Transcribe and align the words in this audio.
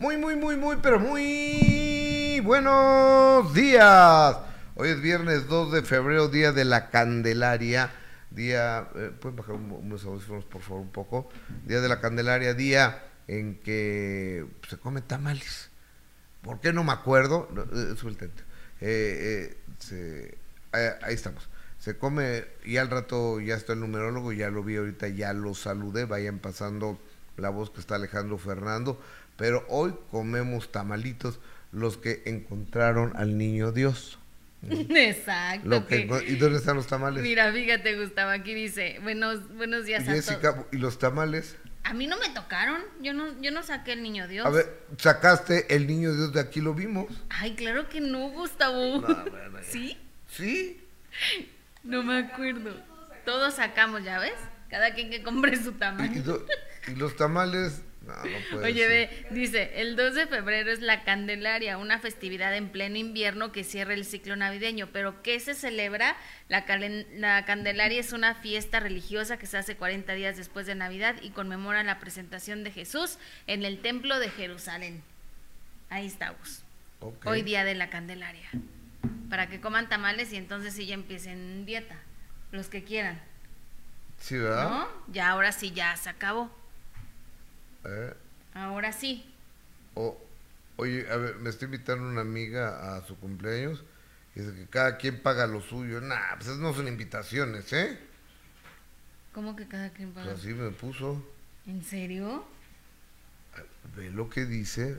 Muy, 0.00 0.16
muy, 0.16 0.34
muy, 0.34 0.56
muy, 0.56 0.76
pero 0.76 0.98
muy 0.98 2.40
buenos 2.42 3.52
días. 3.52 4.34
Hoy 4.74 4.88
es 4.88 5.02
viernes 5.02 5.46
2 5.46 5.72
de 5.72 5.82
febrero, 5.82 6.28
día 6.28 6.52
de 6.52 6.64
la 6.64 6.88
Candelaria. 6.88 7.90
Día, 8.30 8.88
eh, 8.94 9.12
¿pueden 9.20 9.36
bajar 9.36 9.56
unos 9.56 10.02
audífonos 10.06 10.46
por 10.46 10.62
favor 10.62 10.80
un 10.80 10.90
poco? 10.90 11.28
Día 11.66 11.82
de 11.82 11.88
la 11.90 12.00
Candelaria, 12.00 12.54
día 12.54 13.04
en 13.28 13.56
que 13.56 14.46
se 14.66 14.78
come 14.78 15.02
tamales. 15.02 15.68
¿Por 16.40 16.60
qué 16.60 16.72
no 16.72 16.82
me 16.82 16.92
acuerdo? 16.92 17.50
No, 17.52 17.64
eh, 17.64 18.16
tente. 18.18 18.42
Eh, 18.80 19.58
se, 19.80 20.38
ahí 20.72 21.12
estamos. 21.12 21.46
Se 21.78 21.98
come, 21.98 22.46
y 22.64 22.78
al 22.78 22.88
rato 22.88 23.38
ya 23.38 23.54
está 23.54 23.74
el 23.74 23.80
numerólogo, 23.80 24.32
ya 24.32 24.48
lo 24.48 24.64
vi 24.64 24.76
ahorita, 24.76 25.08
ya 25.08 25.34
lo 25.34 25.52
saludé. 25.52 26.06
Vayan 26.06 26.38
pasando 26.38 26.98
la 27.36 27.50
voz 27.50 27.70
que 27.70 27.80
está 27.80 27.96
Alejandro 27.96 28.38
Fernando 28.38 28.98
pero 29.40 29.64
hoy 29.70 29.94
comemos 30.10 30.70
tamalitos 30.70 31.40
los 31.72 31.96
que 31.96 32.22
encontraron 32.26 33.16
al 33.16 33.38
niño 33.38 33.72
Dios. 33.72 34.18
Exacto. 34.70 35.86
¿Y 36.26 36.36
dónde 36.36 36.58
están 36.58 36.76
los 36.76 36.86
tamales? 36.86 37.22
Mira, 37.22 37.50
fíjate, 37.50 37.98
Gustavo, 37.98 38.32
aquí 38.32 38.52
dice, 38.52 38.98
buenos, 39.02 39.48
buenos 39.56 39.86
días 39.86 40.06
a 40.06 40.12
Jessica, 40.12 40.66
¿y 40.72 40.76
los 40.76 40.98
tamales? 40.98 41.56
A 41.84 41.94
mí 41.94 42.06
no 42.06 42.18
me 42.18 42.28
tocaron, 42.28 42.82
yo 43.00 43.14
no, 43.14 43.40
yo 43.40 43.50
no 43.50 43.62
saqué 43.62 43.94
el 43.94 44.02
niño 44.02 44.28
Dios. 44.28 44.44
A 44.44 44.50
ver, 44.50 44.82
sacaste 44.98 45.74
el 45.74 45.86
niño 45.86 46.14
Dios 46.14 46.34
de 46.34 46.40
aquí, 46.40 46.60
lo 46.60 46.74
vimos. 46.74 47.06
Ay, 47.30 47.54
claro 47.54 47.88
que 47.88 48.02
no, 48.02 48.28
Gustavo. 48.28 49.02
¿Sí? 49.62 49.96
¿Sí? 50.28 50.86
No 51.82 52.02
me 52.02 52.18
acuerdo. 52.18 52.76
Todos 53.24 53.54
sacamos, 53.54 54.04
¿ya 54.04 54.18
ves? 54.18 54.34
Cada 54.68 54.92
quien 54.92 55.08
que 55.08 55.22
compre 55.22 55.56
su 55.56 55.72
tamal. 55.72 56.10
y 56.88 56.94
los 56.96 57.16
tamales 57.16 57.80
Oye, 58.62 58.86
ve, 58.86 59.26
dice, 59.30 59.80
el 59.80 59.96
2 59.96 60.14
de 60.14 60.26
febrero 60.26 60.70
es 60.70 60.80
la 60.80 61.04
Candelaria, 61.04 61.78
una 61.78 61.98
festividad 61.98 62.54
en 62.54 62.68
pleno 62.68 62.96
invierno 62.96 63.52
que 63.52 63.64
cierra 63.64 63.94
el 63.94 64.04
ciclo 64.04 64.36
navideño. 64.36 64.88
Pero 64.92 65.22
¿qué 65.22 65.38
se 65.40 65.54
celebra? 65.54 66.16
La, 66.48 66.64
la 67.14 67.44
Candelaria 67.44 68.00
es 68.00 68.12
una 68.12 68.34
fiesta 68.34 68.80
religiosa 68.80 69.38
que 69.38 69.46
se 69.46 69.58
hace 69.58 69.76
40 69.76 70.12
días 70.14 70.36
después 70.36 70.66
de 70.66 70.74
Navidad 70.74 71.16
y 71.22 71.30
conmemora 71.30 71.82
la 71.82 71.98
presentación 71.98 72.64
de 72.64 72.70
Jesús 72.70 73.18
en 73.46 73.64
el 73.64 73.80
Templo 73.80 74.18
de 74.18 74.30
Jerusalén. 74.30 75.02
Ahí 75.88 76.06
estamos. 76.06 76.62
Hoy 77.24 77.42
día 77.42 77.64
de 77.64 77.74
la 77.74 77.90
Candelaria. 77.90 78.48
Para 79.28 79.48
que 79.48 79.60
coman 79.60 79.88
tamales 79.88 80.32
y 80.32 80.36
entonces 80.36 80.74
sí 80.74 80.86
ya 80.86 80.94
empiecen 80.94 81.64
dieta. 81.64 81.96
Los 82.52 82.68
que 82.68 82.84
quieran. 82.84 83.20
Sí, 84.18 84.36
¿verdad? 84.36 84.68
¿No? 84.68 84.88
Ya 85.08 85.30
ahora 85.30 85.52
sí 85.52 85.72
ya 85.72 85.96
se 85.96 86.10
acabó. 86.10 86.50
¿Eh? 87.84 88.14
Ahora 88.54 88.92
sí. 88.92 89.24
oye, 90.76 91.10
a 91.10 91.16
ver, 91.16 91.36
me 91.36 91.50
está 91.50 91.64
invitando 91.64 92.08
una 92.08 92.22
amiga 92.22 92.96
a 92.96 93.06
su 93.06 93.16
cumpleaños. 93.16 93.84
Y 94.34 94.40
dice 94.40 94.54
que 94.54 94.66
cada 94.66 94.96
quien 94.96 95.22
paga 95.22 95.46
lo 95.46 95.60
suyo. 95.60 96.00
Nah, 96.00 96.36
pues 96.36 96.48
esas 96.48 96.58
no 96.58 96.72
son 96.72 96.88
invitaciones, 96.88 97.72
¿eh? 97.72 97.98
¿Cómo 99.32 99.56
que 99.56 99.66
cada 99.66 99.90
quien 99.90 100.12
paga? 100.12 100.26
Pues 100.26 100.40
así 100.40 100.54
me 100.54 100.70
puso. 100.70 101.24
¿En 101.66 101.84
serio? 101.84 102.44
Ve 103.96 104.10
lo 104.10 104.28
que 104.28 104.46
dice. 104.46 104.96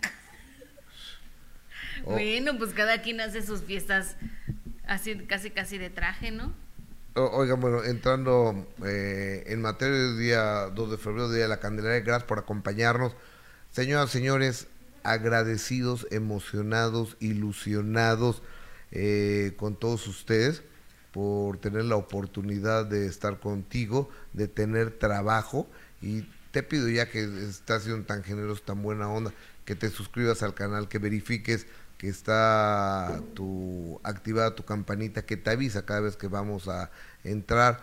bueno, 2.04 2.58
pues 2.58 2.72
cada 2.72 3.02
quien 3.02 3.20
hace 3.20 3.42
sus 3.42 3.62
fiestas 3.62 4.16
así, 4.86 5.16
casi, 5.26 5.50
casi 5.50 5.78
de 5.78 5.90
traje, 5.90 6.30
¿no? 6.30 6.54
Oigan, 7.16 7.60
bueno, 7.60 7.84
entrando 7.84 8.66
eh, 8.84 9.44
en 9.46 9.62
materia 9.62 9.96
del 9.96 10.18
día 10.18 10.42
2 10.74 10.90
de 10.90 10.98
febrero, 10.98 11.30
Día 11.30 11.44
de 11.44 11.48
la 11.48 11.60
Candelaria, 11.60 12.00
gracias 12.00 12.26
por 12.26 12.40
acompañarnos. 12.40 13.14
Señoras, 13.70 14.10
señores, 14.10 14.66
agradecidos, 15.04 16.08
emocionados, 16.10 17.16
ilusionados 17.20 18.42
eh, 18.90 19.54
con 19.58 19.76
todos 19.76 20.08
ustedes 20.08 20.64
por 21.12 21.58
tener 21.58 21.84
la 21.84 21.94
oportunidad 21.94 22.84
de 22.84 23.06
estar 23.06 23.38
contigo, 23.38 24.10
de 24.32 24.48
tener 24.48 24.90
trabajo 24.98 25.68
y 26.02 26.28
te 26.50 26.64
pido 26.64 26.88
ya 26.88 27.08
que 27.08 27.22
estás 27.48 27.84
siendo 27.84 28.04
tan 28.06 28.24
generoso, 28.24 28.60
tan 28.64 28.82
buena 28.82 29.08
onda, 29.08 29.32
que 29.64 29.76
te 29.76 29.88
suscribas 29.88 30.42
al 30.42 30.54
canal, 30.54 30.88
que 30.88 30.98
verifiques 30.98 31.68
que 31.98 32.08
está 32.08 33.20
tu 33.34 34.00
activada 34.02 34.54
tu 34.54 34.64
campanita 34.64 35.24
que 35.24 35.36
te 35.36 35.50
avisa 35.50 35.86
cada 35.86 36.00
vez 36.00 36.16
que 36.16 36.28
vamos 36.28 36.68
a 36.68 36.90
entrar 37.24 37.82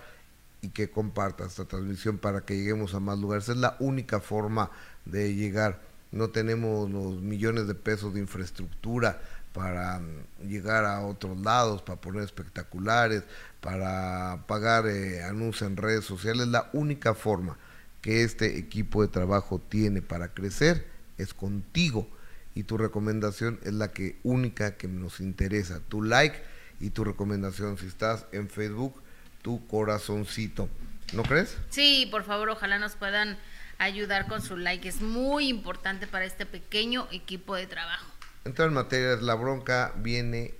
y 0.61 0.69
que 0.69 0.89
compartas 0.89 1.47
esta 1.47 1.65
transmisión 1.65 2.17
para 2.17 2.41
que 2.41 2.55
lleguemos 2.55 2.93
a 2.93 2.99
más 2.99 3.19
lugares. 3.19 3.49
Es 3.49 3.57
la 3.57 3.75
única 3.79 4.19
forma 4.19 4.71
de 5.05 5.33
llegar. 5.35 5.81
No 6.11 6.29
tenemos 6.29 6.89
los 6.89 7.21
millones 7.21 7.67
de 7.67 7.75
pesos 7.75 8.13
de 8.13 8.19
infraestructura 8.19 9.21
para 9.53 9.99
mm, 9.99 10.47
llegar 10.47 10.85
a 10.85 11.01
otros 11.01 11.39
lados, 11.41 11.81
para 11.81 11.99
poner 11.99 12.23
espectaculares, 12.23 13.23
para 13.59 14.43
pagar 14.47 14.87
eh, 14.87 15.23
anuncios 15.23 15.69
en 15.69 15.77
redes 15.77 16.05
sociales. 16.05 16.47
La 16.47 16.69
única 16.73 17.13
forma 17.13 17.57
que 18.01 18.23
este 18.23 18.57
equipo 18.57 19.01
de 19.01 19.07
trabajo 19.07 19.59
tiene 19.59 20.01
para 20.01 20.33
crecer 20.33 20.85
es 21.17 21.33
contigo 21.33 22.07
y 22.55 22.63
tu 22.63 22.77
recomendación 22.77 23.59
es 23.63 23.73
la 23.73 23.91
que 23.91 24.19
única 24.23 24.75
que 24.75 24.87
nos 24.87 25.19
interesa. 25.19 25.79
Tu 25.87 26.01
like 26.01 26.41
y 26.79 26.89
tu 26.89 27.03
recomendación 27.03 27.77
si 27.77 27.85
estás 27.85 28.25
en 28.31 28.49
Facebook, 28.49 29.00
tu 29.41 29.65
corazoncito. 29.67 30.69
¿No 31.13 31.23
crees? 31.23 31.57
Sí, 31.69 32.07
por 32.09 32.23
favor, 32.23 32.49
ojalá 32.49 32.79
nos 32.79 32.95
puedan 32.95 33.37
ayudar 33.77 34.27
con 34.27 34.41
su 34.41 34.57
like. 34.57 34.87
Es 34.87 35.01
muy 35.01 35.47
importante 35.49 36.07
para 36.07 36.25
este 36.25 36.45
pequeño 36.45 37.07
equipo 37.11 37.55
de 37.55 37.67
trabajo. 37.67 38.05
Entrar 38.45 38.69
en 38.69 38.75
materia, 38.75 39.15
la 39.17 39.35
bronca 39.35 39.93
viene 39.97 40.53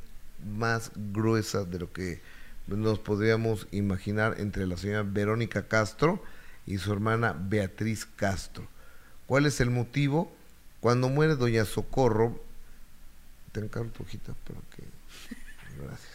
más 0.46 0.92
gruesa 0.96 1.64
de 1.64 1.80
lo 1.80 1.92
que 1.94 2.22
nos 2.68 3.00
podríamos 3.00 3.68
imaginar 3.72 4.36
entre 4.40 4.68
la 4.68 4.78
señora 4.78 5.04
Verónica 5.04 5.68
Castro 5.68 6.24
y 6.66 6.78
su 6.78 6.92
hermana 6.92 7.36
Beatriz 7.38 8.06
Castro. 8.06 8.68
¿Cuál 9.26 9.46
es 9.46 9.62
el 9.62 9.70
motivo? 9.70 10.36
Cuando 10.80 11.10
muere 11.10 11.36
Doña 11.36 11.66
Socorro, 11.66 12.44
te 13.52 13.60
encargo 13.60 13.88
un 13.88 13.94
poquito, 13.94 14.36
pero 14.46 14.62
que. 14.76 14.84
Gracias. 15.82 16.10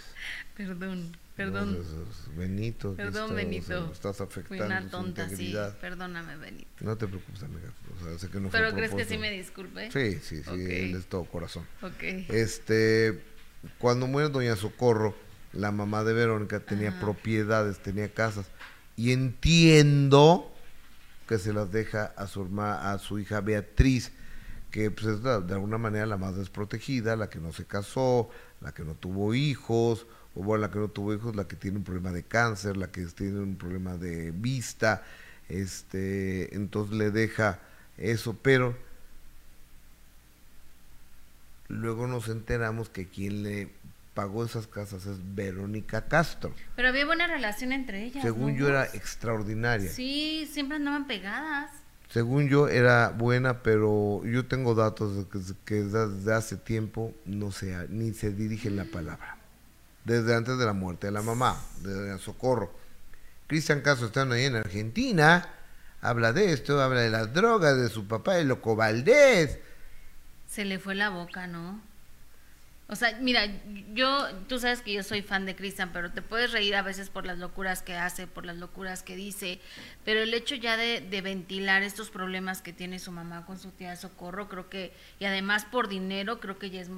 Perdón, 0.57 1.17
perdón. 1.37 1.79
Benito. 2.37 2.95
Perdón, 2.95 3.35
Benito. 3.35 3.91
estás 3.93 4.21
afectando. 4.21 4.49
Fui 4.49 4.61
una 4.61 4.89
tonta, 4.89 5.29
sí. 5.29 5.55
Perdóname, 5.81 6.37
Benito. 6.37 6.71
No 6.81 6.97
te 6.97 7.07
preocupes, 7.07 7.43
amiga. 7.43 7.73
O 8.15 8.19
sea, 8.19 8.29
que 8.31 8.41
no 8.41 8.51
¿Pero 8.51 8.73
crees 8.75 8.95
que 8.95 9.05
sí 9.05 9.19
me 9.19 9.31
disculpe? 9.31 9.91
Sí, 9.91 10.19
sí, 10.23 10.43
sí. 10.43 10.51
Él 10.51 10.97
es 10.97 11.07
todo 11.07 11.25
corazón. 11.25 11.67
Ok. 11.83 12.03
Este. 12.29 13.23
Cuando 13.79 14.07
muere 14.07 14.29
Doña 14.29 14.57
Socorro, 14.57 15.15
la 15.53 15.73
mamá 15.73 16.05
de 16.05 16.13
Verónica 16.13 16.61
tenía 16.61 16.99
propiedades, 17.01 17.79
tenía 17.79 18.13
casas. 18.13 18.47
Y 18.97 19.13
entiendo 19.13 20.53
que 21.29 21.39
se 21.39 21.53
las 21.53 21.73
deja 21.73 22.05
a 22.17 22.27
su, 22.27 22.43
hermana, 22.43 22.93
a 22.93 22.99
su 22.99 23.19
hija 23.19 23.41
Beatriz 23.41 24.13
que 24.77 24.91
pues, 24.91 25.07
es 25.07 25.23
de 25.23 25.55
alguna 25.55 25.79
manera 25.79 26.05
la 26.05 26.19
más 26.19 26.37
desprotegida, 26.37 27.17
la 27.17 27.31
que 27.31 27.39
no 27.39 27.51
se 27.51 27.65
casó, 27.65 28.29
la 28.61 28.73
que 28.73 28.85
no 28.85 28.95
tuvo 28.95 29.35
hijos, 29.35 30.07
o 30.37 30.43
bueno, 30.43 30.63
la 30.63 30.71
que 30.71 30.79
no 30.79 30.89
tuvo 30.89 31.15
hijos, 31.15 31.35
la 31.35 31.49
que 31.49 31.57
tiene 31.57 31.79
un 31.79 31.85
problema 31.85 32.13
de 32.13 32.23
cáncer, 32.23 32.77
la 32.77 32.91
que 32.91 33.05
tiene 33.07 33.41
un 33.41 33.57
problema 33.57 33.97
de 33.97 34.31
vista, 34.31 35.03
este, 35.49 36.55
entonces 36.55 36.97
le 36.97 37.11
deja 37.11 37.59
eso, 37.97 38.37
pero 38.43 38.77
luego 41.69 42.07
nos 42.07 42.29
enteramos 42.29 42.89
que 42.89 43.07
quien 43.07 43.43
le 43.43 43.71
pagó 44.15 44.45
esas 44.45 44.67
casas 44.67 45.07
es 45.07 45.19
Verónica 45.35 46.07
Castro. 46.07 46.55
Pero 46.75 46.89
había 46.89 47.07
buena 47.07 47.27
relación 47.27 47.73
entre 47.73 48.05
ellas. 48.05 48.23
Según 48.23 48.57
yo 48.57 48.69
era 48.69 48.85
extraordinaria. 48.85 49.91
Sí, 49.91 50.49
siempre 50.53 50.77
andaban 50.77 51.07
pegadas 51.07 51.71
según 52.09 52.49
yo 52.49 52.69
era 52.69 53.11
buena, 53.11 53.63
pero 53.63 54.25
yo 54.25 54.47
tengo 54.47 54.75
datos 54.75 55.17
de 55.17 55.55
que, 55.65 55.75
desde 55.75 56.33
hace 56.33 56.57
tiempo 56.57 57.13
no 57.25 57.51
sea, 57.51 57.87
ni 57.89 58.13
se 58.13 58.31
dirige 58.31 58.71
la 58.71 58.85
palabra. 58.85 59.37
Desde 60.07 60.37
antes 60.37 60.57
de 60.57 60.65
la 60.65 60.73
muerte 60.73 61.09
de 61.09 61.13
la 61.13 61.21
mamá, 61.21 61.61
de 61.83 62.17
Socorro. 62.21 62.73
Cristian 63.49 63.81
Caso 63.81 64.07
estando 64.07 64.37
ahí 64.37 64.45
en 64.45 64.55
Argentina, 64.55 65.49
habla 66.01 66.33
de 66.33 66.53
esto, 66.53 66.81
habla 66.81 67.01
de 67.01 67.11
las 67.11 67.35
drogas, 67.35 67.77
de 67.77 67.89
su 67.89 68.07
papá, 68.07 68.35
de 68.35 68.45
Loco 68.45 68.77
Valdés. 68.77 69.59
Se 70.49 70.65
le 70.65 70.79
fue 70.79 70.95
la 70.95 71.09
boca, 71.09 71.49
¿no? 71.49 71.81
O 72.89 72.95
sea, 72.95 73.19
mira, 73.21 73.49
yo, 73.95 74.29
tú 74.47 74.61
sabes 74.61 74.81
que 74.81 74.93
yo 74.93 75.03
soy 75.03 75.23
fan 75.23 75.45
de 75.45 75.57
Cristian, 75.57 75.91
pero 75.93 76.13
te 76.13 76.23
puedes 76.23 76.53
reír 76.53 76.77
a 76.77 76.83
veces 76.83 77.11
por 77.11 77.27
las 77.27 77.39
locuras 77.39 77.83
que 77.83 77.97
hace, 77.97 78.29
por 78.29 78.47
las 78.47 78.59
locuras 78.59 79.03
que 79.03 79.17
dice, 79.17 79.59
pero 80.05 80.21
el 80.21 80.33
hecho 80.33 80.55
ya 80.55 80.77
de, 80.77 81.01
ventilar 81.21 81.83
estos 81.83 82.11
problemas 82.11 82.63
que 82.63 82.73
tiene 82.73 83.01
su 83.01 83.11
mamá 83.11 83.45
con 83.45 83.59
su 83.59 83.73
tía 83.73 83.97
Socorro, 83.97 84.49
creo 84.49 84.71
que, 84.71 84.93
y 85.19 85.25
además 85.25 85.65
por 85.65 85.89
dinero, 85.89 86.39
creo 86.39 86.61
que 86.61 86.71
ya 86.71 86.81
es, 86.81 86.89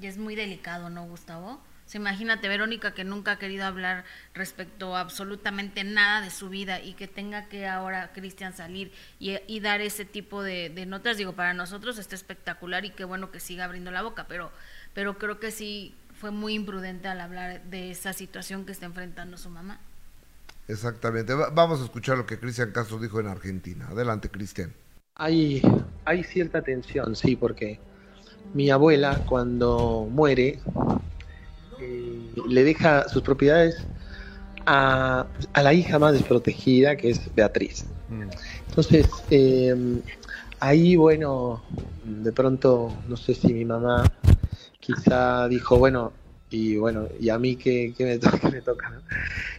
ya 0.00 0.08
es 0.08 0.16
muy 0.16 0.34
delicado, 0.34 0.88
¿no, 0.88 1.04
Gustavo? 1.04 1.60
Imagínate, 1.92 2.48
Verónica, 2.48 2.94
que 2.94 3.04
nunca 3.04 3.32
ha 3.32 3.38
querido 3.38 3.64
hablar 3.64 4.04
respecto 4.32 4.96
a 4.96 5.00
absolutamente 5.00 5.84
nada 5.84 6.20
de 6.22 6.30
su 6.30 6.48
vida 6.48 6.80
y 6.80 6.94
que 6.94 7.06
tenga 7.06 7.48
que 7.48 7.68
ahora 7.68 8.12
Cristian 8.12 8.52
salir 8.54 8.92
y, 9.18 9.60
dar 9.60 9.80
ese 9.80 10.04
tipo 10.04 10.42
de, 10.42 10.70
notas. 10.86 11.16
Digo, 11.16 11.34
para 11.34 11.54
nosotros 11.54 11.98
está 11.98 12.14
espectacular 12.14 12.84
y 12.84 12.90
qué 12.90 13.04
bueno 13.04 13.30
que 13.30 13.40
siga 13.40 13.64
abriendo 13.64 13.90
la 13.90 14.02
boca, 14.02 14.26
pero, 14.28 14.50
pero 14.92 15.18
creo 15.18 15.38
que 15.38 15.50
sí 15.50 15.94
fue 16.18 16.30
muy 16.30 16.54
imprudente 16.54 17.08
al 17.08 17.20
hablar 17.20 17.62
de 17.64 17.90
esa 17.90 18.12
situación 18.12 18.64
que 18.64 18.72
está 18.72 18.86
enfrentando 18.86 19.36
su 19.36 19.50
mamá. 19.50 19.78
Exactamente. 20.66 21.34
Vamos 21.34 21.80
a 21.80 21.84
escuchar 21.84 22.16
lo 22.16 22.26
que 22.26 22.38
Cristian 22.38 22.72
Castro 22.72 22.98
dijo 22.98 23.20
en 23.20 23.26
Argentina. 23.26 23.88
Adelante, 23.90 24.30
Cristian. 24.30 24.72
Hay, 25.16 25.62
hay 26.04 26.24
cierta 26.24 26.62
tensión, 26.62 27.14
sí, 27.14 27.36
porque 27.36 27.78
mi 28.54 28.70
abuela 28.70 29.24
cuando 29.26 30.08
muere 30.10 30.60
eh, 31.80 32.32
le 32.48 32.64
deja 32.64 33.08
sus 33.08 33.22
propiedades 33.22 33.76
a, 34.66 35.26
la 35.54 35.74
hija 35.74 35.98
más 35.98 36.12
desprotegida, 36.12 36.96
que 36.96 37.10
es 37.10 37.34
Beatriz. 37.34 37.84
Mm. 38.08 38.22
Entonces, 38.68 39.08
em, 39.30 40.00
ahí, 40.60 40.96
bueno, 40.96 41.62
de 42.04 42.32
pronto, 42.32 42.92
no 43.08 43.16
sé 43.16 43.34
si 43.34 43.52
mi 43.52 43.64
mamá 43.64 44.04
quizá 44.80 45.48
dijo, 45.48 45.78
bueno, 45.78 46.12
y 46.50 46.76
bueno, 46.76 47.08
y 47.20 47.30
a 47.30 47.38
mí 47.38 47.56
qué, 47.56 47.94
me, 48.52 48.60
toca. 48.60 49.00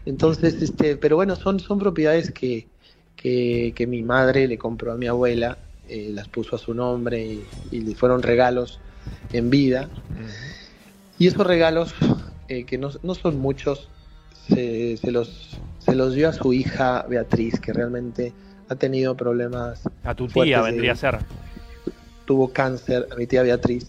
Entonces, 0.06 0.62
este, 0.62 0.96
pero 0.96 1.16
bueno, 1.16 1.36
son, 1.36 1.60
son 1.60 1.80
propiedades 1.80 2.32
que, 2.32 2.68
que, 3.16 3.88
mi 3.88 4.04
madre 4.04 4.48
le 4.48 4.58
compró 4.58 4.92
a 4.92 4.98
mi 4.98 5.08
abuela, 5.08 5.58
eh, 5.90 6.10
las 6.14 6.28
puso 6.28 6.56
a 6.56 6.60
su 6.60 6.74
nombre 6.74 7.40
y, 7.72 7.80
le 7.80 7.96
fueron 7.96 8.22
regalos 8.22 8.80
en 9.34 9.50
vida. 9.50 9.90
Y 11.18 11.28
esos 11.28 11.46
regalos, 11.46 11.94
eh, 12.48 12.66
que 12.66 12.78
no, 12.78 12.92
son 12.92 13.40
muchos, 13.40 13.90
se, 14.48 15.00
los, 15.12 15.58
se 15.80 15.96
los 15.96 16.14
dio 16.14 16.30
a 16.30 16.34
su 16.34 16.54
hija 16.54 17.06
Beatriz, 17.08 17.60
que 17.60 17.74
realmente 17.74 18.34
ha 18.70 18.76
tenido 18.76 19.16
problemas. 19.16 19.82
A 20.04 20.14
tu 20.14 20.28
tía 20.28 20.62
vendría 20.62 20.94
a 20.94 20.96
ser. 20.96 21.20
Tuvo 22.26 22.52
cáncer, 22.52 23.08
a 23.12 23.16
mi 23.16 23.28
tía 23.28 23.44
Beatriz, 23.44 23.88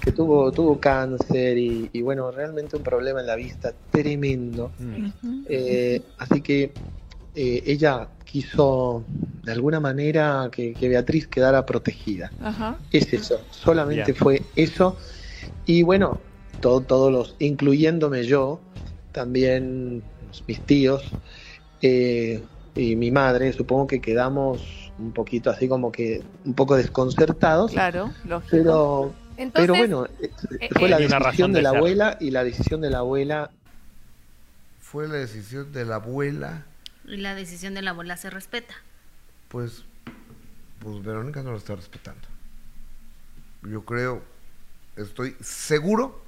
que 0.00 0.12
tuvo, 0.12 0.52
tuvo 0.52 0.78
cáncer 0.78 1.58
y, 1.58 2.02
bueno, 2.02 2.30
realmente 2.30 2.76
un 2.76 2.82
problema 2.82 3.20
en 3.20 3.26
la 3.26 3.36
vista 3.36 3.72
tremendo. 3.90 4.70
Mm. 4.78 5.44
Eh, 5.48 6.02
así 6.18 6.40
que 6.40 6.72
eh, 7.34 7.62
ella 7.66 8.08
quiso 8.24 9.04
de 9.42 9.52
alguna 9.52 9.80
manera 9.80 10.50
que, 10.52 10.74
Beatriz 10.78 11.26
quedara 11.26 11.64
protegida. 11.64 12.30
Es 12.92 13.12
eso, 13.12 13.40
solamente 13.50 14.12
fue 14.12 14.42
eso. 14.54 14.96
Y 15.64 15.82
bueno, 15.82 16.20
todos 16.60 17.12
los, 17.12 17.36
incluyéndome 17.38 18.24
yo, 18.24 18.60
también 19.12 20.02
mis 20.46 20.60
tíos 20.60 21.02
eh, 21.82 22.42
y 22.74 22.96
mi 22.96 23.10
madre, 23.10 23.52
supongo 23.52 23.86
que 23.86 24.00
quedamos 24.00 24.92
un 24.98 25.12
poquito 25.12 25.50
así 25.50 25.68
como 25.68 25.92
que 25.92 26.22
un 26.44 26.54
poco 26.54 26.76
desconcertados. 26.76 27.72
Claro, 27.72 28.12
lógico. 28.24 28.50
Pero, 28.50 29.14
pero 29.52 29.74
bueno, 29.74 30.06
eh, 30.20 30.30
eh, 30.60 30.68
fue 30.76 30.88
la 30.88 30.98
decisión 30.98 31.52
de, 31.52 31.62
la 31.62 31.70
abuela 31.70 32.16
y 32.20 32.30
la 32.30 32.44
decisión 32.44 32.80
de 32.80 32.90
la 32.90 32.98
abuela. 32.98 33.50
Fue 34.80 35.06
la 35.06 35.14
decisión 35.14 35.72
de 35.72 35.84
la 35.84 35.96
abuela. 35.96 36.66
Y 37.04 37.16
la 37.16 37.34
decisión 37.34 37.74
de 37.74 37.82
la 37.82 37.90
abuela 37.90 38.16
se 38.16 38.30
respeta. 38.30 38.74
Pues, 39.48 39.84
pues 40.80 41.02
Verónica 41.02 41.42
no 41.42 41.52
lo 41.52 41.56
está 41.56 41.74
respetando. 41.76 42.26
Yo 43.62 43.84
creo, 43.84 44.22
estoy 44.96 45.36
seguro 45.40 46.27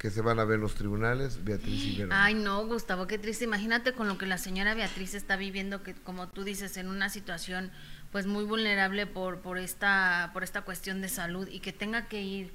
que 0.00 0.10
se 0.10 0.22
van 0.22 0.38
a 0.38 0.46
ver 0.46 0.58
los 0.58 0.76
tribunales, 0.76 1.44
Beatriz 1.44 1.84
y 1.84 1.92
Verónica. 1.92 2.24
Ay, 2.24 2.32
no, 2.32 2.66
Gustavo, 2.66 3.06
qué 3.06 3.18
triste. 3.18 3.44
Imagínate 3.44 3.92
con 3.92 4.08
lo 4.08 4.16
que 4.16 4.24
la 4.24 4.38
señora 4.38 4.74
Beatriz 4.74 5.12
está 5.12 5.36
viviendo, 5.36 5.82
que 5.82 5.94
como 5.94 6.26
tú 6.26 6.42
dices, 6.42 6.78
en 6.78 6.88
una 6.88 7.10
situación 7.10 7.70
pues 8.10 8.26
muy 8.26 8.44
vulnerable 8.44 9.06
por, 9.06 9.40
por, 9.40 9.58
esta, 9.58 10.30
por 10.32 10.42
esta 10.42 10.62
cuestión 10.62 11.02
de 11.02 11.10
salud 11.10 11.46
y 11.48 11.60
que 11.60 11.74
tenga 11.74 12.08
que 12.08 12.22
ir 12.22 12.50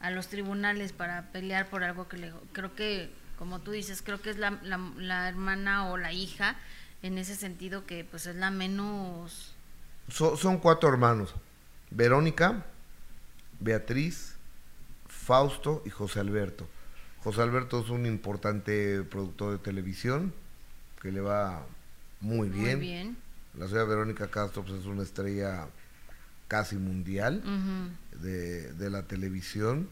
a 0.00 0.10
los 0.10 0.28
tribunales 0.28 0.92
para 0.92 1.32
pelear 1.32 1.70
por 1.70 1.84
algo 1.84 2.06
que 2.06 2.18
le... 2.18 2.34
Creo 2.52 2.74
que, 2.74 3.10
como 3.38 3.60
tú 3.60 3.70
dices, 3.70 4.02
creo 4.02 4.20
que 4.20 4.28
es 4.28 4.36
la, 4.36 4.60
la, 4.60 5.26
hermana 5.26 5.88
o 5.88 5.96
la 5.96 6.12
hija 6.12 6.56
en 7.02 7.16
ese 7.16 7.34
sentido 7.34 7.86
que 7.86 8.04
pues 8.04 8.26
es 8.26 8.36
la 8.36 8.50
menos... 8.50 9.54
son 10.10 10.58
cuatro 10.58 10.90
hermanos. 10.90 11.34
Verónica, 11.90 12.66
Beatriz, 13.58 14.36
Fausto 15.06 15.82
y 15.86 15.88
José 15.88 16.20
Alberto. 16.20 16.68
José 17.22 17.42
Alberto 17.42 17.80
es 17.80 17.90
un 17.90 18.06
importante 18.06 19.02
productor 19.02 19.52
de 19.52 19.58
televisión 19.58 20.32
que 21.02 21.12
le 21.12 21.20
va 21.20 21.66
muy 22.20 22.48
bien. 22.48 22.78
Muy 22.78 22.86
bien. 22.86 23.16
La 23.58 23.66
señora 23.66 23.84
Verónica 23.84 24.30
Castro 24.30 24.62
pues, 24.64 24.80
es 24.80 24.86
una 24.86 25.02
estrella 25.02 25.68
casi 26.48 26.76
mundial 26.76 27.42
de, 28.20 28.90
la 28.90 29.02
televisión. 29.02 29.88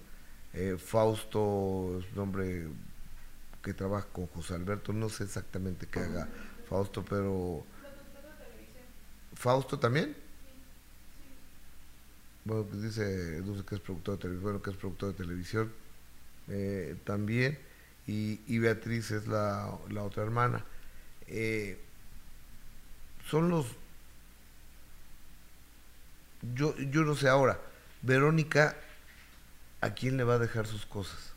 Eh, 0.55 0.77
Fausto 0.79 1.99
es 2.01 2.13
un 2.15 2.19
hombre 2.19 2.67
que 3.63 3.75
trabaja 3.75 4.07
con 4.11 4.27
José 4.29 4.55
Alberto, 4.55 4.93
no 4.93 5.09
sé 5.09 5.25
exactamente 5.25 5.87
qué 5.87 6.01
haga 6.01 6.29
Fausto, 6.69 7.05
pero... 7.05 7.65
¿Fausto 9.35 9.79
también? 9.79 10.17
Bueno, 12.45 12.65
pues 12.65 12.83
dice, 12.83 13.43
sé 13.43 13.65
que 13.65 13.75
es 13.75 13.81
productor 13.81 14.15
de 14.17 14.23
televisión, 14.23 14.43
bueno, 14.43 14.63
que 14.63 14.71
es 14.71 14.77
productor 14.77 15.11
de 15.11 15.15
televisión 15.15 15.71
eh, 16.51 16.97
también, 17.05 17.59
y, 18.07 18.59
Beatriz 18.59 19.11
es 19.11 19.27
la, 19.27 19.71
la 19.91 20.03
otra 20.03 20.23
hermana. 20.23 20.65
Eh, 21.27 21.79
son 23.29 23.51
los... 23.51 23.67
Yo, 26.55 26.75
yo 26.79 27.03
no 27.03 27.15
sé 27.15 27.29
ahora, 27.29 27.61
Verónica, 28.01 28.77
¿a 29.83 29.91
quién 29.91 30.17
le 30.17 30.25
va 30.25 30.35
a 30.35 30.39
dejar 30.39 30.67
sus 30.67 30.87
cosas? 30.87 31.35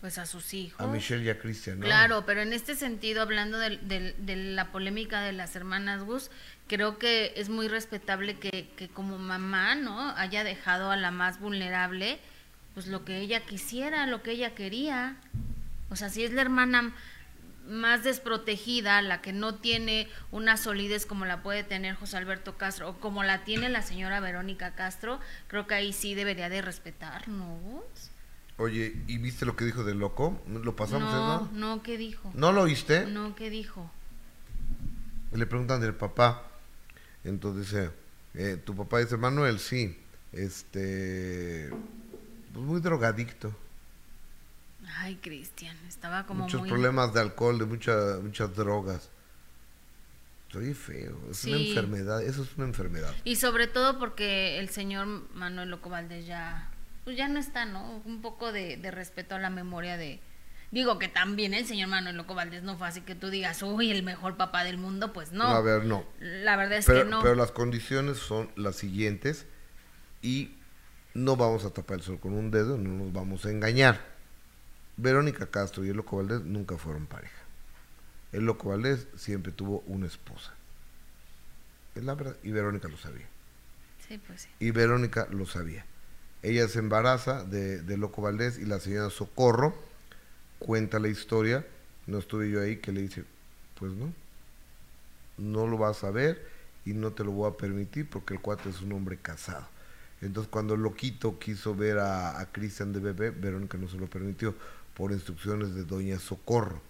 Pues 0.00 0.18
a 0.18 0.26
sus 0.26 0.54
hijos. 0.54 0.80
A 0.80 0.86
Michelle 0.86 1.24
y 1.24 1.30
a 1.30 1.38
Cristian, 1.38 1.80
¿no? 1.80 1.86
Claro, 1.86 2.24
pero 2.26 2.42
en 2.42 2.52
este 2.52 2.76
sentido, 2.76 3.22
hablando 3.22 3.58
de, 3.58 3.78
de, 3.78 4.36
la 4.36 4.70
polémica 4.70 5.22
de 5.22 5.32
las 5.32 5.56
hermanas 5.56 6.02
Gus, 6.02 6.30
creo 6.68 6.98
que 6.98 7.32
es 7.34 7.48
muy 7.48 7.66
respetable 7.66 8.38
que, 8.38 8.68
que 8.76 8.88
como 8.88 9.18
mamá, 9.18 9.74
¿no? 9.74 10.10
Haya 10.16 10.44
dejado 10.44 10.90
a 10.90 10.96
la 10.96 11.10
más 11.10 11.40
vulnerable, 11.40 12.20
pues 12.76 12.88
lo 12.88 13.06
que 13.06 13.20
ella 13.20 13.40
quisiera, 13.40 14.06
lo 14.06 14.22
que 14.22 14.32
ella 14.32 14.54
quería. 14.54 15.16
O 15.88 15.96
sea, 15.96 16.10
si 16.10 16.24
es 16.24 16.34
la 16.34 16.42
hermana 16.42 16.92
más 17.66 18.04
desprotegida, 18.04 19.00
la 19.00 19.22
que 19.22 19.32
no 19.32 19.54
tiene 19.54 20.10
una 20.30 20.58
solidez 20.58 21.06
como 21.06 21.24
la 21.24 21.42
puede 21.42 21.64
tener 21.64 21.94
José 21.94 22.18
Alberto 22.18 22.58
Castro 22.58 22.90
o 22.90 23.00
como 23.00 23.24
la 23.24 23.44
tiene 23.44 23.70
la 23.70 23.80
señora 23.80 24.20
Verónica 24.20 24.74
Castro, 24.74 25.20
creo 25.46 25.66
que 25.66 25.72
ahí 25.72 25.94
sí 25.94 26.14
debería 26.14 26.50
de 26.50 26.60
respetar, 26.60 27.28
¿no? 27.28 27.82
Oye, 28.58 28.94
¿y 29.06 29.16
viste 29.16 29.46
lo 29.46 29.56
que 29.56 29.64
dijo 29.64 29.82
del 29.82 29.98
loco? 29.98 30.38
¿Lo 30.46 30.76
pasamos? 30.76 31.10
No, 31.10 31.48
no, 31.54 31.82
¿qué 31.82 31.96
dijo? 31.96 32.30
¿No 32.34 32.52
lo 32.52 32.60
oíste? 32.60 33.06
No, 33.06 33.34
¿qué 33.34 33.48
dijo? 33.48 33.90
Le 35.32 35.46
preguntan 35.46 35.80
del 35.80 35.94
papá. 35.94 36.42
Entonces 37.24 37.70
dice, 37.70 37.90
eh, 38.34 38.60
tu 38.62 38.76
papá 38.76 38.98
dice, 38.98 39.16
Manuel, 39.16 39.60
sí, 39.60 39.98
este, 40.32 41.70
pues 42.56 42.66
muy 42.66 42.80
drogadicto. 42.80 43.54
Ay, 44.96 45.16
Cristian, 45.16 45.76
estaba 45.86 46.24
como 46.24 46.44
Muchos 46.44 46.66
problemas 46.66 47.12
de 47.12 47.20
alcohol, 47.20 47.58
de 47.58 47.66
mucha, 47.66 47.92
muchas 48.22 48.56
drogas. 48.56 49.10
Soy 50.50 50.72
feo, 50.72 51.18
es 51.30 51.44
una 51.44 51.58
enfermedad, 51.58 52.22
eso 52.22 52.44
es 52.44 52.56
una 52.56 52.66
enfermedad. 52.66 53.14
Y 53.24 53.36
sobre 53.36 53.66
todo 53.66 53.98
porque 53.98 54.58
el 54.58 54.70
señor 54.70 55.06
Manuel 55.34 55.68
Loco 55.68 55.90
Valdés 55.90 56.24
ya, 56.24 56.70
pues 57.04 57.14
ya 57.18 57.28
no 57.28 57.38
está, 57.38 57.66
¿no? 57.66 58.00
Un 58.06 58.22
poco 58.22 58.52
de, 58.52 58.80
respeto 58.90 59.34
a 59.34 59.38
la 59.38 59.50
memoria 59.50 59.98
de... 59.98 60.18
Digo 60.70 60.98
que 60.98 61.08
también 61.08 61.52
el 61.52 61.66
señor 61.66 61.90
Manuel 61.90 62.16
Loco 62.16 62.34
Valdés 62.34 62.62
no 62.62 62.78
fue 62.78 62.88
así 62.88 63.02
que 63.02 63.14
tú 63.14 63.28
digas, 63.28 63.62
uy, 63.62 63.90
el 63.90 64.02
mejor 64.02 64.38
papá 64.38 64.64
del 64.64 64.78
mundo, 64.78 65.12
pues 65.12 65.30
no. 65.32 65.44
A 65.44 65.60
ver, 65.60 65.84
no. 65.84 66.06
La 66.20 66.56
verdad 66.56 66.78
es 66.78 66.86
que 66.86 67.04
no. 67.04 67.20
Pero 67.20 67.34
las 67.34 67.52
condiciones 67.52 68.16
son 68.16 68.50
las 68.56 68.76
siguientes 68.76 69.44
y 70.22 70.56
no 71.16 71.36
vamos 71.36 71.64
a 71.64 71.70
tapar 71.70 71.98
el 71.98 72.02
sol 72.02 72.20
con 72.20 72.34
un 72.34 72.50
dedo, 72.50 72.76
no 72.76 72.90
nos 72.90 73.12
vamos 73.12 73.46
a 73.46 73.50
engañar 73.50 74.00
Verónica 74.96 75.46
Castro 75.46 75.84
y 75.84 75.88
el 75.88 75.96
Loco 75.96 76.16
Valdés 76.18 76.42
nunca 76.42 76.76
fueron 76.76 77.06
pareja. 77.06 77.36
El 78.32 78.44
Loco 78.44 78.68
Valdés 78.68 79.08
siempre 79.16 79.52
tuvo 79.52 79.82
una 79.86 80.06
esposa. 80.06 80.54
Es 81.94 82.04
la 82.04 82.14
verdad. 82.14 82.36
Y 82.42 82.50
Verónica 82.50 82.88
lo 82.88 82.96
sabía. 82.96 83.26
Sí, 84.06 84.18
pues 84.26 84.42
sí. 84.42 84.48
Y 84.58 84.70
Verónica 84.70 85.26
lo 85.30 85.46
sabía. 85.46 85.84
Ella 86.42 86.68
se 86.68 86.78
embaraza 86.78 87.44
de, 87.44 87.82
de 87.82 87.96
Loco 87.96 88.22
Valdés 88.22 88.58
y 88.58 88.64
la 88.64 88.78
señora 88.78 89.10
Socorro 89.10 89.74
cuenta 90.58 90.98
la 90.98 91.08
historia. 91.08 91.66
No 92.06 92.18
estuve 92.18 92.50
yo 92.50 92.60
ahí 92.60 92.76
que 92.76 92.92
le 92.92 93.02
dice, 93.02 93.24
pues 93.78 93.92
no, 93.92 94.12
no 95.38 95.66
lo 95.66 95.78
vas 95.78 96.04
a 96.04 96.10
ver 96.10 96.46
y 96.84 96.92
no 96.92 97.12
te 97.12 97.24
lo 97.24 97.32
voy 97.32 97.50
a 97.50 97.56
permitir 97.56 98.08
porque 98.08 98.34
el 98.34 98.40
cuate 98.40 98.68
es 98.68 98.80
un 98.80 98.92
hombre 98.92 99.18
casado. 99.18 99.66
Entonces 100.22 100.50
cuando 100.50 100.76
Loquito 100.76 101.38
quiso 101.38 101.74
ver 101.74 101.98
a, 101.98 102.40
a 102.40 102.46
Cristian 102.52 102.92
de 102.92 103.00
bebé, 103.00 103.30
Verónica 103.30 103.76
no 103.78 103.88
se 103.88 103.98
lo 103.98 104.06
permitió 104.06 104.54
por 104.94 105.12
instrucciones 105.12 105.74
de 105.74 105.84
doña 105.84 106.18
Socorro. 106.18 106.80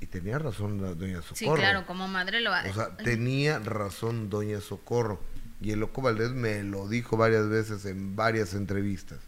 Y 0.00 0.06
tenía 0.06 0.38
razón 0.38 0.80
la 0.80 0.94
doña 0.94 1.22
Socorro. 1.22 1.56
Sí, 1.56 1.60
claro, 1.60 1.86
como 1.86 2.08
madre 2.08 2.40
lo 2.40 2.50
O 2.52 2.74
sea, 2.74 2.96
tenía 2.96 3.58
razón 3.58 4.30
doña 4.30 4.60
Socorro. 4.60 5.20
Y 5.60 5.72
el 5.72 5.80
loco 5.80 6.02
Valdés 6.02 6.30
me 6.30 6.62
lo 6.62 6.88
dijo 6.88 7.16
varias 7.16 7.48
veces 7.48 7.84
en 7.84 8.14
varias 8.14 8.54
entrevistas. 8.54 9.18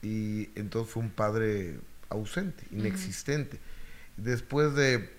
Y 0.00 0.48
entonces 0.58 0.92
fue 0.92 1.02
un 1.02 1.10
padre 1.10 1.78
ausente, 2.08 2.66
inexistente. 2.72 3.60
Después 4.16 4.74
de 4.74 5.10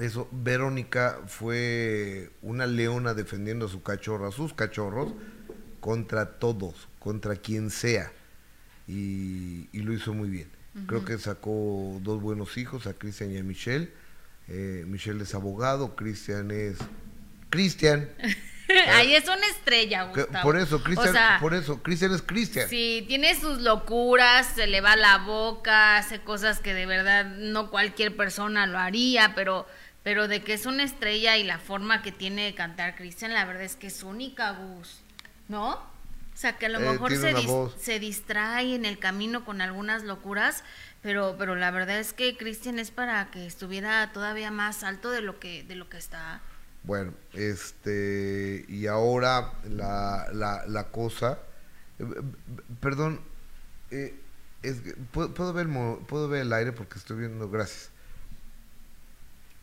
eso, 0.00 0.28
Verónica 0.32 1.20
fue 1.26 2.30
una 2.42 2.66
leona 2.66 3.14
defendiendo 3.14 3.66
a 3.66 3.68
su 3.68 3.82
cachorro, 3.82 4.26
a 4.26 4.32
sus 4.32 4.54
cachorros, 4.54 5.12
contra 5.80 6.38
todos, 6.38 6.88
contra 6.98 7.36
quien 7.36 7.70
sea. 7.70 8.12
Y, 8.86 9.68
lo 9.72 9.92
hizo 9.92 10.12
muy 10.12 10.28
bien. 10.28 10.48
Creo 10.86 11.04
que 11.04 11.18
sacó 11.18 11.98
dos 12.02 12.20
buenos 12.20 12.56
hijos, 12.56 12.86
a 12.86 12.94
Cristian 12.94 13.32
y 13.32 13.38
a 13.38 13.42
Michelle. 13.42 13.92
Eh, 14.48 14.84
Michelle 14.86 15.22
es 15.22 15.34
abogado, 15.34 15.96
Cristian 15.96 16.50
es... 16.50 16.78
Cristian. 17.50 18.08
Ahí 18.88 19.14
es 19.14 19.24
una 19.24 19.46
estrella, 19.48 20.04
Gustavo. 20.04 20.42
Por 20.42 20.56
eso, 20.56 20.82
Cristian, 20.82 21.40
por 21.40 21.54
eso, 21.54 21.82
Cristian 21.82 22.14
es 22.14 22.22
Cristian. 22.22 22.68
Sí, 22.68 23.04
tiene 23.08 23.34
sus 23.34 23.60
locuras, 23.60 24.46
se 24.54 24.66
le 24.66 24.80
va 24.80 24.96
la 24.96 25.18
boca, 25.18 25.96
hace 25.96 26.20
cosas 26.20 26.60
que 26.60 26.72
de 26.74 26.86
verdad 26.86 27.24
no 27.24 27.70
cualquier 27.70 28.16
persona 28.16 28.66
lo 28.66 28.78
haría, 28.78 29.34
pero, 29.34 29.66
pero 30.02 30.28
de 30.28 30.42
que 30.42 30.54
es 30.54 30.66
una 30.66 30.82
estrella 30.82 31.36
y 31.36 31.44
la 31.44 31.58
forma 31.58 32.02
que 32.02 32.12
tiene 32.12 32.44
de 32.46 32.54
cantar 32.54 32.96
Cristian, 32.96 33.34
la 33.34 33.44
verdad 33.44 33.64
es 33.64 33.76
que 33.76 33.88
es 33.88 34.02
única, 34.02 34.52
Gus. 34.52 35.00
¿No? 35.48 35.72
O 35.72 36.36
sea, 36.40 36.56
que 36.56 36.66
a 36.66 36.68
lo 36.68 36.78
eh, 36.80 36.90
mejor 36.90 37.14
se, 37.14 37.34
se 37.78 37.98
distrae 37.98 38.74
en 38.74 38.84
el 38.84 38.98
camino 38.98 39.44
con 39.44 39.60
algunas 39.60 40.04
locuras, 40.04 40.64
pero, 41.02 41.36
pero 41.38 41.54
la 41.54 41.70
verdad 41.70 41.98
es 41.98 42.12
que 42.12 42.36
Cristian 42.36 42.78
es 42.78 42.90
para 42.90 43.30
que 43.30 43.46
estuviera 43.46 44.10
todavía 44.12 44.50
más 44.50 44.82
alto 44.82 45.10
de 45.10 45.20
lo 45.20 45.38
que, 45.38 45.64
de 45.64 45.74
lo 45.74 45.88
que 45.88 45.98
está. 45.98 46.40
Bueno, 46.82 47.12
este, 47.34 48.64
y 48.68 48.86
ahora 48.86 49.52
la, 49.68 50.28
la, 50.32 50.64
la 50.66 50.84
cosa, 50.84 51.38
eh, 51.98 52.04
perdón, 52.80 53.20
eh, 53.90 54.14
es, 54.62 54.80
¿puedo, 55.12 55.34
puedo, 55.34 55.52
ver, 55.52 55.68
puedo 56.06 56.28
ver 56.28 56.42
el 56.42 56.52
aire 56.52 56.72
porque 56.72 56.98
estoy 56.98 57.18
viendo, 57.18 57.50
gracias. 57.50 57.89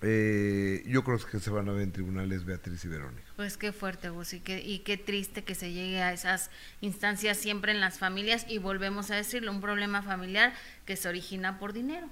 Eh, 0.01 0.83
yo 0.85 1.03
creo 1.03 1.17
que 1.17 1.39
se 1.39 1.49
van 1.49 1.67
a 1.69 1.71
ver 1.71 1.81
en 1.81 1.91
tribunales 1.91 2.45
Beatriz 2.45 2.85
y 2.85 2.87
Verónica. 2.87 3.27
Pues 3.35 3.57
qué 3.57 3.71
fuerte, 3.71 4.09
Gus, 4.09 4.33
y 4.33 4.39
qué, 4.39 4.61
y 4.61 4.79
qué 4.79 4.97
triste 4.97 5.43
que 5.43 5.55
se 5.55 5.71
llegue 5.71 6.01
a 6.01 6.13
esas 6.13 6.51
instancias 6.81 7.37
siempre 7.37 7.71
en 7.71 7.79
las 7.79 7.97
familias 7.97 8.45
y 8.47 8.59
volvemos 8.59 9.09
a 9.09 9.15
decirlo, 9.15 9.51
un 9.51 9.61
problema 9.61 10.03
familiar 10.03 10.53
que 10.85 10.95
se 10.95 11.09
origina 11.09 11.57
por 11.57 11.73
dinero, 11.73 12.07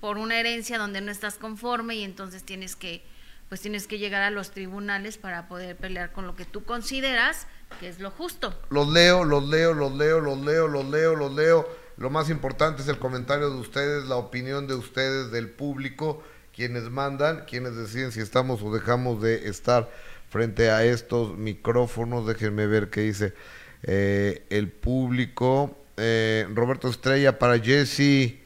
por 0.00 0.16
una 0.16 0.38
herencia 0.38 0.78
donde 0.78 1.00
no 1.00 1.10
estás 1.10 1.38
conforme 1.38 1.96
y 1.96 2.04
entonces 2.04 2.44
tienes 2.44 2.76
que 2.76 3.02
pues 3.48 3.60
tienes 3.60 3.86
que 3.86 4.00
llegar 4.00 4.22
a 4.22 4.30
los 4.30 4.50
tribunales 4.50 5.18
para 5.18 5.46
poder 5.46 5.76
pelear 5.76 6.10
con 6.10 6.26
lo 6.26 6.34
que 6.34 6.44
tú 6.44 6.64
consideras 6.64 7.46
que 7.80 7.88
es 7.88 8.00
lo 8.00 8.10
justo. 8.10 8.54
Los 8.70 8.88
leo, 8.88 9.24
los 9.24 9.48
leo, 9.48 9.74
los 9.74 9.92
leo, 9.92 10.20
los 10.20 10.38
leo, 10.38 10.68
los 10.68 10.84
leo, 10.86 11.14
los 11.14 11.32
leo. 11.32 11.68
Lo 11.96 12.10
más 12.10 12.30
importante 12.30 12.82
es 12.82 12.88
el 12.88 12.98
comentario 12.98 13.50
de 13.50 13.56
ustedes, 13.56 14.04
la 14.04 14.16
opinión 14.16 14.66
de 14.66 14.74
ustedes, 14.74 15.30
del 15.30 15.50
público, 15.50 16.22
quienes 16.56 16.90
mandan, 16.90 17.44
quienes 17.46 17.76
deciden 17.76 18.12
si 18.12 18.20
estamos 18.20 18.62
o 18.62 18.72
dejamos 18.72 19.20
de 19.20 19.48
estar 19.48 19.90
frente 20.30 20.70
a 20.70 20.84
estos 20.84 21.36
micrófonos. 21.36 22.26
Déjenme 22.26 22.66
ver 22.66 22.88
qué 22.88 23.02
dice 23.02 23.34
eh, 23.82 24.46
el 24.48 24.70
público. 24.70 25.76
Eh, 25.98 26.46
Roberto 26.54 26.88
Estrella 26.88 27.38
para 27.38 27.58
Jesse, 27.58 28.38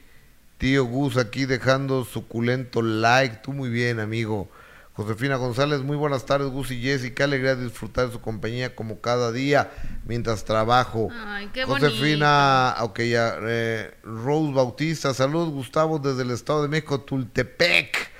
tío 0.57 0.85
Gus 0.85 1.15
aquí 1.15 1.45
dejando 1.45 2.03
suculento 2.03 2.81
like. 2.81 3.37
Tú 3.37 3.53
muy 3.53 3.69
bien, 3.69 4.01
amigo. 4.01 4.49
Josefina 4.93 5.37
González, 5.37 5.81
muy 5.81 5.95
buenas 5.95 6.25
tardes, 6.25 6.49
Gus 6.49 6.71
y 6.71 6.81
Jessy. 6.81 7.11
Qué 7.11 7.23
alegría 7.23 7.55
disfrutar 7.55 8.07
de 8.07 8.13
su 8.13 8.19
compañía 8.19 8.75
como 8.75 8.99
cada 8.99 9.31
día 9.31 9.71
mientras 10.05 10.43
trabajo. 10.43 11.07
Ay, 11.25 11.49
qué 11.53 11.63
Josefina, 11.63 12.75
ok, 12.81 12.99
ya. 13.01 13.37
Eh, 13.41 13.93
Rose 14.03 14.53
Bautista, 14.53 15.13
salud, 15.13 15.49
Gustavo, 15.49 15.97
desde 15.99 16.23
el 16.23 16.31
Estado 16.31 16.63
de 16.63 16.67
México, 16.67 17.01
Tultepec. 17.01 18.11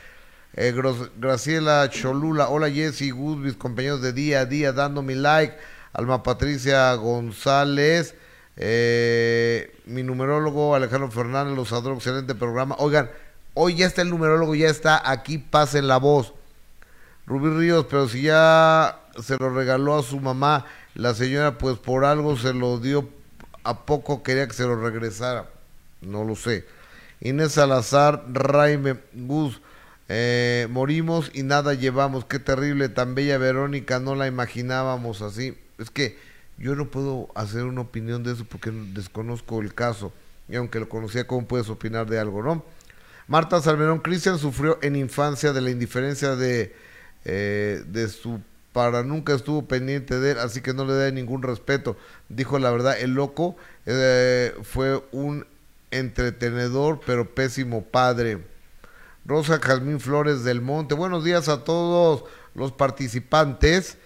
Eh, 0.54 0.74
Graciela 1.18 1.90
Cholula, 1.90 2.50
hola 2.50 2.70
Jessy, 2.70 3.12
Gus, 3.12 3.38
mis 3.38 3.56
compañeros 3.56 4.02
de 4.02 4.14
día 4.14 4.42
a 4.42 4.46
día, 4.46 4.72
dando 4.72 5.02
mi 5.02 5.16
like. 5.16 5.56
Alma 5.94 6.24
Patricia 6.24 6.94
González, 6.96 8.16
eh, 8.56 9.76
mi 9.86 10.04
numerólogo 10.04 10.74
Alejandro 10.74 11.12
Fernández, 11.12 11.54
los 11.56 11.74
adoro, 11.74 11.96
excelente 11.96 12.34
programa. 12.34 12.76
Oigan, 12.80 13.12
hoy 13.56 13.76
ya 13.76 13.88
está 13.88 14.02
el 14.02 14.10
numerólogo, 14.10 14.56
ya 14.56 14.70
está 14.70 15.10
aquí, 15.10 15.38
pasen 15.38 15.90
la 15.90 15.98
voz. 15.98 16.34
Rubí 17.32 17.50
Ríos, 17.50 17.86
pero 17.90 18.10
si 18.10 18.24
ya 18.24 19.00
se 19.24 19.38
lo 19.38 19.50
regaló 19.52 19.98
a 19.98 20.04
su 20.04 20.20
mamá, 20.20 20.66
la 20.96 21.14
señora 21.14 21.58
pues 21.58 21.78
por 21.78 22.04
algo 22.04 22.36
se 22.36 22.54
lo 22.54 22.78
dio, 22.78 23.08
a 23.64 23.86
poco 23.86 24.22
quería 24.22 24.46
que 24.50 24.54
se 24.54 24.64
lo 24.64 24.76
regresara, 24.76 25.50
no 26.02 26.26
lo 26.26 26.36
sé. 26.36 26.66
Inés 27.22 27.54
Salazar, 27.54 28.26
Raime 28.34 28.98
Gus, 29.14 29.62
eh, 30.10 30.68
morimos 30.72 31.32
y 31.34 31.44
nada 31.44 31.74
llevamos, 31.74 32.26
qué 32.26 32.38
terrible, 32.38 32.90
tan 32.90 33.16
bella 33.16 33.38
Verónica, 33.38 34.02
no 34.02 34.16
la 34.16 34.28
imaginábamos 34.28 35.22
así. 35.22 35.58
Es 35.78 35.90
que 35.90 36.20
yo 36.58 36.76
no 36.76 36.90
puedo 36.90 37.30
hacer 37.34 37.64
una 37.64 37.80
opinión 37.80 38.24
de 38.24 38.34
eso 38.34 38.44
porque 38.44 38.72
desconozco 38.72 39.62
el 39.62 39.74
caso, 39.74 40.12
y 40.50 40.58
aunque 40.58 40.82
lo 40.82 40.90
conocía, 40.90 41.28
¿cómo 41.28 41.48
puedes 41.48 41.70
opinar 41.70 42.10
de 42.10 42.20
algo, 42.20 42.44
no? 42.44 42.66
Marta 43.30 43.62
Salmerón, 43.62 44.00
Cristian 44.00 44.38
sufrió 44.38 44.80
en 44.82 44.98
infancia 44.98 45.54
de 45.54 45.62
la 45.62 45.70
indiferencia 45.70 46.36
de 46.36 46.91
eh, 47.26 47.84
de 47.88 48.08
su 48.08 48.42
para 48.74 49.04
nunca 49.04 49.34
estuvo 49.34 49.66
pendiente 49.66 50.20
de 50.20 50.32
él, 50.32 50.40
así 50.40 50.62
que 50.62 50.74
no 50.74 50.86
le 50.86 50.94
da 50.94 51.12
ningún 51.12 51.44
respeto. 51.44 51.98
Dijo 52.30 52.58
la 52.58 52.72
verdad, 52.72 53.00
el 53.00 53.14
loco 53.14 53.56
eh, 53.86 54.56
fue 54.64 55.04
un 55.12 55.46
entretenedor, 55.92 57.02
pero 57.06 57.34
pésimo 57.34 57.84
padre. 57.84 58.40
Rosa 59.26 59.60
Jazmín 59.60 60.00
Flores 60.00 60.44
del 60.44 60.62
Monte, 60.62 60.96
buenos 60.96 61.24
días 61.24 61.50
a 61.50 61.64
todos 61.64 62.24
los 62.56 62.72
participantes 62.72 63.98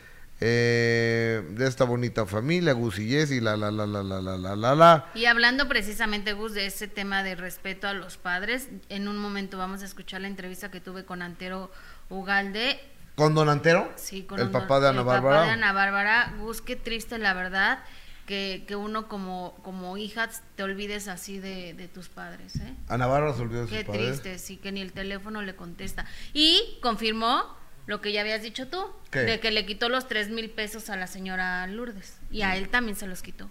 eh, 0.42 1.42
de 1.52 1.68
esta 1.68 1.86
bonita 1.86 2.26
familia, 2.26 2.74
Gus 2.74 3.00
y 3.00 3.10
Jessy, 3.10 3.40
la, 3.40 3.56
la, 3.56 3.72
la, 3.72 3.86
la, 3.86 4.04
la, 4.04 4.20
la, 4.20 4.56
la, 4.56 4.76
la. 4.76 5.06
Y 5.14 5.26
hablando 5.26 5.70
precisamente, 5.70 6.34
Gus, 6.34 6.54
de 6.54 6.66
ese 6.66 6.88
tema 6.88 7.24
de 7.24 7.36
respeto 7.36 7.88
a 7.88 7.94
los 7.94 8.18
padres, 8.18 8.68
en 8.90 9.08
un 9.08 9.18
momento 9.18 9.58
vamos 9.58 9.84
a 9.84 9.86
escuchar 9.86 10.22
la 10.22 10.28
entrevista 10.28 10.72
que 10.72 10.82
tuve 10.82 11.06
con 11.06 11.22
Antero 11.22 11.72
Ugalde 12.10 12.80
¿Con 13.16 13.34
Don 13.34 13.48
Antero? 13.50 13.92
Sí, 13.96 14.24
con 14.24 14.40
el 14.40 14.52
papá 14.52 14.80
de 14.80 14.90
Ana 14.90 15.00
el 15.00 15.06
Bárbara. 15.06 15.36
Papá 15.38 15.46
de 15.48 15.52
Ana 15.54 15.72
Bárbara. 15.72 16.34
Gus, 16.40 16.62
qué 16.62 16.76
triste, 16.76 17.18
la 17.18 17.34
verdad, 17.34 17.80
que, 18.26 18.66
que 18.68 18.76
uno 18.76 19.08
como, 19.08 19.58
como 19.64 19.96
hija 19.98 20.30
te 20.56 20.64
olvides 20.64 21.08
así 21.08 21.40
de, 21.40 21.74
de 21.74 21.88
tus 21.88 22.10
padres. 22.10 22.58
¿eh? 22.58 22.74
Ana 22.90 23.08
Bárbara 23.08 23.34
se 23.34 23.42
olvidó 23.42 23.62
de 23.62 23.70
qué 23.70 23.78
sus 23.78 23.86
padres. 23.86 24.02
Qué 24.02 24.08
triste, 24.08 24.38
sí, 24.40 24.58
que 24.58 24.72
ni 24.74 24.82
el 24.82 24.92
teléfono 24.92 25.42
le 25.42 25.56
contesta. 25.56 26.06
Y 26.34 26.78
confirmó 26.82 27.56
lo 27.86 28.02
que 28.02 28.12
ya 28.12 28.22
habías 28.22 28.42
dicho 28.42 28.68
tú, 28.68 28.86
de 29.12 29.40
que 29.40 29.52
le 29.52 29.66
quitó 29.66 29.88
los 29.88 30.08
tres 30.08 30.30
mil 30.30 30.50
pesos 30.50 30.90
a 30.90 30.98
la 30.98 31.08
señora 31.08 31.68
Lourdes. 31.68 32.18
Y 32.32 32.42
a 32.42 32.58
él 32.58 32.68
también 32.68 32.98
se 32.98 33.08
los 33.08 33.22
quitó. 33.22 33.50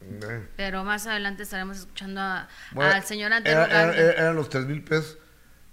Eh. 0.00 0.48
Pero 0.56 0.82
más 0.82 1.06
adelante 1.06 1.44
estaremos 1.44 1.76
escuchando 1.78 2.20
a, 2.20 2.48
al 2.74 3.04
señor 3.04 3.32
Antero. 3.32 3.64
eran 3.64 4.34
los 4.34 4.48
tres 4.48 4.64
mil 4.66 4.82
pesos, 4.82 5.18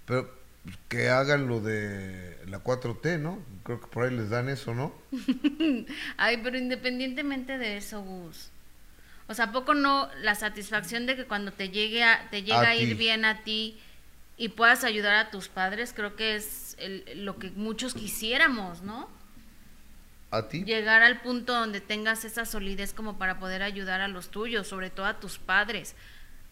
pero 0.04 0.39
que 0.88 1.08
hagan 1.08 1.48
lo 1.48 1.60
de 1.60 2.38
la 2.46 2.62
4T, 2.62 3.18
¿no? 3.18 3.42
Creo 3.62 3.80
que 3.80 3.86
por 3.86 4.04
ahí 4.04 4.14
les 4.14 4.30
dan 4.30 4.48
eso, 4.48 4.74
¿no? 4.74 4.94
Ay, 6.16 6.40
pero 6.42 6.58
independientemente 6.58 7.58
de 7.58 7.76
eso, 7.76 8.02
Gus. 8.02 8.50
O 9.26 9.34
sea, 9.34 9.46
¿a 9.46 9.52
poco 9.52 9.74
no 9.74 10.08
la 10.22 10.34
satisfacción 10.34 11.06
de 11.06 11.16
que 11.16 11.24
cuando 11.24 11.52
te 11.52 11.70
llegue 11.70 12.02
a, 12.02 12.28
te 12.30 12.42
llega 12.42 12.68
a, 12.68 12.74
ir 12.74 12.96
bien 12.96 13.24
a 13.24 13.42
ti 13.42 13.78
y 14.36 14.48
puedas 14.48 14.84
ayudar 14.84 15.14
a 15.14 15.30
tus 15.30 15.48
padres, 15.48 15.92
creo 15.94 16.16
que 16.16 16.34
es 16.34 16.76
lo 17.14 17.38
que 17.38 17.50
muchos 17.52 17.94
quisiéramos, 17.94 18.82
¿no? 18.82 19.08
¿A 20.32 20.48
ti? 20.48 20.64
Llegar 20.64 21.02
al 21.02 21.20
punto 21.20 21.54
donde 21.54 21.80
tengas 21.80 22.24
esa 22.24 22.44
solidez 22.44 22.92
como 22.92 23.18
para 23.18 23.38
poder 23.38 23.62
ayudar 23.62 24.00
a 24.00 24.08
los 24.08 24.30
tuyos, 24.30 24.66
sobre 24.66 24.90
todo 24.90 25.06
a 25.06 25.20
tus 25.20 25.38
padres. 25.38 25.94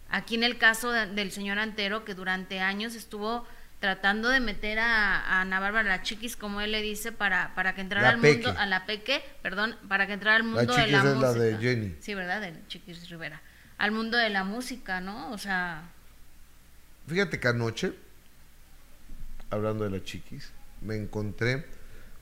Aquí 0.09 0.37
en 0.37 0.45
el 0.45 0.57
caso 0.57 0.91
del 0.91 1.31
señor 1.33 1.59
Antero, 1.59 2.05
que 2.05 2.15
durante 2.15 2.61
años 2.61 2.95
estuvo 2.95 3.47
tratando 3.81 4.29
de 4.29 4.41
meter 4.41 4.79
a, 4.79 5.41
Ana 5.41 5.61
Bárbara 5.61 5.89
la 5.89 6.03
chiquis, 6.03 6.37
como 6.37 6.61
él 6.61 6.73
le 6.73 6.83
dice, 6.83 7.13
para, 7.13 7.55
para 7.55 7.75
que 7.75 7.81
entrara 7.81 8.11
al 8.11 8.19
mundo, 8.19 8.55
a 8.57 8.67
la 8.67 8.87
peque, 8.87 9.23
perdón, 9.43 9.77
para 9.89 10.07
que 10.07 10.15
entrara 10.15 10.37
al 10.37 10.45
mundo 10.45 10.75
de 10.75 10.87
la 10.89 10.99
es 10.99 11.05
música. 11.05 11.21
la 11.21 11.33
de 11.33 11.57
Jenny. 11.59 11.97
Sí, 12.01 12.15
¿verdad? 12.15 12.41
Del 12.41 12.67
Chiquis 12.67 13.09
Rivera. 13.09 13.41
Al 13.79 13.93
mundo 13.93 14.17
de 14.17 14.29
la 14.31 14.45
música, 14.45 15.01
¿no? 15.01 15.31
O 15.31 15.39
sea... 15.39 15.91
Fíjate 17.07 17.39
que 17.39 17.49
anoche, 17.49 17.93
hablando 19.51 19.85
de 19.85 19.91
la 19.91 20.05
chiquis, 20.05 20.51
me 20.81 20.97
encontré 20.97 21.65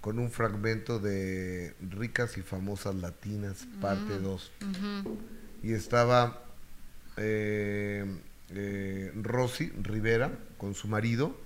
con 0.01 0.21
un 0.21 0.31
fragmento 0.31 1.01
de 1.01 1.75
Ricas 1.81 2.37
y 2.39 2.43
Famosas 2.43 2.95
Latinas, 2.95 3.67
parte 3.81 4.19
2. 4.21 4.53
Y 5.65 5.73
estaba 5.73 6.45
eh, 7.17 8.05
eh, 8.51 9.11
Rosy 9.17 9.73
Rivera 9.83 10.31
con 10.59 10.75
su 10.75 10.87
marido, 10.87 11.37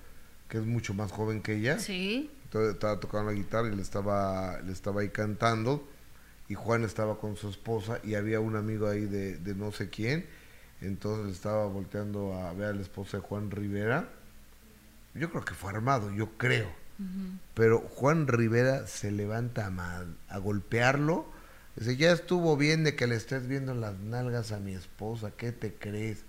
que 0.50 0.59
es 0.59 0.66
mucho 0.66 0.92
más 0.92 1.11
joven 1.12 1.40
que 1.40 1.54
ella. 1.54 1.78
Sí. 1.78 2.30
Entonces, 2.45 2.75
estaba 2.75 3.00
tocando 3.00 3.30
la 3.30 3.37
guitarra 3.37 3.69
y 3.69 3.76
le 3.76 3.80
estaba, 3.80 4.61
le 4.61 4.73
estaba 4.73 5.00
ahí 5.00 5.09
cantando. 5.09 5.88
Y 6.49 6.54
Juan 6.54 6.83
estaba 6.83 7.19
con 7.19 7.37
su 7.37 7.49
esposa 7.49 8.00
y 8.02 8.16
había 8.16 8.40
un 8.40 8.57
amigo 8.57 8.88
ahí 8.88 9.07
de, 9.07 9.38
de 9.38 9.54
no 9.54 9.71
sé 9.71 9.88
quién. 9.88 10.26
Entonces 10.80 11.37
estaba 11.37 11.66
volteando 11.66 12.35
a 12.35 12.52
ver 12.52 12.69
a 12.69 12.73
la 12.73 12.83
esposa 12.83 13.19
de 13.19 13.23
Juan 13.23 13.50
Rivera. 13.50 14.09
Yo 15.14 15.30
creo 15.30 15.45
que 15.45 15.54
fue 15.54 15.71
armado, 15.71 16.12
yo 16.12 16.37
creo. 16.37 16.69
Pero 17.54 17.78
Juan 17.80 18.26
Rivera 18.26 18.87
se 18.87 19.11
levanta 19.11 19.66
a, 19.66 20.04
a 20.28 20.38
golpearlo. 20.38 21.26
Dice, 21.76 21.97
ya 21.97 22.12
estuvo 22.12 22.57
bien 22.57 22.85
de 22.85 22.95
que 22.95 23.07
le 23.07 23.14
estés 23.14 23.47
viendo 23.47 23.75
las 23.75 23.99
nalgas 24.00 24.52
a 24.52 24.59
mi 24.59 24.75
esposa, 24.75 25.30
¿qué 25.30 25.50
te 25.52 25.73
crees? 25.73 26.25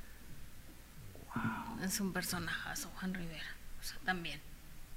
Es 1.83 1.99
un 1.99 2.13
personajazo, 2.13 2.89
Juan 2.99 3.13
Rivera. 3.13 3.50
También. 4.05 4.39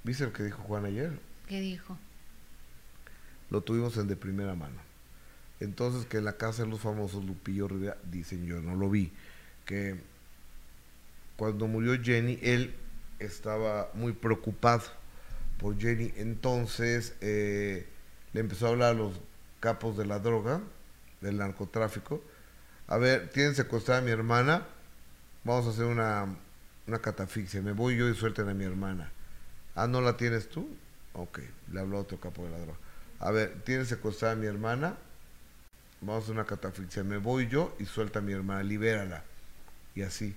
¿Viste 0.03 0.25
lo 0.25 0.33
que 0.33 0.43
dijo 0.43 0.61
Juan 0.63 0.85
ayer? 0.85 1.19
¿Qué 1.47 1.59
dijo? 1.59 1.97
Lo 3.49 3.61
tuvimos 3.61 3.97
en 3.97 4.07
de 4.07 4.15
primera 4.15 4.55
mano. 4.55 4.79
Entonces 5.59 6.05
que 6.05 6.17
en 6.17 6.25
la 6.25 6.37
casa 6.37 6.63
de 6.63 6.69
los 6.69 6.81
famosos 6.81 7.23
Lupillo 7.23 7.67
Rivera, 7.67 7.97
dicen 8.03 8.45
yo, 8.45 8.61
no 8.61 8.75
lo 8.75 8.89
vi, 8.89 9.11
que 9.65 9.95
cuando 11.37 11.67
murió 11.67 12.01
Jenny, 12.01 12.39
él 12.41 12.75
estaba 13.19 13.89
muy 13.93 14.13
preocupado 14.13 14.83
por 15.59 15.77
Jenny. 15.79 16.13
Entonces 16.17 17.15
eh, 17.21 17.87
le 18.33 18.39
empezó 18.41 18.67
a 18.67 18.69
hablar 18.69 18.91
a 18.91 18.97
los 18.97 19.13
capos 19.59 19.97
de 19.97 20.05
la 20.05 20.19
droga, 20.19 20.61
del 21.21 21.37
narcotráfico. 21.37 22.21
A 22.87 22.97
ver, 22.97 23.29
tienen 23.29 23.55
secuestrada 23.55 24.01
a 24.01 24.03
mi 24.03 24.11
hermana, 24.11 24.67
vamos 25.43 25.65
a 25.65 25.69
hacer 25.69 25.85
una, 25.85 26.35
una 26.87 26.99
catafixia. 26.99 27.61
Me 27.61 27.71
voy 27.71 27.97
yo 27.97 28.09
y 28.09 28.15
suelten 28.15 28.49
a 28.49 28.53
mi 28.53 28.63
hermana. 28.65 29.11
Ah, 29.75 29.87
¿no 29.87 30.01
la 30.01 30.17
tienes 30.17 30.49
tú? 30.49 30.69
Ok, 31.13 31.39
le 31.71 31.79
habló 31.79 31.97
a 31.97 32.01
otro 32.01 32.19
capo 32.19 32.43
de 32.45 32.51
la 32.51 32.57
droga. 32.59 32.77
A 33.19 33.31
ver, 33.31 33.55
tienes 33.63 33.87
secuestrada 33.87 34.33
a 34.33 34.37
mi 34.37 34.45
hermana, 34.47 34.95
vamos 36.01 36.21
a 36.21 36.23
hacer 36.23 36.33
una 36.35 36.45
catafixia. 36.45 37.03
Me 37.03 37.17
voy 37.17 37.47
yo 37.47 37.75
y 37.79 37.85
suelta 37.85 38.19
a 38.19 38.21
mi 38.21 38.33
hermana, 38.33 38.63
libérala. 38.63 39.23
Y 39.95 40.01
así. 40.01 40.35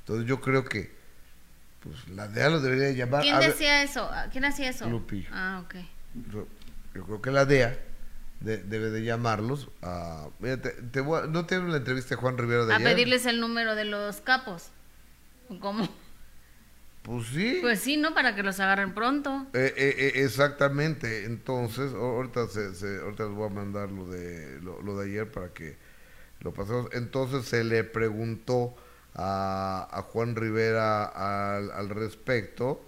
Entonces 0.00 0.26
yo 0.26 0.40
creo 0.40 0.64
que 0.64 0.96
pues 1.80 2.08
la 2.08 2.26
DEA 2.26 2.50
lo 2.50 2.60
debería 2.60 2.90
llamar. 2.90 3.22
¿Quién 3.22 3.38
ver, 3.38 3.50
decía 3.52 3.82
eso? 3.82 4.08
Ah, 4.10 4.26
¿Quién 4.32 4.44
hacía 4.44 4.70
eso? 4.70 4.88
Lupillo. 4.88 5.28
Ah, 5.32 5.62
ok. 5.64 5.74
yo, 6.32 6.48
yo 6.94 7.04
creo 7.04 7.22
que 7.22 7.30
la 7.30 7.44
DEA 7.44 7.78
de- 8.40 8.58
debe 8.64 8.90
de 8.90 9.04
llamarlos 9.04 9.68
a... 9.82 10.28
Mira, 10.40 10.60
te- 10.60 10.70
te 10.70 11.00
voy 11.00 11.20
a- 11.22 11.26
¿No 11.26 11.44
tienen 11.46 11.70
la 11.70 11.76
entrevista 11.76 12.10
de 12.10 12.16
Juan 12.20 12.36
Rivera 12.38 12.64
de 12.64 12.72
A 12.72 12.76
ayer? 12.76 12.88
pedirles 12.88 13.26
el 13.26 13.38
número 13.40 13.74
de 13.76 13.84
los 13.84 14.20
capos. 14.22 14.70
¿O 15.48 15.58
¿Cómo? 15.60 15.88
Pues 17.02 17.26
sí. 17.28 17.58
Pues 17.62 17.80
sí, 17.80 17.96
¿no? 17.96 18.12
Para 18.14 18.34
que 18.34 18.42
los 18.42 18.60
agarren 18.60 18.92
pronto. 18.94 19.46
Eh, 19.54 19.72
eh, 19.76 19.94
eh, 19.98 20.24
exactamente, 20.24 21.24
entonces, 21.24 21.92
ahorita, 21.94 22.48
se, 22.48 22.74
se- 22.74 23.00
ahorita 23.00 23.24
les 23.24 23.32
voy 23.34 23.46
a 23.50 23.54
mandar 23.54 23.90
lo 23.90 24.06
de, 24.06 24.60
lo, 24.60 24.82
lo 24.82 24.98
de 24.98 25.10
ayer 25.10 25.30
para 25.30 25.48
que 25.54 25.76
lo 26.40 26.52
pasemos. 26.52 26.88
Entonces 26.92 27.46
se 27.46 27.64
le 27.64 27.82
preguntó 27.84 28.74
a, 29.14 29.88
a 29.90 30.02
Juan 30.02 30.36
Rivera 30.36 31.04
al, 31.56 31.70
al 31.70 31.88
respecto 31.88 32.84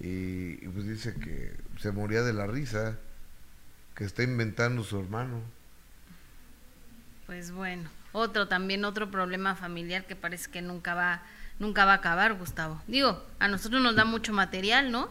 y, 0.00 0.64
y 0.64 0.68
pues 0.72 0.86
dice 0.86 1.14
que 1.14 1.52
se 1.80 1.90
moría 1.90 2.22
de 2.22 2.32
la 2.32 2.46
risa, 2.46 2.96
que 3.96 4.04
está 4.04 4.22
inventando 4.22 4.84
su 4.84 5.00
hermano. 5.00 5.40
Pues 7.26 7.50
bueno, 7.50 7.90
otro 8.12 8.48
también, 8.48 8.84
otro 8.84 9.10
problema 9.10 9.54
familiar 9.56 10.06
que 10.06 10.16
parece 10.16 10.50
que 10.50 10.62
nunca 10.62 10.94
va, 10.94 11.22
nunca 11.58 11.84
va 11.84 11.92
a 11.92 11.96
acabar, 11.96 12.34
Gustavo. 12.34 12.80
Digo, 12.86 13.24
a 13.38 13.48
nosotros 13.48 13.82
nos 13.82 13.96
da 13.96 14.04
mucho 14.04 14.32
material, 14.32 14.90
¿no? 14.90 15.08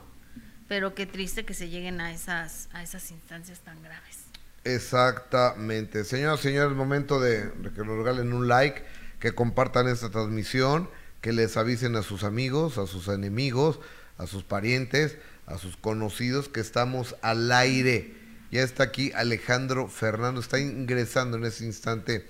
Pero 0.67 0.95
qué 0.95 1.05
triste 1.05 1.45
que 1.45 1.53
se 1.53 1.69
lleguen 1.69 2.01
a 2.01 2.11
esas, 2.11 2.69
a 2.73 2.83
esas 2.83 3.11
instancias 3.11 3.59
tan 3.59 3.81
graves. 3.81 4.25
Exactamente. 4.63 6.03
Señoras 6.03 6.41
y 6.41 6.43
señores, 6.43 6.75
momento 6.75 7.21
de, 7.21 7.51
que 7.73 7.83
nos 7.83 7.97
regalen 7.97 8.33
un 8.33 8.47
like, 8.47 8.83
que 9.19 9.31
compartan 9.31 9.87
esta 9.87 10.09
transmisión, 10.09 10.89
que 11.21 11.31
les 11.31 11.55
avisen 11.55 11.95
a 11.95 12.03
sus 12.03 12.23
amigos, 12.23 12.77
a 12.77 12.85
sus 12.85 13.07
enemigos, 13.07 13.79
a 14.17 14.27
sus 14.27 14.43
parientes, 14.43 15.17
a 15.45 15.57
sus 15.57 15.77
conocidos 15.77 16.49
que 16.49 16.59
estamos 16.59 17.15
al 17.21 17.51
aire. 17.51 18.13
Ya 18.51 18.61
está 18.61 18.83
aquí 18.83 19.11
Alejandro 19.13 19.87
Fernando, 19.87 20.41
está 20.41 20.59
ingresando 20.59 21.37
en 21.37 21.45
ese 21.45 21.65
instante 21.65 22.27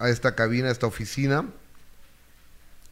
a 0.00 0.08
esta 0.08 0.34
cabina, 0.34 0.68
a 0.68 0.72
esta 0.72 0.86
oficina. 0.86 1.46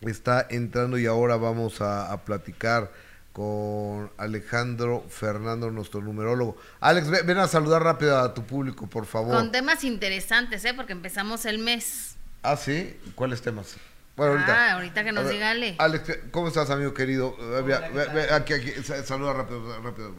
Está 0.01 0.47
entrando 0.51 0.99
y 0.99 1.07
ahora 1.07 1.37
vamos 1.37 1.81
a, 1.81 2.13
a 2.13 2.25
platicar 2.25 2.91
con 3.33 4.11
Alejandro 4.17 5.05
Fernando, 5.09 5.71
nuestro 5.71 6.01
numerólogo. 6.01 6.57
Alex, 6.81 7.09
ve- 7.09 7.23
ven 7.23 7.39
a 7.39 7.49
saludar 7.49 7.83
rápido 7.83 8.19
a 8.19 8.35
tu 8.35 8.45
público, 8.45 8.87
por 8.87 9.07
favor. 9.07 9.35
Con 9.35 9.53
temas 9.53 9.85
interesantes, 9.85 10.65
¿eh? 10.65 10.75
Porque 10.75 10.93
empezamos 10.93 11.45
el 11.47 11.59
mes. 11.59 12.17
Ah, 12.43 12.57
sí. 12.57 12.99
¿Cuáles 13.15 13.43
temas? 13.43 13.77
Bueno, 14.17 14.33
ahorita. 14.33 14.55
Ah, 14.55 14.73
ahorita 14.75 15.05
que 15.05 15.13
nos 15.13 15.25
ver, 15.25 15.33
diga 15.35 15.51
Ale. 15.51 15.77
Alex, 15.79 16.19
¿cómo 16.33 16.49
estás, 16.49 16.71
amigo 16.71 16.95
querido? 16.95 17.37
Ve- 17.37 17.63
ve- 17.63 18.09
ve- 18.13 18.33
aquí, 18.35 18.55
aquí, 18.55 18.71
sa- 18.83 19.05
saluda 19.05 19.33
rápido, 19.33 19.83
rápido. 19.83 20.15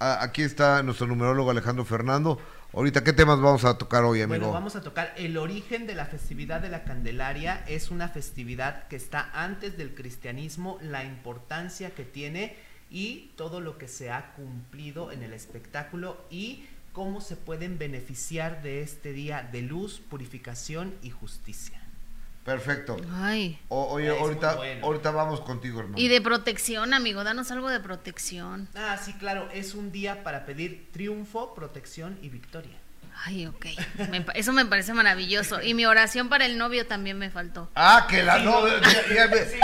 Ah, 0.00 0.18
Aquí 0.22 0.42
está 0.42 0.82
nuestro 0.82 1.06
numerólogo 1.06 1.50
Alejandro 1.50 1.84
Fernando. 1.84 2.40
Ahorita, 2.76 3.04
¿qué 3.04 3.12
temas 3.12 3.40
vamos 3.40 3.64
a 3.64 3.78
tocar 3.78 4.02
hoy, 4.02 4.20
amigo? 4.20 4.40
Bueno, 4.40 4.52
vamos 4.52 4.74
a 4.74 4.80
tocar 4.80 5.14
el 5.16 5.36
origen 5.36 5.86
de 5.86 5.94
la 5.94 6.06
festividad 6.06 6.60
de 6.60 6.68
la 6.68 6.82
Candelaria. 6.82 7.62
Es 7.68 7.92
una 7.92 8.08
festividad 8.08 8.88
que 8.88 8.96
está 8.96 9.30
antes 9.32 9.78
del 9.78 9.94
cristianismo, 9.94 10.78
la 10.82 11.04
importancia 11.04 11.94
que 11.94 12.02
tiene 12.02 12.56
y 12.90 13.30
todo 13.36 13.60
lo 13.60 13.78
que 13.78 13.86
se 13.86 14.10
ha 14.10 14.32
cumplido 14.32 15.12
en 15.12 15.22
el 15.22 15.34
espectáculo 15.34 16.20
y 16.30 16.64
cómo 16.92 17.20
se 17.20 17.36
pueden 17.36 17.78
beneficiar 17.78 18.60
de 18.64 18.82
este 18.82 19.12
día 19.12 19.48
de 19.52 19.62
luz, 19.62 20.00
purificación 20.10 20.94
y 21.00 21.10
justicia. 21.10 21.83
Perfecto. 22.44 22.96
Ay. 23.22 23.58
O- 23.68 23.88
oye, 23.90 24.08
Es 24.08 24.12
muy 24.12 24.20
ahorita, 24.22 24.54
bueno. 24.56 24.84
ahorita 24.86 25.10
vamos 25.12 25.40
contigo, 25.40 25.80
hermano. 25.80 25.98
Y 25.98 26.08
de 26.08 26.20
protección, 26.20 26.92
amigo, 26.92 27.24
danos 27.24 27.50
algo 27.50 27.70
de 27.70 27.80
protección. 27.80 28.68
Ah, 28.74 28.98
sí, 29.02 29.14
claro, 29.14 29.48
es 29.54 29.74
un 29.74 29.90
día 29.92 30.22
para 30.22 30.44
pedir 30.44 30.88
triunfo, 30.92 31.54
protección 31.54 32.18
y 32.20 32.28
victoria. 32.28 32.76
Ay, 33.24 33.46
ok. 33.46 33.66
Me 34.10 34.26
eso 34.34 34.52
me 34.52 34.66
parece 34.66 34.92
maravilloso. 34.92 35.62
Y 35.62 35.72
mi 35.72 35.86
oración 35.86 36.28
para 36.28 36.44
el 36.46 36.58
novio 36.58 36.86
también 36.86 37.16
me 37.18 37.30
faltó. 37.30 37.70
Ah, 37.76 38.06
que 38.10 38.22
la 38.22 38.38
Sí, 38.38 38.44
no, 38.44 38.60
no. 38.60 38.68
ya- 38.68 39.30
Sí, 39.46 39.58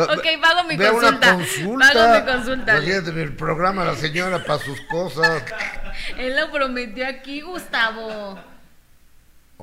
Ok, 0.00 0.26
pago 0.40 0.64
mi 0.64 0.76
ve 0.76 0.90
una 0.90 1.00
consulta. 1.20 1.34
consulta. 1.34 1.92
Pago 1.92 2.14
mi 2.20 2.32
consulta. 2.32 2.76
Imagínate 2.76 3.10
en 3.10 3.18
el 3.18 3.36
programa 3.36 3.84
la 3.84 3.96
señora 3.96 4.42
para 4.44 4.62
sus 4.62 4.80
cosas. 4.82 5.42
Él 6.18 6.36
lo 6.36 6.50
prometió 6.50 7.06
aquí, 7.06 7.40
Gustavo. 7.42 8.38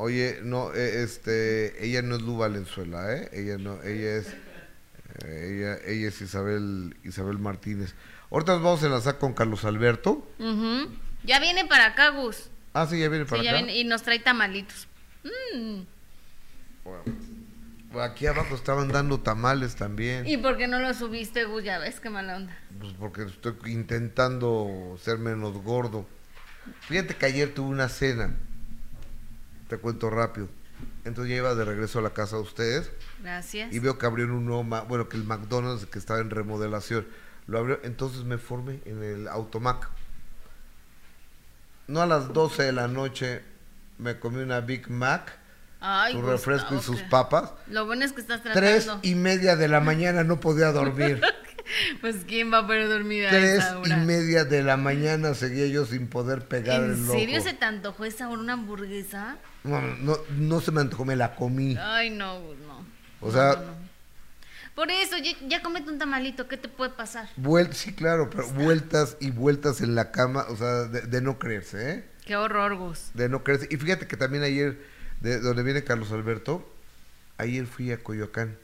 Oye, 0.03 0.39
no, 0.41 0.73
eh, 0.73 1.03
este, 1.03 1.85
ella 1.85 2.01
no 2.01 2.15
es 2.15 2.23
Lu 2.23 2.35
Valenzuela, 2.37 3.13
¿eh? 3.15 3.29
Ella 3.33 3.59
no, 3.59 3.83
ella 3.83 4.15
es, 4.17 4.29
eh, 5.25 5.51
ella, 5.53 5.77
ella 5.85 6.07
es 6.07 6.19
Isabel, 6.21 6.95
Isabel 7.03 7.37
Martínez. 7.37 7.93
Ahorita 8.31 8.53
nos 8.53 8.63
vamos 8.63 8.81
a 8.81 8.87
enlazar 8.87 9.19
con 9.19 9.33
Carlos 9.33 9.63
Alberto. 9.63 10.27
Ujú. 10.39 10.89
Ya 11.23 11.39
viene 11.39 11.65
para 11.65 11.85
acá, 11.85 12.09
Gus. 12.09 12.49
Ah, 12.73 12.87
sí, 12.89 12.99
ya 12.99 13.09
viene 13.09 13.25
Sí, 13.25 13.29
para 13.29 13.43
ya 13.43 13.51
acá. 13.51 13.57
viene 13.59 13.77
y 13.77 13.83
nos 13.83 14.01
trae 14.01 14.17
tamalitos. 14.17 14.87
Mm. 15.23 15.81
Bueno, 16.83 17.03
aquí 18.03 18.25
abajo 18.25 18.55
estaban 18.55 18.87
dando 18.87 19.19
tamales 19.19 19.75
también. 19.75 20.25
¿Y 20.25 20.37
por 20.37 20.57
qué 20.57 20.67
no 20.67 20.79
lo 20.79 20.95
subiste, 20.95 21.43
Gus? 21.43 21.63
Ya 21.63 21.77
ves 21.77 21.99
qué 21.99 22.09
mala 22.09 22.37
onda. 22.37 22.57
Pues 22.79 22.93
porque 22.93 23.21
estoy 23.25 23.53
intentando 23.67 24.97
ser 24.99 25.19
menos 25.19 25.53
gordo. 25.61 26.07
Fíjate 26.87 27.15
que 27.15 27.25
ayer 27.27 27.53
tuve 27.53 27.69
una 27.69 27.87
cena. 27.87 28.35
Te 29.71 29.77
cuento 29.77 30.09
rápido. 30.09 30.49
Entonces 31.05 31.29
ya 31.31 31.37
iba 31.37 31.55
de 31.55 31.63
regreso 31.63 31.99
a 31.99 32.01
la 32.01 32.09
casa 32.09 32.35
de 32.35 32.41
ustedes. 32.41 32.91
Gracias. 33.23 33.73
y 33.73 33.79
veo 33.79 33.97
que 33.97 34.05
abrieron 34.05 34.35
un 34.35 34.45
nuevo, 34.45 34.65
bueno, 34.85 35.07
que 35.07 35.15
el 35.15 35.23
McDonald's 35.23 35.85
que 35.85 35.97
estaba 35.97 36.19
en 36.19 36.29
remodelación, 36.29 37.07
lo 37.47 37.57
abrió, 37.59 37.79
entonces 37.83 38.25
me 38.25 38.37
formé 38.37 38.81
en 38.83 39.01
el 39.01 39.29
Automac. 39.29 39.87
No 41.87 42.01
a 42.01 42.05
las 42.05 42.33
12 42.33 42.63
de 42.63 42.71
la 42.73 42.89
noche 42.89 43.43
me 43.97 44.19
comí 44.19 44.41
una 44.41 44.59
Big 44.59 44.89
Mac, 44.89 45.37
Ay, 45.79 46.11
su 46.15 46.21
refresco 46.21 46.75
y 46.75 46.81
sus 46.81 47.01
papas. 47.03 47.53
Lo 47.67 47.85
bueno 47.85 48.03
es 48.03 48.11
que 48.11 48.19
estás 48.19 48.41
Tres 48.43 48.83
tratando. 48.83 49.07
y 49.07 49.15
media 49.15 49.55
de 49.55 49.69
la 49.69 49.79
mañana 49.79 50.25
no 50.25 50.41
podía 50.41 50.73
dormir. 50.73 51.21
Pues 52.01 52.17
quién 52.27 52.51
va 52.51 52.59
a 52.59 52.67
poder 52.67 52.87
dormir 52.89 53.27
a 53.27 53.29
Tres 53.29 53.59
esa 53.59 53.79
y 53.85 54.05
media 54.05 54.45
de 54.45 54.63
la 54.63 54.77
mañana 54.77 55.33
seguía 55.33 55.67
yo 55.67 55.85
sin 55.85 56.07
poder 56.07 56.47
pegar 56.47 56.83
¿En 56.83 56.91
el 56.93 57.03
ojo. 57.03 57.13
serio 57.13 57.41
se 57.41 57.53
te 57.53 57.65
antojó 57.65 58.05
esa 58.05 58.29
hora 58.29 58.41
una 58.41 58.53
hamburguesa? 58.53 59.37
No, 59.63 59.79
no, 59.81 60.17
no 60.37 60.61
se 60.61 60.71
me 60.71 60.81
antojó, 60.81 61.05
me 61.05 61.15
la 61.15 61.35
comí. 61.35 61.77
Ay, 61.79 62.09
no, 62.09 62.39
Gus, 62.41 62.57
no. 62.67 62.85
O 63.27 63.31
sea- 63.31 63.53
no, 63.55 63.65
no. 63.65 63.91
Por 64.75 64.89
eso, 64.89 65.17
ya, 65.17 65.31
ya 65.47 65.61
comete 65.61 65.89
un 65.91 65.99
tamalito, 65.99 66.47
¿qué 66.47 66.55
te 66.57 66.69
puede 66.69 66.91
pasar? 66.91 67.27
Vuel- 67.37 67.73
sí, 67.73 67.93
claro, 67.93 68.29
pero 68.29 68.47
vueltas 68.51 69.17
y 69.19 69.29
vueltas 69.29 69.81
en 69.81 69.95
la 69.95 70.11
cama, 70.11 70.45
o 70.49 70.55
sea, 70.55 70.83
de, 70.85 71.01
de 71.01 71.21
no 71.21 71.37
creerse, 71.37 71.91
¿eh? 71.91 72.03
Qué 72.25 72.37
horror, 72.37 72.75
Gus. 72.77 73.11
de 73.13 73.27
no 73.27 73.43
creerse. 73.43 73.67
Y 73.69 73.75
fíjate 73.75 74.07
que 74.07 74.15
también 74.15 74.43
ayer 74.43 74.79
de 75.19 75.39
donde 75.41 75.61
viene 75.63 75.83
Carlos 75.83 76.11
Alberto, 76.13 76.67
ayer 77.37 77.65
fui 77.67 77.91
a 77.91 78.01
Coyoacán. 78.01 78.55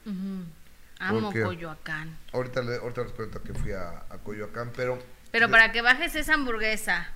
Amo 0.98 1.32
Coyoacán. 1.32 2.16
Ahorita, 2.32 2.60
ahorita 2.60 3.02
les 3.02 3.12
cuento 3.12 3.42
que 3.42 3.54
fui 3.54 3.72
a, 3.72 4.02
Coyoacán, 4.24 4.72
pero... 4.74 4.98
Pero 5.30 5.50
para 5.50 5.72
que 5.72 5.82
bajes 5.82 6.14
esa 6.14 6.34
hamburguesa 6.34 7.08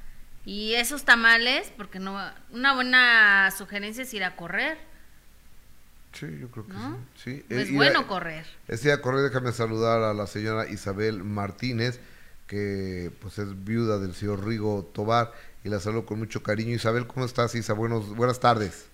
y 0.44 0.74
esos 0.74 1.04
tamales, 1.04 1.72
porque 1.76 1.98
no 1.98 2.18
una 2.50 2.74
buena 2.74 3.50
sugerencia 3.56 4.02
es 4.02 4.12
ir 4.12 4.24
a 4.24 4.36
correr. 4.36 4.78
Sí, 6.12 6.26
yo 6.38 6.48
creo 6.50 6.66
que 6.66 6.74
sí. 7.16 7.44
Es 7.48 7.68
eh, 7.68 7.72
bueno 7.72 8.06
correr. 8.06 8.44
Es 8.68 8.84
ir 8.84 8.92
a 8.92 9.00
correr, 9.00 9.22
déjame 9.22 9.52
saludar 9.52 10.02
a 10.02 10.12
la 10.12 10.26
señora 10.26 10.68
Isabel 10.68 11.24
Martínez, 11.24 12.00
que 12.46 13.10
pues 13.20 13.38
es 13.38 13.64
viuda 13.64 13.98
del 13.98 14.14
señor 14.14 14.44
Rigo 14.46 14.90
Tobar, 14.92 15.32
y 15.64 15.70
la 15.70 15.80
saludo 15.80 16.04
con 16.04 16.18
mucho 16.18 16.42
cariño. 16.42 16.74
Isabel, 16.74 17.06
¿cómo 17.06 17.24
estás, 17.24 17.54
Isa? 17.54 17.72
Buenos, 17.72 18.14
buenas 18.14 18.40
tardes. 18.40 18.86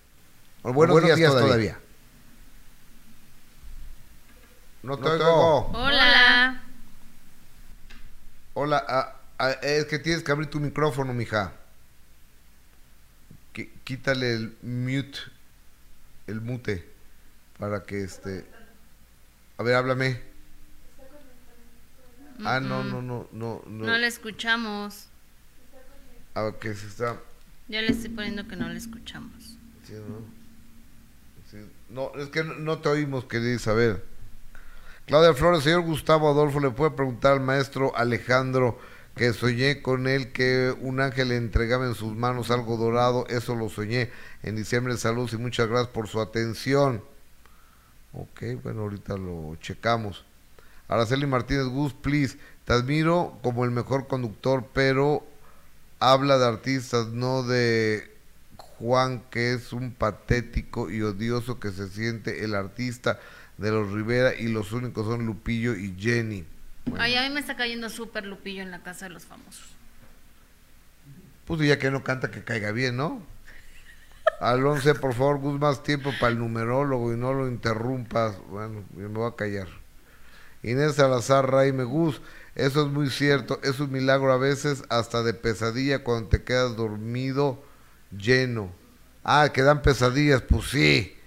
buenos, 0.63 1.03
días, 1.03 1.19
todavía. 1.31 1.79
No 4.81 4.97
te, 4.97 5.09
oigo. 5.09 5.71
Hola. 5.73 6.63
Hola, 8.53 8.85
ah, 8.87 9.15
ah, 9.37 9.51
es 9.61 9.85
que 9.85 9.99
tienes 9.99 10.23
que 10.23 10.31
abrir 10.31 10.49
tu 10.49 10.59
micrófono, 10.59 11.13
mija. 11.13 11.53
quítale 13.83 14.33
el 14.33 14.57
mute, 14.61 15.19
el 16.27 16.41
mute, 16.41 16.89
para 17.57 17.83
que 17.83 18.03
este... 18.03 18.45
A 19.57 19.63
ver, 19.63 19.75
háblame. 19.75 20.21
Ah, 22.45 22.59
no, 22.61 22.83
no, 22.83 23.01
no, 23.01 23.27
no, 23.33 23.61
no. 23.65 23.85
No 23.85 23.97
le 23.97 24.07
escuchamos. 24.07 25.07
Ah, 26.35 26.51
que 26.59 26.73
se 26.73 26.87
está... 26.87 27.17
Ya 27.67 27.81
le 27.81 27.91
estoy 27.91 28.09
poniendo 28.09 28.47
que 28.47 28.55
no 28.55 28.69
le 28.69 28.77
escuchamos. 28.77 29.57
Sí, 29.83 29.93
¿no? 29.93 30.39
No, 31.89 32.21
es 32.21 32.29
que 32.29 32.43
no, 32.43 32.79
te 32.79 32.89
oímos, 32.89 33.25
querida 33.25 33.55
Isabel. 33.55 34.01
Claudia 35.09 35.33
Flores, 35.33 35.63
señor 35.63 35.81
Gustavo 35.81 36.29
Adolfo, 36.29 36.59
le 36.59 36.69
puede 36.69 36.91
preguntar 36.91 37.31
al 37.31 37.39
maestro 37.39 37.97
Alejandro 37.97 38.77
que 39.15 39.33
soñé 39.33 39.81
con 39.81 40.05
él 40.05 40.31
que 40.31 40.71
un 40.81 41.01
ángel 41.01 41.29
le 41.29 41.37
entregaba 41.37 41.87
en 41.87 41.95
sus 41.95 42.15
manos 42.15 42.51
algo 42.51 42.77
dorado, 42.77 43.25
eso 43.27 43.55
lo 43.55 43.69
soñé 43.69 44.11
en 44.43 44.55
diciembre. 44.55 44.95
Saludos 44.97 45.33
y 45.33 45.37
muchas 45.37 45.67
gracias 45.67 45.87
por 45.87 46.07
su 46.07 46.21
atención. 46.21 47.03
Ok, 48.13 48.61
bueno, 48.61 48.81
ahorita 48.81 49.17
lo 49.17 49.55
checamos. 49.55 50.25
Araceli 50.87 51.25
Martínez 51.25 51.65
Gus, 51.65 51.95
please, 51.95 52.37
te 52.65 52.73
admiro 52.73 53.35
como 53.41 53.65
el 53.65 53.71
mejor 53.71 54.05
conductor, 54.05 54.67
pero 54.75 55.25
habla 55.97 56.37
de 56.37 56.45
artistas, 56.45 57.07
no 57.07 57.41
de 57.41 58.15
Juan, 58.57 59.23
que 59.31 59.53
es 59.53 59.73
un 59.73 59.91
patético 59.91 60.91
y 60.91 61.01
odioso 61.01 61.59
que 61.59 61.71
se 61.71 61.89
siente 61.89 62.43
el 62.43 62.53
artista 62.53 63.19
de 63.59 63.71
los 63.71 63.91
Rivera 63.91 64.33
y 64.33 64.47
los 64.47 64.71
únicos 64.71 65.05
son 65.05 65.25
Lupillo 65.25 65.75
y 65.75 65.93
Jenny. 65.99 66.45
Ay, 66.97 67.15
a 67.15 67.27
mí 67.27 67.33
me 67.33 67.41
está 67.41 67.55
cayendo 67.55 67.89
súper 67.89 68.25
Lupillo 68.25 68.63
en 68.63 68.71
la 68.71 68.81
casa 68.81 69.07
de 69.07 69.13
los 69.13 69.25
famosos. 69.25 69.65
Pues 71.45 71.61
ya 71.61 71.77
que 71.77 71.91
no 71.91 72.03
canta 72.03 72.31
que 72.31 72.43
caiga 72.43 72.71
bien, 72.71 72.95
¿no? 72.95 73.21
Alonso, 74.39 74.93
por 74.95 75.13
favor, 75.13 75.39
Gus, 75.39 75.59
más 75.59 75.83
tiempo 75.83 76.13
para 76.19 76.31
el 76.31 76.39
numerólogo 76.39 77.13
y 77.13 77.17
no 77.17 77.33
lo 77.33 77.47
interrumpas. 77.47 78.37
Bueno, 78.49 78.85
me 78.95 79.07
voy 79.07 79.29
a 79.29 79.35
callar. 79.35 79.67
Inés 80.63 80.95
Salazar 80.95 81.51
me 81.73 81.83
Gus, 81.83 82.21
eso 82.55 82.85
es 82.85 82.91
muy 82.91 83.09
cierto, 83.09 83.59
es 83.63 83.79
un 83.79 83.91
milagro 83.91 84.31
a 84.31 84.37
veces 84.37 84.83
hasta 84.89 85.23
de 85.23 85.33
pesadilla 85.33 86.03
cuando 86.03 86.29
te 86.29 86.43
quedas 86.43 86.75
dormido 86.75 87.61
lleno. 88.17 88.71
Ah, 89.23 89.49
que 89.53 89.63
dan 89.63 89.81
pesadillas, 89.81 90.41
pues 90.41 90.69
sí. 90.69 91.18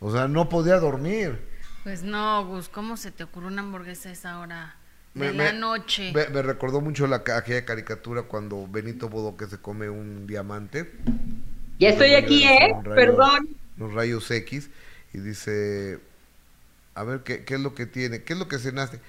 O 0.00 0.12
sea, 0.12 0.28
no 0.28 0.48
podía 0.48 0.78
dormir. 0.78 1.38
Pues 1.84 2.02
no, 2.02 2.44
Gus, 2.46 2.68
¿cómo 2.68 2.96
se 2.96 3.10
te 3.10 3.24
ocurrió 3.24 3.48
una 3.48 3.62
hamburguesa 3.62 4.08
a 4.08 4.12
esa 4.12 4.38
hora 4.40 4.76
de 5.14 5.32
la 5.32 5.52
noche? 5.52 6.12
Me, 6.12 6.42
recordó 6.42 6.80
mucho 6.80 7.06
la, 7.06 7.16
aquella 7.16 7.64
caricatura 7.64 8.22
cuando 8.22 8.66
Benito 8.66 9.08
Bodoque 9.08 9.46
se 9.46 9.58
come 9.58 9.88
un 9.88 10.26
diamante. 10.26 10.92
Ya 11.78 11.90
estoy 11.90 12.14
aquí, 12.14 12.44
¿eh? 12.44 12.74
Perdón. 12.84 13.48
Los 13.76 13.94
rayos 13.94 14.30
X. 14.30 14.70
Y 15.12 15.18
dice, 15.18 16.00
a 16.94 17.04
ver, 17.04 17.20
¿qué, 17.22 17.44
¿qué 17.44 17.54
es 17.54 17.60
lo 17.60 17.74
que 17.74 17.86
tiene? 17.86 18.22
¿Qué 18.22 18.32
es 18.32 18.38
lo 18.38 18.48
que 18.48 18.58
cenaste? 18.58 19.00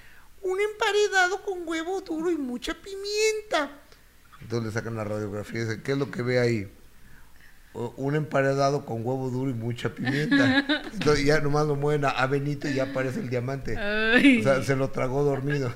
Un 0.42 0.60
emparedado 0.62 1.42
con 1.44 1.68
huevo 1.68 2.02
duro 2.02 2.30
y 2.30 2.38
mucha 2.38 2.74
pimienta. 2.76 3.72
Entonces 4.42 4.68
le 4.68 4.72
sacan 4.72 4.96
la 4.96 5.04
radiografía 5.04 5.62
y 5.62 5.64
dicen, 5.64 5.82
¿qué 5.82 5.94
es 5.94 5.98
lo 5.98 6.12
que 6.12 6.22
ve 6.22 6.40
ahí? 6.40 6.72
Un 7.74 8.16
emparedado 8.16 8.86
con 8.86 9.06
huevo 9.06 9.30
duro 9.30 9.52
y 9.52 9.54
mucha 9.54 9.94
pimienta. 9.94 10.66
Entonces 10.94 11.26
ya 11.26 11.40
nomás 11.42 11.68
lo 11.68 11.76
mueven 11.76 12.06
a, 12.06 12.26
Benito 12.26 12.68
y 12.68 12.74
ya 12.74 12.84
aparece 12.84 13.20
el 13.20 13.30
diamante. 13.30 13.74
O 13.74 14.44
sea, 14.44 14.64
se 14.64 14.76
lo 14.76 14.90
tragó 14.90 15.24
dormido. 15.24 15.74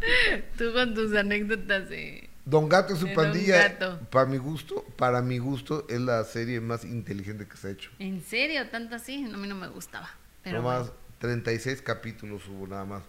Tú 0.58 0.72
con 0.72 0.94
tus 0.94 1.14
anécdotas 1.14 1.88
de... 1.88 2.30
Don 2.44 2.68
Gato 2.68 2.94
y 2.94 2.96
su 2.96 3.12
pandilla, 3.12 3.78
para 4.10 4.26
mi 4.26 4.38
gusto, 4.38 4.84
para 4.96 5.20
mi 5.20 5.38
gusto, 5.38 5.86
es 5.88 6.00
la 6.00 6.24
serie 6.24 6.60
más 6.60 6.84
inteligente 6.84 7.46
que 7.46 7.56
se 7.56 7.68
ha 7.68 7.70
hecho. 7.70 7.90
¿En 7.98 8.22
serio? 8.22 8.68
¿Tanto 8.70 8.96
así? 8.96 9.24
A 9.32 9.36
mí 9.36 9.46
no 9.46 9.54
me 9.54 9.68
gustaba. 9.68 10.10
Pero 10.42 10.62
no 10.62 10.68
más, 10.68 10.90
36 11.18 11.82
capítulos 11.82 12.42
hubo 12.48 12.66
nada 12.66 12.84
más. 12.84 13.02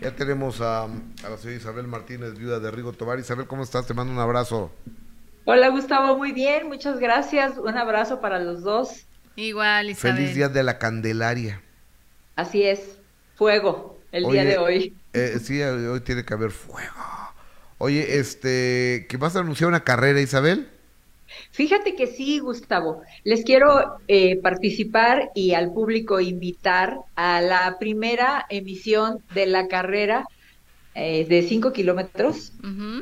Ya 0.00 0.14
tenemos 0.14 0.60
a, 0.60 0.88
la 1.22 1.36
señora 1.36 1.56
Isabel 1.56 1.86
Martínez, 1.86 2.38
viuda 2.38 2.58
de 2.58 2.70
Rigo 2.70 2.92
Tobar. 2.92 3.18
Isabel, 3.18 3.46
¿cómo 3.46 3.62
estás? 3.62 3.86
Te 3.86 3.94
mando 3.94 4.12
un 4.12 4.18
abrazo. 4.18 4.72
Hola 5.46 5.68
Gustavo, 5.68 6.16
muy 6.16 6.32
bien, 6.32 6.68
muchas 6.68 6.98
gracias. 6.98 7.58
Un 7.58 7.76
abrazo 7.76 8.20
para 8.22 8.38
los 8.38 8.62
dos. 8.62 9.04
Igual, 9.36 9.90
Isabel. 9.90 10.16
Feliz 10.16 10.34
día 10.34 10.48
de 10.48 10.62
la 10.62 10.78
Candelaria. 10.78 11.60
Así 12.34 12.62
es, 12.62 12.98
fuego, 13.34 13.98
el 14.10 14.24
día 14.24 14.44
de 14.44 14.56
hoy. 14.56 14.94
Eh, 15.12 15.38
sí, 15.42 15.60
hoy 15.60 16.00
tiene 16.00 16.24
que 16.24 16.32
haber 16.32 16.50
fuego. 16.50 16.94
Oye, 17.76 18.18
este, 18.18 19.06
¿que 19.06 19.18
vas 19.18 19.36
a 19.36 19.40
anunciar 19.40 19.68
una 19.68 19.84
carrera, 19.84 20.18
Isabel? 20.18 20.68
Fíjate 21.50 21.94
que 21.94 22.06
sí, 22.06 22.38
Gustavo. 22.38 23.02
Les 23.22 23.44
quiero 23.44 23.98
eh, 24.08 24.40
participar 24.40 25.30
y 25.34 25.52
al 25.52 25.72
público 25.72 26.20
invitar 26.20 27.00
a 27.16 27.42
la 27.42 27.76
primera 27.78 28.46
emisión 28.48 29.18
de 29.34 29.46
la 29.46 29.68
carrera 29.68 30.26
eh, 30.94 31.26
de 31.28 31.42
5 31.42 31.72
kilómetros 31.74 32.52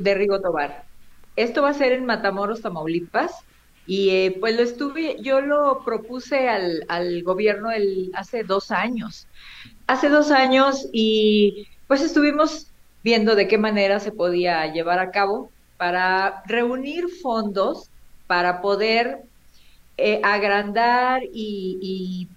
de 0.01 0.15
Rigo 0.15 0.41
Tobar. 0.41 0.92
Esto 1.37 1.63
va 1.63 1.71
a 1.71 1.75
ser 1.75 1.93
en 1.93 2.07
Matamoros, 2.07 2.63
Tamaulipas. 2.63 3.33
Y 3.87 4.11
eh, 4.11 4.37
pues 4.39 4.57
lo 4.57 4.63
estuve, 4.63 5.17
yo 5.21 5.41
lo 5.41 5.83
propuse 5.85 6.49
al, 6.49 6.85
al 6.89 7.23
gobierno 7.25 7.71
hace 8.15 8.45
dos 8.45 8.71
años. 8.71 9.27
Hace 9.87 10.09
dos 10.09 10.31
años 10.31 10.89
y 10.93 11.67
pues 11.89 12.01
estuvimos 12.01 12.69
viendo 13.03 13.35
de 13.35 13.49
qué 13.49 13.59
manera 13.59 13.99
se 13.99 14.13
podía 14.13 14.73
llevar 14.73 15.01
a 15.01 15.11
cabo 15.11 15.51
para 15.77 16.43
reunir 16.47 17.09
fondos 17.09 17.91
para 18.29 18.63
poder 18.63 19.25
eh, 19.97 20.21
agrandar 20.23 21.23
y, 21.33 22.29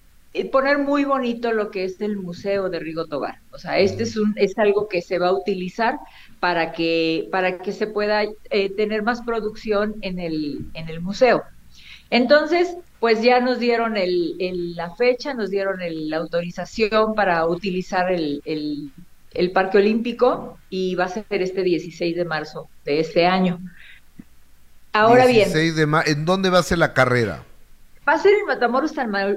poner 0.43 0.79
muy 0.79 1.05
bonito 1.05 1.53
lo 1.53 1.71
que 1.71 1.85
es 1.85 2.01
el 2.01 2.17
Museo 2.17 2.69
de 2.69 2.79
Rigo 2.79 3.05
Tobar. 3.05 3.39
O 3.51 3.57
sea, 3.57 3.79
este 3.79 4.03
es, 4.03 4.17
un, 4.17 4.33
es 4.35 4.57
algo 4.57 4.89
que 4.89 5.01
se 5.01 5.17
va 5.17 5.29
a 5.29 5.33
utilizar 5.33 5.99
para 6.39 6.73
que, 6.73 7.29
para 7.31 7.59
que 7.59 7.71
se 7.71 7.87
pueda 7.87 8.23
eh, 8.23 8.69
tener 8.75 9.03
más 9.03 9.21
producción 9.21 9.95
en 10.01 10.19
el, 10.19 10.65
en 10.73 10.89
el 10.89 10.99
museo. 10.99 11.43
Entonces, 12.09 12.75
pues 12.99 13.21
ya 13.21 13.39
nos 13.39 13.59
dieron 13.59 13.97
el, 13.97 14.75
la 14.75 14.93
fecha, 14.95 15.33
nos 15.33 15.49
dieron 15.49 15.79
la 15.79 16.17
autorización 16.17 17.15
para 17.15 17.45
utilizar 17.45 18.11
el, 18.11 18.41
el, 19.31 19.51
Parque 19.51 19.77
Olímpico 19.77 20.57
y 20.69 20.95
va 20.95 21.05
a 21.05 21.09
ser 21.09 21.25
este 21.29 21.63
16 21.63 22.15
de 22.15 22.25
marzo 22.25 22.69
de 22.83 22.99
este 22.99 23.25
año. 23.25 23.59
Ahora 24.93 25.25
bien. 25.25 25.49
¿En 25.53 26.25
dónde 26.25 26.49
va 26.49 26.59
a 26.59 26.63
ser 26.63 26.77
la 26.77 26.93
carrera? 26.93 27.43
Va 28.07 28.13
a 28.13 28.19
ser 28.19 28.33
en 28.33 28.45
Matamoros, 28.45 28.93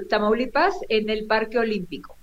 Tamaulipas, 0.09 0.75
en 0.89 1.09
el 1.09 1.25
Parque 1.25 1.57
Olímpico. 1.57 2.15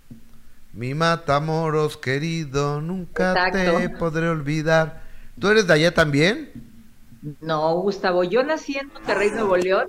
Mi 0.72 0.94
Matamoros 0.94 1.96
querido, 1.96 2.80
nunca 2.80 3.50
te 3.50 3.88
podré 3.90 4.28
olvidar. 4.28 5.02
¿Tú 5.38 5.48
eres 5.48 5.66
de 5.66 5.72
allá 5.72 5.92
también? 5.92 6.50
No, 7.40 7.74
Gustavo, 7.80 8.22
yo 8.22 8.44
nací 8.44 8.76
en 8.76 8.88
Monterrey, 8.88 9.30
Nuevo 9.30 9.56
León, 9.56 9.88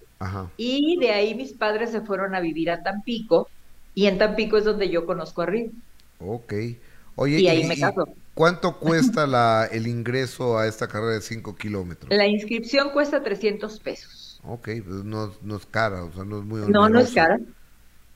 y 0.57 0.97
de 0.99 1.11
ahí 1.11 1.35
mis 1.35 1.53
padres 1.53 1.91
se 1.91 2.01
fueron 2.01 2.33
a 2.33 2.39
vivir 2.39 2.71
a 2.71 2.81
Tampico, 2.81 3.49
y 3.93 4.07
en 4.07 4.17
Tampico 4.17 4.57
es 4.57 4.65
donde 4.65 4.89
yo 4.89 5.05
conozco 5.05 5.43
a 5.43 5.45
Río. 5.45 5.69
Ok. 6.19 6.53
Oye, 7.15 7.39
y 7.39 7.47
ahí 7.47 7.65
me 7.65 7.77
caso. 7.77 8.07
¿Cuánto 8.33 8.77
cuesta 8.79 9.27
la, 9.27 9.67
el 9.71 9.87
ingreso 9.87 10.57
a 10.57 10.67
esta 10.67 10.87
carrera 10.87 11.13
de 11.13 11.21
5 11.21 11.55
kilómetros? 11.55 12.09
La 12.09 12.27
inscripción 12.27 12.91
cuesta 12.91 13.21
300 13.21 13.79
pesos. 13.79 14.26
Ok, 14.47 14.69
pues 14.85 15.03
no, 15.03 15.33
no 15.41 15.57
es 15.57 15.65
cara, 15.65 16.03
o 16.05 16.11
sea, 16.13 16.23
no 16.23 16.39
es 16.39 16.45
muy 16.45 16.61
No, 16.67 16.89
no 16.89 16.99
es 16.99 17.11
cara. 17.13 17.39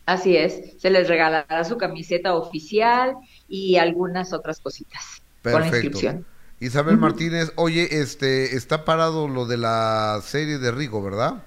Así 0.06 0.36
es, 0.38 0.80
se 0.82 0.90
les 0.90 1.08
regalará 1.08 1.64
su 1.64 1.78
camiseta 1.78 2.36
oficial 2.36 3.16
y 3.48 3.78
algunas 3.78 4.34
otras 4.34 4.60
cositas 4.60 5.24
Perfecto. 5.42 5.52
con 5.52 5.62
la 5.62 5.68
inscripción. 5.68 6.26
Isabel 6.60 6.98
Martínez, 6.98 7.52
oye, 7.56 8.00
este, 8.02 8.56
está 8.56 8.86
parado 8.86 9.28
lo 9.28 9.46
de 9.48 9.58
la 9.58 10.20
serie 10.24 10.60
de 10.60 10.72
Rigo, 10.72 11.02
¿verdad? 11.04 11.44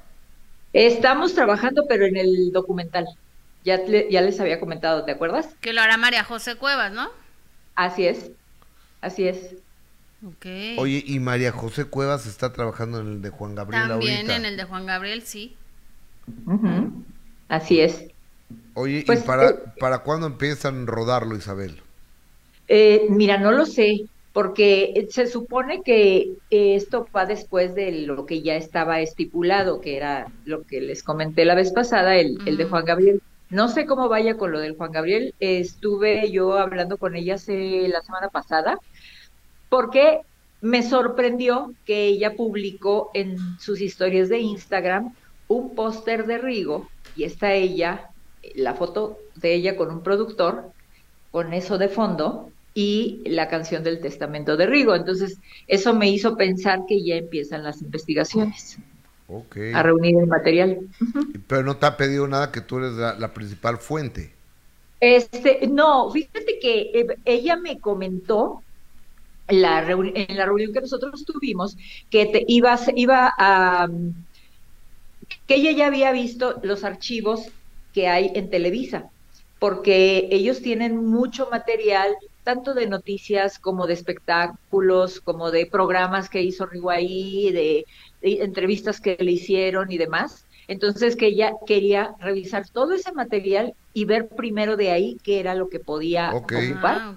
Estamos 0.75 1.35
trabajando, 1.35 1.85
pero 1.88 2.05
en 2.07 2.16
el 2.18 2.53
documental. 2.53 3.07
Ya, 3.64 3.83
ya 3.87 4.20
les 4.20 4.40
había 4.40 4.61
comentado, 4.61 5.05
¿te 5.05 5.12
acuerdas? 5.12 5.57
Que 5.61 5.73
lo 5.73 5.81
hará 5.81 5.97
María 5.97 6.23
José 6.23 6.57
Cuevas, 6.57 6.92
¿no? 6.92 7.11
Así 7.77 8.07
es, 8.07 8.33
así 9.01 9.29
es. 9.29 9.57
Okay. 10.24 10.76
Oye, 10.78 11.02
y 11.06 11.20
María 11.20 11.52
José 11.52 11.84
Cuevas 11.84 12.26
está 12.26 12.52
trabajando 12.52 13.00
en 13.00 13.08
el 13.08 13.22
de 13.22 13.30
Juan 13.30 13.54
Gabriel 13.54 13.88
También 13.88 14.30
en 14.30 14.44
el 14.46 14.56
de 14.56 14.64
Juan 14.64 14.87
Gabriel, 14.87 15.22
sí. 15.22 15.54
Así 17.48 17.80
es. 17.80 18.06
Oye, 18.74 19.00
¿y 19.00 19.02
pues, 19.04 19.22
para, 19.22 19.50
eh, 19.50 19.56
para 19.78 19.98
cuándo 19.98 20.26
empiezan 20.26 20.84
a 20.84 20.87
rodarlo, 20.87 21.37
Isabel? 21.37 21.82
Eh, 22.68 23.06
mira, 23.10 23.37
no 23.37 23.52
lo 23.52 23.66
sé, 23.66 24.06
porque 24.32 25.06
se 25.10 25.26
supone 25.26 25.82
que 25.82 26.32
esto 26.50 27.06
va 27.14 27.26
después 27.26 27.74
de 27.74 27.92
lo 27.92 28.24
que 28.24 28.40
ya 28.42 28.56
estaba 28.56 29.00
estipulado, 29.00 29.80
que 29.80 29.96
era 29.96 30.32
lo 30.44 30.62
que 30.62 30.80
les 30.80 31.02
comenté 31.02 31.44
la 31.44 31.54
vez 31.54 31.70
pasada, 31.72 32.16
el, 32.16 32.38
el 32.46 32.56
de 32.56 32.64
Juan 32.64 32.87
Gabriel. 32.87 33.22
No 33.50 33.68
sé 33.68 33.84
cómo 33.84 34.08
vaya 34.08 34.37
con 34.37 34.52
lo 34.52 34.58
del 34.58 34.74
Juan 34.74 34.90
Gabriel. 34.90 35.34
Estuve 35.38 36.30
yo 36.30 36.58
hablando 36.58 36.96
con 36.96 37.14
ella 37.14 37.34
hace 37.34 37.87
la 37.88 38.00
semana 38.00 38.28
pasada, 38.30 38.78
porque 39.68 40.20
me 40.61 40.83
sorprendió 40.83 41.74
que 41.85 42.07
ella 42.07 42.37
publicó 42.37 43.11
en 43.14 43.37
sus 43.59 43.81
historias 43.81 44.29
de 44.29 44.38
Instagram 44.38 45.14
un 45.46 45.74
póster 45.74 46.27
de 46.27 46.38
Rigo 46.38 46.88
y 47.16 47.24
está 47.24 47.53
ella, 47.53 48.11
la 48.55 48.74
foto 48.74 49.18
de 49.37 49.55
ella 49.55 49.77
con 49.77 49.90
un 49.90 50.03
productor, 50.03 50.72
con 51.31 51.53
eso 51.53 51.79
de 51.79 51.88
fondo 51.88 52.50
y 52.74 53.22
la 53.27 53.48
canción 53.48 53.85
del 53.85 54.00
testamento 54.00 54.57
de 54.57 54.66
Rigo. 54.66 54.94
Entonces, 54.94 55.38
eso 55.66 55.94
me 55.94 56.11
hizo 56.11 56.37
pensar 56.37 56.81
que 56.88 57.03
ya 57.03 57.16
empiezan 57.16 57.62
las 57.62 57.83
investigaciones. 57.83 58.79
A 59.72 59.83
reunir 59.83 60.18
el 60.18 60.27
material. 60.27 60.81
Pero 61.46 61.62
no 61.62 61.77
te 61.77 61.87
ha 61.87 61.96
pedido 61.96 62.27
nada 62.29 62.53
que 62.53 62.61
tú 62.61 62.79
eres 62.79 62.92
la, 62.92 63.33
principal 63.33 63.79
fuente. 63.79 64.33
Este, 65.00 65.66
no, 65.66 66.11
fíjate 66.11 66.59
que 66.61 66.90
eh, 66.94 67.07
ella 67.24 67.57
me 67.57 67.79
comentó 67.79 68.62
la 69.48 69.80
en 69.90 70.37
la 70.37 70.46
reunión 70.46 70.72
que 70.72 70.80
nosotros 70.80 71.24
tuvimos 71.24 71.76
que 72.11 72.26
te 72.26 72.44
iba, 72.48 72.78
iba 72.96 73.33
a 73.38 73.88
que 75.46 75.57
ella 75.57 75.72
ya 75.72 75.87
había 75.87 76.12
visto 76.12 76.61
los 76.62 76.85
archivos 76.85 77.52
que 77.92 78.09
hay 78.09 78.30
en 78.35 78.50
Televisa, 78.50 79.11
porque 79.59 80.28
ellos 80.30 80.61
tienen 80.62 80.96
mucho 80.96 81.48
material, 81.50 82.14
tanto 82.42 82.74
de 82.74 82.87
noticias 82.87 83.59
como 83.59 83.87
de 83.87 83.94
espectáculos, 83.94 85.20
como 85.20 85.50
de 85.50 85.66
programas 85.66 86.28
que 86.28 86.42
hizo 86.42 86.66
Riguay, 86.66 87.50
de, 87.52 87.85
de 88.20 88.42
entrevistas 88.44 89.00
que 89.00 89.16
le 89.18 89.33
hicieron 89.33 89.90
y 89.90 89.98
demás. 89.98 90.46
Entonces 90.66 91.16
que 91.16 91.26
ella 91.28 91.52
quería 91.66 92.14
revisar 92.20 92.68
todo 92.70 92.92
ese 92.94 93.12
material 93.12 93.74
y 93.92 94.04
ver 94.07 94.28
primero 94.37 94.76
de 94.76 94.90
ahí 94.90 95.18
qué 95.22 95.40
era 95.40 95.54
lo 95.54 95.68
que 95.68 95.80
podía 95.80 96.37
ocupar. 96.48 97.02
Ah, 97.02 97.16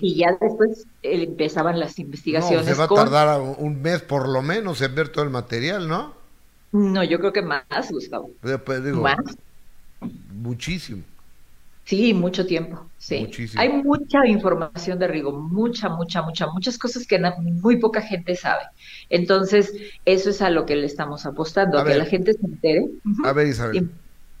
y 0.00 0.16
ya 0.16 0.36
después 0.40 0.86
eh, 1.02 1.24
empezaban 1.24 1.78
las 1.78 1.98
investigaciones. 1.98 2.66
se 2.66 2.74
va 2.74 2.84
a 2.84 2.88
tardar 2.88 3.40
un 3.58 3.82
mes 3.82 4.02
por 4.02 4.28
lo 4.28 4.42
menos 4.42 4.80
en 4.82 4.94
ver 4.94 5.08
todo 5.08 5.24
el 5.24 5.30
material, 5.30 5.88
¿no? 5.88 6.14
No, 6.72 7.02
yo 7.04 7.18
creo 7.18 7.32
que 7.32 7.42
más, 7.42 7.90
Gustavo. 7.90 8.30
Pues, 8.40 8.82
más. 8.94 9.16
Muchísimo. 10.32 11.02
Sí, 11.84 12.12
mucho 12.12 12.46
tiempo, 12.46 12.84
sí. 12.98 13.30
Hay 13.56 13.68
mucha 13.68 14.26
información 14.26 14.98
de 14.98 15.06
Rigo, 15.06 15.30
mucha, 15.30 15.88
mucha, 15.88 16.20
mucha, 16.20 16.48
muchas 16.48 16.78
cosas 16.78 17.06
que 17.06 17.16
muy 17.62 17.78
poca 17.78 18.02
gente 18.02 18.34
sabe. 18.34 18.64
Entonces, 19.08 19.72
eso 20.04 20.30
es 20.30 20.42
a 20.42 20.50
lo 20.50 20.66
que 20.66 20.74
le 20.74 20.84
estamos 20.84 21.26
apostando, 21.26 21.78
a, 21.78 21.84
que 21.84 21.94
la 21.94 22.04
gente 22.04 22.32
se 22.32 22.44
entere. 22.44 22.88
A 23.24 23.32
ver, 23.32 23.46
Isabel, 23.46 23.88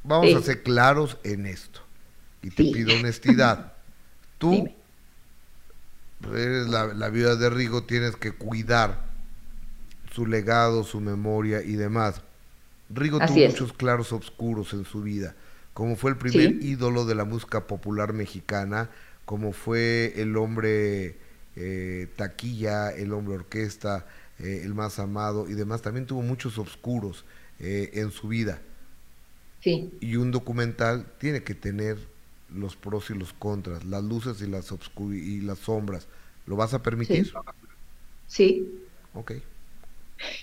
vamos 0.02 0.34
a 0.34 0.42
ser 0.42 0.64
claros 0.64 1.18
en 1.22 1.46
esto. 1.46 1.80
Y 2.42 2.50
te 2.50 2.64
pido 2.64 2.96
honestidad. 2.96 3.74
Tú 4.38 4.68
eres 6.34 6.68
la, 6.68 6.86
la 6.94 7.08
viuda 7.08 7.36
de 7.36 7.50
Rigo, 7.50 7.84
tienes 7.84 8.16
que 8.16 8.32
cuidar 8.32 9.06
su 10.12 10.26
legado, 10.26 10.82
su 10.82 11.00
memoria 11.00 11.62
y 11.62 11.74
demás. 11.74 12.22
Rigo 12.88 13.18
tuvo 13.18 13.36
muchos 13.36 13.72
claros 13.72 14.12
oscuros 14.12 14.72
en 14.72 14.84
su 14.84 15.02
vida, 15.02 15.34
como 15.74 15.96
fue 15.96 16.10
el 16.10 16.16
primer 16.16 16.62
ídolo 16.62 17.04
de 17.04 17.14
la 17.14 17.24
música 17.24 17.66
popular 17.66 18.12
mexicana, 18.12 18.88
como 19.24 19.52
fue 19.52 20.14
el 20.16 20.36
hombre 20.36 21.18
eh, 21.56 22.08
taquilla, 22.16 22.90
el 22.90 23.12
hombre 23.12 23.34
orquesta, 23.34 24.06
eh, 24.38 24.62
el 24.64 24.74
más 24.74 24.98
amado 24.98 25.48
y 25.48 25.54
demás. 25.54 25.82
También 25.82 26.06
tuvo 26.06 26.22
muchos 26.22 26.58
oscuros 26.58 27.24
eh, 27.58 27.90
en 27.94 28.10
su 28.10 28.28
vida. 28.28 28.60
Sí. 29.60 29.92
Y 30.00 30.16
un 30.16 30.30
documental 30.30 31.06
tiene 31.18 31.42
que 31.42 31.54
tener 31.54 31.98
los 32.54 32.76
pros 32.76 33.10
y 33.10 33.14
los 33.14 33.32
contras, 33.32 33.84
las 33.84 34.04
luces 34.04 34.40
y 34.40 34.46
las, 34.46 34.72
y 34.98 35.40
las 35.40 35.58
sombras. 35.58 36.06
¿Lo 36.46 36.56
vas 36.56 36.72
a 36.74 36.82
permitir? 36.82 37.32
Sí. 38.26 38.82
Ok. 39.14 39.32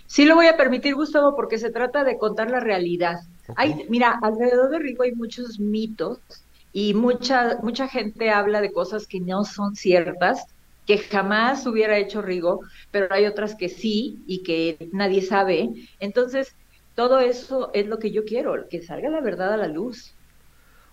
Sí 0.05 0.25
lo 0.25 0.35
voy 0.35 0.47
a 0.47 0.57
permitir, 0.57 0.95
Gustavo, 0.95 1.35
porque 1.35 1.57
se 1.57 1.71
trata 1.71 2.03
de 2.03 2.17
contar 2.17 2.51
la 2.51 2.59
realidad. 2.59 3.21
Hay, 3.55 3.85
mira, 3.89 4.19
alrededor 4.21 4.69
de 4.69 4.79
Rigo 4.79 5.03
hay 5.03 5.13
muchos 5.13 5.59
mitos 5.59 6.19
y 6.71 6.93
mucha, 6.93 7.59
mucha 7.63 7.87
gente 7.87 8.29
habla 8.29 8.61
de 8.61 8.71
cosas 8.71 9.07
que 9.07 9.19
no 9.19 9.43
son 9.45 9.75
ciertas, 9.75 10.45
que 10.85 10.97
jamás 10.97 11.65
hubiera 11.65 11.97
hecho 11.97 12.21
Rigo, 12.21 12.61
pero 12.91 13.07
hay 13.09 13.25
otras 13.25 13.55
que 13.55 13.69
sí 13.69 14.21
y 14.27 14.43
que 14.43 14.89
nadie 14.91 15.21
sabe. 15.21 15.69
Entonces, 15.99 16.55
todo 16.95 17.19
eso 17.19 17.71
es 17.73 17.87
lo 17.87 17.97
que 17.97 18.11
yo 18.11 18.23
quiero, 18.25 18.67
que 18.69 18.83
salga 18.83 19.09
la 19.09 19.21
verdad 19.21 19.53
a 19.53 19.57
la 19.57 19.67
luz. 19.67 20.13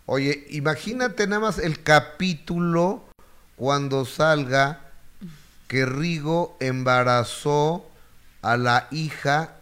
Oye, 0.06 0.46
imagínate 0.50 1.26
nada 1.26 1.40
más 1.40 1.58
el 1.58 1.82
capítulo 1.82 3.04
cuando 3.56 4.04
salga 4.04 4.89
que 5.70 5.86
Rigo 5.86 6.56
embarazó 6.58 7.88
a 8.42 8.56
la 8.56 8.88
hija 8.90 9.54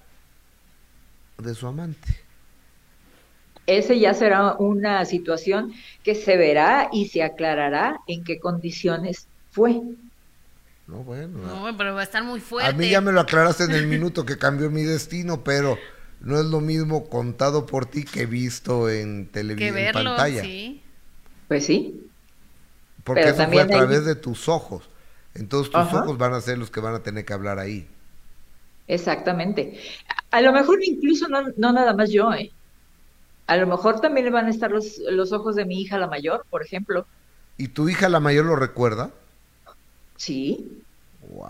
de 1.36 1.54
su 1.54 1.66
amante. 1.66 2.08
Ese 3.66 3.98
ya 4.00 4.14
será 4.14 4.54
una 4.54 5.04
situación 5.04 5.74
que 6.02 6.14
se 6.14 6.38
verá 6.38 6.88
y 6.94 7.08
se 7.08 7.22
aclarará 7.22 8.00
en 8.06 8.24
qué 8.24 8.40
condiciones 8.40 9.28
fue. 9.50 9.82
No, 10.86 11.04
bueno. 11.04 11.40
No, 11.40 11.76
pero 11.76 11.94
va 11.94 12.00
a 12.00 12.04
estar 12.04 12.24
muy 12.24 12.40
fuerte. 12.40 12.70
A 12.70 12.72
mí 12.72 12.88
ya 12.88 13.02
me 13.02 13.12
lo 13.12 13.20
aclaraste 13.20 13.64
en 13.64 13.72
el 13.72 13.86
minuto 13.86 14.24
que 14.24 14.38
cambió 14.38 14.70
mi 14.70 14.84
destino, 14.84 15.44
pero 15.44 15.76
no 16.20 16.40
es 16.40 16.46
lo 16.46 16.62
mismo 16.62 17.10
contado 17.10 17.66
por 17.66 17.84
ti 17.84 18.04
que 18.04 18.24
visto 18.24 18.88
en 18.88 19.26
televisión, 19.26 19.76
en 19.76 19.92
pantalla. 19.92 20.40
Sí. 20.40 20.82
Pues 21.48 21.66
sí. 21.66 22.08
Porque 23.04 23.28
eso 23.28 23.46
fue 23.46 23.60
a 23.60 23.66
través 23.66 24.06
de 24.06 24.14
tus 24.14 24.48
ojos. 24.48 24.88
Entonces 25.38 25.72
tus 25.72 25.94
ojos 25.94 26.18
van 26.18 26.34
a 26.34 26.40
ser 26.40 26.58
los 26.58 26.70
que 26.70 26.80
van 26.80 26.94
a 26.94 27.02
tener 27.02 27.24
que 27.24 27.32
hablar 27.32 27.58
ahí. 27.58 27.86
Exactamente. 28.88 29.78
A 30.30 30.40
lo 30.40 30.52
mejor 30.52 30.82
incluso 30.82 31.28
no, 31.28 31.42
no 31.56 31.72
nada 31.72 31.94
más 31.94 32.10
yo, 32.10 32.32
¿eh? 32.32 32.50
A 33.46 33.56
lo 33.56 33.66
mejor 33.66 34.00
también 34.00 34.26
le 34.26 34.32
van 34.32 34.46
a 34.46 34.50
estar 34.50 34.70
los, 34.70 34.98
los 35.10 35.32
ojos 35.32 35.56
de 35.56 35.64
mi 35.64 35.80
hija 35.80 35.98
la 35.98 36.06
mayor, 36.06 36.44
por 36.50 36.62
ejemplo. 36.62 37.06
¿Y 37.56 37.68
tu 37.68 37.88
hija 37.88 38.08
la 38.08 38.20
mayor 38.20 38.44
lo 38.44 38.56
recuerda? 38.56 39.10
Sí. 40.16 40.82
Wow. 41.30 41.48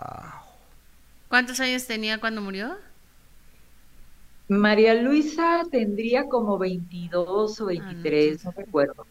¿Cuántos 1.28 1.58
años 1.60 1.86
tenía 1.86 2.20
cuando 2.20 2.40
murió? 2.40 2.76
María 4.48 4.94
Luisa 4.94 5.64
tendría 5.70 6.26
como 6.28 6.56
22 6.58 7.60
o 7.60 7.66
23, 7.66 8.46
ah, 8.46 8.48
no, 8.48 8.52
recuerdo. 8.52 9.06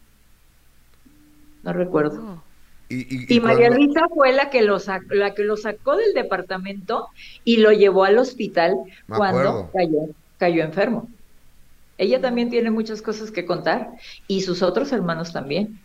No 1.64 1.74
recuerdo. 1.74 2.24
Oh. 2.24 2.47
Y, 2.90 3.40
María 3.42 3.70
Luisa 3.70 4.08
fue 4.14 4.32
la 4.32 4.50
que, 4.50 4.62
lo 4.62 4.78
la 5.10 5.34
que 5.34 5.44
lo 5.44 5.58
sacó 5.58 5.98
del 5.98 6.14
departamento 6.14 7.10
y 7.44 7.58
lo 7.58 7.72
llevó 7.72 8.06
al 8.06 8.18
hospital 8.18 8.78
cuando 9.08 9.70
cayó, 9.74 10.08
cayó 10.38 10.64
enfermo. 10.64 11.10
Ella 11.98 12.22
también 12.22 12.50
tiene 12.50 12.72
muchas 12.72 13.02
cosas 13.02 13.32
que 13.32 13.46
contar 13.46 13.92
y 14.28 14.42
sus 14.42 14.62
otros 14.62 14.92
hermanos 14.94 15.34
también. 15.34 15.80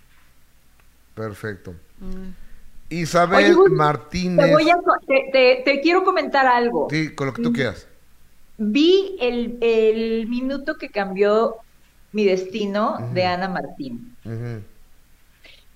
Perfecto. 1.14 1.74
Mm. 1.98 2.30
Isabel 2.90 3.56
Martínez. 3.70 4.54
Te, 5.32 5.80
quiero 5.82 6.04
comentar 6.04 6.46
algo. 6.46 6.88
Sí, 6.90 7.14
con 7.14 7.28
lo 7.28 7.32
que 7.32 7.42
tú 7.42 7.52
quieras. 7.52 7.86
Vi 8.58 9.16
el, 9.20 10.26
minuto 10.28 10.76
que 10.76 10.90
cambió 10.90 11.56
mi 12.12 12.24
destino 12.24 12.98
de 13.14 13.24
Ana 13.24 13.48
Martín. 13.48 14.14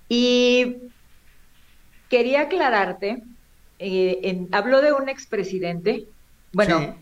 Y 0.07 0.77
Quería 2.09 2.41
aclararte, 2.41 3.23
eh, 3.79 4.47
habló 4.51 4.81
de 4.81 4.93
un 4.93 5.09
expresidente, 5.09 6.05
bueno, 6.53 6.95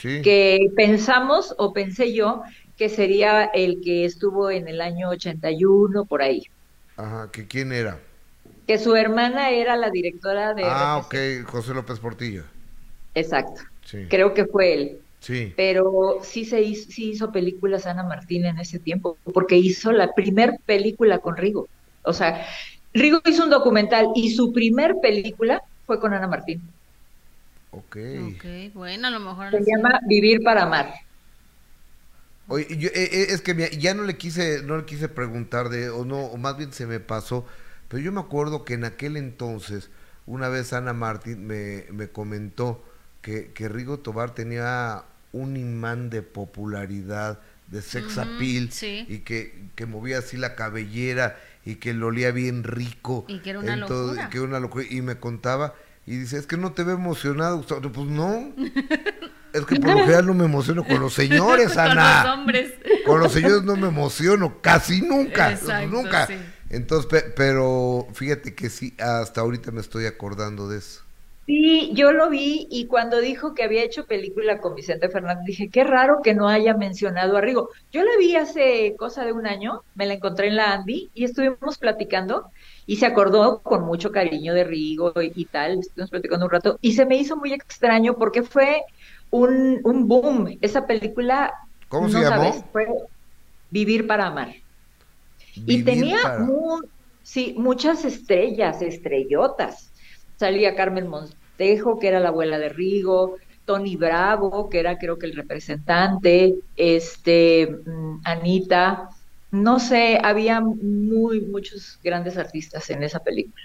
que 0.00 0.58
pensamos 0.76 1.54
o 1.58 1.72
pensé 1.72 2.12
yo 2.12 2.42
que 2.76 2.88
sería 2.88 3.44
el 3.44 3.80
que 3.82 4.04
estuvo 4.04 4.50
en 4.50 4.68
el 4.68 4.80
año 4.80 5.08
81 5.08 6.04
por 6.04 6.22
ahí. 6.22 6.44
Ajá, 6.96 7.30
¿que 7.32 7.46
quién 7.46 7.72
era? 7.72 7.98
Que 8.66 8.78
su 8.78 8.94
hermana 8.94 9.50
era 9.50 9.76
la 9.76 9.90
directora 9.90 10.54
de... 10.54 10.64
Ah, 10.64 10.98
ok, 10.98 11.14
José 11.46 11.72
López 11.72 11.98
Portillo. 11.98 12.44
Exacto, 13.14 13.62
creo 14.08 14.34
que 14.34 14.44
fue 14.44 14.74
él. 14.74 14.98
Sí. 15.20 15.52
Pero 15.56 16.18
sí 16.22 16.44
se 16.44 16.60
hizo, 16.62 16.90
sí 16.90 17.10
hizo 17.10 17.32
películas 17.32 17.86
Ana 17.86 18.02
Martín 18.02 18.44
en 18.44 18.58
ese 18.58 18.78
tiempo, 18.78 19.16
porque 19.32 19.56
hizo 19.56 19.90
la 19.92 20.12
primer 20.12 20.58
película 20.66 21.18
con 21.18 21.36
Rigo. 21.36 21.68
O 22.02 22.12
sea, 22.12 22.46
Rigo 22.96 23.20
hizo 23.26 23.44
un 23.44 23.50
documental 23.50 24.08
y 24.14 24.34
su 24.34 24.52
primer 24.52 24.96
película 25.02 25.62
fue 25.86 26.00
con 26.00 26.14
Ana 26.14 26.26
Martín. 26.26 26.62
Ok. 27.70 27.96
Ok, 28.34 28.72
bueno, 28.74 29.08
a 29.08 29.10
lo 29.10 29.20
mejor... 29.20 29.50
Se 29.50 29.64
llama 29.64 30.00
Vivir 30.08 30.42
para 30.42 30.62
Amar. 30.62 30.94
Oye, 32.48 32.66
yo, 32.78 32.88
eh, 32.88 33.08
eh, 33.12 33.26
es 33.30 33.42
que 33.42 33.54
mira, 33.54 33.68
ya 33.70 33.92
no 33.92 34.04
le 34.04 34.16
quise, 34.16 34.62
no 34.62 34.78
le 34.78 34.84
quise 34.84 35.08
preguntar 35.08 35.68
de, 35.68 35.90
o 35.90 36.04
no, 36.04 36.20
o 36.26 36.36
más 36.36 36.56
bien 36.56 36.72
se 36.72 36.86
me 36.86 37.00
pasó, 37.00 37.44
pero 37.88 38.02
yo 38.02 38.12
me 38.12 38.20
acuerdo 38.20 38.64
que 38.64 38.74
en 38.74 38.84
aquel 38.84 39.16
entonces, 39.16 39.90
una 40.26 40.48
vez 40.48 40.72
Ana 40.72 40.92
Martín 40.92 41.46
me, 41.46 41.84
me 41.90 42.08
comentó 42.08 42.84
que, 43.20 43.52
que 43.52 43.68
Rigo 43.68 43.98
Tobar 43.98 44.34
tenía 44.34 45.02
un 45.32 45.56
imán 45.56 46.08
de 46.08 46.22
popularidad, 46.22 47.40
de 47.66 47.82
sex 47.82 48.16
appeal, 48.16 48.70
sí. 48.70 49.04
y 49.08 49.18
que, 49.18 49.68
que 49.74 49.86
movía 49.86 50.18
así 50.18 50.36
la 50.36 50.54
cabellera 50.54 51.36
y 51.66 51.74
que 51.74 51.92
lo 51.92 52.06
olía 52.06 52.30
bien 52.30 52.64
rico. 52.64 53.26
Y 53.28 53.40
que 53.40 53.50
era 53.50 53.58
una 53.58 53.74
Entonces, 53.74 54.06
locura. 54.16 54.28
que 54.30 54.38
era 54.38 54.46
una 54.46 54.60
locura. 54.60 54.84
Y 54.88 55.02
me 55.02 55.18
contaba, 55.18 55.74
y 56.06 56.16
dice, 56.16 56.38
es 56.38 56.46
que 56.46 56.56
no 56.56 56.72
te 56.72 56.82
ve 56.84 56.94
emocionado, 56.94 57.58
Gustavo. 57.58 57.92
Pues 57.92 58.06
no. 58.08 58.54
Es 59.52 59.64
que 59.64 59.76
por 59.76 59.90
lo 59.92 60.00
general 60.00 60.26
no 60.26 60.34
me 60.34 60.44
emociono 60.44 60.84
con 60.84 61.00
los 61.00 61.14
señores, 61.14 61.68
Con 61.72 61.78
Ana. 61.78 62.24
los 62.24 62.34
hombres. 62.34 62.72
Con 63.06 63.20
los 63.20 63.32
señores 63.32 63.62
no 63.62 63.74
me 63.76 63.88
emociono, 63.88 64.60
casi 64.60 65.00
nunca, 65.00 65.52
Exacto, 65.52 65.88
nunca. 65.88 66.26
sí. 66.26 66.34
Entonces, 66.68 67.06
pe- 67.06 67.30
pero 67.34 68.06
fíjate 68.12 68.54
que 68.54 68.68
sí, 68.68 68.94
hasta 68.98 69.40
ahorita 69.40 69.70
me 69.70 69.80
estoy 69.80 70.04
acordando 70.04 70.68
de 70.68 70.78
eso. 70.78 71.04
Sí, 71.46 71.92
yo 71.94 72.10
lo 72.12 72.28
vi 72.28 72.66
y 72.70 72.88
cuando 72.88 73.20
dijo 73.20 73.54
que 73.54 73.62
había 73.62 73.84
hecho 73.84 74.04
película 74.04 74.60
con 74.60 74.74
Vicente 74.74 75.08
Fernández, 75.08 75.44
dije, 75.46 75.70
qué 75.70 75.84
raro 75.84 76.18
que 76.20 76.34
no 76.34 76.48
haya 76.48 76.74
mencionado 76.76 77.36
a 77.36 77.40
Rigo. 77.40 77.68
Yo 77.92 78.02
la 78.02 78.16
vi 78.18 78.34
hace 78.34 78.94
cosa 78.98 79.24
de 79.24 79.32
un 79.32 79.46
año, 79.46 79.82
me 79.94 80.06
la 80.06 80.14
encontré 80.14 80.48
en 80.48 80.56
la 80.56 80.72
Andy 80.72 81.08
y 81.14 81.22
estuvimos 81.24 81.78
platicando 81.78 82.50
y 82.84 82.96
se 82.96 83.06
acordó 83.06 83.62
con 83.62 83.84
mucho 83.86 84.10
cariño 84.10 84.54
de 84.54 84.64
Rigo 84.64 85.12
y, 85.22 85.30
y 85.36 85.46
tal, 85.46 85.78
estuvimos 85.78 86.10
platicando 86.10 86.46
un 86.46 86.50
rato 86.50 86.78
y 86.80 86.94
se 86.94 87.06
me 87.06 87.16
hizo 87.16 87.36
muy 87.36 87.52
extraño 87.52 88.16
porque 88.18 88.42
fue 88.42 88.82
un, 89.30 89.80
un 89.84 90.08
boom. 90.08 90.58
Esa 90.60 90.84
película, 90.86 91.52
¿Cómo 91.88 92.08
no 92.08 92.08
se 92.08 92.20
llamó? 92.20 92.48
sabes, 92.48 92.64
fue 92.72 92.86
Vivir 93.70 94.06
para 94.06 94.26
Amar. 94.28 94.54
Y 95.64 95.84
tenía 95.84 96.16
para- 96.20 96.36
mu- 96.36 96.80
sí, 97.22 97.54
muchas 97.58 98.04
estrellas, 98.04 98.82
estrellotas. 98.82 99.92
Salía 100.36 100.74
Carmen 100.76 101.08
Montejo, 101.08 101.98
que 101.98 102.08
era 102.08 102.20
la 102.20 102.28
abuela 102.28 102.58
de 102.58 102.68
Rigo, 102.68 103.36
Tony 103.64 103.96
Bravo, 103.96 104.68
que 104.68 104.80
era 104.80 104.98
creo 104.98 105.18
que 105.18 105.26
el 105.26 105.36
representante, 105.36 106.54
este, 106.76 107.68
mm, 107.86 108.20
Anita, 108.24 109.08
no 109.50 109.78
sé, 109.80 110.18
había 110.22 110.60
muy 110.60 111.40
muchos 111.46 111.98
grandes 112.02 112.36
artistas 112.36 112.88
en 112.90 113.02
esa 113.02 113.20
película. 113.20 113.62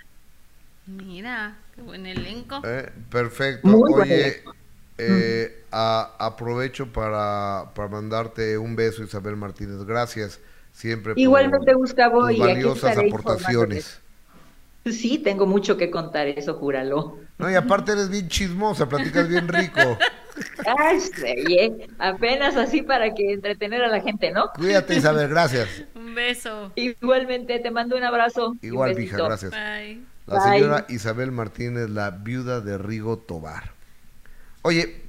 Mira, 0.86 1.66
qué 1.74 1.82
buen 1.82 2.06
elenco. 2.06 2.64
Eh, 2.64 2.92
perfecto. 3.10 3.78
Muy 3.78 3.94
buen 3.94 4.12
Oye, 4.12 4.44
elenco. 4.46 4.54
eh, 4.98 5.66
a- 5.72 6.16
aprovecho 6.20 6.92
para, 6.94 7.72
para 7.76 7.88
mandarte 7.90 8.58
un 8.58 8.76
beso, 8.76 9.04
Isabel 9.04 9.36
Martínez. 9.36 9.84
Gracias 9.86 10.40
siempre 10.72 11.16
por 11.16 11.56
Igualmente, 11.56 11.74
Gustavo, 11.74 12.30
tus 12.30 12.32
y 12.32 12.38
valiosas 12.38 12.98
aportaciones. 12.98 14.02
Sí, 14.86 15.20
tengo 15.20 15.46
mucho 15.46 15.78
que 15.78 15.92
contar, 15.92 16.28
eso 16.28 16.56
júralo. 16.56 17.20
No, 17.38 17.50
y 17.50 17.56
aparte 17.56 17.92
eres 17.92 18.10
bien 18.10 18.28
chismosa, 18.28 18.90
platicas 18.90 19.28
bien 19.28 19.48
rico. 19.48 19.98
Ay, 20.66 21.00
oye, 21.46 21.88
apenas 22.00 22.56
así 22.56 22.82
para 22.82 23.14
que 23.14 23.34
entretener 23.34 23.84
a 23.84 23.88
la 23.88 24.02
gente, 24.02 24.32
¿no? 24.32 24.52
Cuídate, 24.56 24.96
Isabel, 24.96 25.28
gracias. 25.28 25.68
Un 25.96 26.16
beso. 26.16 26.72
Igualmente, 26.76 27.60
te 27.60 27.70
mando 27.72 27.96
un 27.96 28.04
abrazo. 28.04 28.56
Igual, 28.62 28.96
mija, 28.96 29.18
gracias. 29.18 29.52
Bye. 29.52 30.02
La 30.28 30.40
Bye. 30.44 30.60
señora 30.60 30.86
Isabel 30.90 31.32
Martínez, 31.32 31.90
la 31.90 32.12
viuda 32.12 32.62
de 32.62 32.78
Rigo 32.78 33.18
Tobar. 33.18 33.72
Oye, 34.62 35.02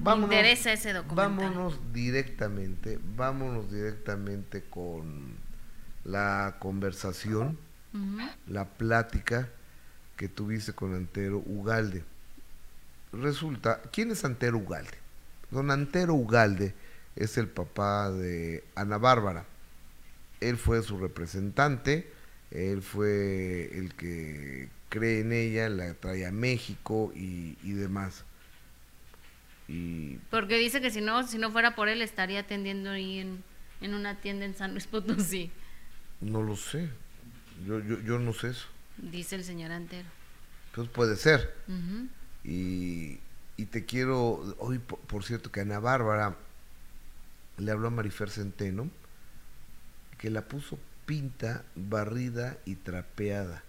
vámonos. 0.00 0.28
Me 0.28 0.36
interesa 0.36 0.72
ese 0.72 0.92
documental. 0.92 1.36
Vámonos 1.36 1.92
directamente, 1.92 2.98
vámonos 3.16 3.70
directamente 3.70 4.64
con 4.70 5.34
la 6.04 6.56
conversación, 6.58 7.58
La 8.46 8.64
plática 8.66 9.48
que 10.16 10.28
tuviste 10.28 10.72
con 10.72 10.94
Antero 10.94 11.42
Ugalde. 11.46 12.04
Resulta, 13.12 13.80
¿quién 13.92 14.10
es 14.10 14.24
Antero 14.24 14.58
Ugalde? 14.58 14.98
Don 15.50 15.70
Antero 15.70 16.14
Ugalde 16.14 16.74
es 17.16 17.38
el 17.38 17.48
papá 17.48 18.10
de 18.10 18.64
Ana 18.74 18.98
Bárbara. 18.98 19.44
Él 20.40 20.56
fue 20.56 20.82
su 20.82 20.98
representante, 20.98 22.12
él 22.50 22.82
fue 22.82 23.70
el 23.76 23.94
que 23.94 24.68
cree 24.88 25.20
en 25.20 25.32
ella, 25.32 25.68
la 25.68 25.94
trae 25.94 26.26
a 26.26 26.32
México 26.32 27.12
y, 27.14 27.56
y 27.62 27.72
demás. 27.72 28.24
Y 29.68 30.16
Porque 30.30 30.58
dice 30.58 30.80
que 30.80 30.90
si 30.90 31.00
no, 31.00 31.26
si 31.26 31.38
no 31.38 31.50
fuera 31.50 31.74
por 31.74 31.88
él 31.88 32.02
estaría 32.02 32.40
atendiendo 32.40 32.90
ahí 32.90 33.18
en, 33.18 33.42
en 33.80 33.94
una 33.94 34.20
tienda 34.20 34.44
en 34.44 34.54
San 34.54 34.72
Luis 34.72 34.86
Potosí, 34.86 35.50
no 36.20 36.42
lo 36.42 36.56
sé, 36.56 36.88
yo, 37.66 37.80
yo, 37.80 38.00
yo 38.00 38.18
no 38.18 38.32
sé 38.32 38.50
eso. 38.50 38.66
dice 38.98 39.36
el 39.36 39.44
señor 39.44 39.72
Antero. 39.72 40.08
Pues 40.74 40.88
puede 40.88 41.16
ser. 41.16 41.54
Y, 42.44 43.18
y 43.56 43.64
te 43.66 43.84
quiero, 43.84 44.54
hoy 44.58 44.78
por, 44.78 44.98
por 45.00 45.24
cierto 45.24 45.50
que 45.50 45.60
Ana 45.60 45.80
Bárbara 45.80 46.36
le 47.56 47.70
habló 47.72 47.88
a 47.88 47.90
Marifer 47.90 48.30
Centeno 48.30 48.90
que 50.18 50.30
la 50.30 50.42
puso 50.42 50.78
pinta, 51.06 51.64
barrida 51.74 52.58
y 52.64 52.74
trapeada. 52.76 53.62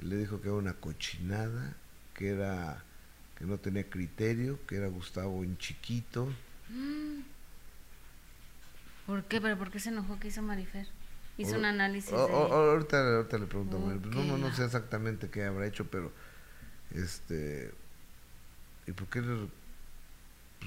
Le 0.00 0.16
dijo 0.16 0.40
que 0.40 0.48
era 0.48 0.56
una 0.56 0.74
cochinada, 0.74 1.76
que 2.14 2.30
era 2.30 2.82
que 3.36 3.44
no 3.44 3.58
tenía 3.58 3.88
criterio, 3.88 4.58
que 4.66 4.76
era 4.76 4.88
Gustavo 4.88 5.44
en 5.44 5.56
chiquito. 5.58 6.28
¿Por 9.06 9.24
qué? 9.24 9.40
¿Pero 9.40 9.56
por 9.56 9.70
qué 9.70 9.78
se 9.80 9.90
enojó 9.90 10.18
que 10.18 10.28
hizo 10.28 10.42
Marifer? 10.42 10.88
Hizo 11.38 11.54
O- 11.54 11.58
un 11.58 11.64
análisis 11.64 12.12
o- 12.12 12.26
de... 12.26 12.32
o- 12.34 12.52
ahorita, 12.72 13.16
ahorita 13.16 13.38
le 13.38 13.46
pregunto. 13.46 13.78
No, 13.78 14.24
no, 14.24 14.36
no 14.38 14.54
sé 14.54 14.64
exactamente 14.64 15.30
qué 15.30 15.44
habrá 15.44 15.66
hecho, 15.66 15.86
pero 15.86 16.12
este 16.94 17.72
¿y 18.86 18.92
por 18.92 19.06
qué 19.08 19.20
le 19.20 19.48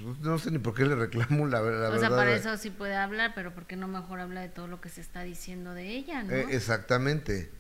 pues, 0.03 0.19
no 0.19 0.39
sé 0.39 0.51
ni 0.51 0.57
por 0.59 0.73
qué 0.73 0.85
le 0.85 0.95
reclamo 0.95 1.45
la, 1.47 1.59
ver- 1.59 1.73
la 1.73 1.89
o 1.89 1.91
verdad. 1.91 1.99
sea, 2.07 2.09
para 2.17 2.33
eso 2.33 2.55
sí 2.57 2.69
puede 2.69 2.95
hablar, 2.95 3.33
pero 3.35 3.53
¿por 3.53 3.65
qué 3.65 3.75
no 3.75 3.87
mejor 3.89 4.21
habla 4.21 4.39
de 4.41 4.47
todo 4.49 4.67
lo 4.67 4.79
que 4.79 4.87
se 4.89 5.01
está 5.01 5.23
diciendo 5.23 5.73
de 5.73 5.89
ella, 5.89 6.23
no? 6.23 6.31
Eh, 6.31 6.47
exactamente. 6.51 7.51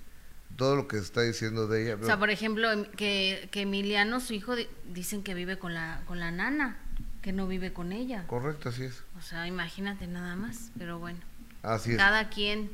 Todo 0.55 0.75
lo 0.77 0.87
que 0.87 0.97
se 0.97 1.03
está 1.03 1.21
diciendo 1.21 1.67
de 1.67 1.83
ella. 1.83 1.97
O 2.01 2.05
sea, 2.05 2.17
por 2.19 2.29
ejemplo, 2.29 2.71
em- 2.71 2.85
que, 2.85 3.49
que 3.51 3.61
Emiliano, 3.61 4.19
su 4.21 4.33
hijo, 4.33 4.55
di- 4.55 4.67
dicen 4.93 5.23
que 5.23 5.33
vive 5.33 5.57
con 5.59 5.73
la, 5.73 6.03
con 6.05 6.19
la 6.19 6.31
nana, 6.31 6.77
que 7.21 7.33
no 7.33 7.47
vive 7.47 7.73
con 7.73 7.91
ella. 7.91 8.25
Correcto, 8.27 8.69
así 8.69 8.83
es. 8.83 9.03
O 9.17 9.21
sea, 9.21 9.45
imagínate 9.47 10.07
nada 10.07 10.35
más, 10.37 10.71
pero 10.77 10.99
bueno, 10.99 11.19
Así 11.63 11.91
es. 11.91 11.97
cada 11.97 12.29
quien. 12.29 12.69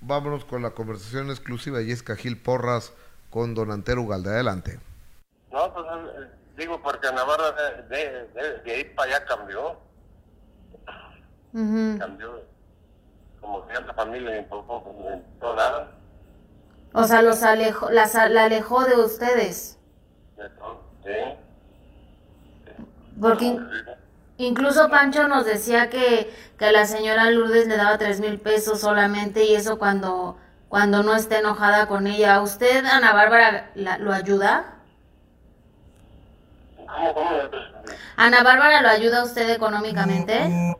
Vámonos 0.00 0.44
con 0.44 0.62
la 0.62 0.70
conversación 0.70 1.30
exclusiva. 1.30 1.80
Yesca 1.82 2.16
Gil 2.16 2.40
Porras 2.40 2.92
con 3.30 3.54
Don 3.54 3.70
Antero 3.70 4.02
Ugalde. 4.02 4.30
Adelante. 4.30 4.80
No, 5.52 5.72
pues 5.74 5.86
eh, 5.86 6.30
digo, 6.56 6.80
porque 6.82 7.12
Navarra 7.12 7.52
de, 7.52 7.82
de, 7.96 8.28
de, 8.28 8.58
de 8.64 8.72
ahí 8.72 8.84
para 8.94 9.16
allá 9.16 9.24
cambió. 9.26 9.76
Cambió. 11.52 12.44
Como 13.40 13.66
que 13.66 13.74
la 13.74 13.94
familia 13.94 14.36
en 14.38 14.48
todo 14.48 15.56
nada. 15.56 15.92
O 16.92 17.04
sea, 17.04 17.22
los 17.22 17.42
alejó, 17.42 17.90
las, 17.90 18.14
la 18.14 18.44
alejó 18.44 18.84
de 18.84 18.96
ustedes. 18.96 19.78
De 20.36 20.48
todo, 20.50 20.82
sí. 21.04 22.74
Porque 23.20 23.44
in- 23.46 23.68
incluso 24.46 24.88
Pancho 24.90 25.28
nos 25.28 25.44
decía 25.44 25.90
que, 25.90 26.32
que 26.58 26.72
la 26.72 26.86
señora 26.86 27.30
Lourdes 27.30 27.66
le 27.66 27.76
daba 27.76 27.98
tres 27.98 28.20
mil 28.20 28.38
pesos 28.40 28.80
solamente 28.80 29.44
y 29.44 29.54
eso 29.54 29.78
cuando, 29.78 30.38
cuando 30.68 31.02
no 31.02 31.14
esté 31.14 31.38
enojada 31.38 31.86
con 31.86 32.06
ella. 32.06 32.40
¿Usted, 32.40 32.84
Ana 32.86 33.12
Bárbara, 33.12 33.70
la- 33.74 33.98
lo 33.98 34.12
ayuda? 34.12 34.74
¿Cómo, 36.86 37.14
cómo? 37.14 37.30
¿Ana 38.16 38.42
Bárbara 38.42 38.82
lo 38.82 38.88
ayuda 38.88 39.20
a 39.20 39.24
usted 39.24 39.48
económicamente? 39.50 40.76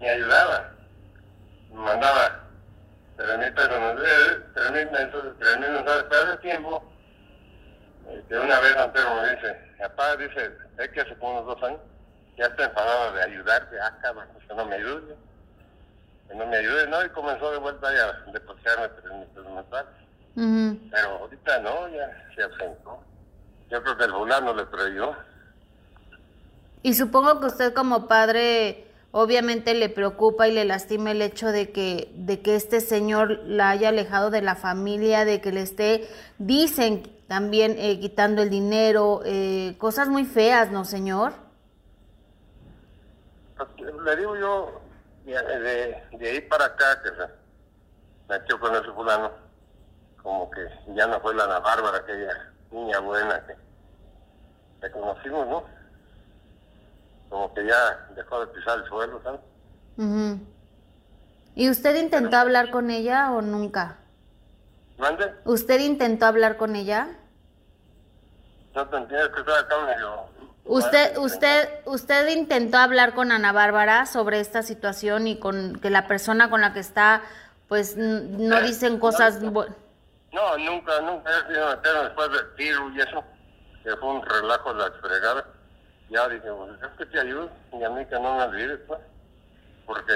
Me 0.00 0.08
ayudaba. 0.10 0.70
Me 1.72 1.78
mandaba 1.80 2.40
tres 3.16 3.38
mil 3.38 3.52
pesos, 3.54 3.70
tres 4.54 4.70
mil 4.72 4.88
pesos, 4.88 5.24
tres 5.38 5.58
mil 5.60 5.70
mensuales. 5.70 6.04
Pero 6.10 6.22
hace 6.24 6.36
tiempo, 6.38 6.92
este, 8.12 8.38
una 8.38 8.60
vez 8.60 8.76
Antero 8.76 9.14
me 9.14 9.30
dice, 9.34 9.56
papá, 9.80 10.16
dice, 10.16 10.50
es 10.78 10.88
que 10.88 11.18
como 11.18 11.41
está 12.52 12.64
enfadado 12.64 13.12
de 13.14 13.22
ayudarte, 13.22 13.76
ah, 13.80 13.98
cabrón, 14.00 14.28
pues 14.32 14.46
que 14.46 14.54
no 14.54 14.64
me 14.64 14.76
ayude. 14.76 15.16
Que 16.28 16.34
no 16.34 16.46
me 16.46 16.56
ayude, 16.56 16.86
¿no? 16.86 17.04
Y 17.04 17.08
comenzó 17.10 17.50
de 17.50 17.58
vuelta 17.58 17.92
ya 17.92 18.08
a 18.08 18.32
depositarme 18.32 18.88
tres 18.88 19.12
mil 19.12 19.26
pesos 19.26 19.52
mensuales. 19.52 19.90
Ujú. 20.36 20.90
Pero 20.90 21.08
ahorita 21.18 21.58
no, 21.60 21.88
ya 21.88 22.28
se 22.34 22.42
ausentó. 22.42 23.02
Yo 23.70 23.82
creo 23.82 23.96
que 23.96 24.04
el 24.04 24.12
fulano 24.12 24.54
le 24.54 24.66
creyó. 24.66 25.16
Y 26.82 26.94
supongo 26.94 27.40
que 27.40 27.46
usted 27.46 27.74
como 27.74 28.08
padre 28.08 28.86
obviamente 29.12 29.74
le 29.74 29.88
preocupa 29.90 30.48
y 30.48 30.52
le 30.52 30.64
lastima 30.64 31.10
el 31.10 31.22
hecho 31.22 31.48
de 31.48 31.70
que, 31.70 32.10
de 32.16 32.40
que 32.40 32.56
este 32.56 32.80
señor 32.80 33.40
la 33.44 33.70
haya 33.70 33.90
alejado 33.90 34.30
de 34.30 34.42
la 34.42 34.56
familia, 34.56 35.24
de 35.24 35.40
que 35.40 35.52
le 35.52 35.60
esté, 35.60 36.08
dicen 36.38 37.02
también 37.28 37.76
eh, 37.78 38.00
quitando 38.00 38.42
el 38.42 38.50
dinero, 38.50 39.20
eh, 39.24 39.76
cosas 39.78 40.08
muy 40.08 40.24
feas, 40.24 40.70
¿no, 40.70 40.84
señor? 40.84 41.34
Pues, 43.76 43.94
le 43.94 44.16
digo 44.16 44.36
yo, 44.36 44.80
de, 45.24 46.02
de 46.18 46.30
ahí 46.30 46.40
para 46.42 46.66
acá, 46.66 47.02
que 47.02 47.10
se 47.10 47.28
metió 48.28 48.58
con 48.58 48.74
ese 48.74 48.92
fulano, 48.92 49.30
como 50.22 50.50
que 50.50 50.60
ya 50.94 51.06
no 51.06 51.20
fue 51.20 51.34
la 51.34 51.44
Ana 51.44 51.58
Bárbara, 51.60 51.98
aquella 51.98 52.52
niña 52.70 52.98
buena 53.00 53.44
que, 53.46 53.56
que 54.80 54.90
conocimos, 54.90 55.46
¿no? 55.48 55.82
como 57.32 57.54
que 57.54 57.66
ya 57.66 58.06
dejó 58.14 58.40
de 58.40 58.46
pisar 58.48 58.78
el 58.78 58.84
suelo, 58.88 59.18
¿sabes? 59.22 59.40
¿Y 61.54 61.70
usted 61.70 61.96
intentó 61.96 62.36
hablar 62.36 62.70
con 62.70 62.90
ella 62.90 63.32
o 63.32 63.40
nunca? 63.40 63.96
¿Mande? 64.98 65.34
¿Usted 65.46 65.80
intentó 65.80 66.26
hablar 66.26 66.58
con 66.58 66.76
ella? 66.76 67.08
No 68.74 68.86
te 68.86 68.96
entiendes 68.98 69.28
que 69.30 69.40
estoy 69.40 69.54
acá 69.54 69.74
medio... 69.86 70.26
¿Usted, 70.64 71.16
usted, 71.18 71.68
¿Usted 71.86 72.28
intentó 72.28 72.78
hablar 72.78 73.14
con 73.14 73.32
Ana 73.32 73.52
Bárbara 73.52 74.06
sobre 74.06 74.40
esta 74.40 74.62
situación 74.62 75.26
y 75.26 75.38
con 75.38 75.80
que 75.80 75.90
la 75.90 76.06
persona 76.06 76.50
con 76.50 76.60
la 76.60 76.72
que 76.72 76.80
está, 76.80 77.22
pues, 77.68 77.96
no 77.96 78.58
Eh, 78.58 78.62
dicen 78.62 78.98
cosas... 78.98 79.42
No, 79.42 79.52
no, 80.32 80.58
nunca, 80.58 81.00
nunca 81.00 81.30
he 81.30 81.52
sido 81.52 81.68
meter 81.68 81.92
después 82.04 82.30
del 82.30 82.54
tiro 82.56 82.90
y 82.90 83.00
eso, 83.00 83.24
que 83.82 83.96
fue 83.96 84.08
un 84.08 84.22
relajo 84.24 84.72
de 84.72 84.88
la 84.88 84.92
fregada. 84.92 85.44
Ya 86.10 86.28
dije, 86.28 86.48
pues 86.52 86.70
es 86.80 86.98
que 86.98 87.06
te 87.06 87.20
ayudo 87.20 87.50
y 87.72 87.82
a 87.82 87.90
mí 87.90 88.06
que 88.06 88.14
no 88.14 88.36
me 88.36 88.42
olvides, 88.44 88.78
pues, 88.86 89.00
porque 89.84 90.12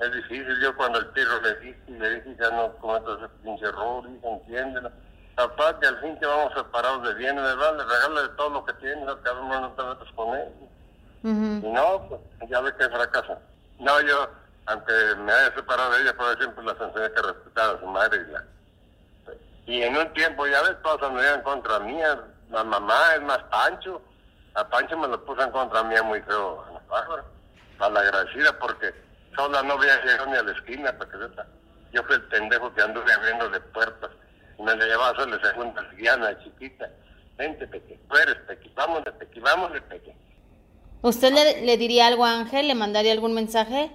es 0.00 0.12
difícil. 0.14 0.60
Yo 0.60 0.76
cuando 0.76 0.98
el 0.98 1.12
tiro 1.12 1.40
le 1.42 1.54
dije, 1.60 1.80
y 1.86 1.92
le 1.92 2.14
dije, 2.16 2.36
ya 2.40 2.50
no 2.50 2.72
cometas 2.78 3.18
ese 3.18 3.28
pinche 3.42 3.66
error, 3.66 4.04
hijo, 4.10 4.40
entiéndelo. 4.42 4.90
Papá, 5.34 5.78
que 5.80 5.86
al 5.86 6.00
fin 6.00 6.18
que 6.18 6.26
vamos 6.26 6.52
separados 6.54 7.02
de 7.08 7.14
bienes, 7.14 7.42
¿verdad? 7.42 7.76
Le 7.76 7.84
regala 7.84 8.36
todo 8.36 8.50
lo 8.50 8.64
que 8.64 8.72
tienes, 8.74 9.04
cabrón 9.22 9.48
no 9.48 9.72
te 9.72 9.82
metas 9.82 10.12
con 10.14 10.36
él. 10.36 10.48
Ujú. 11.24 11.66
Y 11.66 11.72
no, 11.72 12.06
pues 12.08 12.50
ya 12.50 12.60
ve 12.60 12.72
que 12.76 12.88
fracasa. 12.88 13.38
No, 13.80 14.00
yo, 14.02 14.28
aunque 14.66 14.92
me 15.18 15.32
haya 15.32 15.54
separado 15.54 15.92
de 15.92 16.02
ella, 16.02 16.16
por 16.16 16.36
siempre 16.38 16.64
las 16.64 16.80
enseñé 16.80 17.10
que 17.12 17.22
respetara 17.22 17.72
a 17.72 17.80
su 17.80 17.86
madre 17.86 18.24
y 18.28 18.32
la... 18.32 18.44
Y 19.66 19.82
en 19.82 19.96
un 19.96 20.12
tiempo, 20.12 20.46
ya 20.46 20.62
ves, 20.62 20.76
todos 20.82 21.02
andarían 21.02 21.42
contra 21.42 21.80
mía. 21.80 22.20
La 22.50 22.62
mamá 22.62 23.14
es 23.14 23.22
más 23.22 23.38
Pancho. 23.44 24.00
A 24.54 24.68
Pancho 24.68 24.96
me 24.98 25.08
lo 25.08 25.24
puso 25.24 25.42
en 25.42 25.50
contra 25.50 25.82
mía 25.84 26.02
muy 26.02 26.20
feo. 26.22 26.62
a 26.68 26.72
la 26.72 26.80
Bárbara. 26.88 27.24
Malagradecida 27.78 28.56
porque 28.58 28.94
sola 29.34 29.62
no 29.62 29.74
había 29.74 30.04
llegado 30.04 30.26
ni 30.26 30.36
a 30.36 30.42
la 30.42 30.52
esquina 30.52 30.92
para 30.96 31.10
que 31.10 31.18
sepa. 31.18 31.46
Yo 31.92 32.02
fui 32.04 32.14
el 32.14 32.22
pendejo 32.24 32.72
que 32.74 32.82
anduve 32.82 33.12
abriéndole 33.12 33.58
puertas. 33.60 34.10
Me 34.58 34.76
la 34.76 34.84
llevaba 34.86 35.08
a 35.08 35.12
hacerle 35.12 35.38
segunda 35.40 35.82
lesbiana, 35.82 36.38
chiquita. 36.42 36.90
Vente, 37.36 37.66
Peque, 37.66 37.98
tú 38.08 38.16
eres 38.16 38.36
Peque, 38.46 38.70
vámonos, 38.74 39.14
Peque, 39.18 39.40
vámonos, 39.40 39.80
Peque. 39.88 40.14
¿Usted 41.02 41.32
le, 41.32 41.62
le 41.62 41.76
diría 41.76 42.06
algo 42.06 42.24
a 42.24 42.32
Ángel? 42.38 42.68
¿Le 42.68 42.74
mandaría 42.74 43.12
algún 43.12 43.34
mensaje? 43.34 43.90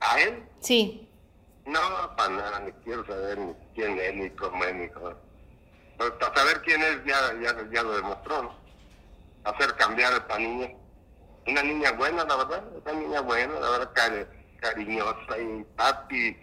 ¿A 0.00 0.20
él? 0.20 0.42
Sí. 0.60 1.08
No, 1.64 1.80
para 2.16 2.30
nada, 2.30 2.60
ni 2.60 2.72
quiero 2.84 3.06
saber 3.06 3.38
ni 3.38 3.54
quién 3.74 3.98
es, 3.98 4.14
ni 4.14 4.30
cómo 4.30 4.64
es, 4.64 4.74
ni 4.74 4.88
cómo. 4.88 5.14
Pero 5.98 6.18
para 6.18 6.34
saber 6.34 6.60
quién 6.62 6.82
es, 6.82 7.04
ya, 7.04 7.16
ya, 7.40 7.54
ya 7.72 7.82
lo 7.82 7.96
demostró, 7.96 8.42
¿no? 8.42 8.54
Hacer 9.44 9.74
cambiar 9.76 10.12
a 10.12 10.16
esta 10.16 10.38
niña. 10.38 10.70
Una 11.46 11.62
niña 11.62 11.92
buena, 11.92 12.24
la 12.24 12.36
verdad, 12.36 12.64
una 12.84 12.92
niña 12.92 13.20
buena, 13.20 13.54
la 13.60 13.70
verdad, 13.70 13.92
cari- 13.94 14.26
cariñosa 14.60 15.38
y 15.38 15.64
papi. 15.76 16.36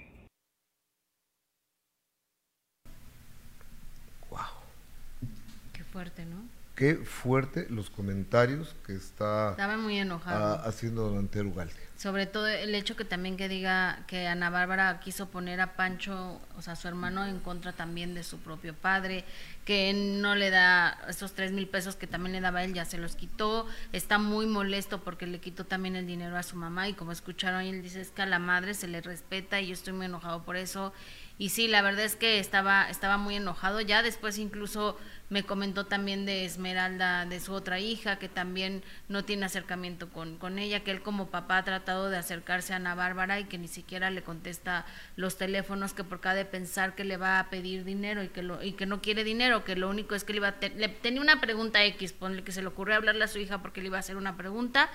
Qué 5.74 5.84
fuerte, 5.98 6.26
¿no? 6.26 6.46
Qué 6.76 6.94
fuerte 6.94 7.66
los 7.72 7.90
comentarios 7.90 8.76
que 8.86 8.94
está 8.94 9.50
Estaba 9.50 9.78
muy 9.78 9.98
enojado. 9.98 10.46
ah, 10.46 10.62
haciendo 10.68 11.10
Don 11.10 11.18
Antero 11.18 11.50
Ugalde. 11.50 11.74
Sobre 11.98 12.28
todo 12.28 12.46
el 12.46 12.76
hecho 12.76 12.96
que 12.96 13.04
también 13.04 13.36
que 13.36 13.50
diga 13.50 14.04
que 14.06 14.28
Ana 14.28 14.52
Bárbara 14.52 15.00
quiso 15.00 15.28
poner 15.30 15.60
a 15.60 15.76
Pancho, 15.76 16.40
o 16.56 16.62
sea, 16.62 16.76
su 16.76 16.88
hermano, 16.88 17.26
en 17.26 17.40
contra 17.40 17.74
también 17.74 18.14
de 18.14 18.22
su 18.22 18.38
propio 18.38 18.76
padre, 18.76 19.26
que 19.66 19.92
no 19.96 20.36
le 20.36 20.52
da 20.52 21.00
esos 21.10 21.34
tres 21.34 21.52
mil 21.52 21.68
pesos 21.68 21.96
que 21.96 22.06
también 22.06 22.34
le 22.34 22.42
daba 22.42 22.64
él, 22.64 22.76
ya 22.76 22.86
se 22.86 23.00
los 23.00 23.16
quitó. 23.16 23.66
Está 23.92 24.20
muy 24.20 24.46
molesto 24.46 25.04
porque 25.04 25.26
le 25.26 25.40
quitó 25.40 25.66
también 25.66 25.96
el 25.96 26.06
dinero 26.06 26.38
a 26.38 26.44
su 26.44 26.58
mamá 26.58 26.88
y 26.88 26.94
como 26.94 27.12
escucharon, 27.12 27.62
él 27.62 27.82
dice 27.82 28.02
es 28.02 28.12
que 28.12 28.22
a 28.22 28.28
la 28.28 28.38
madre 28.38 28.76
se 28.76 28.88
le 28.88 29.02
respeta 29.02 29.60
y 29.60 29.70
yo 29.70 29.74
estoy 29.74 29.94
muy 29.94 30.06
enojado 30.06 30.44
por 30.44 30.58
eso. 30.58 30.94
Y 31.40 31.50
sí, 31.50 31.68
la 31.68 31.82
verdad 31.82 32.06
es 32.06 32.16
que 32.16 32.40
estaba, 32.40 32.90
estaba 32.90 33.18
muy 33.18 33.36
enojado. 33.36 33.80
Ya 33.82 34.02
después 34.02 34.40
incluso 34.40 34.98
me 35.30 35.44
comentó 35.44 35.86
también 35.86 36.26
de 36.26 36.46
Esmeralda, 36.46 37.26
de 37.26 37.40
su 37.40 37.52
otra 37.54 37.80
hija, 37.80 38.18
que 38.18 38.30
también 38.30 38.84
no 39.10 39.26
tiene 39.26 39.46
acercamiento 39.46 40.10
con, 40.10 40.38
con 40.38 40.58
ella, 40.58 40.84
que 40.84 40.92
él 40.92 41.02
como 41.02 41.28
papá 41.28 41.58
ha 41.58 41.64
tratado 41.64 42.10
de 42.10 42.18
acercarse 42.18 42.74
a 42.74 42.78
Ana 42.78 42.96
Bárbara 42.96 43.40
y 43.40 43.46
que 43.46 43.58
ni 43.58 43.68
siquiera 43.68 44.10
le 44.10 44.24
contesta 44.24 44.86
los 45.18 45.38
teléfonos, 45.38 45.94
que 45.94 46.06
por 46.06 46.22
cada 46.22 46.36
de 46.36 46.46
pensar 46.46 46.96
que 46.96 47.04
le 47.04 47.18
va 47.18 47.40
a 47.40 47.50
pedir 47.50 47.84
dinero 47.84 48.24
y 48.24 48.30
que, 48.30 48.42
lo, 48.42 48.64
y 48.64 48.74
que 48.74 48.86
no 48.86 49.02
quiere 49.02 49.24
dinero, 49.24 49.66
que 49.66 49.76
lo 49.76 49.90
único 49.90 50.16
es 50.16 50.24
que 50.24 50.34
le 50.34 50.38
iba 50.38 50.50
a 50.50 50.56
le 50.76 50.88
tenía 50.88 51.22
una 51.22 51.42
pregunta 51.42 51.84
X, 51.84 52.14
ponle 52.14 52.44
que 52.44 52.52
se 52.52 52.62
le 52.62 52.68
ocurrió 52.68 52.96
hablarle 52.96 53.24
a 53.24 53.28
su 53.28 53.40
hija 53.40 53.62
porque 53.62 53.82
le 53.82 53.88
iba 53.88 53.98
a 53.98 54.00
hacer 54.00 54.16
una 54.16 54.38
pregunta 54.38 54.90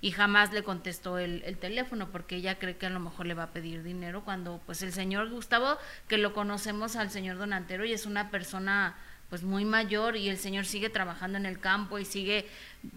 y 0.00 0.10
jamás 0.10 0.52
le 0.52 0.62
contestó 0.62 1.18
el, 1.18 1.42
el 1.44 1.58
teléfono 1.58 2.08
porque 2.10 2.36
ella 2.36 2.58
cree 2.58 2.76
que 2.76 2.86
a 2.86 2.90
lo 2.90 3.00
mejor 3.00 3.26
le 3.26 3.34
va 3.34 3.44
a 3.44 3.52
pedir 3.52 3.82
dinero 3.82 4.24
cuando 4.24 4.60
pues 4.66 4.82
el 4.82 4.92
señor 4.92 5.30
Gustavo 5.30 5.78
que 6.08 6.18
lo 6.18 6.32
conocemos 6.34 6.96
al 6.96 7.10
señor 7.10 7.38
Donantero 7.38 7.84
y 7.84 7.92
es 7.92 8.04
una 8.04 8.30
persona 8.30 8.94
pues 9.28 9.42
muy 9.42 9.64
mayor 9.64 10.16
y 10.16 10.28
el 10.28 10.38
señor 10.38 10.66
sigue 10.66 10.88
trabajando 10.88 11.36
en 11.38 11.46
el 11.46 11.58
campo 11.58 11.98
y 11.98 12.04
sigue 12.04 12.46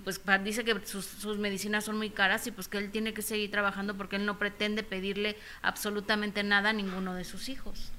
pues 0.04 0.22
dice 0.44 0.64
que 0.64 0.80
sus, 0.86 1.06
sus 1.06 1.38
medicinas 1.40 1.86
son 1.86 1.98
muy 1.98 2.12
caras 2.12 2.46
y 2.48 2.52
pues 2.52 2.68
que 2.68 2.78
él 2.78 2.92
tiene 2.92 3.14
que 3.14 3.22
seguir 3.24 3.50
trabajando 3.50 3.98
porque 3.98 4.18
él 4.18 4.26
no 4.26 4.38
pretende 4.38 4.84
pedirle 4.84 5.36
absolutamente 5.62 6.44
nada 6.44 6.70
a 6.70 6.74
ninguno 6.74 7.16
de 7.16 7.24
sus 7.24 7.50
hijos. 7.50 7.92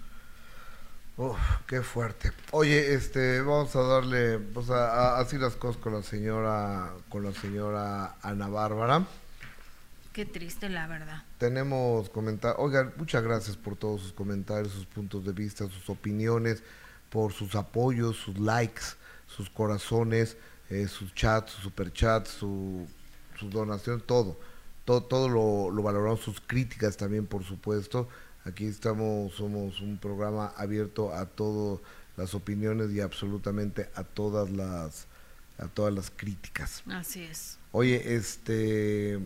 Uf, 1.16 1.38
qué 1.66 1.82
fuerte. 1.82 2.32
Oye, 2.52 2.94
este, 2.94 3.40
vamos 3.42 3.74
a 3.76 3.82
darle, 3.82 4.38
pues 4.38 4.70
a, 4.70 5.16
a- 5.16 5.20
así 5.20 5.36
las 5.36 5.54
cosas 5.56 5.76
con 5.82 5.92
la 5.92 6.02
señora, 6.02 6.92
con 7.10 7.24
la 7.24 7.32
señora 7.32 8.16
Ana 8.22 8.48
Bárbara. 8.48 9.04
Qué 10.12 10.24
triste 10.24 10.68
la 10.68 10.86
verdad. 10.86 11.22
Tenemos 11.38 12.08
comentarios. 12.10 12.58
Oigan, 12.60 12.92
muchas 12.96 13.22
gracias 13.22 13.56
por 13.56 13.76
todos 13.76 14.00
sus 14.02 14.12
comentarios, 14.12 14.72
sus 14.72 14.86
puntos 14.86 15.24
de 15.24 15.32
vista, 15.32 15.68
sus 15.68 15.88
opiniones, 15.88 16.62
por 17.10 17.32
sus 17.32 17.54
apoyos, 17.54 18.16
sus 18.16 18.38
likes, 18.38 18.82
sus 19.26 19.50
corazones, 19.50 20.36
eh, 20.70 20.86
sus 20.86 21.14
chats, 21.14 21.52
sus 21.52 21.64
superchats, 21.64 22.30
su, 22.30 22.86
sus 23.38 23.50
donaciones, 23.50 24.06
todo. 24.06 24.38
Todo, 24.84 25.02
todo 25.02 25.28
lo, 25.28 25.70
lo 25.70 25.82
valoramos, 25.82 26.20
sus 26.20 26.40
críticas 26.40 26.96
también, 26.96 27.26
por 27.26 27.44
supuesto. 27.44 28.08
Aquí 28.44 28.66
estamos, 28.66 29.34
somos 29.34 29.80
un 29.80 29.98
programa 29.98 30.52
abierto 30.56 31.12
a 31.12 31.26
todas 31.26 31.80
las 32.16 32.34
opiniones 32.34 32.90
y 32.92 33.00
absolutamente 33.00 33.90
a 33.94 34.04
todas 34.04 34.50
las, 34.50 35.06
a 35.58 35.66
todas 35.66 35.92
las 35.92 36.10
críticas. 36.10 36.82
Así 36.88 37.22
es. 37.22 37.58
Oye, 37.72 38.14
este. 38.14 39.18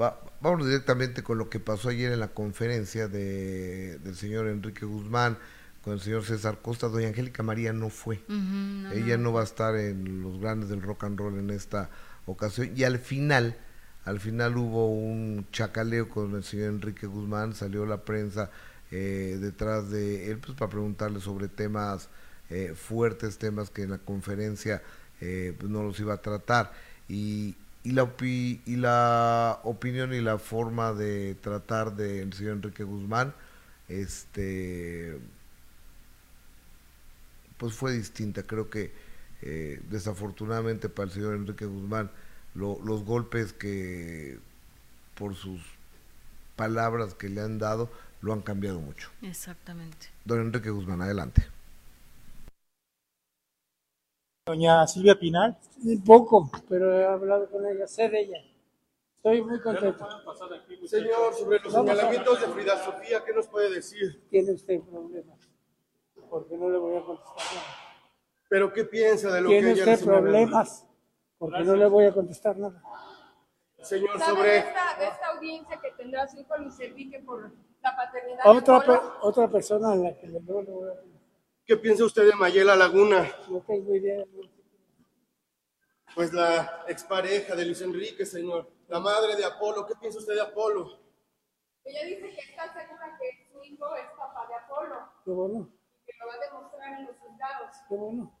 Va, 0.00 0.20
vámonos 0.40 0.66
directamente 0.66 1.22
con 1.22 1.38
lo 1.38 1.50
que 1.50 1.58
pasó 1.58 1.88
ayer 1.88 2.12
en 2.12 2.20
la 2.20 2.28
conferencia 2.28 3.08
de, 3.08 3.98
del 3.98 4.14
señor 4.14 4.46
Enrique 4.46 4.86
Guzmán 4.86 5.36
con 5.82 5.94
el 5.94 6.00
señor 6.00 6.24
César 6.24 6.58
Costa. 6.62 6.88
Doña 6.88 7.08
Angélica 7.08 7.42
María 7.42 7.72
no 7.72 7.88
fue. 7.90 8.22
No, 8.28 8.92
Ella 8.92 9.16
no. 9.16 9.32
va 9.32 9.40
a 9.40 9.44
estar 9.44 9.76
en 9.76 10.22
los 10.22 10.40
grandes 10.40 10.68
del 10.68 10.82
rock 10.82 11.04
and 11.04 11.18
roll 11.18 11.38
en 11.38 11.50
esta 11.50 11.90
ocasión. 12.26 12.70
Y 12.76 12.84
al 12.84 12.98
final, 12.98 13.56
al 14.04 14.20
final 14.20 14.56
hubo 14.56 14.90
un 14.92 15.46
chacaleo 15.52 16.08
con 16.08 16.34
el 16.34 16.44
señor 16.44 16.68
Enrique 16.70 17.06
Guzmán. 17.06 17.54
Salió 17.54 17.86
la 17.86 18.04
prensa 18.04 18.50
eh, 18.90 19.38
detrás 19.40 19.90
de 19.90 20.30
él 20.30 20.38
pues, 20.38 20.56
para 20.58 20.70
preguntarle 20.70 21.20
sobre 21.20 21.48
temas 21.48 22.08
eh, 22.50 22.74
fuertes, 22.76 23.38
temas 23.38 23.70
que 23.70 23.82
en 23.82 23.90
la 23.90 23.98
conferencia 23.98 24.82
eh, 25.20 25.54
pues, 25.58 25.70
no 25.70 25.82
los 25.82 25.98
iba 26.00 26.14
a 26.14 26.20
tratar. 26.20 26.72
Y, 27.08 27.54
y, 27.84 27.92
la 27.92 28.04
opi- 28.04 28.60
y 28.66 28.76
la 28.76 29.60
opinión 29.64 30.12
y 30.12 30.20
la 30.20 30.38
forma 30.38 30.92
de 30.92 31.36
tratar 31.40 31.96
del 31.96 32.32
señor 32.32 32.54
Enrique 32.56 32.84
Guzmán, 32.84 33.32
este 33.88 35.18
pues 37.60 37.74
fue 37.74 37.92
distinta. 37.92 38.42
Creo 38.44 38.70
que 38.70 38.92
eh, 39.42 39.80
desafortunadamente 39.90 40.88
para 40.88 41.06
el 41.08 41.12
señor 41.12 41.34
Enrique 41.36 41.66
Guzmán 41.66 42.10
lo- 42.54 42.80
los 42.84 43.04
golpes 43.04 43.52
que 43.52 44.38
por 45.14 45.34
sus 45.36 45.62
palabras 46.56 47.14
que 47.14 47.28
le 47.28 47.42
han 47.42 47.58
dado 47.58 47.90
lo 48.22 48.32
han 48.32 48.42
cambiado 48.42 48.80
mucho. 48.80 49.10
Exactamente. 49.22 50.08
Don 50.24 50.40
Enrique 50.40 50.70
Guzmán, 50.70 51.02
adelante. 51.02 51.46
Doña 54.46 54.86
Silvia 54.86 55.18
Pinal, 55.18 55.56
un 55.84 56.02
poco, 56.04 56.50
pero 56.68 56.92
he 56.98 57.04
hablado 57.04 57.48
con 57.50 57.66
ella, 57.66 57.86
sé 57.86 58.08
de 58.08 58.20
ella. 58.22 58.38
Estoy 59.16 59.42
muy 59.42 59.60
contento. 59.60 60.06
Señor, 60.86 61.34
sobre 61.34 61.58
los 61.60 61.72
señalamientos 61.72 62.40
de 62.40 62.46
Frida 62.48 62.84
Sofía, 62.84 63.22
¿qué 63.24 63.32
nos 63.34 63.46
puede 63.48 63.70
decir? 63.70 64.22
Tiene 64.30 64.52
usted 64.52 64.80
problemas, 64.80 65.39
porque 66.30 66.56
no 66.56 66.70
le 66.70 66.78
voy 66.78 66.96
a 66.96 67.02
contestar 67.04 67.36
nada. 67.54 67.66
¿Pero 68.48 68.72
qué 68.72 68.84
piensa 68.84 69.30
de 69.32 69.40
lo 69.42 69.48
que 69.48 69.54
Tiene 69.60 69.70
ella 69.72 69.92
usted 69.92 70.04
problemas, 70.06 70.86
porque 71.38 71.60
no 71.64 71.76
le 71.76 71.86
voy 71.86 72.06
a 72.06 72.12
contestar 72.14 72.56
nada. 72.56 72.82
Señor, 73.82 74.18
¿Sabe 74.18 74.30
sobre... 74.36 74.58
esta, 74.58 75.02
esta 75.02 75.26
audiencia 75.28 75.80
que 75.80 75.90
tendrá 75.92 76.28
su 76.28 76.38
hijo 76.40 76.56
Luis 76.58 76.78
Enrique 76.80 77.20
por 77.20 77.50
la 77.82 77.96
paternidad 77.96 78.40
Otra, 78.46 78.80
de 78.80 78.86
pe- 78.86 79.00
otra 79.22 79.48
persona 79.48 79.92
a 79.92 79.96
la 79.96 80.18
que 80.18 80.26
le- 80.28 80.38
voy 80.40 80.62
a 80.62 80.66
contestar. 80.66 81.04
¿Qué 81.64 81.76
piensa 81.76 82.04
usted 82.04 82.26
de 82.26 82.34
Mayela 82.34 82.74
Laguna? 82.76 83.26
No 83.48 83.60
tengo 83.60 83.94
idea. 83.94 84.24
Pues 86.14 86.32
la 86.32 86.84
expareja 86.88 87.54
de 87.54 87.64
Luis 87.64 87.80
Enrique, 87.80 88.26
señor. 88.26 88.68
La 88.88 88.98
madre 88.98 89.36
de 89.36 89.44
Apolo, 89.44 89.86
¿qué 89.86 89.94
piensa 89.94 90.18
usted 90.18 90.34
de 90.34 90.40
Apolo? 90.40 90.98
Ella 91.84 92.04
dice 92.04 92.34
que 92.34 92.40
está 92.50 92.72
segura 92.72 93.16
que 93.20 93.48
su 93.52 93.62
hijo 93.64 93.94
es 93.94 94.06
papá 94.18 94.46
de 94.48 94.54
Apolo 94.56 94.96
Qué 95.24 95.30
bueno, 95.30 95.68
lo 96.20 96.26
va 96.26 96.34
a 96.34 96.38
demostrar 96.38 97.00
en 97.00 97.06
los 97.06 97.16
juzgados. 97.16 97.76
qué 97.88 97.94
bueno. 97.96 98.36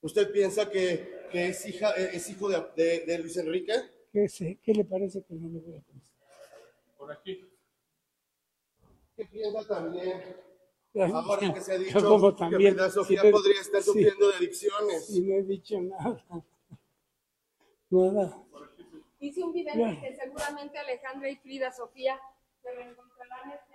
¿Usted 0.00 0.30
piensa 0.32 0.70
que, 0.70 1.26
que 1.32 1.48
es, 1.48 1.66
hija, 1.66 1.90
es 1.96 2.30
hijo 2.30 2.48
de, 2.48 2.64
de- 2.76 3.00
de 3.04 3.18
Luis 3.18 3.36
Enrique? 3.36 3.72
¿Qué, 4.12 4.28
sé? 4.28 4.58
¿Qué 4.62 4.72
le 4.72 4.84
parece 4.84 5.22
que 5.24 5.34
no 5.34 5.48
le 5.48 5.58
voy 5.58 5.76
a 5.76 5.82
contestar? 5.82 6.28
Por 6.96 7.12
aquí. 7.12 7.44
¿Qué 9.16 9.24
piensa 9.26 9.66
también? 9.66 10.22
Ahora 11.12 11.52
que 11.52 11.60
se 11.60 11.72
ha 11.74 11.78
dicho 11.78 12.00
como 12.00 12.34
que 12.34 12.38
también, 12.38 12.74
Frida 12.74 12.90
Sofía 12.90 13.20
sí, 13.20 13.26
pero- 13.26 13.36
podría 13.38 13.60
estar 13.60 13.82
sí. 13.82 13.86
sufriendo 13.86 14.28
de 14.30 14.36
adicciones. 14.36 15.10
Y 15.10 15.20
no 15.22 15.34
he 15.34 15.42
dicho 15.42 15.80
nada. 15.80 16.24
Nada. 17.90 18.42
Dice 19.20 19.42
un 19.42 19.52
vidente 19.52 19.78
Bien. 19.78 20.00
que 20.00 20.14
seguramente 20.16 20.78
Alejandra 20.78 21.28
y 21.28 21.36
Frida 21.36 21.72
Sofía 21.72 22.20
se 22.62 22.70
reencontrarán 22.72 23.50
este. 23.50 23.74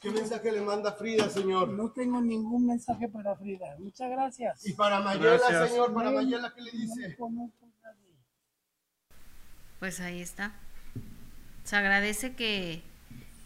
¿Qué 0.00 0.10
mensaje 0.10 0.52
le 0.52 0.60
manda 0.60 0.92
Frida, 0.92 1.28
señor? 1.30 1.68
No 1.70 1.90
tengo 1.90 2.20
ningún 2.20 2.66
mensaje 2.66 3.08
para 3.08 3.34
Frida. 3.36 3.76
Muchas 3.78 4.10
gracias. 4.10 4.66
Y 4.66 4.72
para 4.74 5.00
Mayela, 5.00 5.38
Gracias. 5.38 5.70
señor, 5.70 5.94
para 5.94 6.10
No, 6.10 6.16
Mayela, 6.16 6.52
¿qué 6.54 6.60
le 6.62 6.70
dice? 6.70 7.16
no. 7.18 7.50
Pues 9.80 10.00
ahí 10.00 10.20
está. 10.20 10.52
Se 11.64 11.76
agradece 11.76 12.34
que, 12.34 12.82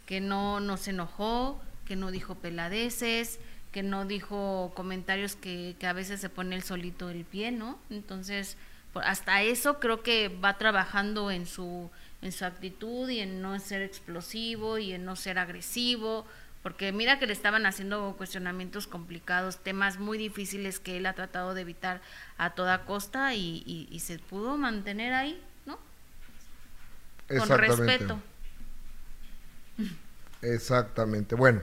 que 0.06 0.20
no, 0.20 0.60
no 0.60 0.76
se 0.76 0.90
enojó, 0.90 1.60
que 1.84 1.96
no 1.96 2.10
dijo 2.10 2.34
peladeces, 2.36 3.38
que 3.72 3.82
no 3.82 4.04
dijo 4.04 4.72
comentarios 4.74 5.36
que, 5.36 5.76
que 5.78 5.86
a 5.86 5.92
veces 5.92 6.20
se 6.20 6.28
pone 6.28 6.56
el 6.56 6.62
solito 6.62 7.10
el 7.10 7.24
pie, 7.24 7.52
¿no? 7.52 7.78
Entonces, 7.90 8.56
hasta 8.94 9.42
eso 9.42 9.78
creo 9.78 10.02
que 10.02 10.28
va 10.28 10.58
trabajando 10.58 11.30
en 11.30 11.46
su, 11.46 11.90
en 12.22 12.32
su 12.32 12.44
actitud 12.44 13.08
y 13.08 13.20
en 13.20 13.40
no 13.42 13.58
ser 13.60 13.82
explosivo 13.82 14.78
y 14.78 14.92
en 14.92 15.04
no 15.04 15.16
ser 15.16 15.38
agresivo, 15.38 16.26
porque 16.62 16.92
mira 16.92 17.18
que 17.18 17.26
le 17.26 17.32
estaban 17.32 17.64
haciendo 17.66 18.14
cuestionamientos 18.18 18.86
complicados, 18.88 19.58
temas 19.58 19.98
muy 19.98 20.18
difíciles 20.18 20.80
que 20.80 20.96
él 20.96 21.06
ha 21.06 21.14
tratado 21.14 21.54
de 21.54 21.60
evitar 21.62 22.00
a 22.36 22.50
toda 22.50 22.84
costa 22.84 23.34
y, 23.34 23.62
y- 23.66 23.88
y 23.90 24.00
se 24.00 24.18
pudo 24.18 24.56
mantener 24.56 25.12
ahí, 25.14 25.40
¿no? 25.66 25.78
Con 27.28 27.48
respeto. 27.56 28.20
Exactamente. 30.42 31.34
Bueno, 31.34 31.62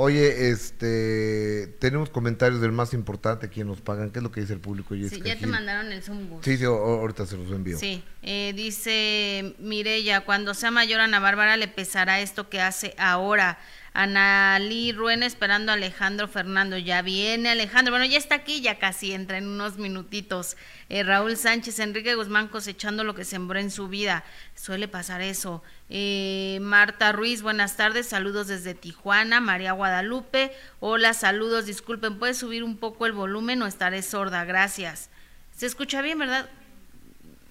oye, 0.00 0.50
este, 0.50 1.74
tenemos 1.78 2.08
comentarios 2.08 2.62
del 2.62 2.72
más 2.72 2.94
importante, 2.94 3.50
quien 3.50 3.66
nos 3.66 3.82
pagan, 3.82 4.10
¿qué 4.10 4.20
es 4.20 4.22
lo 4.22 4.32
que 4.32 4.40
dice 4.40 4.54
el 4.54 4.60
público? 4.60 4.94
Sí, 4.94 5.02
Jessica 5.02 5.28
ya 5.28 5.38
te 5.38 5.46
mandaron 5.46 5.92
el 5.92 6.02
Zoom. 6.02 6.40
Sí, 6.40 6.56
sí, 6.56 6.64
ahorita 6.64 7.26
se 7.26 7.36
los 7.36 7.50
envío. 7.50 7.78
Sí, 7.78 8.02
eh, 8.22 8.54
dice 8.56 9.54
Mirella, 9.58 10.22
cuando 10.22 10.54
sea 10.54 10.70
mayor 10.70 11.00
Ana 11.00 11.20
Bárbara 11.20 11.58
le 11.58 11.68
pesará 11.68 12.20
esto 12.20 12.48
que 12.48 12.62
hace 12.62 12.94
ahora. 12.96 13.58
Analí 13.92 14.92
Ruena 14.92 15.26
esperando 15.26 15.72
a 15.72 15.74
Alejandro 15.74 16.28
Fernando. 16.28 16.78
Ya 16.78 17.02
viene 17.02 17.50
Alejandro. 17.50 17.92
Bueno, 17.92 18.06
ya 18.06 18.18
está 18.18 18.36
aquí, 18.36 18.60
ya 18.60 18.78
casi 18.78 19.12
entra 19.12 19.38
en 19.38 19.48
unos 19.48 19.78
minutitos. 19.78 20.56
Eh, 20.88 21.02
Raúl 21.02 21.36
Sánchez, 21.36 21.78
Enrique 21.80 22.14
Guzmán 22.14 22.48
cosechando 22.48 23.02
lo 23.02 23.14
que 23.14 23.24
sembró 23.24 23.58
en 23.58 23.70
su 23.70 23.88
vida. 23.88 24.24
Suele 24.54 24.86
pasar 24.86 25.22
eso. 25.22 25.62
Eh, 25.88 26.58
Marta 26.62 27.10
Ruiz, 27.12 27.42
buenas 27.42 27.76
tardes. 27.76 28.06
Saludos 28.06 28.46
desde 28.46 28.74
Tijuana. 28.74 29.40
María 29.40 29.72
Guadalupe, 29.72 30.52
hola, 30.78 31.12
saludos. 31.14 31.66
Disculpen, 31.66 32.18
¿puedes 32.18 32.38
subir 32.38 32.62
un 32.62 32.76
poco 32.76 33.06
el 33.06 33.12
volumen 33.12 33.60
o 33.62 33.66
estaré 33.66 34.02
sorda? 34.02 34.44
Gracias. 34.44 35.10
Se 35.56 35.66
escucha 35.66 36.00
bien, 36.00 36.18
¿verdad? 36.18 36.48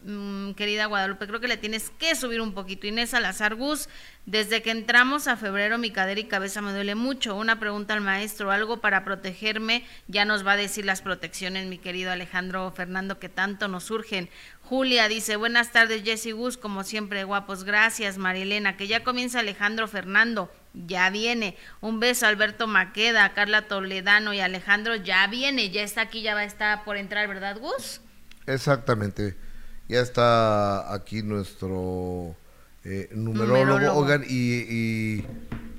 Mm, 0.09 0.53
querida 0.53 0.87
Guadalupe, 0.87 1.27
creo 1.27 1.39
que 1.39 1.47
le 1.47 1.57
tienes 1.57 1.91
que 1.91 2.15
subir 2.15 2.41
un 2.41 2.53
poquito. 2.53 2.87
Inés 2.87 3.11
Salazar 3.11 3.53
Gus, 3.53 3.89
desde 4.25 4.63
que 4.63 4.71
entramos 4.71 5.27
a 5.27 5.37
febrero 5.37 5.77
mi 5.77 5.91
cadera 5.91 6.19
y 6.19 6.23
cabeza 6.23 6.63
me 6.63 6.71
duele 6.71 6.95
mucho. 6.95 7.35
Una 7.35 7.59
pregunta 7.59 7.93
al 7.93 8.01
maestro, 8.01 8.49
algo 8.49 8.81
para 8.81 9.05
protegerme, 9.05 9.85
ya 10.07 10.25
nos 10.25 10.45
va 10.45 10.53
a 10.53 10.57
decir 10.57 10.83
las 10.83 11.03
protecciones 11.03 11.67
mi 11.67 11.77
querido 11.77 12.11
Alejandro 12.11 12.71
Fernando 12.71 13.19
que 13.19 13.29
tanto 13.29 13.67
nos 13.67 13.83
surgen. 13.83 14.29
Julia 14.63 15.07
dice, 15.07 15.35
buenas 15.35 15.71
tardes 15.71 16.01
Jessy 16.03 16.31
Gus, 16.31 16.57
como 16.57 16.83
siempre 16.83 17.23
guapos, 17.23 17.63
gracias 17.63 18.17
Marilena, 18.17 18.77
que 18.77 18.87
ya 18.87 19.03
comienza 19.03 19.41
Alejandro 19.41 19.87
Fernando, 19.87 20.51
ya 20.73 21.11
viene. 21.11 21.55
Un 21.81 21.99
beso 21.99 22.25
a 22.25 22.29
Alberto 22.29 22.65
Maqueda, 22.65 23.25
a 23.25 23.33
Carla 23.35 23.67
Toledano 23.67 24.33
y 24.33 24.39
Alejandro, 24.39 24.95
ya 24.95 25.27
viene, 25.27 25.69
ya 25.69 25.83
está 25.83 26.01
aquí, 26.01 26.23
ya 26.23 26.33
va 26.33 26.41
a 26.41 26.45
estar 26.45 26.83
por 26.83 26.97
entrar, 26.97 27.27
¿verdad 27.27 27.59
Gus? 27.59 28.01
Exactamente. 28.47 29.48
Ya 29.89 30.01
está 30.01 30.93
aquí 30.93 31.23
nuestro 31.23 32.35
eh, 32.83 33.09
numerólogo. 33.11 33.65
Numerólogo. 33.65 33.99
Oigan, 33.99 34.23
y, 34.27 34.59
y, 34.61 35.25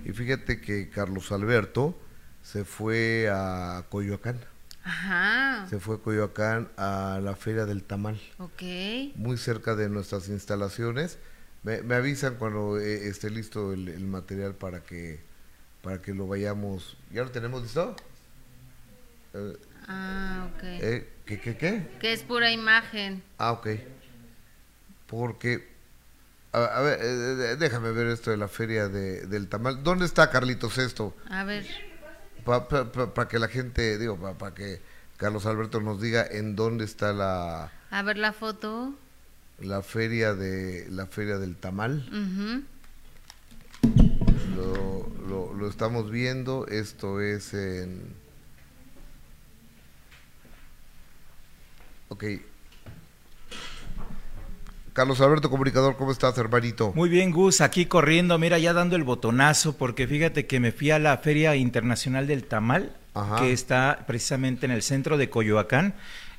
y 0.04 0.12
fíjate 0.12 0.60
que 0.60 0.88
Carlos 0.90 1.30
Alberto 1.32 1.98
se 2.42 2.64
fue 2.64 3.28
a 3.32 3.84
Coyoacán. 3.88 4.38
Ajá. 4.82 5.66
Se 5.68 5.78
fue 5.78 5.96
a 5.96 5.98
Coyoacán 5.98 6.68
a 6.76 7.20
la 7.22 7.36
Feria 7.36 7.66
del 7.66 7.84
Tamal, 7.84 8.20
Ok. 8.38 8.62
muy 9.14 9.36
cerca 9.36 9.76
de 9.76 9.88
nuestras 9.88 10.28
instalaciones. 10.28 11.18
Me, 11.62 11.82
me 11.82 11.94
avisan 11.94 12.34
cuando 12.36 12.78
eh, 12.80 13.06
esté 13.08 13.30
listo 13.30 13.72
el, 13.74 13.88
el 13.88 14.06
material 14.06 14.54
para 14.54 14.82
que 14.82 15.20
para 15.82 16.02
que 16.02 16.12
lo 16.14 16.26
vayamos. 16.26 16.96
¿Ya 17.12 17.22
lo 17.22 17.30
tenemos 17.30 17.62
listo? 17.62 17.94
Eh, 19.34 19.56
Ah, 19.92 20.48
ok. 20.54 20.62
eh, 20.62 21.08
¿Qué, 21.24 21.40
qué, 21.40 21.56
qué? 21.56 21.86
Que 22.00 22.12
es 22.12 22.22
pura 22.22 22.50
imagen. 22.50 23.22
Ah, 23.38 23.52
ok. 23.52 23.68
Porque, 25.10 25.68
a, 26.52 26.64
a 26.64 26.80
ver, 26.82 26.98
eh, 27.02 27.56
déjame 27.58 27.90
ver 27.90 28.06
esto 28.06 28.30
de 28.30 28.36
la 28.36 28.46
feria 28.46 28.86
de, 28.88 29.26
del 29.26 29.48
tamal. 29.48 29.82
¿Dónde 29.82 30.06
está 30.06 30.30
Carlitos 30.30 30.78
esto? 30.78 31.16
A 31.28 31.42
ver. 31.42 31.66
Para 32.44 33.28
que 33.28 33.38
la 33.40 33.48
gente, 33.48 33.98
digo, 33.98 34.16
para 34.38 34.54
que 34.54 34.80
Carlos 35.16 35.44
Alberto 35.46 35.80
nos 35.80 36.00
diga 36.00 36.24
en 36.24 36.54
dónde 36.56 36.84
está 36.84 37.12
la, 37.12 37.72
A 37.90 38.02
ver 38.02 38.16
la 38.18 38.32
foto. 38.32 38.94
la 39.58 39.82
feria 39.82 40.34
de 40.34 40.86
la 40.90 41.06
feria 41.06 41.38
del 41.38 41.56
tamal. 41.56 42.06
Lo, 44.56 45.08
lo, 45.28 45.52
lo 45.54 45.68
estamos 45.68 46.10
viendo. 46.10 46.66
Esto 46.68 47.20
es 47.20 47.52
en. 47.52 48.14
Ok. 52.08 52.24
Carlos 54.92 55.20
Alberto, 55.20 55.50
comunicador, 55.50 55.96
¿cómo 55.96 56.10
estás, 56.10 56.36
hermanito? 56.38 56.92
Muy 56.94 57.08
bien, 57.08 57.30
Gus, 57.30 57.60
aquí 57.60 57.86
corriendo, 57.86 58.38
mira, 58.38 58.58
ya 58.58 58.72
dando 58.72 58.96
el 58.96 59.04
botonazo, 59.04 59.76
porque 59.76 60.06
fíjate 60.06 60.46
que 60.46 60.58
me 60.58 60.72
fui 60.72 60.90
a 60.90 60.98
la 60.98 61.16
Feria 61.18 61.54
Internacional 61.56 62.26
del 62.26 62.44
Tamal, 62.44 62.92
Ajá. 63.14 63.36
que 63.36 63.52
está 63.52 64.04
precisamente 64.06 64.66
en 64.66 64.72
el 64.72 64.82
centro 64.82 65.16
de 65.16 65.30
Coyoacán. 65.30 65.94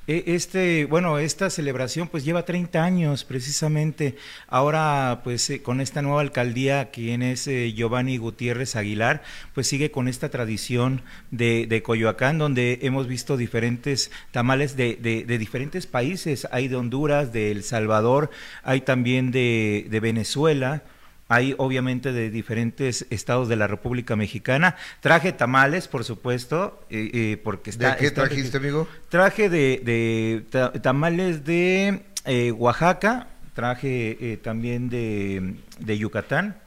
E- 0.08 0.24
Este, 0.36 0.86
bueno, 0.86 1.20
esta 1.20 1.49
celebración 1.52 2.08
pues 2.08 2.26
lleva 2.26 2.43
30 2.43 2.84
años 2.84 3.24
precisamente. 3.24 4.16
Ahora 4.47 5.22
pues 5.24 5.47
eh, 5.49 5.62
con 5.62 5.80
esta 5.80 6.02
nueva 6.02 6.22
alcaldía, 6.22 6.89
quien 6.91 7.22
es 7.22 7.47
eh, 7.47 7.72
Giovanni 7.74 8.18
Gutiérrez 8.18 8.76
Aguilar, 8.76 9.22
pues 9.54 9.68
sigue 9.68 9.91
con 9.91 10.08
esta 10.08 10.30
tradición 10.30 11.04
de, 11.30 11.68
de 11.68 11.84
Coyoacán, 11.84 12.39
donde 12.39 12.80
hemos 12.82 13.08
visto 13.08 13.38
diferentes 13.38 14.12
tamales 14.32 14.76
de, 14.76 14.95
de- 14.95 15.38
diferentes 15.38 15.86
países. 15.88 16.47
Hay 16.52 16.68
de 16.68 16.76
Honduras, 16.78 17.32
de 17.32 17.52
El 17.52 17.64
Salvador, 17.64 18.32
hay 18.64 18.82
también 18.82 19.32
de, 19.32 19.86
de 19.89 19.99
Venezuela. 19.99 20.84
Hay 21.32 21.55
obviamente 21.57 22.11
de 22.11 22.29
diferentes 22.29 23.05
estados 23.09 23.47
de 23.47 23.55
la 23.55 23.65
República 23.67 24.17
Mexicana. 24.17 24.75
Traje 24.99 25.32
tamales, 25.32 25.88
por 25.88 26.03
supuesto, 26.03 26.84
eh, 26.89 27.09
eh, 27.13 27.38
porque 27.41 27.69
está... 27.69 27.91
¿De 27.91 27.97
qué 27.97 28.07
está- 28.07 28.25
trajiste, 28.25 28.57
amigo? 28.57 28.86
Traje 29.07 29.49
de, 29.49 29.82
de 29.86 30.43
ta- 30.49 30.73
tamales 30.73 31.45
de 31.45 32.01
eh, 32.25 32.51
Oaxaca, 32.51 33.27
traje 33.55 34.39
también 34.43 34.89
de, 34.89 35.55
de 35.79 35.97
Yucatán, 35.97 36.57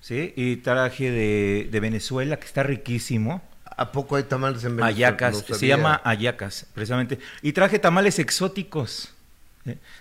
¿sí? 0.00 0.32
Y 0.36 0.56
traje 0.56 1.10
de, 1.10 1.68
de 1.70 1.80
Venezuela, 1.80 2.36
que 2.38 2.46
está 2.46 2.62
riquísimo. 2.62 3.42
¿A 3.64 3.90
poco 3.90 4.14
hay 4.14 4.22
tamales 4.22 4.62
en 4.62 4.76
Venezuela? 4.76 4.86
Ayacas, 5.08 5.44
se 5.48 5.66
llama 5.66 6.00
ayacas, 6.04 6.66
precisamente. 6.74 7.18
Y 7.42 7.52
traje 7.54 7.80
tamales 7.80 8.20
exóticos. 8.20 9.12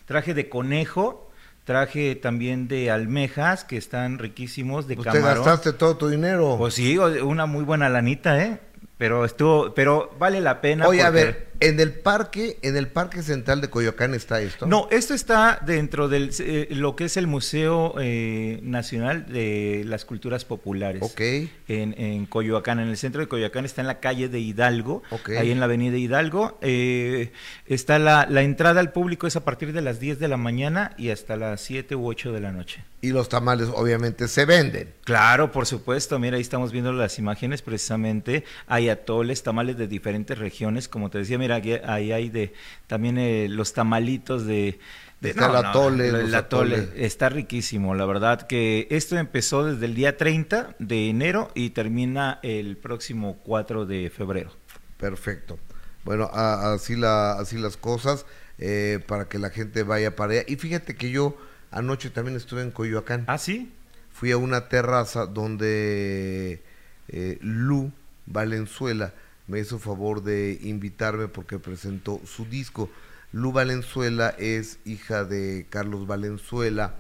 Traje 0.06 0.34
de 0.36 0.48
conejo, 0.50 1.31
traje 1.64 2.16
también 2.16 2.68
de 2.68 2.92
almejas, 2.92 3.64
que 3.64 3.78
están 3.78 4.20
riquísimos, 4.20 4.88
de 4.88 4.96
¿Usted 4.96 5.22
gastaste 5.22 5.74
todo 5.74 5.98
tu 5.98 6.08
dinero? 6.08 6.56
Pues 6.58 6.76
sí, 6.76 6.98
una 6.98 7.46
muy 7.46 7.64
buena 7.64 7.90
lanita, 7.90 8.44
¿eh? 8.44 8.60
Pero 8.98 9.26
estuvo, 9.26 9.74
pero 9.74 10.12
vale 10.20 10.42
la 10.42 10.62
pena. 10.62 10.88
Oye, 10.88 11.02
a 11.02 11.10
ver, 11.10 11.51
en 11.62 11.80
el 11.80 11.94
parque, 11.94 12.58
en 12.64 12.76
el 12.76 12.88
parque 12.88 13.22
central 13.22 13.62
de 13.62 13.70
Coyoacán 13.70 14.16
está 14.16 14.42
esto. 14.42 14.66
No, 14.66 14.88
esto 14.90 15.14
está 15.14 15.60
dentro 15.64 16.10
de 16.10 16.32
eh, 16.40 16.68
lo 16.72 16.96
que 16.96 17.06
es 17.06 17.18
el 17.18 17.28
Museo 17.28 17.94
eh, 18.00 18.60
Nacional 18.64 19.28
de 19.32 19.84
las 19.86 20.04
Culturas 20.04 20.44
Populares. 20.44 21.04
Ok. 21.04 21.22
En, 21.68 21.94
en, 21.98 22.26
Coyoacán, 22.26 22.80
en 22.80 22.90
el 22.90 22.98
centro 22.98 23.22
de 23.22 23.28
Coyoacán 23.28 23.66
está 23.66 23.82
en 23.82 23.88
la 23.88 24.00
calle 24.00 24.28
de 24.28 24.40
Hidalgo, 24.40 25.04
ahí 25.38 25.52
en 25.52 25.60
la 25.60 25.66
avenida 25.66 25.98
Hidalgo. 25.98 26.58
Eh, 26.62 27.32
está 27.68 28.00
la, 28.00 28.26
la 28.28 28.42
entrada 28.42 28.80
al 28.80 28.92
público 28.92 29.28
es 29.28 29.36
a 29.36 29.46
partir 29.46 29.72
de 29.72 29.82
las 29.82 30.00
10 30.00 30.18
de 30.18 30.28
la 30.28 30.38
mañana 30.38 30.96
y 30.98 31.10
hasta 31.10 31.38
las 31.38 31.62
7 31.62 31.96
u 31.96 32.08
8 32.08 32.32
de 32.32 32.40
la 32.42 32.52
noche. 32.52 32.84
Y 33.04 33.12
los 33.12 33.30
tamales 33.30 33.68
obviamente 33.74 34.28
se 34.28 34.46
venden. 34.46 34.94
Claro, 35.04 35.52
por 35.52 35.66
supuesto. 35.66 36.20
Mira, 36.20 36.36
ahí 36.36 36.42
estamos 36.42 36.72
viendo 36.72 36.94
las 36.94 37.18
imágenes 37.18 37.64
precisamente. 37.64 38.44
Hay 38.68 38.90
atoles, 38.90 39.42
tamales 39.42 39.76
de 39.78 39.88
diferentes 39.88 40.38
regiones. 40.38 40.88
Como 40.88 41.10
te 41.10 41.18
decía, 41.18 41.40
mira, 41.40 41.51
ahí 41.52 42.12
hay 42.12 42.30
de 42.30 42.54
también 42.88 43.18
eh, 43.18 43.48
los 43.50 43.74
tamalitos 43.74 44.46
de... 44.46 44.80
de 45.20 45.32
el 45.32 45.40
atole. 45.40 46.08
el 46.10 46.36
atole. 46.36 46.90
Está 46.96 47.30
riquísimo, 47.30 47.96
la 47.96 48.06
verdad 48.06 48.48
que 48.48 48.88
esto 48.90 49.18
empezó 49.18 49.66
desde 49.66 49.86
el 49.86 49.96
día 49.96 50.18
30 50.18 50.76
de 50.80 51.10
enero 51.10 51.52
y 51.54 51.72
termina 51.72 52.40
el 52.44 52.78
próximo 52.78 53.38
4 53.44 53.86
de 53.86 54.10
febrero. 54.10 54.52
Perfecto. 54.98 55.60
Bueno, 56.04 56.30
así, 56.34 56.96
la, 56.96 57.34
así 57.34 57.58
las 57.58 57.78
cosas 57.78 58.26
eh, 58.58 59.00
para 59.08 59.26
que 59.26 59.38
la 59.38 59.50
gente 59.50 59.84
vaya 59.84 60.16
para 60.16 60.34
allá. 60.34 60.44
Y 60.48 60.56
fíjate 60.56 60.96
que 60.96 61.12
yo 61.12 61.38
Anoche 61.72 62.10
también 62.10 62.36
estuve 62.36 62.62
en 62.62 62.72
Coyoacán. 62.72 63.24
¿Ah, 63.28 63.38
sí? 63.38 63.72
Fui 64.12 64.32
a 64.32 64.38
una 64.38 64.68
terraza 64.68 65.26
donde 65.26 66.62
eh, 67.08 67.38
Lu 67.42 67.92
Valenzuela 68.26 69.14
me 69.48 69.60
hizo 69.60 69.80
favor 69.80 70.24
de 70.24 70.60
invitarme 70.64 71.28
porque 71.28 71.60
presentó 71.60 72.22
su 72.26 72.46
disco. 72.46 72.90
Lu 73.34 73.52
Valenzuela 73.52 74.30
es 74.38 74.80
hija 74.86 75.24
de 75.24 75.66
Carlos 75.70 76.08
Valenzuela 76.08 76.96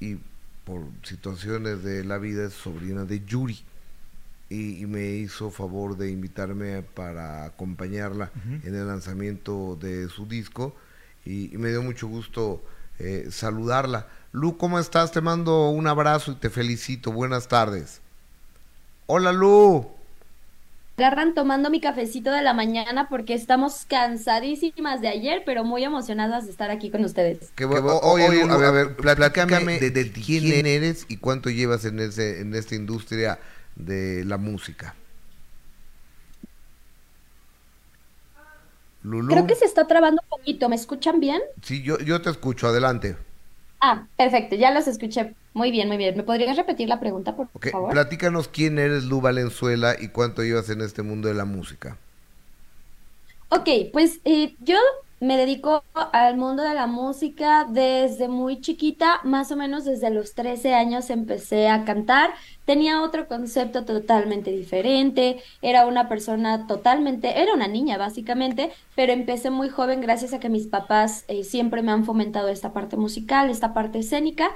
y 0.00 0.18
por 0.64 0.82
situaciones 1.02 1.82
de 1.82 2.04
la 2.04 2.18
vida 2.18 2.46
es 2.46 2.54
sobrina 2.54 3.04
de 3.04 3.24
Yuri. 3.24 3.62
Y, 4.50 4.86
me 4.86 5.06
hizo 5.06 5.50
favor 5.50 5.96
de 5.96 6.10
invitarme 6.10 6.82
para 6.82 7.46
acompañarla 7.46 8.30
en 8.62 8.74
el 8.74 8.86
lanzamiento 8.86 9.76
de 9.80 10.08
su 10.08 10.26
disco 10.26 10.76
y 11.24 11.50
me 11.56 11.70
dio 11.70 11.82
mucho 11.82 12.06
gusto 12.06 12.62
eh, 12.98 13.28
saludarla. 13.30 14.06
Lu, 14.32 14.56
¿cómo 14.56 14.78
estás? 14.78 15.12
Te 15.12 15.20
mando 15.20 15.70
un 15.70 15.86
abrazo 15.86 16.32
y 16.32 16.34
te 16.36 16.50
felicito. 16.50 17.12
Buenas 17.12 17.48
tardes. 17.48 18.00
Hola, 19.06 19.32
Lu. 19.32 19.93
Agarran 20.96 21.34
tomando 21.34 21.70
mi 21.70 21.80
cafecito 21.80 22.30
de 22.30 22.42
la 22.42 22.54
mañana 22.54 23.08
porque 23.08 23.34
estamos 23.34 23.84
cansadísimas 23.84 25.00
de 25.00 25.08
ayer, 25.08 25.42
pero 25.44 25.64
muy 25.64 25.82
emocionadas 25.82 26.44
de 26.44 26.52
estar 26.52 26.70
aquí 26.70 26.90
con 26.90 27.04
ustedes. 27.04 27.50
Qué 27.56 27.64
bueno. 27.64 27.98
Oye, 27.98 28.42
a 28.42 28.56
ver, 28.56 28.66
a 28.66 28.70
ver, 28.70 28.96
platícame 28.96 29.80
de, 29.80 30.12
quién 30.12 30.66
eres 30.66 31.04
y 31.08 31.16
cuánto 31.16 31.50
llevas 31.50 31.84
en, 31.84 31.98
ese, 31.98 32.40
en 32.40 32.54
esta 32.54 32.76
industria 32.76 33.40
de 33.74 34.24
la 34.24 34.38
música. 34.38 34.94
Creo 39.02 39.46
que 39.46 39.56
se 39.56 39.64
está 39.64 39.86
trabando 39.86 40.22
un 40.22 40.38
poquito. 40.38 40.68
¿Me 40.68 40.76
escuchan 40.76 41.18
bien? 41.18 41.42
Sí, 41.62 41.82
yo, 41.82 41.98
yo 41.98 42.22
te 42.22 42.30
escucho. 42.30 42.68
Adelante. 42.68 43.16
Ah, 43.86 44.06
perfecto. 44.16 44.56
Ya 44.56 44.70
los 44.70 44.88
escuché. 44.88 45.34
Muy 45.52 45.70
bien, 45.70 45.88
muy 45.88 45.98
bien. 45.98 46.16
¿Me 46.16 46.22
podrías 46.22 46.56
repetir 46.56 46.88
la 46.88 47.00
pregunta, 47.00 47.36
por 47.36 47.48
favor? 47.70 47.92
Platícanos 47.92 48.48
quién 48.48 48.78
eres 48.78 49.04
Lu 49.04 49.20
Valenzuela 49.20 49.94
y 50.00 50.08
cuánto 50.08 50.42
llevas 50.42 50.70
en 50.70 50.80
este 50.80 51.02
mundo 51.02 51.28
de 51.28 51.34
la 51.34 51.44
música. 51.44 51.98
Ok, 53.50 53.68
pues 53.92 54.20
eh, 54.24 54.54
yo 54.60 54.78
me 55.24 55.38
dedico 55.38 55.84
al 56.12 56.36
mundo 56.36 56.62
de 56.62 56.74
la 56.74 56.86
música 56.86 57.66
desde 57.68 58.28
muy 58.28 58.60
chiquita, 58.60 59.20
más 59.24 59.50
o 59.50 59.56
menos 59.56 59.84
desde 59.86 60.10
los 60.10 60.34
13 60.34 60.74
años 60.74 61.08
empecé 61.08 61.68
a 61.68 61.84
cantar. 61.84 62.34
Tenía 62.66 63.02
otro 63.02 63.26
concepto 63.26 63.84
totalmente 63.84 64.50
diferente, 64.50 65.42
era 65.62 65.86
una 65.86 66.08
persona 66.08 66.66
totalmente, 66.66 67.40
era 67.40 67.54
una 67.54 67.68
niña 67.68 67.96
básicamente, 67.96 68.72
pero 68.94 69.12
empecé 69.12 69.50
muy 69.50 69.70
joven 69.70 70.02
gracias 70.02 70.34
a 70.34 70.40
que 70.40 70.50
mis 70.50 70.66
papás 70.66 71.24
eh, 71.28 71.42
siempre 71.42 71.80
me 71.82 71.92
han 71.92 72.04
fomentado 72.04 72.48
esta 72.48 72.72
parte 72.74 72.96
musical, 72.98 73.48
esta 73.48 73.72
parte 73.72 74.00
escénica. 74.00 74.50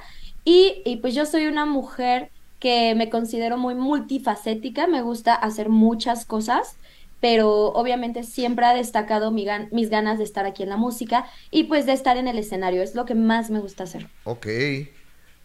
Y, 0.45 0.83
y 0.85 0.97
pues 0.97 1.15
yo 1.15 1.25
soy 1.25 1.47
una 1.47 1.65
mujer 1.65 2.29
que 2.59 2.93
me 2.95 3.09
considero 3.09 3.57
muy 3.57 3.73
multifacética, 3.73 4.85
me 4.85 5.01
gusta 5.01 5.33
hacer 5.33 5.69
muchas 5.69 6.25
cosas 6.25 6.75
pero 7.19 7.67
obviamente 7.73 8.23
siempre 8.23 8.65
ha 8.65 8.73
destacado 8.73 9.31
mi 9.31 9.45
mis 9.71 9.89
ganas 9.89 10.17
de 10.17 10.23
estar 10.23 10.45
aquí 10.45 10.63
en 10.63 10.69
la 10.69 10.77
música 10.77 11.25
y 11.51 11.65
pues 11.65 11.85
de 11.85 11.93
estar 11.93 12.17
en 12.17 12.27
el 12.27 12.37
escenario, 12.37 12.81
es 12.81 12.95
lo 12.95 13.05
que 13.05 13.15
más 13.15 13.49
me 13.49 13.59
gusta 13.59 13.83
hacer. 13.83 14.07
Ok, 14.23 14.47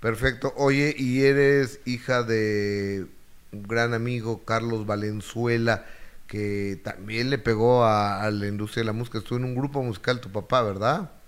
perfecto. 0.00 0.52
Oye, 0.56 0.94
y 0.96 1.22
eres 1.22 1.80
hija 1.84 2.22
de 2.22 3.06
un 3.52 3.62
gran 3.62 3.94
amigo, 3.94 4.44
Carlos 4.44 4.86
Valenzuela, 4.86 5.84
que 6.26 6.80
también 6.82 7.30
le 7.30 7.38
pegó 7.38 7.84
a, 7.84 8.30
la 8.30 8.46
industria 8.46 8.82
de 8.82 8.86
la 8.86 8.92
música, 8.92 9.18
estuvo 9.18 9.38
en 9.38 9.44
un 9.44 9.54
grupo 9.54 9.82
musical 9.82 10.20
tu 10.20 10.30
papá, 10.30 10.62
¿verdad? 10.62 11.10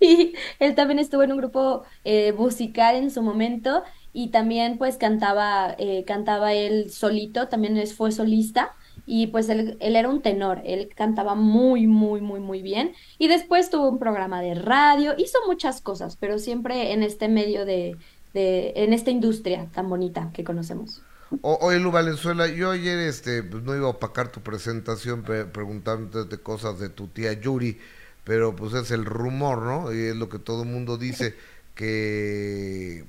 Sí, 0.00 0.34
él 0.58 0.74
también 0.74 0.98
estuvo 0.98 1.22
en 1.22 1.30
un 1.30 1.38
grupo 1.38 1.84
eh, 2.04 2.32
musical 2.32 2.96
en 2.96 3.10
su 3.10 3.22
momento 3.22 3.84
y 4.14 4.28
también 4.28 4.78
pues 4.78 4.96
cantaba, 4.96 5.74
eh, 5.76 6.04
cantaba 6.06 6.54
él 6.54 6.90
solito, 6.90 7.48
también 7.48 7.84
fue 7.88 8.12
solista 8.12 8.72
y 9.06 9.26
pues 9.26 9.48
él, 9.48 9.76
él, 9.80 9.96
era 9.96 10.08
un 10.08 10.22
tenor, 10.22 10.62
él 10.64 10.88
cantaba 10.94 11.34
muy, 11.34 11.88
muy, 11.88 12.20
muy, 12.20 12.38
muy 12.38 12.62
bien 12.62 12.94
y 13.18 13.26
después 13.26 13.68
tuvo 13.70 13.88
un 13.90 13.98
programa 13.98 14.40
de 14.40 14.54
radio, 14.54 15.14
hizo 15.18 15.38
muchas 15.46 15.80
cosas, 15.80 16.16
pero 16.16 16.38
siempre 16.38 16.92
en 16.92 17.02
este 17.02 17.28
medio 17.28 17.66
de, 17.66 17.96
de 18.32 18.72
en 18.76 18.92
esta 18.92 19.10
industria 19.10 19.66
tan 19.74 19.90
bonita 19.90 20.30
que 20.32 20.44
conocemos. 20.44 21.02
oye, 21.42 21.80
Lu 21.80 21.90
Valenzuela, 21.90 22.46
yo 22.46 22.70
ayer 22.70 23.00
este, 23.00 23.42
pues, 23.42 23.64
no 23.64 23.74
iba 23.74 23.86
a 23.86 23.90
opacar 23.90 24.30
tu 24.30 24.42
presentación 24.42 25.24
preguntándote 25.24 26.38
cosas 26.38 26.78
de 26.78 26.88
tu 26.88 27.08
tía 27.08 27.32
Yuri, 27.32 27.78
pero 28.22 28.54
pues 28.54 28.74
es 28.74 28.92
el 28.92 29.04
rumor, 29.04 29.62
¿no? 29.62 29.92
Y 29.92 30.06
es 30.06 30.16
lo 30.16 30.28
que 30.28 30.38
todo 30.38 30.62
el 30.62 30.68
mundo 30.68 30.98
dice, 30.98 31.34
que 31.74 33.04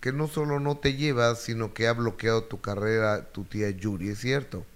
que 0.00 0.12
no 0.12 0.28
solo 0.28 0.60
no 0.60 0.78
te 0.78 0.94
llevas, 0.96 1.42
sino 1.42 1.74
que 1.74 1.86
ha 1.88 1.92
bloqueado 1.92 2.44
tu 2.44 2.60
carrera 2.60 3.30
tu 3.32 3.44
tía 3.44 3.70
Yuri, 3.70 4.10
¿es 4.10 4.18
cierto? 4.20 4.66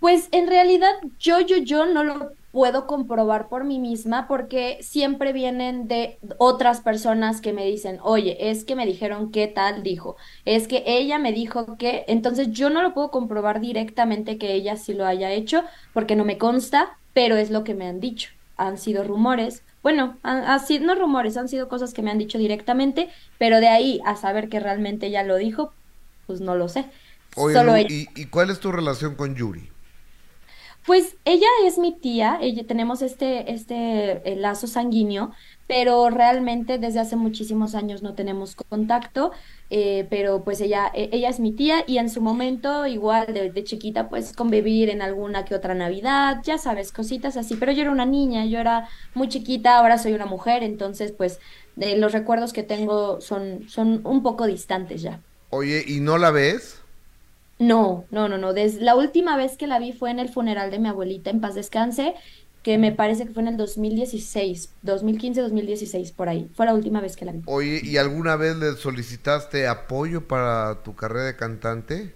Pues 0.00 0.28
en 0.32 0.46
realidad 0.46 0.92
yo, 1.18 1.40
yo, 1.40 1.56
yo 1.56 1.86
no 1.86 2.04
lo 2.04 2.32
puedo 2.52 2.86
comprobar 2.86 3.48
por 3.48 3.64
mí 3.64 3.78
misma 3.80 4.28
porque 4.28 4.78
siempre 4.80 5.32
vienen 5.32 5.88
de 5.88 6.20
otras 6.38 6.80
personas 6.80 7.40
que 7.40 7.52
me 7.52 7.66
dicen, 7.66 7.98
oye, 8.02 8.50
es 8.50 8.64
que 8.64 8.76
me 8.76 8.86
dijeron 8.86 9.32
qué 9.32 9.48
tal 9.48 9.82
dijo, 9.82 10.16
es 10.44 10.68
que 10.68 10.84
ella 10.86 11.18
me 11.18 11.32
dijo 11.32 11.76
que, 11.76 12.04
entonces 12.08 12.50
yo 12.52 12.70
no 12.70 12.82
lo 12.82 12.94
puedo 12.94 13.10
comprobar 13.10 13.60
directamente 13.60 14.38
que 14.38 14.54
ella 14.54 14.76
sí 14.76 14.94
lo 14.94 15.04
haya 15.04 15.32
hecho 15.32 15.64
porque 15.92 16.14
no 16.16 16.24
me 16.24 16.38
consta, 16.38 16.98
pero 17.12 17.36
es 17.36 17.50
lo 17.50 17.64
que 17.64 17.74
me 17.74 17.86
han 17.88 18.00
dicho, 18.00 18.30
han 18.58 18.76
sido 18.76 19.02
rumores 19.04 19.62
bueno, 19.82 20.18
así 20.22 20.80
no 20.80 20.94
rumores, 20.94 21.36
han 21.36 21.48
sido 21.48 21.68
cosas 21.68 21.94
que 21.94 22.02
me 22.02 22.10
han 22.10 22.18
dicho 22.18 22.36
directamente, 22.36 23.08
pero 23.38 23.60
de 23.60 23.68
ahí 23.68 24.00
a 24.04 24.16
saber 24.16 24.48
que 24.48 24.60
realmente 24.60 25.06
ella 25.06 25.22
lo 25.22 25.36
dijo, 25.36 25.72
pues 26.26 26.40
no 26.40 26.56
lo 26.56 26.68
sé. 26.68 26.86
Oye, 27.36 28.08
¿y, 28.14 28.26
cuál 28.26 28.50
es 28.50 28.58
tu 28.58 28.72
relación 28.72 29.14
con 29.14 29.34
Yuri? 29.34 29.70
Pues 30.84 31.16
ella 31.24 31.46
es 31.64 31.78
mi 31.78 31.92
tía, 31.92 32.38
ella, 32.40 32.66
tenemos 32.66 33.02
este, 33.02 33.52
este 33.52 34.36
lazo 34.36 34.66
sanguíneo, 34.66 35.32
pero 35.68 36.10
realmente 36.10 36.78
desde 36.78 36.98
hace 36.98 37.14
muchísimos 37.14 37.76
años 37.76 38.02
no 38.02 38.14
tenemos 38.14 38.56
contacto. 38.56 39.30
Eh, 39.70 40.06
pero 40.08 40.44
pues 40.44 40.62
ella, 40.62 40.90
e, 40.94 41.10
ella 41.12 41.28
es 41.28 41.40
mi 41.40 41.52
tía 41.52 41.84
y 41.86 41.98
en 41.98 42.08
su 42.08 42.22
momento 42.22 42.86
igual 42.86 43.26
de, 43.34 43.64
chiquita 43.64 44.08
pues 44.08 44.32
convivir 44.32 44.88
en 44.88 45.02
alguna 45.02 45.44
que 45.44 45.54
otra 45.54 45.74
Navidad, 45.74 46.40
ya 46.42 46.56
sabes, 46.56 46.90
cositas 46.90 47.36
así, 47.36 47.54
pero 47.54 47.72
yo 47.72 47.82
era 47.82 47.90
una 47.90 48.06
niña, 48.06 48.46
yo 48.46 48.60
era 48.60 48.88
muy 49.12 49.28
chiquita, 49.28 49.76
ahora 49.76 49.98
soy 49.98 50.14
una 50.14 50.24
mujer, 50.24 50.62
entonces 50.62 51.12
pues 51.12 51.38
de 51.76 51.98
los 51.98 52.12
recuerdos 52.12 52.54
que 52.54 52.62
tengo 52.62 53.20
son, 53.20 53.68
son 53.68 54.00
un 54.06 54.22
poco 54.22 54.46
distantes 54.46 55.02
ya. 55.02 55.20
Oye, 55.50 55.84
¿y 55.86 56.00
no 56.00 56.16
la 56.16 56.30
ves? 56.30 56.80
No, 57.58 58.04
no, 58.10 58.28
no, 58.28 58.38
no. 58.38 58.52
Desde 58.52 58.80
la 58.82 58.94
última 58.94 59.36
vez 59.36 59.56
que 59.56 59.66
la 59.66 59.80
vi 59.80 59.92
fue 59.92 60.10
en 60.10 60.20
el 60.20 60.28
funeral 60.28 60.70
de 60.70 60.78
mi 60.78 60.88
abuelita, 60.88 61.30
en 61.30 61.40
paz 61.40 61.56
descanse, 61.56 62.14
que 62.62 62.78
me 62.78 62.92
parece 62.92 63.26
que 63.26 63.32
fue 63.32 63.42
en 63.42 63.48
el 63.48 63.56
2016, 63.56 64.70
2015, 64.82 65.40
2016, 65.40 66.12
por 66.12 66.28
ahí. 66.28 66.48
Fue 66.54 66.66
la 66.66 66.74
última 66.74 67.00
vez 67.00 67.16
que 67.16 67.24
la 67.24 67.32
vi. 67.32 67.42
Oye, 67.46 67.80
¿y 67.82 67.96
alguna 67.96 68.36
vez 68.36 68.56
le 68.56 68.72
solicitaste 68.72 69.66
apoyo 69.66 70.26
para 70.26 70.82
tu 70.82 70.94
carrera 70.94 71.26
de 71.26 71.36
cantante? 71.36 72.12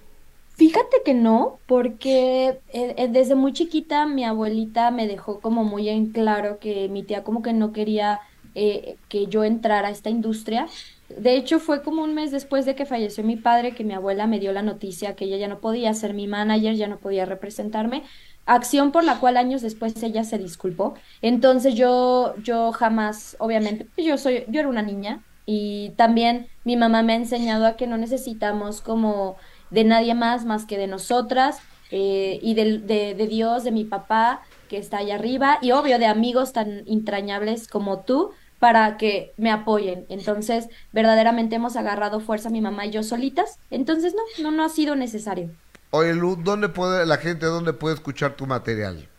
Fíjate 0.55 0.99
que 1.05 1.15
no, 1.15 1.59
porque 1.67 2.61
eh, 2.73 2.95
eh, 2.97 3.09
desde 3.11 3.35
muy 3.35 3.53
chiquita 3.53 4.07
mi 4.07 4.25
abuelita 4.25 4.91
me 4.91 5.09
dejó 5.09 5.41
como 5.41 5.65
muy 5.65 5.89
en 5.89 6.13
claro 6.13 6.59
que 6.61 6.89
mi 6.89 7.03
tía 7.03 7.25
como 7.25 7.43
que 7.43 7.53
no 7.53 7.73
quería 7.73 8.21
eh, 8.55 8.97
que 9.09 9.27
yo 9.27 9.45
entrara 9.45 9.89
a 9.89 9.91
esta 9.91 10.11
industria. 10.11 10.69
De 11.09 11.37
hecho, 11.37 11.59
fue 11.59 11.83
como 11.83 12.03
un 12.05 12.15
mes 12.15 12.31
después 12.31 12.67
de 12.67 12.75
que 12.75 12.87
falleció 12.87 13.25
mi 13.25 13.37
padre 13.37 13.75
que 13.75 13.83
mi 13.85 13.95
abuela 13.95 14.27
me 14.27 14.41
dio 14.41 14.53
la 14.53 14.63
noticia 14.63 15.17
que 15.17 15.25
ella 15.25 15.39
ya 15.39 15.49
no 15.49 15.61
podía 15.61 15.93
ser 15.95 16.13
mi 16.15 16.27
manager, 16.27 16.75
ya 16.75 16.87
no 16.87 16.99
podía 16.99 17.25
representarme, 17.25 18.05
acción 18.47 18.93
por 18.93 19.05
la 19.05 19.19
cual 19.21 19.37
años 19.37 19.63
después 19.63 20.01
ella 20.03 20.25
se 20.25 20.39
disculpó. 20.39 20.95
Entonces 21.21 21.75
yo, 21.75 22.35
yo 22.43 22.73
jamás, 22.73 23.37
obviamente, 23.39 23.87
pues 23.95 24.07
yo 24.07 24.19
soy, 24.19 24.45
yo 24.49 24.61
era 24.61 24.69
una 24.69 24.83
niña 24.83 25.23
y 25.47 25.91
también 25.97 26.49
mi 26.65 26.77
mamá 26.77 27.03
me 27.03 27.15
ha 27.15 27.17
enseñado 27.17 27.67
a 27.67 27.77
que 27.77 27.87
no 27.87 27.97
necesitamos 27.97 28.81
como 28.81 29.37
de 29.71 29.85
nadie 29.85 30.15
más 30.15 30.45
más 30.45 30.67
que 30.67 30.79
de 30.79 30.87
nosotras 30.87 31.61
eh, 31.91 32.39
y 32.43 32.55
de, 32.55 32.79
de, 32.79 33.15
de 33.15 33.27
Dios, 33.27 33.65
de 33.65 33.71
mi 33.73 33.85
papá 33.85 34.43
que 34.69 34.79
está 34.79 34.99
allá 34.99 35.17
arriba 35.17 35.59
y 35.61 35.73
obvio 35.73 35.99
de 35.99 36.07
amigos 36.07 36.53
tan 36.53 36.85
entrañables 36.87 37.69
como 37.69 38.01
tú 38.01 38.33
para 38.59 38.97
que 38.97 39.35
me 39.37 39.51
apoyen. 39.51 40.07
Entonces, 40.09 40.69
verdaderamente 40.93 41.57
hemos 41.57 41.77
agarrado 41.77 42.21
fuerza 42.21 42.49
mi 42.49 42.61
mamá 42.61 42.87
y 42.87 42.91
yo 42.91 43.03
solitas. 43.03 43.59
Entonces, 43.71 44.15
no, 44.15 44.23
no, 44.43 44.57
no 44.57 44.65
ha 44.65 44.69
sido 44.69 44.95
necesario. 44.95 45.51
Oye, 45.95 46.15
Lu, 46.15 46.37
¿dónde 46.37 46.71
puede 46.71 47.05
la 47.05 47.19
gente, 47.19 47.45
dónde 47.45 47.75
puede 47.75 47.95
escuchar 47.95 48.35
tu 48.35 48.47
material? 48.47 49.11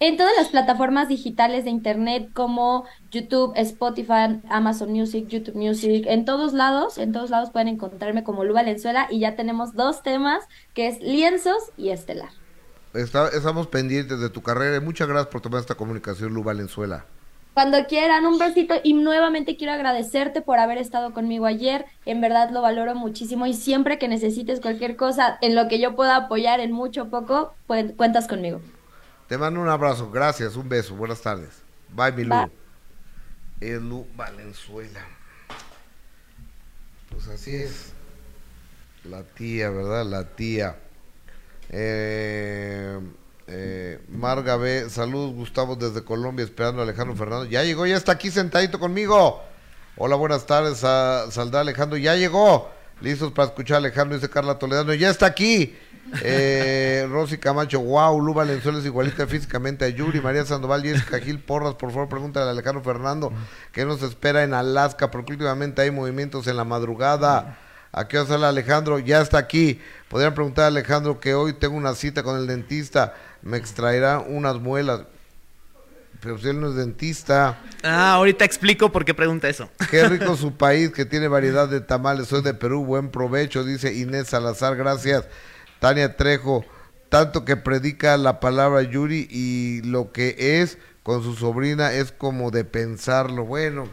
En 0.00 0.16
todas 0.16 0.32
las 0.36 0.48
plataformas 0.48 1.06
digitales 1.06 1.62
de 1.62 1.70
internet 1.70 2.30
como 2.34 2.84
YouTube, 3.12 3.52
Spotify, 3.54 4.40
Amazon 4.50 4.90
Music, 4.90 5.28
YouTube 5.28 5.54
Music, 5.54 6.06
en 6.08 6.24
todos 6.24 6.52
lados, 6.52 6.98
en 6.98 7.12
todos 7.12 7.30
lados 7.30 7.50
pueden 7.50 7.68
encontrarme 7.68 8.24
como 8.24 8.42
Lu 8.42 8.54
Valenzuela 8.54 9.06
y 9.08 9.20
ya 9.20 9.36
tenemos 9.36 9.74
dos 9.74 10.02
temas 10.02 10.42
que 10.74 10.88
es 10.88 11.00
lienzos 11.00 11.70
y 11.76 11.90
estelar. 11.90 12.30
estamos 12.92 13.68
pendientes 13.68 14.18
de 14.18 14.30
tu 14.30 14.42
carrera 14.42 14.78
y 14.78 14.80
muchas 14.80 15.06
gracias 15.06 15.28
por 15.28 15.42
tomar 15.42 15.60
esta 15.60 15.76
comunicación, 15.76 16.34
Lu 16.34 16.42
Valenzuela. 16.42 17.04
Cuando 17.54 17.86
quieran, 17.86 18.26
un 18.26 18.38
besito 18.38 18.74
y 18.82 18.94
nuevamente 18.94 19.56
quiero 19.56 19.72
agradecerte 19.72 20.40
por 20.40 20.58
haber 20.58 20.78
estado 20.78 21.12
conmigo 21.12 21.46
ayer. 21.46 21.84
En 22.06 22.20
verdad 22.20 22.50
lo 22.50 22.62
valoro 22.62 22.94
muchísimo 22.94 23.46
y 23.46 23.54
siempre 23.54 23.98
que 23.98 24.08
necesites 24.08 24.60
cualquier 24.60 24.96
cosa 24.96 25.36
en 25.40 25.54
lo 25.54 25.68
que 25.68 25.80
yo 25.80 25.96
pueda 25.96 26.16
apoyar 26.16 26.60
en 26.60 26.72
mucho 26.72 27.02
o 27.02 27.08
poco, 27.10 27.54
pues, 27.66 27.92
cuentas 27.96 28.28
conmigo. 28.28 28.60
Te 29.28 29.36
mando 29.36 29.60
un 29.60 29.68
abrazo, 29.68 30.10
gracias, 30.10 30.56
un 30.56 30.68
beso, 30.68 30.94
buenas 30.94 31.22
tardes. 31.22 31.62
Bye, 31.94 32.12
mi 32.12 32.24
Lu. 32.24 32.34
Lu 33.60 34.06
Valenzuela. 34.16 35.00
Pues 37.10 37.28
así 37.28 37.54
es. 37.54 37.92
La 39.04 39.22
tía, 39.22 39.70
¿verdad? 39.70 40.06
La 40.06 40.24
tía. 40.24 40.76
Eh, 41.68 42.98
eh, 43.52 43.98
Marga 44.08 44.56
B, 44.56 44.88
saludos 44.88 45.34
Gustavo 45.34 45.74
desde 45.74 46.04
Colombia, 46.04 46.44
esperando 46.44 46.80
a 46.80 46.84
Alejandro 46.84 47.16
Fernando. 47.16 47.46
Ya 47.46 47.64
llegó, 47.64 47.84
ya 47.84 47.96
está 47.96 48.12
aquí 48.12 48.30
sentadito 48.30 48.78
conmigo. 48.78 49.42
Hola, 49.96 50.14
buenas 50.14 50.46
tardes, 50.46 50.84
a 50.84 51.30
Saldá 51.32 51.60
Alejandro, 51.60 51.98
ya 51.98 52.14
llegó. 52.14 52.70
Listos 53.00 53.32
para 53.32 53.48
escuchar 53.48 53.76
a 53.76 53.78
Alejandro, 53.78 54.16
dice 54.16 54.30
Carla 54.30 54.58
Toledano, 54.58 54.94
ya 54.94 55.10
está 55.10 55.26
aquí. 55.26 55.76
Eh, 56.22 57.06
Rosy 57.10 57.38
Camacho, 57.38 57.80
wow, 57.80 58.20
Lu 58.20 58.34
Valenzuela 58.34 58.78
es 58.78 58.84
igualita 58.84 59.26
físicamente 59.26 59.84
a 59.84 59.88
Yuri, 59.88 60.20
María 60.20 60.44
Sandoval, 60.44 60.82
Jessica 60.82 61.18
Gil 61.18 61.40
Porras, 61.40 61.74
por 61.74 61.90
favor 61.90 62.08
pregúntale 62.08 62.46
a 62.46 62.50
Alejandro 62.50 62.84
Fernando 62.84 63.32
qué 63.72 63.84
nos 63.84 64.02
espera 64.02 64.44
en 64.44 64.54
Alaska, 64.54 65.10
porque 65.10 65.32
últimamente 65.32 65.82
hay 65.82 65.90
movimientos 65.90 66.46
en 66.46 66.56
la 66.56 66.64
madrugada. 66.64 67.58
¿A 67.92 68.06
qué 68.06 68.24
sale 68.24 68.46
Alejandro? 68.46 69.00
Ya 69.00 69.20
está 69.20 69.38
aquí. 69.38 69.80
Podrían 70.08 70.32
preguntar 70.32 70.66
a 70.66 70.68
Alejandro 70.68 71.18
que 71.18 71.34
hoy 71.34 71.54
tengo 71.54 71.76
una 71.76 71.96
cita 71.96 72.22
con 72.22 72.38
el 72.38 72.46
dentista 72.46 73.14
me 73.42 73.56
extraerá 73.56 74.18
unas 74.20 74.56
muelas. 74.60 75.02
Pero 76.20 76.38
si 76.38 76.48
él 76.48 76.60
no 76.60 76.68
es 76.68 76.74
dentista. 76.74 77.58
Ah, 77.82 78.12
ahorita 78.12 78.44
explico 78.44 78.92
por 78.92 79.04
qué 79.06 79.14
pregunta 79.14 79.48
eso. 79.48 79.70
Qué 79.90 80.06
rico 80.06 80.36
su 80.36 80.54
país, 80.56 80.90
que 80.90 81.06
tiene 81.06 81.28
variedad 81.28 81.66
de 81.68 81.80
tamales. 81.80 82.28
Soy 82.28 82.42
de 82.42 82.52
Perú, 82.52 82.84
buen 82.84 83.10
provecho, 83.10 83.64
dice 83.64 83.94
Inés 83.94 84.28
Salazar, 84.28 84.76
gracias. 84.76 85.26
Tania 85.78 86.16
Trejo, 86.16 86.64
tanto 87.08 87.46
que 87.46 87.56
predica 87.56 88.18
la 88.18 88.38
palabra 88.38 88.82
Yuri 88.82 89.26
y 89.30 89.80
lo 89.82 90.12
que 90.12 90.60
es 90.60 90.76
con 91.02 91.22
su 91.22 91.34
sobrina 91.34 91.92
es 91.92 92.12
como 92.12 92.50
de 92.50 92.64
pensarlo. 92.64 93.46
Bueno. 93.46 93.88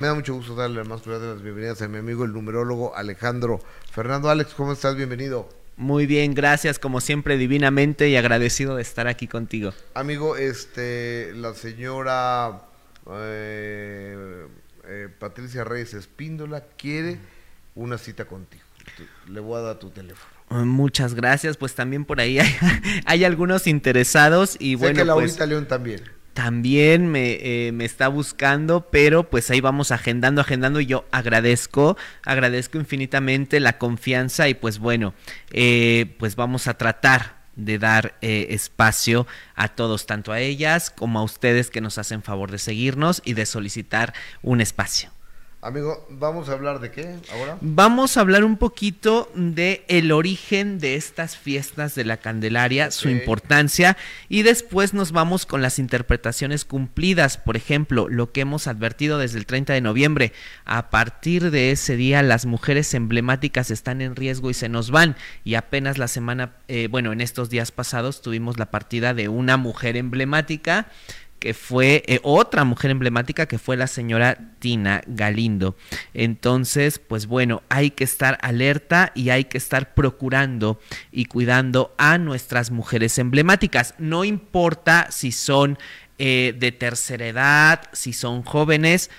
Me 0.00 0.06
da 0.08 0.14
mucho 0.14 0.34
gusto 0.34 0.54
darle 0.54 0.84
más 0.84 1.04
de 1.04 1.18
las 1.18 1.40
bienvenidas 1.40 1.80
a 1.82 1.88
mi 1.88 1.98
amigo 1.98 2.24
el 2.24 2.32
numerólogo 2.32 2.94
Alejandro 2.94 3.60
Fernando. 3.90 4.28
Alex, 4.28 4.52
¿cómo 4.54 4.72
estás? 4.72 4.96
Bienvenido. 4.96 5.48
Muy 5.78 6.06
bien, 6.06 6.34
gracias 6.34 6.80
como 6.80 7.00
siempre 7.00 7.38
divinamente 7.38 8.08
y 8.08 8.16
agradecido 8.16 8.74
de 8.74 8.82
estar 8.82 9.06
aquí 9.06 9.28
contigo. 9.28 9.72
Amigo, 9.94 10.36
este, 10.36 11.32
la 11.36 11.54
señora 11.54 12.62
eh, 13.08 14.48
eh, 14.88 15.08
Patricia 15.20 15.62
Reyes 15.62 15.94
Espíndola 15.94 16.64
quiere 16.76 17.20
una 17.76 17.96
cita 17.96 18.24
contigo. 18.24 18.64
Le 19.28 19.38
voy 19.38 19.58
a 19.58 19.62
dar 19.62 19.78
tu 19.78 19.90
teléfono. 19.90 20.66
Muchas 20.66 21.14
gracias, 21.14 21.56
pues 21.56 21.76
también 21.76 22.04
por 22.04 22.18
ahí 22.20 22.40
hay, 23.06 23.24
algunos 23.24 23.68
interesados 23.68 24.56
y 24.58 24.74
bueno. 24.74 25.04
que 25.04 25.12
pues, 25.12 25.38
León 25.46 25.68
también 25.68 26.02
también 26.38 27.12
eh, 27.16 27.72
me, 27.74 27.84
está 27.84 28.06
buscando, 28.06 28.86
pero 28.92 29.28
pues 29.28 29.50
ahí 29.50 29.60
vamos 29.60 29.90
agendando, 29.90 30.40
agendando 30.40 30.78
y 30.78 30.86
yo 30.86 31.04
agradezco, 31.10 31.96
agradezco 32.22 32.78
infinitamente 32.78 33.58
la 33.58 33.76
confianza 33.76 34.48
y 34.48 34.54
pues 34.54 34.78
bueno, 34.78 35.14
eh, 35.50 36.14
pues 36.16 36.36
vamos 36.36 36.68
a 36.68 36.74
tratar 36.74 37.38
de 37.56 37.80
dar 37.80 38.14
eh, 38.20 38.46
espacio 38.50 39.26
a 39.56 39.66
todos, 39.66 40.06
tanto 40.06 40.30
a 40.30 40.38
ellas 40.38 40.90
como 40.90 41.18
a 41.18 41.24
ustedes 41.24 41.70
que 41.70 41.80
nos 41.80 41.98
hacen 41.98 42.22
favor 42.22 42.52
de 42.52 42.58
seguirnos 42.58 43.20
y 43.24 43.34
de 43.34 43.44
solicitar 43.44 44.14
un 44.40 44.60
espacio. 44.60 45.10
Amigo, 45.60 46.06
¿vamos 46.08 46.48
a 46.48 46.52
hablar 46.52 46.78
de 46.78 46.92
qué 46.92 47.16
ahora? 47.32 47.58
Vamos 47.60 48.16
a 48.16 48.20
hablar 48.20 48.44
un 48.44 48.58
poquito 48.58 49.28
de 49.34 49.84
el 49.88 50.12
origen 50.12 50.78
de 50.78 50.94
estas 50.94 51.36
fiestas 51.36 51.96
de 51.96 52.04
la 52.04 52.18
Candelaria, 52.18 52.92
su 52.92 53.08
importancia 53.08 53.96
y 54.28 54.42
después 54.42 54.94
nos 54.94 55.10
vamos 55.10 55.46
con 55.46 55.60
las 55.60 55.80
interpretaciones 55.80 56.64
cumplidas, 56.64 57.38
por 57.38 57.56
ejemplo, 57.56 58.08
lo 58.08 58.30
que 58.30 58.42
hemos 58.42 58.68
advertido 58.68 59.18
desde 59.18 59.38
el 59.38 59.46
30 59.46 59.72
de 59.72 59.80
noviembre, 59.80 60.32
a 60.64 60.90
partir 60.90 61.50
de 61.50 61.72
ese 61.72 61.96
día 61.96 62.22
las 62.22 62.46
mujeres 62.46 62.94
emblemáticas 62.94 63.72
están 63.72 64.00
en 64.00 64.14
riesgo 64.14 64.50
y 64.50 64.54
se 64.54 64.68
nos 64.68 64.92
van. 64.92 65.16
Y 65.42 65.56
apenas 65.56 65.98
la 65.98 66.06
semana, 66.06 66.52
eh, 66.68 66.86
bueno, 66.88 67.10
en 67.10 67.20
estos 67.20 67.50
días 67.50 67.72
pasados 67.72 68.22
tuvimos 68.22 68.58
la 68.58 68.70
partida 68.70 69.12
de 69.12 69.28
una 69.28 69.56
mujer 69.56 69.96
emblemática 69.96 70.86
que 71.38 71.54
fue 71.54 72.02
eh, 72.06 72.20
otra 72.22 72.64
mujer 72.64 72.90
emblemática 72.90 73.46
que 73.46 73.58
fue 73.58 73.76
la 73.76 73.86
señora 73.86 74.54
Tina 74.58 75.02
Galindo. 75.06 75.76
Entonces, 76.14 76.98
pues 76.98 77.26
bueno, 77.26 77.62
hay 77.68 77.90
que 77.90 78.04
estar 78.04 78.38
alerta 78.42 79.12
y 79.14 79.30
hay 79.30 79.44
que 79.44 79.58
estar 79.58 79.94
procurando 79.94 80.80
y 81.12 81.26
cuidando 81.26 81.94
a 81.98 82.18
nuestras 82.18 82.70
mujeres 82.70 83.18
emblemáticas. 83.18 83.94
No 83.98 84.24
importa 84.24 85.08
si 85.10 85.32
son 85.32 85.78
eh, 86.18 86.54
de 86.58 86.72
tercera 86.72 87.26
edad, 87.26 87.82
si 87.92 88.12
son 88.12 88.42
jóvenes, 88.42 89.10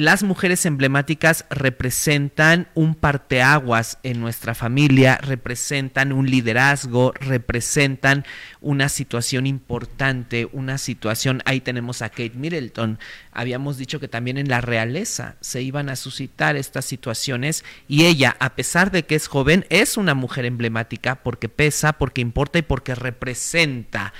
las 0.00 0.22
mujeres 0.22 0.64
emblemáticas 0.64 1.44
representan 1.50 2.68
un 2.74 2.94
parteaguas 2.94 3.98
en 4.02 4.18
nuestra 4.18 4.54
familia, 4.54 5.18
representan 5.18 6.12
un 6.12 6.30
liderazgo, 6.30 7.12
representan 7.20 8.24
una 8.62 8.88
situación 8.88 9.46
importante, 9.46 10.48
una 10.52 10.78
situación, 10.78 11.42
ahí 11.44 11.60
tenemos 11.60 12.00
a 12.00 12.08
Kate 12.08 12.32
Middleton, 12.34 12.98
habíamos 13.30 13.76
dicho 13.76 14.00
que 14.00 14.08
también 14.08 14.38
en 14.38 14.48
la 14.48 14.62
realeza 14.62 15.36
se 15.42 15.60
iban 15.60 15.90
a 15.90 15.96
suscitar 15.96 16.56
estas 16.56 16.86
situaciones 16.86 17.62
y 17.86 18.06
ella, 18.06 18.36
a 18.40 18.54
pesar 18.54 18.90
de 18.90 19.04
que 19.04 19.16
es 19.16 19.28
joven, 19.28 19.66
es 19.68 19.98
una 19.98 20.14
mujer 20.14 20.46
emblemática 20.46 21.16
porque 21.16 21.50
pesa, 21.50 21.92
porque 21.92 22.22
importa 22.22 22.58
y 22.58 22.62
porque 22.62 22.94
representa 22.94 24.14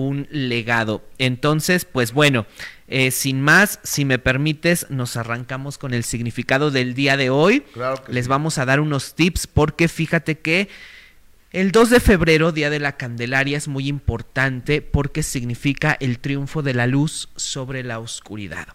un 0.00 0.26
legado. 0.30 1.04
Entonces, 1.18 1.84
pues 1.84 2.12
bueno, 2.12 2.46
eh, 2.88 3.10
sin 3.10 3.40
más, 3.40 3.78
si 3.82 4.04
me 4.04 4.18
permites, 4.18 4.86
nos 4.90 5.16
arrancamos 5.16 5.78
con 5.78 5.94
el 5.94 6.04
significado 6.04 6.70
del 6.70 6.94
día 6.94 7.16
de 7.16 7.30
hoy. 7.30 7.62
Les 8.08 8.28
vamos 8.28 8.58
a 8.58 8.64
dar 8.64 8.80
unos 8.80 9.14
tips 9.14 9.46
porque 9.46 9.88
fíjate 9.88 10.38
que 10.38 10.68
el 11.52 11.72
2 11.72 11.90
de 11.90 12.00
febrero, 12.00 12.52
Día 12.52 12.70
de 12.70 12.78
la 12.78 12.96
Candelaria, 12.96 13.56
es 13.56 13.66
muy 13.66 13.88
importante 13.88 14.82
porque 14.82 15.22
significa 15.22 15.96
el 15.98 16.20
triunfo 16.20 16.62
de 16.62 16.74
la 16.74 16.86
luz 16.86 17.28
sobre 17.34 17.82
la 17.82 17.98
oscuridad. 17.98 18.68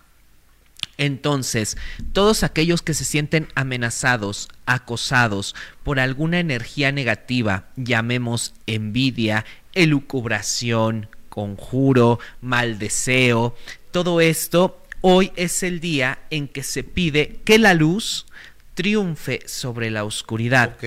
Entonces, 0.98 1.78
todos 2.14 2.44
aquellos 2.44 2.82
que 2.82 2.94
se 2.94 3.06
sienten 3.06 3.48
amenazados, 3.56 4.50
acosados 4.66 5.56
por 5.84 6.00
alguna 6.00 6.40
energía 6.40 6.92
negativa, 6.92 7.68
llamemos 7.76 8.54
envidia, 8.66 9.46
elucubración, 9.74 11.10
conjuro, 11.36 12.18
mal 12.40 12.80
deseo, 12.80 13.58
todo 13.92 14.22
esto, 14.22 14.82
hoy 15.02 15.34
es 15.36 15.64
el 15.64 15.82
día 15.82 16.20
en 16.30 16.48
que 16.48 16.64
se 16.64 16.84
pide 16.84 17.42
que 17.44 17.60
la 17.60 17.74
luz 17.74 18.26
triunfe 18.74 19.42
sobre 19.46 19.92
la 19.92 20.06
oscuridad. 20.06 20.78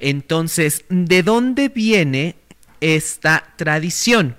Entonces, 0.00 0.84
¿de 0.90 1.22
dónde 1.22 1.70
viene 1.70 2.36
esta 2.82 3.54
tradición? 3.56 4.36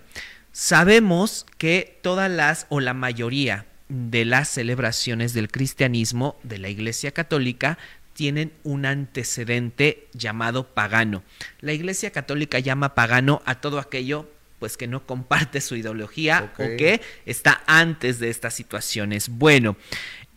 Sabemos 0.51 1.47
que 1.57 1.97
todas 2.03 2.29
las 2.29 2.67
o 2.69 2.79
la 2.79 2.93
mayoría 2.93 3.65
de 3.89 4.23
las 4.23 4.49
celebraciones 4.49 5.33
del 5.33 5.49
cristianismo 5.49 6.37
de 6.43 6.59
la 6.59 6.69
Iglesia 6.69 7.11
Católica 7.11 7.79
tienen 8.13 8.53
un 8.63 8.85
antecedente 8.85 10.07
llamado 10.13 10.67
pagano. 10.73 11.23
La 11.59 11.73
Iglesia 11.73 12.11
Católica 12.11 12.59
llama 12.59 12.95
pagano 12.95 13.41
a 13.45 13.55
todo 13.55 13.79
aquello 13.79 14.29
pues 14.65 14.77
que 14.77 14.87
no 14.87 15.05
comparte 15.05 15.61
su 15.61 15.75
ideología 15.75 16.51
o 16.57 16.57
que 16.75 16.99
está 17.27 17.61
antes 17.67 18.17
de 18.17 18.31
estas 18.31 18.55
situaciones. 18.55 19.29
Bueno, 19.29 19.77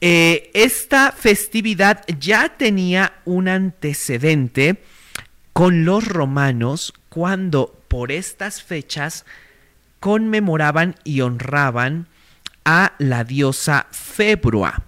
eh, 0.02 0.50
esta 0.52 1.12
festividad 1.12 2.04
ya 2.20 2.50
tenía 2.58 3.14
un 3.24 3.48
antecedente 3.48 4.82
con 5.54 5.86
los 5.86 6.06
romanos 6.06 6.92
cuando 7.08 7.82
por 7.88 8.12
estas 8.12 8.62
fechas 8.62 9.24
conmemoraban 9.98 10.94
y 11.04 11.22
honraban 11.22 12.06
a 12.66 12.92
la 12.98 13.24
diosa 13.24 13.86
Februa. 13.92 14.82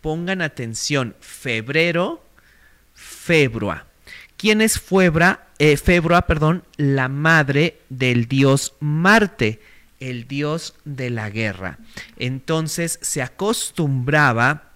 Pongan 0.00 0.40
atención, 0.40 1.14
febrero, 1.20 2.24
Februa. 2.94 3.84
¿Quién 4.38 4.62
es 4.62 4.80
Febra? 4.80 5.47
Eh, 5.58 5.76
perdón, 6.26 6.64
la 6.76 7.08
madre 7.08 7.80
del 7.88 8.28
dios 8.28 8.74
Marte, 8.80 9.60
el 9.98 10.28
dios 10.28 10.74
de 10.84 11.10
la 11.10 11.30
guerra. 11.30 11.78
Entonces 12.16 12.98
se 13.02 13.22
acostumbraba 13.22 14.70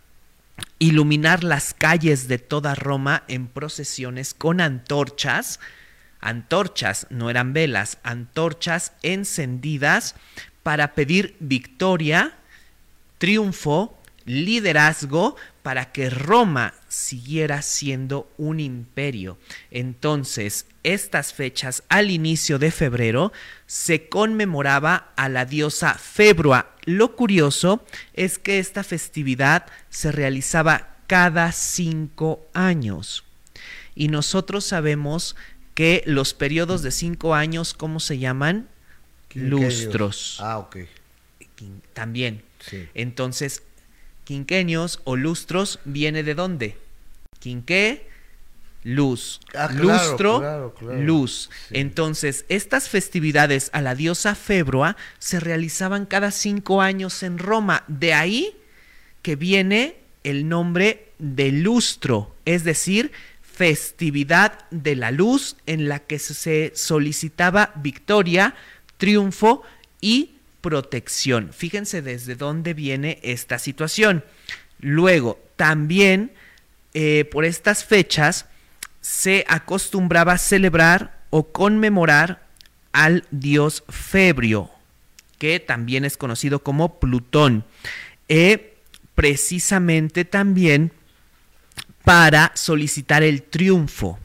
iluminar 0.78 1.44
las 1.44 1.74
calles 1.74 2.26
de 2.26 2.38
toda 2.38 2.74
Roma 2.74 3.22
en 3.28 3.46
procesiones 3.46 4.34
con 4.34 4.60
antorchas, 4.60 5.60
antorchas, 6.20 7.06
no 7.10 7.30
eran 7.30 7.52
velas, 7.52 7.98
antorchas 8.02 8.92
encendidas 9.02 10.16
para 10.64 10.94
pedir 10.94 11.36
victoria, 11.38 12.36
triunfo, 13.18 13.96
liderazgo 14.24 15.36
para 15.62 15.92
que 15.92 16.10
Roma 16.10 16.74
siguiera 16.88 17.62
siendo 17.62 18.30
un 18.36 18.60
imperio. 18.60 19.38
Entonces, 19.70 20.66
estas 20.82 21.32
fechas 21.32 21.82
al 21.88 22.10
inicio 22.10 22.58
de 22.58 22.70
febrero 22.70 23.32
se 23.66 24.08
conmemoraba 24.08 25.12
a 25.16 25.28
la 25.28 25.44
diosa 25.44 25.94
Februa. 25.94 26.74
Lo 26.84 27.14
curioso 27.14 27.84
es 28.14 28.38
que 28.38 28.58
esta 28.58 28.82
festividad 28.82 29.66
se 29.88 30.10
realizaba 30.10 30.96
cada 31.06 31.52
cinco 31.52 32.46
años. 32.54 33.24
Y 33.94 34.08
nosotros 34.08 34.64
sabemos 34.64 35.36
que 35.74 36.02
los 36.06 36.34
periodos 36.34 36.82
de 36.82 36.90
cinco 36.90 37.34
años, 37.34 37.74
¿cómo 37.74 38.00
se 38.00 38.18
llaman? 38.18 38.68
Lustros. 39.34 40.38
Ah, 40.40 40.58
ok. 40.58 40.78
También. 41.92 42.42
Entonces, 42.94 43.62
quinquenios 44.32 44.98
o 45.04 45.14
lustros 45.14 45.78
viene 45.84 46.22
de 46.22 46.34
dónde? 46.34 46.78
Quinqué, 47.38 48.08
luz. 48.82 49.40
Ah, 49.54 49.68
Lustro, 49.70 50.72
luz. 50.80 51.50
Entonces, 51.70 52.46
estas 52.48 52.88
festividades 52.88 53.68
a 53.74 53.82
la 53.82 53.94
diosa 53.94 54.34
Februa 54.34 54.96
se 55.18 55.38
realizaban 55.38 56.06
cada 56.06 56.30
cinco 56.30 56.80
años 56.80 57.22
en 57.22 57.36
Roma. 57.36 57.84
De 57.88 58.14
ahí 58.14 58.56
que 59.20 59.36
viene 59.36 59.96
el 60.24 60.48
nombre 60.48 61.12
de 61.18 61.52
lustro, 61.52 62.34
es 62.46 62.64
decir, 62.64 63.12
festividad 63.42 64.60
de 64.70 64.96
la 64.96 65.10
luz 65.10 65.56
en 65.66 65.90
la 65.90 65.98
que 65.98 66.18
se 66.18 66.72
solicitaba 66.74 67.72
victoria, 67.76 68.54
triunfo 68.96 69.62
y 70.00 70.36
protección. 70.62 71.52
Fíjense 71.52 72.00
desde 72.00 72.34
dónde 72.34 72.72
viene 72.72 73.18
esta 73.22 73.58
situación. 73.58 74.24
Luego, 74.80 75.38
también 75.56 76.32
eh, 76.94 77.26
por 77.30 77.44
estas 77.44 77.84
fechas 77.84 78.46
se 79.02 79.44
acostumbraba 79.48 80.38
celebrar 80.38 81.20
o 81.30 81.52
conmemorar 81.52 82.46
al 82.92 83.24
dios 83.30 83.84
Febrio, 83.88 84.70
que 85.38 85.60
también 85.60 86.04
es 86.04 86.16
conocido 86.16 86.62
como 86.62 86.98
Plutón. 87.00 87.64
Eh, 88.28 88.74
precisamente 89.14 90.24
también 90.24 90.92
para 92.04 92.52
solicitar 92.54 93.22
el 93.22 93.42
triunfo 93.42 94.18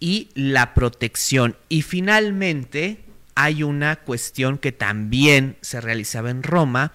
y 0.00 0.28
la 0.34 0.74
protección. 0.74 1.56
Y 1.68 1.82
finalmente, 1.82 2.98
hay 3.40 3.62
una 3.62 3.94
cuestión 3.94 4.58
que 4.58 4.72
también 4.72 5.58
se 5.60 5.80
realizaba 5.80 6.28
en 6.30 6.42
Roma, 6.42 6.92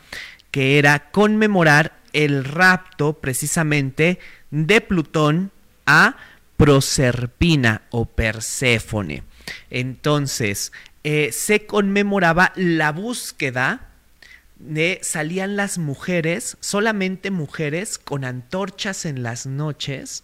que 0.52 0.78
era 0.78 1.10
conmemorar 1.10 2.02
el 2.12 2.44
rapto 2.44 3.22
precisamente 3.22 4.20
de 4.52 4.82
Plutón 4.82 5.52
a 5.86 6.18
Proserpina 6.58 7.84
o 7.92 8.04
Perséfone. 8.06 9.24
Entonces, 9.70 10.74
eh, 11.06 11.32
se 11.32 11.66
conmemoraba 11.66 12.52
la 12.58 12.92
búsqueda 12.92 13.94
salían 15.02 15.56
las 15.56 15.78
mujeres, 15.78 16.58
solamente 16.60 17.32
mujeres 17.32 17.98
con 17.98 18.24
antorchas 18.24 19.06
en 19.06 19.24
las 19.24 19.46
noches, 19.46 20.24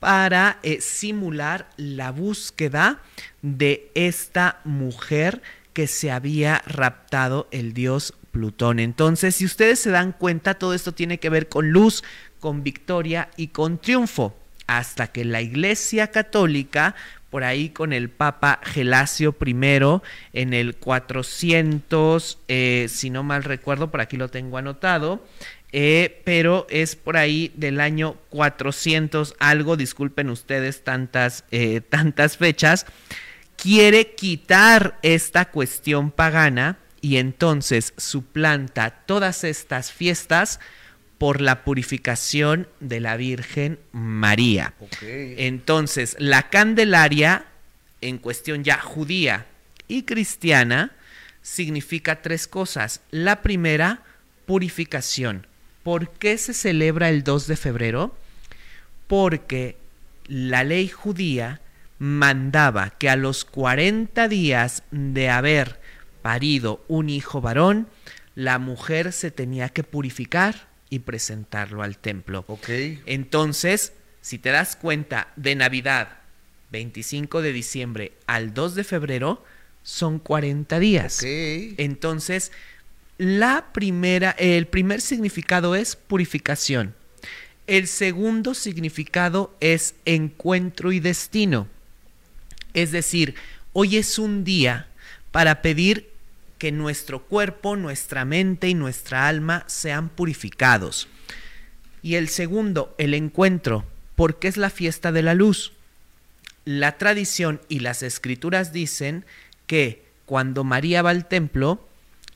para 0.00 0.58
eh, 0.62 0.80
simular 0.80 1.68
la 1.76 2.12
búsqueda 2.12 3.00
de 3.42 3.90
esta 3.94 4.60
mujer 4.64 5.42
que 5.72 5.86
se 5.86 6.10
había 6.10 6.62
raptado 6.66 7.48
el 7.50 7.72
dios 7.72 8.14
Plutón. 8.30 8.78
Entonces, 8.78 9.36
si 9.36 9.44
ustedes 9.44 9.78
se 9.78 9.90
dan 9.90 10.12
cuenta, 10.12 10.54
todo 10.54 10.74
esto 10.74 10.92
tiene 10.92 11.18
que 11.18 11.30
ver 11.30 11.48
con 11.48 11.70
luz, 11.70 12.04
con 12.40 12.62
victoria 12.62 13.30
y 13.36 13.48
con 13.48 13.78
triunfo, 13.78 14.36
hasta 14.66 15.08
que 15.08 15.24
la 15.24 15.40
Iglesia 15.40 16.08
Católica, 16.08 16.94
por 17.30 17.44
ahí 17.44 17.70
con 17.70 17.92
el 17.92 18.10
Papa 18.10 18.60
Gelasio 18.62 19.34
I, 19.44 19.54
en 20.32 20.54
el 20.54 20.76
400, 20.76 22.38
eh, 22.48 22.86
si 22.88 23.10
no 23.10 23.22
mal 23.22 23.44
recuerdo, 23.44 23.90
por 23.90 24.00
aquí 24.00 24.16
lo 24.16 24.28
tengo 24.28 24.58
anotado, 24.58 25.24
eh, 25.72 26.22
pero 26.24 26.66
es 26.70 26.96
por 26.96 27.16
ahí 27.16 27.52
del 27.54 27.80
año 27.80 28.16
400 28.30 29.34
algo, 29.38 29.76
disculpen 29.76 30.30
ustedes 30.30 30.82
tantas, 30.82 31.44
eh, 31.50 31.80
tantas 31.88 32.36
fechas, 32.36 32.86
quiere 33.56 34.14
quitar 34.14 34.98
esta 35.02 35.46
cuestión 35.50 36.10
pagana 36.10 36.78
y 37.00 37.16
entonces 37.16 37.92
suplanta 37.96 38.90
todas 38.90 39.44
estas 39.44 39.92
fiestas 39.92 40.60
por 41.18 41.40
la 41.40 41.64
purificación 41.64 42.68
de 42.80 43.00
la 43.00 43.16
Virgen 43.16 43.78
María. 43.92 44.74
Entonces, 45.02 46.16
la 46.18 46.48
Candelaria, 46.48 47.46
en 48.00 48.18
cuestión 48.18 48.62
ya 48.62 48.78
judía 48.78 49.46
y 49.88 50.04
cristiana, 50.04 50.92
significa 51.42 52.22
tres 52.22 52.46
cosas. 52.46 53.00
La 53.10 53.42
primera, 53.42 54.02
purificación. 54.46 55.46
¿Por 55.88 56.10
qué 56.10 56.36
se 56.36 56.52
celebra 56.52 57.08
el 57.08 57.24
2 57.24 57.46
de 57.46 57.56
febrero? 57.56 58.14
Porque 59.06 59.78
la 60.26 60.62
ley 60.62 60.86
judía 60.88 61.62
mandaba 61.98 62.90
que 62.90 63.08
a 63.08 63.16
los 63.16 63.46
40 63.46 64.28
días 64.28 64.82
de 64.90 65.30
haber 65.30 65.80
parido 66.20 66.84
un 66.88 67.08
hijo 67.08 67.40
varón, 67.40 67.88
la 68.34 68.58
mujer 68.58 69.14
se 69.14 69.30
tenía 69.30 69.70
que 69.70 69.82
purificar 69.82 70.68
y 70.90 70.98
presentarlo 70.98 71.82
al 71.82 71.96
templo. 71.96 72.44
Entonces, 73.06 73.94
si 74.20 74.36
te 74.36 74.50
das 74.50 74.76
cuenta, 74.76 75.32
de 75.36 75.54
Navidad, 75.54 76.18
25 76.70 77.40
de 77.40 77.54
diciembre 77.54 78.12
al 78.26 78.52
2 78.52 78.74
de 78.74 78.84
febrero, 78.84 79.42
son 79.82 80.18
40 80.18 80.80
días. 80.80 81.22
Entonces, 81.24 82.52
la 83.18 83.72
primera, 83.72 84.30
el 84.38 84.68
primer 84.68 85.00
significado 85.00 85.74
es 85.74 85.96
purificación. 85.96 86.94
El 87.66 87.88
segundo 87.88 88.54
significado 88.54 89.54
es 89.60 89.94
encuentro 90.04 90.92
y 90.92 91.00
destino. 91.00 91.66
Es 92.74 92.92
decir, 92.92 93.34
hoy 93.72 93.96
es 93.96 94.18
un 94.18 94.44
día 94.44 94.86
para 95.32 95.62
pedir 95.62 96.08
que 96.58 96.72
nuestro 96.72 97.24
cuerpo, 97.24 97.76
nuestra 97.76 98.24
mente 98.24 98.68
y 98.68 98.74
nuestra 98.74 99.28
alma 99.28 99.64
sean 99.66 100.08
purificados. 100.08 101.08
Y 102.02 102.14
el 102.14 102.28
segundo, 102.28 102.94
el 102.98 103.14
encuentro, 103.14 103.84
porque 104.14 104.48
es 104.48 104.56
la 104.56 104.70
fiesta 104.70 105.12
de 105.12 105.22
la 105.22 105.34
luz. 105.34 105.72
La 106.64 106.98
tradición 106.98 107.60
y 107.68 107.80
las 107.80 108.02
escrituras 108.02 108.72
dicen 108.72 109.24
que 109.66 110.04
cuando 110.24 110.64
María 110.64 111.02
va 111.02 111.10
al 111.10 111.26
templo, 111.26 111.87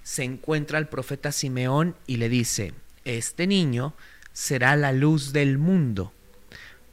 se 0.03 0.25
encuentra 0.25 0.79
al 0.79 0.89
profeta 0.89 1.33
Simeón 1.33 1.97
y 2.07 2.17
le 2.17 2.29
dice, 2.29 2.75
este 3.05 3.47
niño 3.47 3.95
será 4.33 4.77
la 4.77 4.93
luz 4.93 5.33
del 5.33 5.59
mundo. 5.59 6.13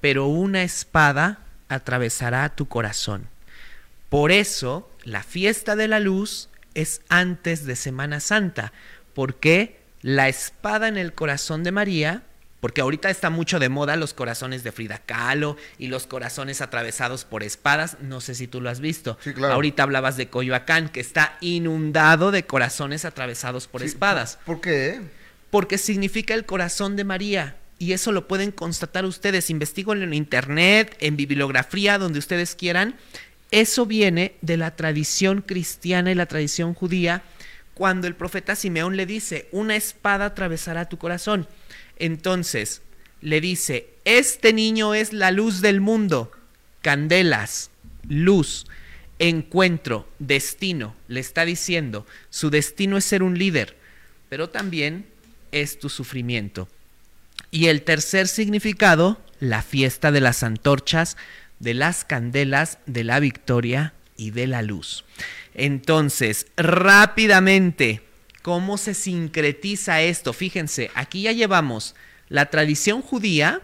pero 0.01 0.27
una 0.27 0.63
espada 0.63 1.39
atravesará 1.67 2.47
tu 2.55 2.67
corazón. 2.67 3.27
Por 4.09 4.31
eso, 4.31 4.89
la 5.03 5.23
fiesta 5.23 5.75
de 5.75 5.87
la 5.87 5.99
luz 5.99 6.49
es 6.73 7.01
antes 7.09 7.65
de 7.65 7.75
Semana 7.75 8.19
Santa, 8.19 8.71
porque 9.13 9.79
la 10.01 10.29
espada 10.29 10.87
en 10.87 10.97
el 10.97 11.13
corazón 11.13 11.63
de 11.63 11.71
María, 11.71 12.23
porque 12.59 12.81
ahorita 12.81 13.09
está 13.09 13.29
mucho 13.29 13.59
de 13.59 13.69
moda 13.69 13.95
los 13.95 14.13
corazones 14.13 14.63
de 14.63 14.71
Frida 14.71 15.01
Kahlo 15.05 15.57
y 15.77 15.87
los 15.87 16.07
corazones 16.07 16.61
atravesados 16.61 17.25
por 17.25 17.43
espadas, 17.43 17.97
no 18.01 18.21
sé 18.21 18.35
si 18.35 18.47
tú 18.47 18.61
lo 18.61 18.69
has 18.69 18.79
visto. 18.79 19.17
Sí, 19.23 19.33
claro. 19.33 19.53
Ahorita 19.53 19.83
hablabas 19.83 20.17
de 20.17 20.29
Coyoacán, 20.29 20.89
que 20.89 20.99
está 20.99 21.37
inundado 21.41 22.31
de 22.31 22.43
corazones 22.43 23.05
atravesados 23.05 23.67
por 23.67 23.81
Sí, 23.81 23.87
espadas. 23.87 24.39
¿Por 24.45 24.61
qué? 24.61 25.01
Porque 25.49 25.77
significa 25.77 26.33
el 26.33 26.45
corazón 26.45 26.95
de 26.95 27.03
María. 27.05 27.55
Y 27.81 27.93
eso 27.93 28.11
lo 28.11 28.27
pueden 28.27 28.51
constatar 28.51 29.05
ustedes. 29.05 29.49
Investíguenlo 29.49 30.03
en 30.03 30.13
internet, 30.13 30.97
en 30.99 31.15
bibliografía, 31.15 31.97
donde 31.97 32.19
ustedes 32.19 32.55
quieran. 32.55 32.95
Eso 33.51 33.85
viene 33.85 34.35
de 34.41 34.57
la 34.57 34.75
tradición 34.75 35.41
cristiana 35.41 36.11
y 36.11 36.15
la 36.15 36.25
tradición 36.25 36.73
judía, 36.73 37.23
cuando 37.73 38.05
el 38.05 38.15
profeta 38.15 38.57
Simeón 38.57 38.97
le 38.97 39.05
dice, 39.05 39.47
una 39.51 39.77
espada 39.77 40.25
atravesará 40.25 40.89
tu 40.89 40.97
corazón. 40.97 41.47
Entonces, 41.99 42.81
le 43.21 43.41
dice, 43.41 43.89
este 44.05 44.53
niño 44.53 44.93
es 44.93 45.13
la 45.13 45.31
luz 45.31 45.61
del 45.61 45.81
mundo, 45.81 46.31
candelas, 46.81 47.69
luz, 48.07 48.65
encuentro, 49.19 50.07
destino. 50.19 50.95
Le 51.07 51.19
está 51.19 51.45
diciendo, 51.45 52.07
su 52.29 52.49
destino 52.49 52.97
es 52.97 53.05
ser 53.05 53.21
un 53.21 53.37
líder, 53.37 53.77
pero 54.29 54.49
también 54.49 55.05
es 55.51 55.79
tu 55.79 55.89
sufrimiento. 55.89 56.67
Y 57.51 57.67
el 57.67 57.83
tercer 57.83 58.27
significado, 58.27 59.21
la 59.39 59.61
fiesta 59.61 60.11
de 60.11 60.21
las 60.21 60.43
antorchas, 60.43 61.17
de 61.59 61.73
las 61.73 62.05
candelas, 62.05 62.79
de 62.85 63.03
la 63.03 63.19
victoria 63.19 63.93
y 64.15 64.31
de 64.31 64.47
la 64.47 64.61
luz. 64.61 65.03
Entonces, 65.53 66.47
rápidamente, 66.55 68.01
¿cómo 68.49 68.79
se 68.79 68.95
sincretiza 68.95 70.01
esto? 70.01 70.33
Fíjense, 70.33 70.89
aquí 70.95 71.21
ya 71.21 71.33
llevamos 71.33 71.93
la 72.29 72.47
tradición 72.47 73.03
judía 73.03 73.61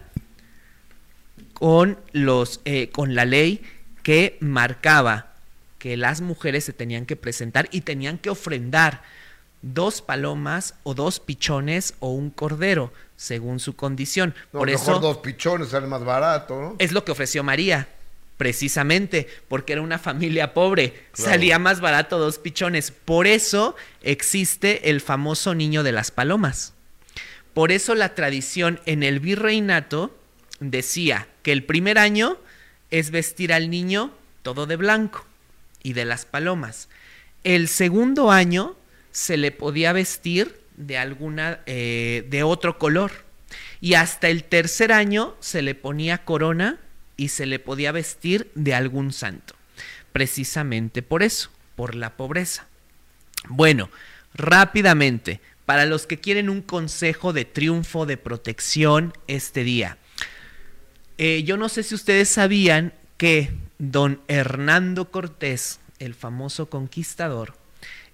con, 1.54 1.98
los, 2.12 2.60
eh, 2.64 2.90
con 2.90 3.16
la 3.16 3.24
ley 3.24 3.64
que 4.04 4.36
marcaba 4.38 5.32
que 5.80 5.96
las 5.96 6.20
mujeres 6.20 6.66
se 6.66 6.72
tenían 6.72 7.04
que 7.04 7.16
presentar 7.16 7.68
y 7.72 7.80
tenían 7.80 8.16
que 8.16 8.30
ofrendar 8.30 9.02
dos 9.60 10.02
palomas 10.02 10.74
o 10.84 10.94
dos 10.94 11.18
pichones 11.18 11.94
o 11.98 12.10
un 12.10 12.30
cordero, 12.30 12.92
según 13.16 13.58
su 13.58 13.74
condición. 13.74 14.36
No, 14.52 14.60
Por 14.60 14.68
mejor 14.68 14.82
eso 14.92 15.00
dos 15.00 15.16
pichones 15.16 15.70
sale 15.70 15.88
más 15.88 16.04
barato, 16.04 16.60
¿no? 16.60 16.76
es 16.78 16.92
lo 16.92 17.04
que 17.04 17.10
ofreció 17.10 17.42
María, 17.42 17.88
precisamente, 18.36 19.28
porque 19.48 19.72
era 19.72 19.82
una 19.82 19.98
familia 19.98 20.54
pobre. 20.54 20.92
Claro. 21.12 21.30
Salía 21.30 21.58
más 21.58 21.80
barato 21.80 22.18
dos 22.18 22.38
pichones. 22.38 22.90
Por 22.90 23.26
eso 23.26 23.76
existe 24.02 24.90
el 24.90 25.00
famoso 25.00 25.54
niño 25.54 25.82
de 25.82 25.92
las 25.92 26.10
palomas. 26.10 26.74
Por 27.54 27.72
eso 27.72 27.94
la 27.94 28.14
tradición 28.14 28.80
en 28.84 29.02
el 29.02 29.20
virreinato 29.20 30.16
decía 30.60 31.28
que 31.42 31.52
el 31.52 31.64
primer 31.64 31.98
año 31.98 32.38
es 32.90 33.10
vestir 33.10 33.52
al 33.52 33.70
niño 33.70 34.12
todo 34.42 34.66
de 34.66 34.76
blanco 34.76 35.26
y 35.82 35.94
de 35.94 36.04
las 36.04 36.26
palomas. 36.26 36.88
El 37.44 37.68
segundo 37.68 38.30
año 38.30 38.76
se 39.10 39.36
le 39.36 39.52
podía 39.52 39.92
vestir 39.92 40.60
de 40.76 40.98
alguna 40.98 41.60
eh, 41.66 42.26
de 42.28 42.42
otro 42.42 42.78
color 42.78 43.12
y 43.80 43.94
hasta 43.94 44.28
el 44.28 44.44
tercer 44.44 44.92
año 44.92 45.34
se 45.40 45.62
le 45.62 45.74
ponía 45.74 46.24
corona 46.24 46.78
y 47.16 47.28
se 47.28 47.46
le 47.46 47.58
podía 47.58 47.92
vestir 47.92 48.50
de 48.54 48.74
algún 48.74 49.12
santo. 49.12 49.54
Precisamente 50.12 51.02
por 51.02 51.22
eso 51.22 51.50
por 51.74 51.94
la 51.94 52.16
pobreza. 52.16 52.66
Bueno 53.48 53.90
rápidamente 54.36 55.40
para 55.64 55.86
los 55.86 56.06
que 56.06 56.18
quieren 56.18 56.48
un 56.48 56.62
consejo 56.62 57.32
de 57.32 57.44
triunfo 57.44 58.06
de 58.06 58.16
protección 58.16 59.12
este 59.26 59.64
día. 59.64 59.98
Eh, 61.18 61.42
yo 61.44 61.56
no 61.56 61.68
sé 61.68 61.82
si 61.82 61.94
ustedes 61.94 62.28
sabían 62.28 62.92
que 63.16 63.50
don 63.78 64.20
Hernando 64.28 65.10
Cortés, 65.10 65.80
el 65.98 66.14
famoso 66.14 66.68
conquistador, 66.68 67.54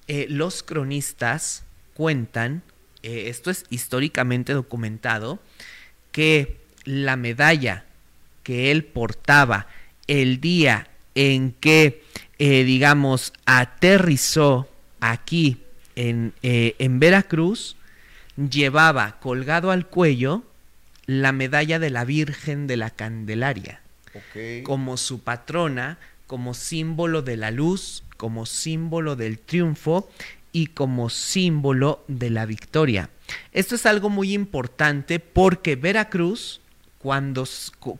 eh, 0.06 0.26
los 0.28 0.62
cronistas 0.62 1.64
cuentan, 1.94 2.62
eh, 3.02 3.24
esto 3.26 3.50
es 3.50 3.66
históricamente 3.68 4.52
documentado, 4.52 5.40
que 6.12 6.60
la 6.84 7.16
medalla 7.16 7.84
que 8.42 8.70
él 8.70 8.84
portaba 8.84 9.66
el 10.06 10.40
día 10.40 10.88
en 11.14 11.52
que, 11.52 12.02
eh, 12.38 12.64
digamos, 12.64 13.32
aterrizó 13.44 14.68
aquí 15.00 15.58
en, 15.96 16.32
eh, 16.42 16.74
en 16.78 16.98
Veracruz, 16.98 17.76
llevaba 18.36 19.20
colgado 19.20 19.70
al 19.70 19.86
cuello 19.86 20.42
la 21.06 21.32
medalla 21.32 21.78
de 21.78 21.90
la 21.90 22.04
Virgen 22.04 22.66
de 22.66 22.76
la 22.76 22.90
Candelaria 22.90 23.82
como 24.62 24.96
su 24.96 25.20
patrona, 25.20 25.98
como 26.26 26.54
símbolo 26.54 27.22
de 27.22 27.36
la 27.36 27.50
luz, 27.50 28.04
como 28.16 28.46
símbolo 28.46 29.16
del 29.16 29.38
triunfo 29.38 30.10
y 30.52 30.68
como 30.68 31.10
símbolo 31.10 32.04
de 32.08 32.30
la 32.30 32.46
victoria. 32.46 33.10
Esto 33.52 33.74
es 33.74 33.86
algo 33.86 34.10
muy 34.10 34.34
importante 34.34 35.18
porque 35.18 35.76
Veracruz, 35.76 36.60
cuando, 37.02 37.46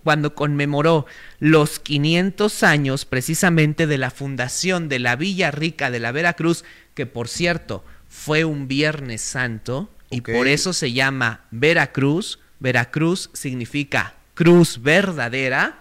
cuando 0.03 0.35
conmemoró 0.35 1.07
los 1.41 1.81
500 1.81 2.63
años 2.63 3.05
precisamente 3.05 3.87
de 3.87 3.99
la 3.99 4.11
fundación 4.11 4.89
de 4.89 5.01
la 5.01 5.17
Villa 5.17 5.51
Rica 5.51 5.91
de 5.91 6.01
la 6.01 6.13
Veracruz, 6.13 6.65
que 6.95 7.05
por 7.05 7.29
cierto 7.29 7.85
fue 8.09 8.45
un 8.45 8.69
Viernes 8.69 9.21
Santo, 9.21 9.91
y 10.11 10.21
por 10.21 10.47
eso 10.47 10.73
se 10.73 10.93
llama 10.93 11.41
Veracruz, 11.51 12.39
Veracruz 12.61 13.31
significa 13.33 14.15
cruz 14.35 14.81
verdadera, 14.83 15.81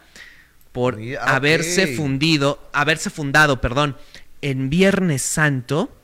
por 0.72 0.98
ah, 1.20 1.36
haberse 1.36 1.96
fundido, 1.96 2.70
haberse 2.74 3.10
fundado, 3.10 3.62
perdón, 3.62 3.98
en 4.42 4.70
Viernes 4.70 5.22
Santo, 5.22 5.96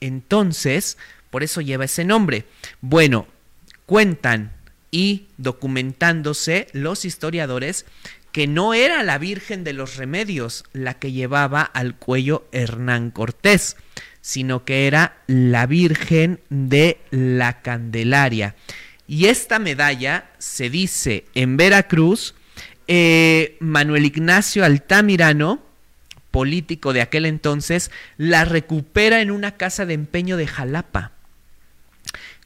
entonces, 0.00 0.96
por 1.30 1.42
eso 1.42 1.60
lleva 1.60 1.84
ese 1.84 2.04
nombre. 2.04 2.46
Bueno, 2.80 3.26
cuentan 3.86 4.52
y 4.94 5.26
documentándose 5.38 6.68
los 6.72 7.04
historiadores 7.04 7.84
que 8.30 8.46
no 8.46 8.74
era 8.74 9.02
la 9.02 9.18
Virgen 9.18 9.64
de 9.64 9.72
los 9.72 9.96
Remedios 9.96 10.62
la 10.72 10.94
que 10.94 11.10
llevaba 11.10 11.62
al 11.62 11.96
cuello 11.96 12.46
Hernán 12.52 13.10
Cortés, 13.10 13.76
sino 14.20 14.64
que 14.64 14.86
era 14.86 15.16
la 15.26 15.66
Virgen 15.66 16.38
de 16.48 17.00
la 17.10 17.60
Candelaria. 17.60 18.54
Y 19.08 19.26
esta 19.26 19.58
medalla 19.58 20.30
se 20.38 20.70
dice 20.70 21.24
en 21.34 21.56
Veracruz, 21.56 22.36
eh, 22.86 23.56
Manuel 23.58 24.04
Ignacio 24.04 24.64
Altamirano, 24.64 25.60
político 26.30 26.92
de 26.92 27.02
aquel 27.02 27.26
entonces, 27.26 27.90
la 28.16 28.44
recupera 28.44 29.20
en 29.22 29.32
una 29.32 29.56
casa 29.56 29.86
de 29.86 29.94
empeño 29.94 30.36
de 30.36 30.46
Jalapa, 30.46 31.10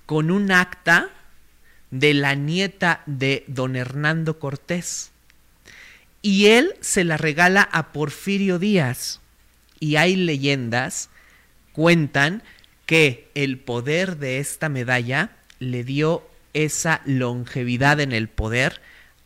con 0.06 0.30
un 0.30 0.50
acta 0.50 1.10
de 1.90 2.14
la 2.14 2.34
nieta 2.34 3.02
de 3.06 3.44
don 3.46 3.76
Hernando 3.76 4.38
Cortés. 4.38 5.10
Y 6.22 6.46
él 6.46 6.74
se 6.80 7.04
la 7.04 7.16
regala 7.16 7.62
a 7.62 7.92
Porfirio 7.92 8.58
Díaz. 8.58 9.20
Y 9.80 9.96
hay 9.96 10.16
leyendas, 10.16 11.08
cuentan 11.72 12.42
que 12.86 13.30
el 13.34 13.58
poder 13.58 14.16
de 14.16 14.38
esta 14.38 14.68
medalla 14.68 15.30
le 15.60 15.84
dio 15.84 16.26
esa 16.54 17.02
longevidad 17.04 18.00
en 18.00 18.12
el 18.12 18.28
poder 18.28 18.80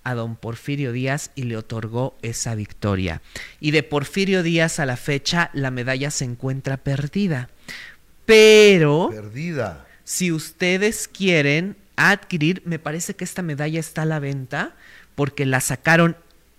a 0.04 0.14
don 0.14 0.36
Porfirio 0.36 0.92
Díaz 0.92 1.30
y 1.34 1.44
le 1.44 1.56
otorgó 1.56 2.18
esa 2.22 2.54
victoria. 2.54 3.22
Y 3.60 3.70
de 3.70 3.82
Porfirio 3.82 4.42
Díaz 4.42 4.80
a 4.80 4.86
la 4.86 4.96
fecha 4.96 5.50
la 5.52 5.70
medalla 5.70 6.10
se 6.10 6.24
encuentra 6.24 6.76
perdida. 6.76 7.48
Pero 8.26 9.10
Perdida. 9.10 9.86
si 10.04 10.32
ustedes 10.32 11.08
quieren 11.08 11.76
adquirir, 11.96 12.62
me 12.64 12.78
parece 12.78 13.14
que 13.14 13.24
esta 13.24 13.42
medalla 13.42 13.80
está 13.80 14.02
a 14.02 14.06
la 14.06 14.18
venta 14.18 14.74
porque 15.14 15.46
la 15.46 15.60
sacaron 15.60 16.16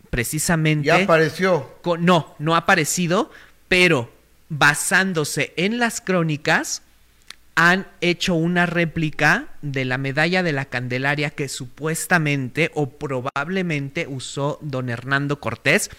precisamente. 0.10 0.88
Ya 0.88 1.04
apareció. 1.04 1.76
con- 1.82 2.06
no, 2.06 2.36
no 2.40 2.56
ha 2.56 2.60
aparecido, 2.60 3.32
pero 3.68 4.12
basándose 4.50 5.54
en 5.58 5.80
las 5.80 6.02
crónicas, 6.02 6.82
han 7.56 7.86
hecho 8.02 8.34
una 8.34 8.66
réplica 8.66 9.46
de 9.62 9.86
la 9.86 9.98
medalla 10.00 10.42
de 10.42 10.54
la 10.54 10.66
Candelaria 10.66 11.30
que 11.30 11.48
supuestamente 11.50 12.72
o 12.74 12.90
probablemente 12.90 14.08
usó 14.08 14.58
don 14.62 14.90
Hernando 14.90 15.40
Cortés. 15.40 15.92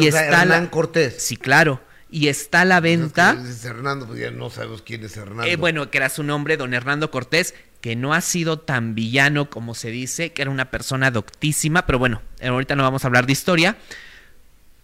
Y 0.00 0.06
está 0.06 0.30
la- 0.30 0.42
Hernán 0.54 0.66
Cortés. 0.68 1.16
Sí, 1.22 1.36
claro. 1.36 1.80
y 2.14 2.28
está 2.28 2.60
a 2.60 2.64
la 2.66 2.80
venta. 2.80 3.36
Pues 3.40 3.64
Hernando, 3.64 4.06
pues 4.06 4.20
ya 4.20 4.30
no 4.30 4.50
sabemos 4.50 4.82
quién 4.82 5.02
es 5.02 5.16
Hernando. 5.16 5.44
Eh, 5.44 5.56
bueno, 5.56 5.90
que 5.90 5.96
era 5.96 6.10
su 6.10 6.22
nombre, 6.22 6.58
don 6.58 6.74
Hernando 6.74 7.10
Cortés, 7.10 7.54
que 7.82 7.96
no 7.96 8.14
ha 8.14 8.20
sido 8.20 8.60
tan 8.60 8.94
villano 8.94 9.50
como 9.50 9.74
se 9.74 9.90
dice, 9.90 10.32
que 10.32 10.40
era 10.40 10.50
una 10.50 10.70
persona 10.70 11.10
doctísima, 11.10 11.84
pero 11.84 11.98
bueno, 11.98 12.22
ahorita 12.40 12.76
no 12.76 12.84
vamos 12.84 13.04
a 13.04 13.08
hablar 13.08 13.26
de 13.26 13.32
historia. 13.32 13.76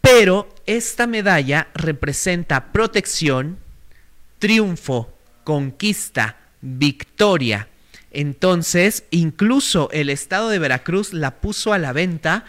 Pero 0.00 0.52
esta 0.66 1.06
medalla 1.06 1.68
representa 1.74 2.72
protección, 2.72 3.58
triunfo, 4.40 5.14
conquista, 5.44 6.38
victoria. 6.60 7.68
Entonces, 8.10 9.04
incluso 9.10 9.90
el 9.92 10.10
estado 10.10 10.48
de 10.48 10.58
Veracruz 10.58 11.12
la 11.12 11.36
puso 11.36 11.72
a 11.72 11.78
la 11.78 11.92
venta 11.92 12.46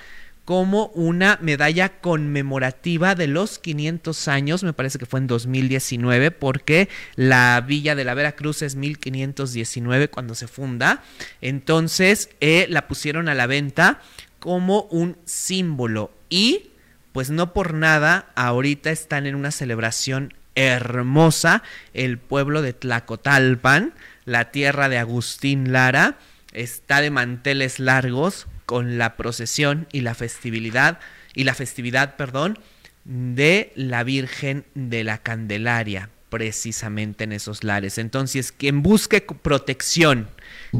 como 0.50 0.88
una 0.96 1.38
medalla 1.44 2.00
conmemorativa 2.02 3.14
de 3.14 3.28
los 3.28 3.60
500 3.60 4.28
años, 4.28 4.64
me 4.64 4.74
parece 4.74 4.98
que 4.98 5.06
fue 5.06 5.20
en 5.20 5.28
2019, 5.28 6.32
porque 6.32 6.90
la 7.16 7.62
villa 7.62 7.94
de 7.94 8.04
la 8.04 8.16
Veracruz 8.16 8.64
es 8.64 8.76
1519 8.76 10.08
cuando 10.08 10.34
se 10.34 10.48
funda. 10.48 11.04
Entonces, 11.42 12.32
eh, 12.42 12.66
la 12.68 12.88
pusieron 12.88 13.30
a 13.30 13.36
la 13.36 13.46
venta 13.46 14.02
como 14.40 14.86
un 14.86 15.18
símbolo 15.24 16.10
y 16.32 16.72
pues 17.12 17.30
no 17.30 17.54
por 17.54 17.76
nada 17.76 18.32
ahorita 18.34 18.90
están 18.90 19.28
en 19.28 19.36
una 19.36 19.52
celebración 19.52 20.34
hermosa 20.56 21.62
el 21.94 22.18
pueblo 22.18 22.64
de 22.64 22.74
Tlacotalpan, 22.74 23.94
la 24.26 24.50
tierra 24.50 24.90
de 24.90 24.98
Agustín 24.98 25.72
Lara, 25.72 26.18
está 26.54 27.02
de 27.02 27.12
manteles 27.12 27.78
largos 27.78 28.48
con 28.70 29.00
la 29.00 29.18
procesión 29.18 29.88
y 29.92 30.02
la 30.02 30.14
festividad 30.14 31.00
y 31.34 31.44
la 31.44 31.56
festividad, 31.56 32.18
perdón, 32.18 32.60
de 33.04 33.74
la 33.74 34.04
Virgen 34.04 34.64
de 34.76 35.04
la 35.04 35.18
Candelaria, 35.18 36.12
precisamente 36.30 37.24
en 37.24 37.32
esos 37.32 37.64
lares. 37.64 37.98
Entonces, 37.98 38.52
quien 38.52 38.84
busque 38.84 39.22
protección, 39.22 40.30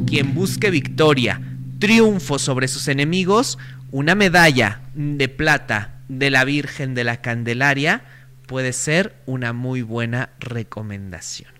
quien 0.06 0.34
busque 0.36 0.70
victoria, 0.70 1.40
triunfo 1.80 2.38
sobre 2.38 2.68
sus 2.68 2.86
enemigos, 2.86 3.58
una 3.90 4.14
medalla 4.14 4.82
de 4.94 5.28
plata 5.28 5.98
de 6.06 6.30
la 6.30 6.44
Virgen 6.44 6.94
de 6.94 7.02
la 7.02 7.20
Candelaria 7.20 8.04
puede 8.46 8.72
ser 8.72 9.16
una 9.26 9.52
muy 9.52 9.82
buena 9.82 10.30
recomendación. 10.38 11.59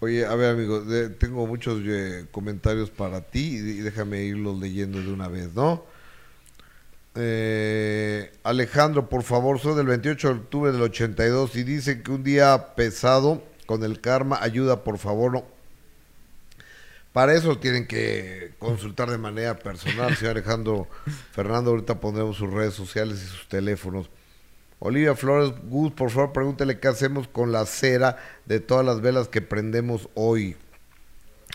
Oye, 0.00 0.24
a 0.24 0.34
ver, 0.34 0.50
amigo, 0.52 0.82
tengo 1.18 1.46
muchos 1.46 1.82
eh, 1.84 2.26
comentarios 2.30 2.90
para 2.90 3.20
ti 3.20 3.56
y 3.56 3.80
déjame 3.80 4.22
irlos 4.24 4.58
leyendo 4.58 4.98
de 5.00 5.12
una 5.12 5.28
vez, 5.28 5.54
¿no? 5.54 5.84
Eh, 7.14 8.32
Alejandro, 8.42 9.10
por 9.10 9.24
favor, 9.24 9.58
soy 9.58 9.76
del 9.76 9.86
28 9.86 10.28
de 10.28 10.34
octubre 10.34 10.72
del 10.72 10.80
82 10.80 11.54
y 11.56 11.64
dice 11.64 12.02
que 12.02 12.12
un 12.12 12.24
día 12.24 12.74
pesado 12.76 13.42
con 13.66 13.84
el 13.84 14.00
karma, 14.00 14.38
ayuda, 14.40 14.84
por 14.84 14.96
favor. 14.96 15.32
No. 15.32 15.44
Para 17.12 17.34
eso 17.34 17.58
tienen 17.58 17.86
que 17.86 18.54
consultar 18.58 19.10
de 19.10 19.18
manera 19.18 19.58
personal, 19.58 20.16
señor 20.16 20.36
Alejandro 20.36 20.88
Fernando. 21.32 21.72
Ahorita 21.72 22.00
pondremos 22.00 22.36
sus 22.36 22.50
redes 22.50 22.74
sociales 22.74 23.22
y 23.22 23.26
sus 23.26 23.48
teléfonos. 23.48 24.08
Olivia 24.80 25.14
Flores 25.14 25.52
Gus, 25.64 25.92
por 25.92 26.10
favor, 26.10 26.32
pregúntele 26.32 26.80
qué 26.80 26.88
hacemos 26.88 27.28
con 27.28 27.52
la 27.52 27.66
cera 27.66 28.16
de 28.46 28.60
todas 28.60 28.84
las 28.84 29.02
velas 29.02 29.28
que 29.28 29.42
prendemos 29.42 30.08
hoy. 30.14 30.56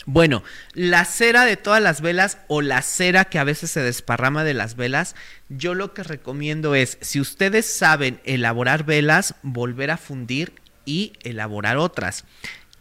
Bueno, 0.06 0.44
la 0.74 1.06
cera 1.06 1.46
de 1.46 1.58
todas 1.58 1.82
las 1.82 2.02
velas 2.02 2.38
o 2.48 2.62
la 2.62 2.84
cera 2.84 3.26
que 3.26 3.40
a 3.40 3.44
veces 3.44 3.72
se 3.72 3.80
desparrama 3.82 4.44
de 4.44 4.54
las 4.54 4.76
velas, 4.76 5.16
yo 5.50 5.74
lo 5.74 5.96
que 5.96 6.04
recomiendo 6.04 6.76
es, 6.76 7.00
si 7.02 7.20
ustedes 7.20 7.66
saben 7.66 8.22
elaborar 8.26 8.86
velas, 8.86 9.34
volver 9.42 9.90
a 9.90 9.98
fundir 9.98 10.54
y 10.86 11.14
elaborar 11.24 11.78
otras. 11.78 12.26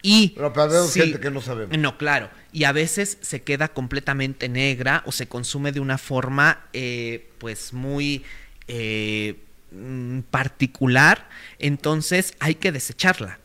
Y 0.03 0.35
pero 0.37 0.53
gente 0.91 1.19
que 1.19 1.31
no 1.31 1.41
sabemos. 1.41 1.79
No, 1.79 1.97
claro. 1.97 2.29
Y 2.53 2.65
a 2.65 2.73
veces 2.73 3.17
se 3.23 3.41
queda 3.41 3.69
completamente 3.69 4.51
negra 4.51 5.03
o 5.07 5.13
se 5.13 5.27
consume 5.27 5.73
de 5.73 5.81
una 5.81 5.97
forma, 5.97 6.67
eh, 6.75 7.31
pues 7.39 7.73
muy 7.73 8.23
eh, 8.69 9.37
mm, 9.75 10.21
particular. 10.31 11.29
Entonces 11.59 12.35
hay 12.41 12.55
que 12.55 12.73
desecharla. 12.73 13.39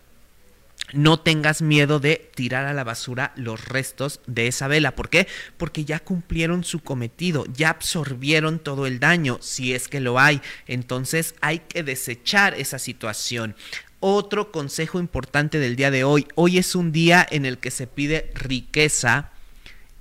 No 0.94 1.20
tengas 1.20 1.62
miedo 1.62 2.00
de 2.00 2.32
tirar 2.34 2.66
a 2.66 2.74
la 2.74 2.84
basura 2.84 3.32
los 3.36 3.66
restos 3.66 4.22
de 4.26 4.48
esa 4.48 4.68
vela. 4.68 4.96
¿Por 4.96 5.10
qué? 5.10 5.28
Porque 5.58 5.86
ya 5.86 6.00
cumplieron 6.00 6.64
su 6.64 6.80
cometido, 6.80 7.46
ya 7.54 7.70
absorbieron 7.70 8.58
todo 8.60 8.88
el 8.88 9.00
daño, 9.00 9.38
si 9.42 9.74
es 9.74 9.88
que 9.88 10.00
lo 10.00 10.20
hay. 10.20 10.42
Entonces 10.66 11.36
hay 11.42 11.60
que 11.60 11.84
desechar 11.84 12.56
esa 12.56 12.80
situación. 12.80 13.56
Otro 14.00 14.52
consejo 14.52 15.00
importante 15.00 15.60
del 15.60 15.76
día 15.76 15.92
de 15.92 16.04
hoy. 16.04 16.28
Hoy 16.36 16.58
es 16.58 16.74
un 16.74 16.92
día 16.92 17.26
en 17.30 17.46
el 17.46 17.60
que 17.60 17.70
se 17.70 17.86
pide 17.86 18.32
riqueza 18.34 19.32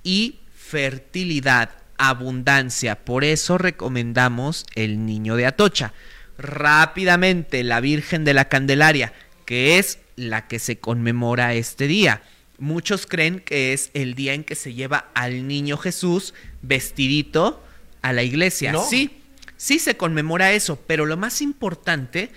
y 0.03 0.39
fertilidad, 0.55 1.69
abundancia. 1.97 3.03
Por 3.03 3.23
eso 3.23 3.57
recomendamos 3.57 4.65
el 4.73 5.05
niño 5.05 5.35
de 5.35 5.45
Atocha. 5.45 5.93
Rápidamente, 6.39 7.63
la 7.63 7.81
Virgen 7.81 8.23
de 8.23 8.33
la 8.33 8.47
Candelaria, 8.47 9.13
que 9.45 9.77
es 9.77 9.99
la 10.15 10.47
que 10.47 10.57
se 10.57 10.79
conmemora 10.79 11.53
este 11.53 11.87
día. 11.87 12.21
Muchos 12.57 13.05
creen 13.05 13.39
que 13.39 13.73
es 13.73 13.91
el 13.93 14.15
día 14.15 14.33
en 14.33 14.43
que 14.43 14.55
se 14.55 14.73
lleva 14.73 15.09
al 15.13 15.47
niño 15.47 15.77
Jesús 15.77 16.33
vestidito 16.61 17.63
a 18.01 18.13
la 18.13 18.23
iglesia. 18.23 18.73
Sí, 18.89 19.21
sí 19.57 19.79
se 19.79 19.97
conmemora 19.97 20.53
eso, 20.53 20.79
pero 20.87 21.05
lo 21.05 21.17
más 21.17 21.41
importante 21.41 22.31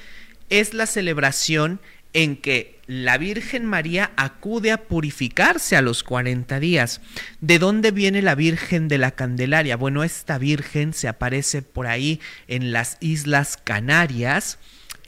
es 0.51 0.75
la 0.75 0.87
celebración 0.87 1.81
en 2.13 2.37
que 2.37 2.81
la 2.87 3.17
Virgen 3.17 3.65
María 3.65 4.13
acude 4.17 4.71
a 4.71 4.83
purificarse 4.83 5.77
a 5.77 5.83
los 5.83 6.03
40 6.03 6.61
días. 6.61 7.01
¿De 7.41 7.59
dónde 7.59 7.91
viene 7.91 8.23
la 8.23 8.35
Virgen 8.35 8.89
de 8.89 8.99
la 8.99 9.13
Candelaria? 9.13 9.77
Bueno, 9.77 10.05
esta 10.05 10.39
Virgen 10.39 10.93
se 10.93 11.09
aparece 11.09 11.63
por 11.63 11.87
ahí 11.87 12.21
en 12.49 12.73
las 12.73 12.99
Islas 13.01 13.57
Canarias, 13.57 14.59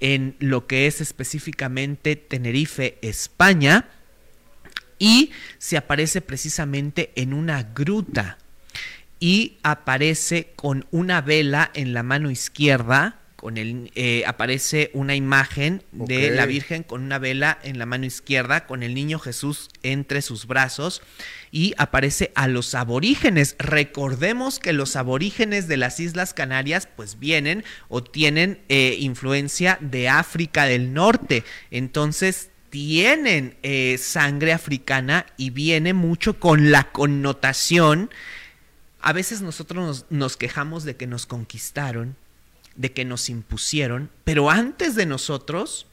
en 0.00 0.36
lo 0.38 0.66
que 0.66 0.86
es 0.86 1.00
específicamente 1.00 2.16
Tenerife, 2.16 2.98
España, 3.02 3.88
y 4.98 5.32
se 5.58 5.76
aparece 5.76 6.20
precisamente 6.20 7.12
en 7.16 7.34
una 7.34 7.62
gruta 7.62 8.38
y 9.20 9.58
aparece 9.62 10.52
con 10.56 10.86
una 10.90 11.20
vela 11.20 11.70
en 11.74 11.92
la 11.92 12.02
mano 12.02 12.30
izquierda 12.30 13.23
con 13.44 13.58
el, 13.58 13.90
eh, 13.94 14.24
aparece 14.26 14.90
una 14.94 15.14
imagen 15.14 15.82
de 15.92 16.30
la 16.30 16.46
Virgen 16.46 16.82
con 16.82 17.02
una 17.02 17.18
vela 17.18 17.58
en 17.62 17.78
la 17.78 17.84
mano 17.84 18.06
izquierda, 18.06 18.64
con 18.64 18.82
el 18.82 18.94
niño 18.94 19.18
Jesús 19.18 19.68
entre 19.82 20.22
sus 20.22 20.46
brazos 20.46 21.02
y 21.50 21.74
aparece 21.76 22.32
a 22.36 22.48
los 22.48 22.74
aborígenes. 22.74 23.54
Recordemos 23.58 24.58
que 24.60 24.72
los 24.72 24.96
aborígenes 24.96 25.68
de 25.68 25.76
las 25.76 26.00
Islas 26.00 26.32
Canarias 26.32 26.88
pues 26.96 27.18
vienen 27.18 27.64
o 27.88 28.02
tienen 28.02 28.62
eh, 28.70 28.96
influencia 28.98 29.76
de 29.82 30.08
África 30.08 30.64
del 30.64 30.94
Norte. 30.94 31.44
Entonces 31.70 32.48
tienen 32.70 33.58
eh, 33.62 33.98
sangre 33.98 34.54
africana 34.54 35.26
y 35.36 35.50
viene 35.50 35.92
mucho 35.92 36.40
con 36.40 36.70
la 36.70 36.92
connotación. 36.92 38.08
A 39.02 39.12
veces 39.12 39.42
nosotros 39.42 40.06
nos 40.08 40.38
quejamos 40.38 40.84
de 40.84 40.96
que 40.96 41.06
nos 41.06 41.26
conquistaron, 41.26 42.16
de 42.76 42.92
que 42.92 43.04
nos 43.04 43.28
impusieron, 43.28 44.10
pero 44.24 44.50
antes 44.50 44.94
de 44.94 45.06
nosotros 45.06 45.86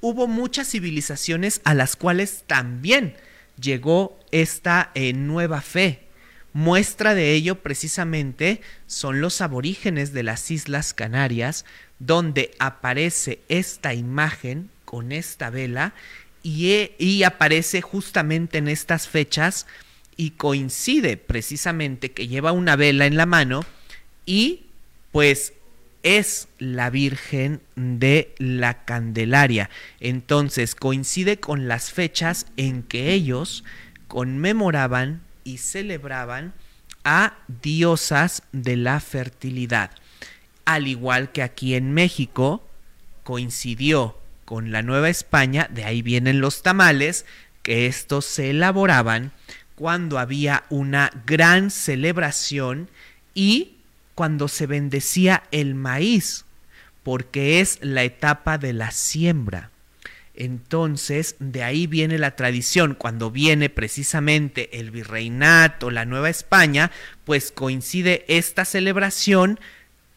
hubo 0.00 0.26
muchas 0.26 0.68
civilizaciones 0.70 1.60
a 1.64 1.74
las 1.74 1.96
cuales 1.96 2.44
también 2.46 3.16
llegó 3.60 4.18
esta 4.30 4.90
eh, 4.94 5.12
nueva 5.12 5.60
fe. 5.60 6.04
Muestra 6.52 7.14
de 7.14 7.32
ello 7.32 7.56
precisamente 7.56 8.62
son 8.86 9.20
los 9.20 9.40
aborígenes 9.40 10.12
de 10.12 10.22
las 10.22 10.50
Islas 10.50 10.94
Canarias, 10.94 11.64
donde 11.98 12.52
aparece 12.58 13.40
esta 13.48 13.94
imagen 13.94 14.70
con 14.84 15.12
esta 15.12 15.50
vela 15.50 15.94
y, 16.42 16.70
eh, 16.70 16.94
y 16.98 17.22
aparece 17.24 17.82
justamente 17.82 18.58
en 18.58 18.68
estas 18.68 19.08
fechas 19.08 19.66
y 20.16 20.30
coincide 20.30 21.16
precisamente 21.16 22.12
que 22.12 22.28
lleva 22.28 22.52
una 22.52 22.76
vela 22.76 23.06
en 23.06 23.16
la 23.16 23.26
mano 23.26 23.64
y 24.26 24.66
pues 25.12 25.52
es 26.16 26.48
la 26.58 26.88
Virgen 26.88 27.60
de 27.76 28.34
la 28.38 28.86
Candelaria. 28.86 29.68
Entonces 30.00 30.74
coincide 30.74 31.38
con 31.38 31.68
las 31.68 31.92
fechas 31.92 32.46
en 32.56 32.82
que 32.82 33.12
ellos 33.12 33.62
conmemoraban 34.06 35.20
y 35.44 35.58
celebraban 35.58 36.54
a 37.04 37.36
diosas 37.62 38.42
de 38.52 38.76
la 38.76 39.00
fertilidad. 39.00 39.90
Al 40.64 40.86
igual 40.86 41.30
que 41.30 41.42
aquí 41.42 41.74
en 41.74 41.92
México 41.92 42.66
coincidió 43.22 44.16
con 44.46 44.72
la 44.72 44.80
Nueva 44.80 45.10
España, 45.10 45.68
de 45.70 45.84
ahí 45.84 46.00
vienen 46.00 46.40
los 46.40 46.62
tamales, 46.62 47.26
que 47.62 47.86
estos 47.86 48.24
se 48.24 48.48
elaboraban 48.48 49.32
cuando 49.74 50.18
había 50.18 50.64
una 50.70 51.10
gran 51.26 51.70
celebración 51.70 52.88
y 53.34 53.77
cuando 54.18 54.48
se 54.48 54.66
bendecía 54.66 55.44
el 55.52 55.76
maíz, 55.76 56.44
porque 57.04 57.60
es 57.60 57.78
la 57.82 58.02
etapa 58.02 58.58
de 58.58 58.72
la 58.72 58.90
siembra. 58.90 59.70
Entonces, 60.34 61.36
de 61.38 61.62
ahí 61.62 61.86
viene 61.86 62.18
la 62.18 62.34
tradición. 62.34 62.96
Cuando 62.96 63.30
viene 63.30 63.70
precisamente 63.70 64.80
el 64.80 64.90
virreinato, 64.90 65.92
la 65.92 66.04
Nueva 66.04 66.30
España, 66.30 66.90
pues 67.24 67.52
coincide 67.52 68.24
esta 68.26 68.64
celebración 68.64 69.60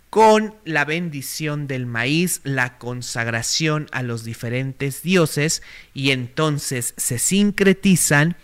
con 0.09 0.55
la 0.65 0.83
bendición 0.83 1.67
del 1.67 1.85
maíz, 1.85 2.41
la 2.43 2.79
consagración 2.79 3.87
a 3.91 4.01
los 4.01 4.23
diferentes 4.23 5.03
dioses 5.03 5.61
y 5.93 6.09
entonces 6.09 6.95
se 6.97 7.19
sincretizan 7.19 8.35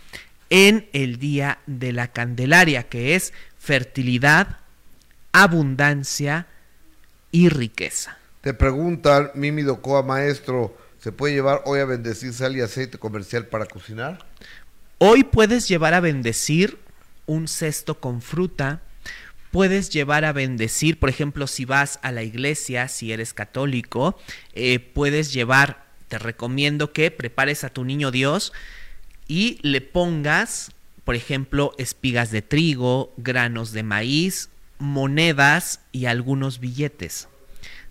en 0.50 0.88
el 0.92 1.18
día 1.18 1.58
de 1.66 1.90
la 1.90 2.12
Candelaria, 2.12 2.84
que 2.84 3.16
es 3.16 3.32
fertilidad, 3.58 4.60
abundancia 5.32 6.46
y 7.30 7.48
riqueza. 7.48 8.18
Te 8.40 8.54
preguntan, 8.54 9.30
Mimi 9.34 9.62
Docoa, 9.62 10.02
maestro, 10.02 10.76
¿se 11.00 11.12
puede 11.12 11.34
llevar 11.34 11.62
hoy 11.66 11.80
a 11.80 11.84
bendecir 11.84 12.32
sal 12.32 12.56
y 12.56 12.60
aceite 12.60 12.98
comercial 12.98 13.46
para 13.46 13.66
cocinar? 13.66 14.24
Hoy 14.98 15.24
puedes 15.24 15.68
llevar 15.68 15.94
a 15.94 16.00
bendecir 16.00 16.78
un 17.26 17.46
cesto 17.46 18.00
con 18.00 18.22
fruta, 18.22 18.80
puedes 19.50 19.90
llevar 19.90 20.24
a 20.24 20.32
bendecir, 20.32 20.98
por 20.98 21.08
ejemplo, 21.08 21.46
si 21.46 21.64
vas 21.64 21.98
a 22.02 22.12
la 22.12 22.22
iglesia, 22.22 22.88
si 22.88 23.12
eres 23.12 23.34
católico, 23.34 24.18
eh, 24.54 24.78
puedes 24.80 25.32
llevar, 25.32 25.86
te 26.08 26.18
recomiendo 26.18 26.92
que 26.92 27.10
prepares 27.10 27.64
a 27.64 27.70
tu 27.70 27.84
niño 27.84 28.10
Dios 28.10 28.52
y 29.26 29.58
le 29.62 29.80
pongas, 29.80 30.72
por 31.04 31.14
ejemplo, 31.14 31.74
espigas 31.78 32.30
de 32.30 32.42
trigo, 32.42 33.12
granos 33.16 33.72
de 33.72 33.82
maíz, 33.82 34.48
monedas 34.78 35.80
y 35.92 36.06
algunos 36.06 36.60
billetes. 36.60 37.28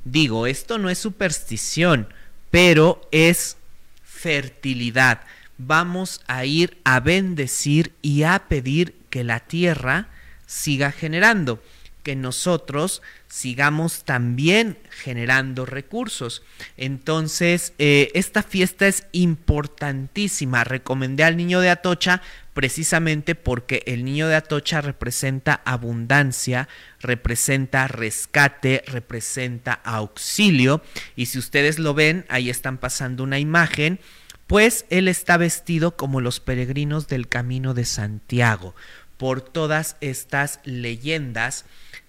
Digo, 0.06 0.48
esto 0.48 0.78
no 0.78 0.90
es 0.90 0.98
superstición, 0.98 2.08
pero 2.50 3.08
es 3.12 3.58
fertilidad. 4.04 5.22
Vamos 5.58 6.22
a 6.28 6.46
ir 6.46 6.80
a 6.84 7.00
bendecir 7.00 7.94
y 8.02 8.24
a 8.24 8.48
pedir 8.48 8.96
que 9.10 9.24
la 9.24 9.40
tierra 9.40 10.08
siga 10.46 10.92
generando, 10.92 11.62
que 12.04 12.16
nosotros 12.16 13.02
sigamos 13.28 14.04
también 14.06 14.78
generando 14.90 15.66
recursos. 15.66 16.44
Entonces, 16.78 17.74
eh, 17.78 18.12
esta 18.14 18.44
fiesta 18.44 18.88
es 18.88 19.06
importantísima. 19.12 20.64
Recomendé 20.64 21.24
al 21.24 21.38
niño 21.38 21.60
de 21.60 21.70
Atocha 21.70 22.22
precisamente 22.58 23.36
porque 23.36 23.84
el 23.86 24.04
niño 24.04 24.28
de 24.28 24.36
Atocha 24.36 24.82
representa 24.82 25.62
abundancia, 25.64 26.68
representa 27.00 27.88
rescate, 27.88 28.84
representa 28.88 29.74
auxilio. 29.74 30.82
Y 31.16 31.28
si 31.28 31.38
ustedes 31.38 31.78
lo 31.78 31.94
ven, 31.94 32.26
ahí 32.30 32.50
están 32.50 32.80
pasando 32.80 33.24
una 33.24 33.38
imagen 33.38 34.00
pues 34.48 34.86
él 34.90 35.08
está 35.08 35.38
vestido 35.38 35.96
como 35.98 36.20
los 36.20 36.40
peregrinos 36.40 37.08
del 37.08 37.28
camino 37.28 37.76
de 37.76 37.86
Santiago, 37.86 38.74
por 39.18 39.42
todas 39.42 39.98
estas 40.02 40.60
leyendas 40.64 41.66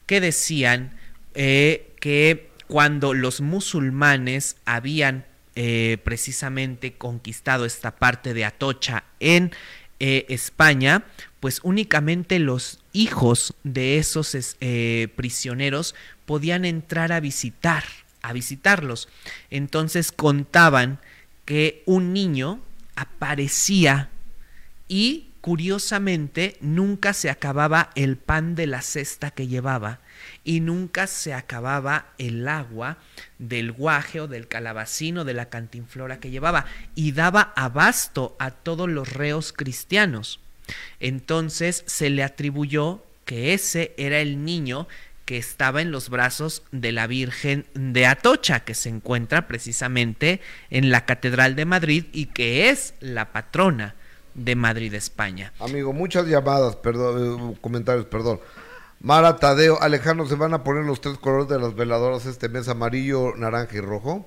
que 0.06 0.22
decían 0.22 0.96
eh, 1.34 1.94
que 2.00 2.48
cuando 2.68 3.12
los 3.12 3.42
musulmanes 3.42 4.56
habían 4.64 5.26
eh, 5.56 5.98
precisamente 6.04 6.94
conquistado 6.94 7.66
esta 7.66 7.96
parte 7.96 8.32
de 8.32 8.46
Atocha 8.46 9.02
en 9.18 9.50
eh, 10.00 10.26
España, 10.28 11.04
pues 11.40 11.60
únicamente 11.62 12.38
los 12.38 12.80
hijos 12.92 13.54
de 13.64 13.98
esos 13.98 14.36
prisioneros 15.14 15.94
podían 16.26 16.64
entrar 16.64 17.12
a 17.12 17.20
visitar, 17.20 17.84
a 18.22 18.32
visitarlos. 18.32 19.08
Entonces 19.50 20.12
contaban 20.12 21.00
que 21.44 21.82
un 21.86 22.12
niño 22.12 22.60
aparecía 22.96 24.10
y 24.88 25.27
curiosamente 25.40 26.56
nunca 26.60 27.12
se 27.12 27.31
acababa 27.31 27.90
el 27.94 28.16
pan 28.16 28.55
de 28.55 28.66
la 28.66 28.82
cesta 28.82 29.31
que 29.31 29.47
llevaba 29.47 30.01
y 30.44 30.60
nunca 30.60 31.06
se 31.06 31.35
acababa 31.35 32.06
el 32.19 32.48
agua 32.48 32.98
del 33.39 33.73
guaje 33.73 34.20
o 34.20 34.28
del 34.28 34.48
calabacino 34.48 35.24
de 35.24 35.35
la 35.35 35.48
cantinflora 35.48 36.20
que 36.20 36.31
llevaba 36.31 36.66
y 36.94 37.12
daba 37.12 37.52
abasto 37.56 38.36
a 38.39 38.51
todos 38.51 38.89
los 38.89 39.12
reos 39.12 39.52
cristianos. 39.52 40.40
Entonces 41.01 41.85
se 41.86 42.10
le 42.10 42.24
atribuyó 42.24 43.05
que 43.24 43.55
ese 43.55 43.94
era 43.97 44.20
el 44.20 44.44
niño 44.44 44.89
que 45.24 45.36
estaba 45.36 45.82
en 45.82 45.90
los 45.90 46.09
brazos 46.09 46.62
de 46.73 46.90
la 46.90 47.06
Virgen 47.06 47.66
de 47.74 48.06
Atocha, 48.06 48.60
que 48.60 48.74
se 48.74 48.89
encuentra 48.89 49.47
precisamente 49.47 50.40
en 50.70 50.90
la 50.90 51.05
Catedral 51.05 51.55
de 51.55 51.66
Madrid 51.66 52.06
y 52.12 52.27
que 52.27 52.70
es 52.70 52.94
la 53.01 53.31
patrona 53.31 53.94
de 54.39 54.55
Madrid, 54.55 54.94
España. 54.94 55.52
Amigo, 55.59 55.93
muchas 55.93 56.27
llamadas, 56.27 56.77
perdón, 56.77 57.52
eh, 57.52 57.59
comentarios, 57.60 58.06
perdón. 58.06 58.40
Mara 59.01 59.36
Tadeo, 59.36 59.81
Alejandro, 59.81 60.27
¿se 60.27 60.35
van 60.35 60.55
a 60.55 60.65
poner 60.65 60.85
los 60.85 61.01
tres 61.01 61.19
colores 61.19 61.48
de 61.48 61.59
las 61.59 61.74
veladoras 61.74 62.27
este 62.27 62.48
mes, 62.48 62.69
amarillo, 62.69 63.35
naranja 63.36 63.77
y 63.77 63.81
rojo? 63.81 64.27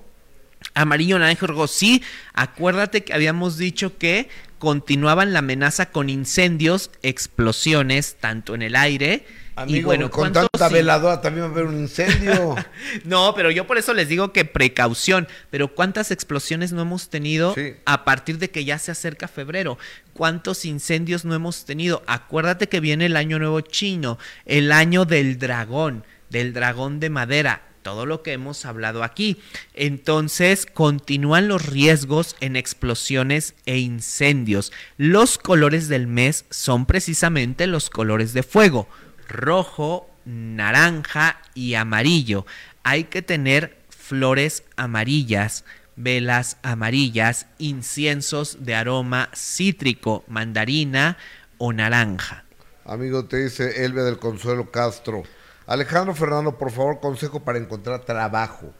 Amarillo, 0.73 1.19
naranja 1.19 1.45
y 1.45 1.47
rojo, 1.47 1.67
sí. 1.67 2.03
Acuérdate 2.33 3.03
que 3.03 3.13
habíamos 3.13 3.57
dicho 3.57 3.97
que 3.97 4.29
continuaban 4.59 5.33
la 5.33 5.39
amenaza 5.39 5.87
con 5.87 6.09
incendios, 6.09 6.91
explosiones, 7.01 8.17
tanto 8.19 8.55
en 8.55 8.61
el 8.61 8.75
aire, 8.75 9.25
y 9.67 9.81
bueno, 9.83 10.09
con 10.09 10.31
tanta 10.31 10.69
veladora 10.69 11.21
también 11.21 11.45
va 11.45 11.49
a 11.49 11.51
haber 11.51 11.65
un 11.65 11.79
incendio. 11.79 12.55
no, 13.03 13.33
pero 13.35 13.51
yo 13.51 13.67
por 13.67 13.77
eso 13.77 13.93
les 13.93 14.07
digo 14.07 14.31
que 14.33 14.45
precaución. 14.45 15.27
Pero 15.49 15.69
¿cuántas 15.69 16.11
explosiones 16.11 16.71
no 16.71 16.81
hemos 16.81 17.09
tenido 17.09 17.55
a 17.85 18.05
partir 18.05 18.37
de 18.37 18.49
que 18.49 18.65
ya 18.65 18.79
se 18.79 18.91
acerca 18.91 19.27
febrero? 19.27 19.77
¿Cuántos 20.13 20.65
incendios 20.65 21.25
no 21.25 21.35
hemos 21.35 21.65
tenido? 21.65 22.03
Acuérdate 22.07 22.69
que 22.69 22.79
viene 22.79 23.07
el 23.07 23.17
año 23.17 23.39
nuevo 23.39 23.61
chino, 23.61 24.17
el 24.45 24.71
año 24.71 25.05
del 25.05 25.39
dragón, 25.39 26.05
del 26.29 26.53
dragón 26.53 26.99
de 26.99 27.09
madera 27.09 27.61
todo 27.81 28.05
lo 28.05 28.21
que 28.21 28.33
hemos 28.33 28.65
hablado 28.65 29.03
aquí. 29.03 29.37
Entonces, 29.73 30.65
continúan 30.65 31.47
los 31.47 31.65
riesgos 31.65 32.35
en 32.39 32.55
explosiones 32.55 33.55
e 33.65 33.79
incendios. 33.79 34.71
Los 34.97 35.37
colores 35.37 35.87
del 35.87 36.07
mes 36.07 36.45
son 36.49 36.85
precisamente 36.85 37.67
los 37.67 37.89
colores 37.89 38.33
de 38.33 38.43
fuego 38.43 38.87
rojo, 39.27 40.09
naranja 40.25 41.41
y 41.53 41.75
amarillo. 41.75 42.45
Hay 42.83 43.05
que 43.05 43.21
tener 43.21 43.77
flores 43.89 44.63
amarillas, 44.75 45.63
velas 45.95 46.57
amarillas, 46.63 47.47
inciensos 47.57 48.65
de 48.65 48.75
aroma 48.75 49.29
cítrico, 49.35 50.23
mandarina 50.27 51.17
o 51.57 51.73
naranja. 51.73 52.43
Amigo, 52.85 53.25
te 53.25 53.37
dice 53.37 53.85
Elvia 53.85 54.03
del 54.03 54.17
Consuelo 54.17 54.71
Castro. 54.71 55.23
Alejandro 55.67 56.15
Fernando, 56.15 56.57
por 56.57 56.71
favor, 56.71 56.99
consejo 56.99 57.41
para 57.41 57.59
encontrar 57.59 58.03
trabajo. 58.03 58.73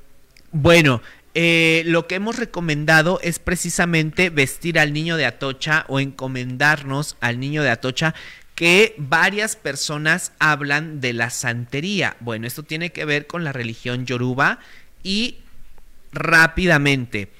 Bueno, 0.52 1.02
eh, 1.34 1.84
lo 1.86 2.08
que 2.08 2.16
hemos 2.16 2.38
recomendado 2.38 3.20
es 3.22 3.40
precisamente 3.40 4.30
vestir 4.30 4.78
al 4.78 4.92
niño 4.92 5.16
de 5.16 5.26
Atocha 5.26 5.86
o 5.88 6.02
encomendarnos 6.02 7.16
al 7.22 7.40
niño 7.40 7.64
de 7.64 7.70
Atocha 7.70 8.14
que 8.62 8.94
varias 9.00 9.56
personas 9.56 10.34
hablan 10.38 11.02
de 11.02 11.14
la 11.14 11.32
santería. 11.32 12.16
Bueno, 12.20 12.46
esto 12.46 12.62
tiene 12.62 12.92
que 12.92 13.06
ver 13.06 13.26
con 13.26 13.44
la 13.44 13.52
religión 13.52 14.06
yoruba 14.06 14.60
y 15.02 15.38
rápidamente. 16.12 17.32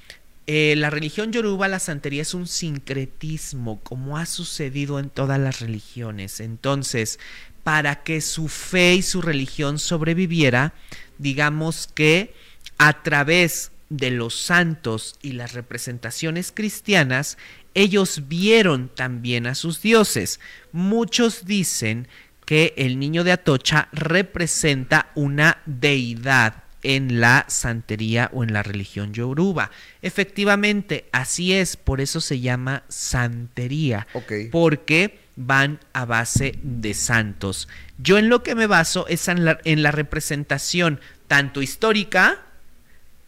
Eh, 0.48 0.74
la 0.78 0.90
religión 0.90 1.32
yoruba, 1.32 1.68
la 1.68 1.78
santería 1.78 2.24
es 2.24 2.34
un 2.34 2.48
sincretismo, 2.48 3.80
como 3.82 4.18
ha 4.18 4.26
sucedido 4.26 4.98
en 4.98 5.12
todas 5.12 5.40
las 5.40 5.60
religiones. 5.60 6.40
Entonces, 6.40 7.20
para 7.64 8.02
que 8.02 8.20
su 8.20 8.48
fe 8.48 8.96
y 8.96 9.04
su 9.04 9.22
religión 9.22 9.78
sobreviviera, 9.78 10.74
digamos 11.20 11.86
que 11.86 12.34
a 12.80 13.04
través 13.04 13.72
de 13.92 14.10
los 14.10 14.40
santos 14.40 15.18
y 15.22 15.34
las 15.34 15.54
representaciones 15.54 16.52
cristianas, 16.52 17.38
ellos 17.74 18.24
vieron 18.28 18.90
también 18.90 19.48
a 19.48 19.56
sus 19.56 19.82
dioses. 19.82 20.40
Muchos 20.72 21.46
dicen 21.46 22.08
que 22.46 22.74
el 22.78 23.00
niño 23.00 23.24
de 23.24 23.32
Atocha 23.32 23.88
representa 23.92 25.12
una 25.16 25.60
deidad 25.66 26.64
en 26.84 27.22
la 27.22 27.46
santería 27.48 28.30
o 28.34 28.44
en 28.44 28.54
la 28.54 28.64
religión 28.64 29.14
yoruba. 29.14 29.72
Efectivamente, 30.02 31.06
así 31.12 31.54
es, 31.54 31.78
por 31.78 32.02
eso 32.02 32.22
se 32.22 32.40
llama 32.40 32.84
santería, 32.88 34.08
porque 34.52 35.20
van 35.36 35.80
a 35.94 36.06
base 36.06 36.56
de 36.64 36.94
santos. 36.94 37.68
Yo 37.98 38.18
en 38.18 38.30
lo 38.30 38.44
que 38.44 38.56
me 38.56 38.68
baso 38.68 39.08
es 39.08 39.28
en 39.28 39.46
la, 39.46 39.60
en 39.64 39.84
la 39.84 39.92
representación 39.92 41.00
tanto 41.28 41.62
histórica, 41.62 42.40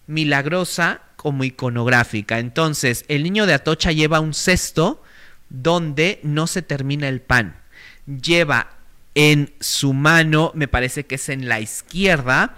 milagrosa, 0.08 1.02
como 1.24 1.46
iconográfica. 1.46 2.38
Entonces, 2.38 3.06
el 3.08 3.24
niño 3.24 3.46
de 3.46 3.54
Atocha 3.54 3.92
lleva 3.92 4.20
un 4.20 4.34
cesto 4.34 5.02
donde 5.50 6.20
no 6.22 6.46
se 6.46 6.62
termina 6.62 7.08
el 7.08 7.22
pan. 7.22 7.56
Lleva 8.06 8.72
en 9.16 9.54
su 9.62 9.94
mano, 9.94 10.52
me 10.54 10.68
parece 10.68 11.06
que 11.06 11.16
es 11.16 11.30
en 11.30 11.48
la 11.48 11.62
izquierda, 11.62 12.58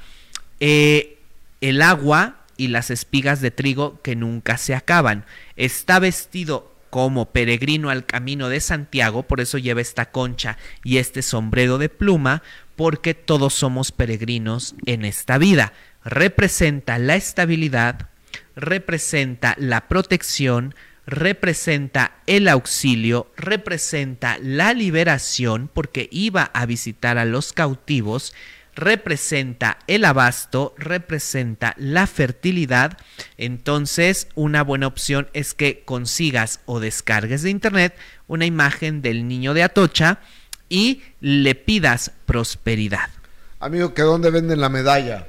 eh, 0.60 1.20
el 1.62 1.82
agua 1.82 2.38
y 2.58 2.70
las 2.70 2.90
espigas 2.90 3.40
de 3.42 3.52
trigo 3.52 4.02
que 4.02 4.16
nunca 4.16 4.58
se 4.58 4.74
acaban. 4.74 5.26
Está 5.56 6.00
vestido 6.00 6.74
como 6.90 7.32
peregrino 7.32 7.90
al 7.90 8.06
camino 8.06 8.48
de 8.50 8.62
Santiago, 8.62 9.24
por 9.24 9.42
eso 9.42 9.58
lleva 9.58 9.82
esta 9.82 10.12
concha 10.12 10.58
y 10.84 10.98
este 10.98 11.22
sombrero 11.22 11.78
de 11.78 11.90
pluma, 11.90 12.42
porque 12.78 13.14
todos 13.14 13.54
somos 13.54 13.92
peregrinos 13.92 14.76
en 14.86 15.04
esta 15.04 15.38
vida. 15.38 15.74
Representa 16.06 16.98
la 16.98 17.16
estabilidad, 17.16 18.10
representa 18.56 19.56
la 19.58 19.88
protección, 19.88 20.76
representa 21.06 22.16
el 22.26 22.48
auxilio, 22.48 23.32
representa 23.36 24.38
la 24.42 24.74
liberación, 24.74 25.70
porque 25.74 26.08
iba 26.12 26.44
a 26.54 26.66
visitar 26.66 27.18
a 27.18 27.26
los 27.26 27.54
cautivos, 27.54 28.34
representa 28.76 29.78
el 29.88 30.04
abasto, 30.04 30.76
representa 30.78 31.74
la 31.78 32.08
fertilidad, 32.08 32.98
entonces 33.38 34.28
una 34.36 34.64
buena 34.64 34.88
opción 34.88 35.30
es 35.34 35.54
que 35.54 35.84
consigas 35.86 36.60
o 36.66 36.80
descargues 36.80 37.42
de 37.44 37.52
internet 37.52 37.96
una 38.28 38.46
imagen 38.46 39.02
del 39.02 39.28
niño 39.28 39.54
de 39.54 39.64
Atocha 39.64 40.20
y 40.68 41.04
le 41.22 41.56
pidas 41.56 42.12
prosperidad. 42.26 43.10
Amigo, 43.60 43.94
¿que 43.94 44.02
dónde 44.02 44.30
venden 44.30 44.60
la 44.60 44.70
medalla? 44.70 45.28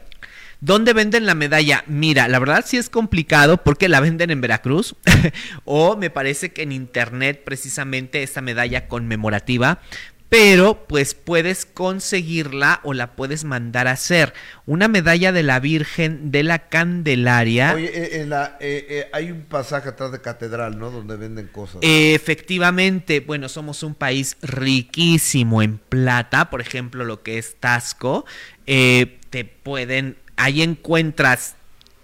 ¿Dónde 0.61 0.93
venden 0.93 1.27
la 1.27 1.35
medalla? 1.35 1.85
Mira, 1.87 2.28
la 2.28 2.39
verdad 2.39 2.65
sí 2.66 2.77
es 2.77 2.89
complicado 2.89 3.59
porque 3.62 3.89
la 3.89 4.01
venden 4.01 4.31
en 4.31 4.41
Veracruz 4.41 4.97
o 5.65 5.97
me 5.97 6.11
parece 6.11 6.53
que 6.53 6.62
en 6.62 6.73
internet 6.73 7.43
precisamente 7.45 8.23
esta 8.23 8.41
medalla 8.41 8.89
conmemorativa, 8.89 9.81
pero 10.28 10.87
pues 10.89 11.15
puedes 11.15 11.66
conseguirla 11.66 12.81
o 12.83 12.95
la 12.95 13.12
puedes 13.12 13.45
mandar 13.45 13.87
a 13.87 13.93
hacer. 13.93 14.35
Una 14.65 14.89
medalla 14.89 15.31
de 15.31 15.43
la 15.43 15.61
Virgen 15.61 16.31
de 16.33 16.43
la 16.43 16.69
Candelaria. 16.69 17.74
Oye, 17.74 17.91
eh, 17.95 18.20
en 18.20 18.31
la, 18.31 18.57
eh, 18.59 18.87
eh, 18.89 19.09
hay 19.12 19.31
un 19.31 19.43
pasaje 19.43 19.91
atrás 19.91 20.11
de 20.11 20.20
Catedral, 20.20 20.78
¿no? 20.78 20.91
Donde 20.91 21.16
venden 21.16 21.47
cosas. 21.47 21.78
Efectivamente, 21.83 23.20
bueno, 23.20 23.49
somos 23.49 23.83
un 23.83 23.95
país 23.95 24.37
riquísimo 24.43 25.62
en 25.62 25.78
plata, 25.78 26.51
por 26.51 26.61
ejemplo, 26.61 27.05
lo 27.05 27.23
que 27.23 27.39
es 27.39 27.57
Tasco. 27.61 28.24
te 28.66 29.45
pueden 29.62 30.16
ahí 30.36 30.62
encuentras 30.62 31.56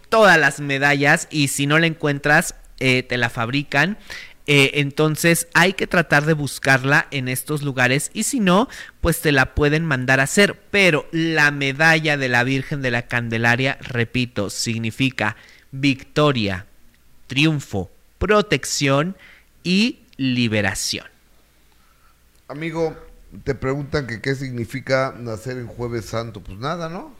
todas 0.08 0.38
las 0.38 0.60
medallas 0.60 1.28
y 1.30 1.48
si 1.48 1.66
no 1.66 1.78
la 1.78 1.86
encuentras, 1.86 2.54
eh, 2.80 3.02
te 3.02 3.16
la 3.16 3.30
fabrican. 3.30 3.98
Eh, 4.46 4.80
entonces 4.80 5.46
hay 5.54 5.74
que 5.74 5.86
tratar 5.86 6.26
de 6.26 6.32
buscarla 6.32 7.06
en 7.12 7.28
estos 7.28 7.62
lugares 7.62 8.10
y 8.12 8.24
si 8.24 8.40
no, 8.40 8.68
pues 9.00 9.20
te 9.20 9.30
la 9.30 9.54
pueden 9.54 9.84
mandar 9.84 10.20
a 10.20 10.24
hacer. 10.24 10.60
Pero 10.70 11.06
la 11.12 11.50
medalla 11.50 12.16
de 12.16 12.28
la 12.28 12.44
Virgen 12.44 12.82
de 12.82 12.90
la 12.90 13.06
Candelaria, 13.06 13.78
repito, 13.80 14.50
significa 14.50 15.36
victoria, 15.70 16.66
triunfo, 17.28 17.90
protección 18.18 19.16
y 19.62 20.00
liberación. 20.16 21.06
Amigo, 22.48 22.96
te 23.44 23.54
preguntan 23.54 24.06
que 24.06 24.20
qué 24.20 24.34
significa 24.34 25.14
nacer 25.18 25.56
en 25.56 25.66
jueves 25.66 26.06
santo. 26.06 26.40
Pues 26.40 26.58
nada, 26.58 26.88
¿no? 26.88 27.14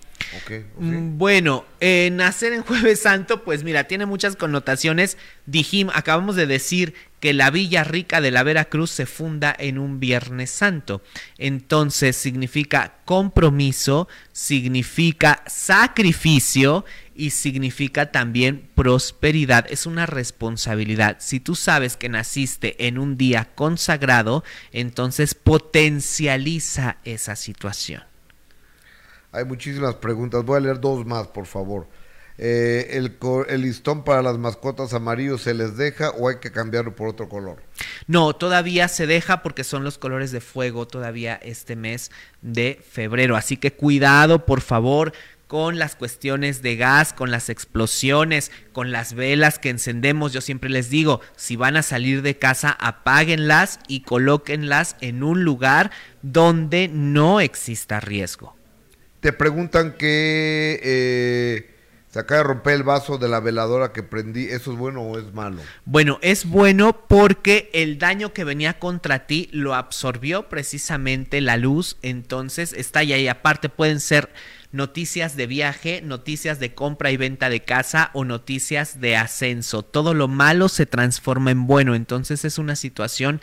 Mm, 0.78 1.19
bueno, 1.19 1.65
eh, 1.81 2.11
nacer 2.12 2.53
en 2.53 2.62
Jueves 2.62 3.01
Santo, 3.01 3.44
pues 3.44 3.65
mira, 3.65 3.85
tiene 3.85 4.07
muchas 4.07 4.36
connotaciones. 4.36 5.16
Dijimos, 5.47 5.94
acabamos 5.97 6.36
de 6.36 6.47
decir 6.47 6.94
que 7.20 7.32
la 7.32 7.51
Villa 7.51 7.85
Rica 7.85 8.20
de 8.20 8.32
la 8.32 8.43
Veracruz 8.43 8.90
se 8.90 9.07
funda 9.07 9.55
en 9.57 9.78
un 9.78 10.01
Viernes 10.01 10.51
Santo. 10.51 11.03
Entonces 11.39 12.16
significa 12.16 12.94
compromiso, 13.05 14.09
significa 14.32 15.44
sacrificio 15.47 16.85
y 17.15 17.31
significa 17.31 18.11
también 18.11 18.69
prosperidad. 18.74 19.66
Es 19.70 19.86
una 19.86 20.07
responsabilidad. 20.07 21.19
Si 21.20 21.39
tú 21.39 21.55
sabes 21.55 21.97
que 21.97 22.09
naciste 22.09 22.89
en 22.89 22.99
un 22.99 23.16
día 23.16 23.51
consagrado, 23.55 24.43
entonces 24.73 25.35
potencializa 25.35 26.97
esa 27.05 27.36
situación. 27.36 28.03
Hay 29.33 29.47
muchísimas 29.47 29.95
preguntas. 29.97 30.45
Voy 30.45 30.59
a 30.59 30.61
leer 30.61 30.81
dos 30.81 31.07
más, 31.07 31.27
por 31.27 31.47
favor. 31.47 31.89
Eh, 32.39 32.97
el, 32.97 33.19
el, 33.49 33.63
listón 33.63 34.05
para 34.05 34.23
las 34.23 34.39
mascotas 34.39 34.95
amarillos 34.95 35.43
se 35.43 35.53
les 35.55 35.77
deja 35.77 36.11
o 36.11 36.29
hay 36.29 36.37
que 36.41 36.51
cambiarlo 36.51 36.97
por 36.97 37.09
otro 37.09 37.29
color? 37.29 37.63
No, 38.07 38.35
todavía 38.35 38.89
se 38.89 39.07
deja 39.07 39.43
porque 39.43 39.65
son 39.65 39.85
los 39.85 39.99
colores 39.99 40.33
de 40.33 40.41
fuego 40.41 40.87
todavía 40.87 41.35
este 41.43 41.77
mes 41.77 42.11
de 42.41 42.81
febrero. 42.91 43.37
Así 43.37 43.59
que 43.59 43.73
cuidado, 43.73 44.47
por 44.47 44.61
favor, 44.61 45.13
con 45.47 45.79
las 45.79 45.95
cuestiones 45.95 46.63
de 46.63 46.77
gas, 46.77 47.13
con 47.13 47.31
las 47.31 47.51
explosiones, 47.51 48.51
con 48.73 48.93
las 48.93 49.13
velas 49.15 49.59
que 49.59 49.69
encendemos. 49.69 50.33
Yo 50.33 50.41
siempre 50.41 50.71
les 50.71 50.89
digo, 50.89 51.21
si 51.37 51.57
van 51.57 51.77
a 51.77 51.83
salir 51.83 52.23
de 52.23 52.39
casa, 52.39 52.71
apáguenlas 52.81 53.79
y 53.89 54.01
colóquenlas 54.01 54.97
en 55.01 55.23
un 55.23 55.45
lugar 55.45 55.91
donde 56.23 56.89
no 56.89 57.41
exista 57.41 58.01
riesgo 58.01 58.57
te 59.23 59.32
preguntan 59.32 59.93
que 59.93 60.81
eh, 60.82 61.70
se 62.11 62.19
acaba 62.19 62.39
de 62.39 62.44
romper 62.44 62.74
el 62.74 62.82
vaso 62.82 63.19
de 63.19 63.28
la 63.28 63.39
veladora 63.39 63.93
que 63.93 64.03
prendí, 64.03 64.47
¿eso 64.47 64.73
es 64.73 64.78
bueno 64.78 65.03
o 65.03 65.16
es 65.16 65.32
malo? 65.32 65.62
Bueno, 65.85 66.19
es 66.23 66.44
bueno 66.44 67.07
porque 67.07 67.70
el 67.73 67.99
daño 67.99 68.32
que 68.32 68.43
venía 68.43 68.81
contra 68.81 69.28
ti 69.28 69.49
lo 69.53 69.77
absorbió 69.77 70.49
precisamente 70.49 71.40
la 71.40 71.57
luz, 71.57 71.99
entonces 72.03 72.73
está 72.73 72.99
ahí, 72.99 73.28
aparte 73.28 73.69
pueden 73.69 74.01
ser 74.01 74.28
noticias 74.73 75.36
de 75.36 75.47
viaje, 75.47 76.03
noticias 76.03 76.59
de 76.59 76.74
compra 76.74 77.12
y 77.12 77.16
venta 77.16 77.49
de 77.49 77.62
casa 77.62 78.11
o 78.15 78.24
noticias 78.24 79.01
de 79.01 79.16
ascenso. 79.16 79.85
Todo 79.85 80.15
lo 80.15 80.27
malo 80.27 80.69
se 80.69 80.86
transforma 80.86 81.53
en 81.53 81.69
bueno, 81.69 81.94
entonces 81.94 82.44
es 82.44 82.59
una 82.59 82.74
situación 82.74 83.40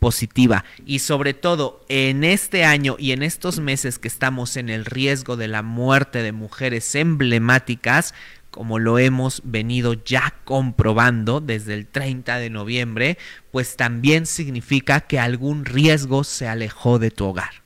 positiva 0.00 0.64
y 0.84 0.98
sobre 0.98 1.34
todo 1.34 1.84
en 1.88 2.24
este 2.24 2.64
año 2.64 2.96
y 2.98 3.12
en 3.12 3.22
estos 3.22 3.60
meses 3.60 3.98
que 3.98 4.08
estamos 4.08 4.56
en 4.56 4.68
el 4.70 4.84
riesgo 4.84 5.36
de 5.36 5.46
la 5.46 5.62
muerte 5.62 6.22
de 6.22 6.32
mujeres 6.32 6.94
emblemáticas, 6.96 8.14
como 8.50 8.80
lo 8.80 8.98
hemos 8.98 9.42
venido 9.44 9.92
ya 9.92 10.34
comprobando 10.44 11.40
desde 11.40 11.74
el 11.74 11.86
30 11.86 12.38
de 12.38 12.50
noviembre, 12.50 13.18
pues 13.52 13.76
también 13.76 14.26
significa 14.26 15.02
que 15.02 15.20
algún 15.20 15.64
riesgo 15.64 16.24
se 16.24 16.48
alejó 16.48 16.98
de 16.98 17.12
tu 17.12 17.26
hogar. 17.26 17.62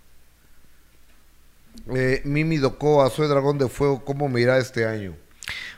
Eh, 1.95 2.21
Mimi 2.25 2.59
Docoa, 2.59 3.09
soy 3.11 3.29
dragón 3.29 3.59
de 3.59 3.69
fuego, 3.69 4.05
¿cómo 4.05 4.29
me 4.29 4.41
irá 4.41 4.59
este 4.59 4.87
año? 4.87 5.15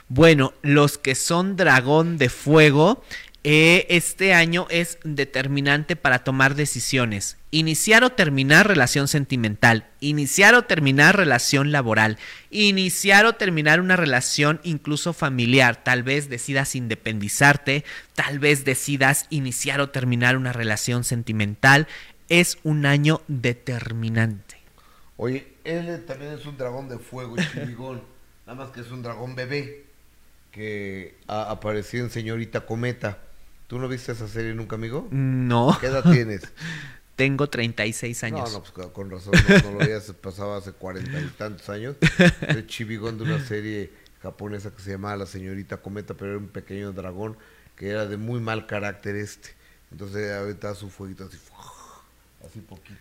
Bueno, 0.09 0.53
los 0.61 0.97
que 0.97 1.15
son 1.15 1.57
dragón 1.57 2.17
de 2.17 2.29
fuego, 2.29 3.03
eh, 3.43 3.85
este 3.89 4.33
año 4.33 4.67
es 4.69 4.97
determinante 5.03 5.95
para 5.95 6.23
tomar 6.23 6.55
decisiones. 6.55 7.37
Iniciar 7.51 8.03
o 8.03 8.09
terminar 8.09 8.67
relación 8.67 9.07
sentimental, 9.07 9.87
iniciar 9.99 10.55
o 10.55 10.63
terminar 10.63 11.15
relación 11.15 11.71
laboral, 11.71 12.17
iniciar 12.49 13.25
o 13.25 13.33
terminar 13.33 13.79
una 13.79 13.95
relación 13.95 14.59
incluso 14.63 15.13
familiar. 15.13 15.83
Tal 15.83 16.03
vez 16.03 16.29
decidas 16.29 16.75
independizarte, 16.75 17.85
tal 18.15 18.39
vez 18.39 18.65
decidas 18.65 19.27
iniciar 19.29 19.79
o 19.79 19.91
terminar 19.91 20.35
una 20.35 20.51
relación 20.51 21.03
sentimental. 21.03 21.87
Es 22.29 22.57
un 22.63 22.85
año 22.85 23.21
determinante. 23.27 24.57
Oye, 25.15 25.47
él 25.63 26.03
también 26.05 26.33
es 26.33 26.45
un 26.45 26.57
dragón 26.57 26.89
de 26.89 26.99
fuego, 26.99 27.35
chivigón. 27.53 28.01
Nada 28.45 28.65
más 28.65 28.71
que 28.71 28.81
es 28.81 28.91
un 28.91 29.03
dragón 29.03 29.35
bebé 29.35 29.85
que 30.51 31.17
apareció 31.27 32.03
en 32.03 32.09
Señorita 32.09 32.65
Cometa. 32.65 33.19
¿Tú 33.67 33.79
no 33.79 33.87
viste 33.87 34.13
esa 34.13 34.27
serie 34.27 34.53
nunca, 34.53 34.75
amigo? 34.75 35.07
No. 35.11 35.77
¿Qué 35.79 35.87
edad 35.87 36.03
tienes? 36.09 36.41
Tengo 37.17 37.49
36 37.49 38.23
años. 38.23 38.51
No, 38.51 38.59
no, 38.59 38.63
pues 38.63 38.89
con 38.89 39.09
razón, 39.09 39.33
no, 39.63 39.71
lo 39.71 39.77
veías, 39.79 40.13
pasaba 40.21 40.57
hace 40.57 40.71
cuarenta 40.71 41.19
y 41.19 41.25
tantos 41.37 41.67
años. 41.69 41.95
El 42.41 42.67
chivigón 42.67 43.17
de 43.17 43.23
una 43.23 43.43
serie 43.43 43.91
japonesa 44.21 44.71
que 44.71 44.81
se 44.81 44.91
llamaba 44.91 45.17
La 45.17 45.25
Señorita 45.25 45.77
Cometa, 45.77 46.13
pero 46.13 46.31
era 46.31 46.39
un 46.39 46.47
pequeño 46.47 46.93
dragón 46.93 47.35
que 47.75 47.89
era 47.89 48.05
de 48.05 48.17
muy 48.17 48.39
mal 48.39 48.67
carácter 48.67 49.15
este. 49.15 49.49
Entonces 49.91 50.31
aventaba 50.31 50.75
su 50.75 50.89
fueguito 50.89 51.25
así, 51.25 51.37
así 52.45 52.59
poquito. 52.59 52.99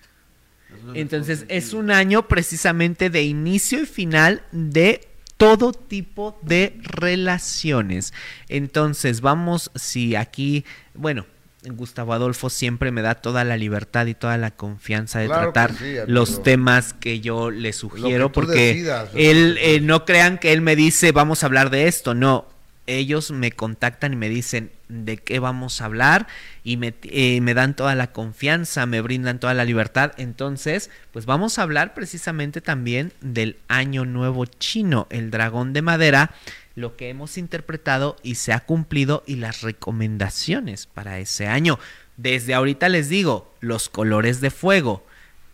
Entonces 0.95 1.45
es 1.49 1.75
un 1.75 1.91
año 1.91 2.27
precisamente 2.27 3.11
de 3.11 3.23
inicio 3.23 3.83
y 3.83 3.87
final 3.87 4.43
de 4.51 5.07
todo 5.37 5.73
tipo 5.73 6.39
de 6.43 6.79
relaciones. 6.83 8.13
Entonces, 8.49 9.21
vamos, 9.21 9.71
si 9.75 10.17
aquí, 10.17 10.65
bueno, 10.95 11.27
Gustavo 11.65 12.13
Adolfo 12.13 12.51
siempre 12.51 12.91
me 12.91 13.03
da 13.03 13.17
toda 13.17 13.45
la 13.45 13.57
libertad 13.57 14.07
y 14.07 14.15
toda 14.15 14.37
la 14.39 14.53
confianza 14.53 15.19
de 15.19 15.29
tratar 15.29 15.73
los 16.07 16.43
temas 16.43 16.93
que 16.93 17.21
yo 17.21 17.51
le 17.51 17.73
sugiero, 17.73 18.31
porque 18.33 18.87
él, 19.15 19.59
eh, 19.61 19.81
no 19.81 20.05
crean 20.05 20.39
que 20.39 20.53
él 20.53 20.61
me 20.61 20.77
dice, 20.77 21.13
vamos 21.13 21.43
a 21.43 21.47
hablar 21.47 21.71
de 21.71 21.89
esto, 21.89 22.15
no, 22.15 22.47
ellos 22.87 23.31
me 23.31 23.53
contactan 23.53 24.13
y 24.13 24.17
me 24.17 24.29
dicen 24.29 24.71
de 24.89 25.17
qué 25.17 25.39
vamos 25.39 25.81
a 25.81 25.87
hablar 25.87 26.27
y 26.65 26.77
me, 26.77 26.95
eh, 27.03 27.41
me, 27.41 27.55
dan 27.55 27.75
toda 27.75 27.95
la 27.95 28.13
confianza, 28.13 28.87
me 28.87 29.01
brindan 29.01 29.41
toda 29.41 29.55
la 29.55 29.65
libertad. 29.65 30.13
Entonces, 30.17 30.91
pues 31.13 31.27
vamos 31.27 31.59
a 31.59 31.63
hablar 31.63 31.95
precisamente 31.95 32.61
también 32.61 33.13
del 33.21 33.59
Año 33.69 34.05
Nuevo 34.05 34.45
Chino, 34.47 35.07
el 35.11 35.31
dragón 35.31 35.73
de 35.73 35.83
madera 35.83 36.33
lo 36.77 36.95
que 36.95 37.09
hemos 37.09 37.39
interpretado 37.39 38.17
y 38.23 38.37
se 38.37 38.53
ha 38.53 38.61
cumplido 38.61 39.25
y 39.27 39.37
las 39.37 39.63
recomendaciones 39.63 40.87
para 40.87 41.19
ese 41.19 41.49
año. 41.49 41.81
Desde 42.17 42.55
ahorita 42.55 42.89
les 42.89 43.09
digo, 43.09 43.53
los 43.61 43.89
colores 43.89 44.41
de 44.41 44.51
fuego, 44.51 45.05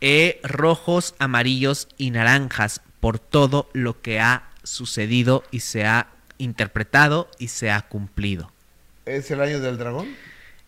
eh, 0.00 0.40
rojos, 0.42 1.14
amarillos 1.18 1.88
y 1.96 2.10
naranjas, 2.10 2.82
por 3.00 3.18
todo 3.18 3.70
lo 3.72 4.02
que 4.02 4.20
ha 4.20 4.50
sucedido 4.64 5.44
y 5.50 5.60
se 5.60 5.86
ha 5.86 6.08
interpretado 6.42 7.30
y 7.38 7.48
se 7.48 7.70
ha 7.70 7.80
cumplido. 7.82 8.52
¿Es 9.06 9.30
el 9.30 9.40
año 9.40 9.60
del 9.60 9.78
dragón? 9.78 10.08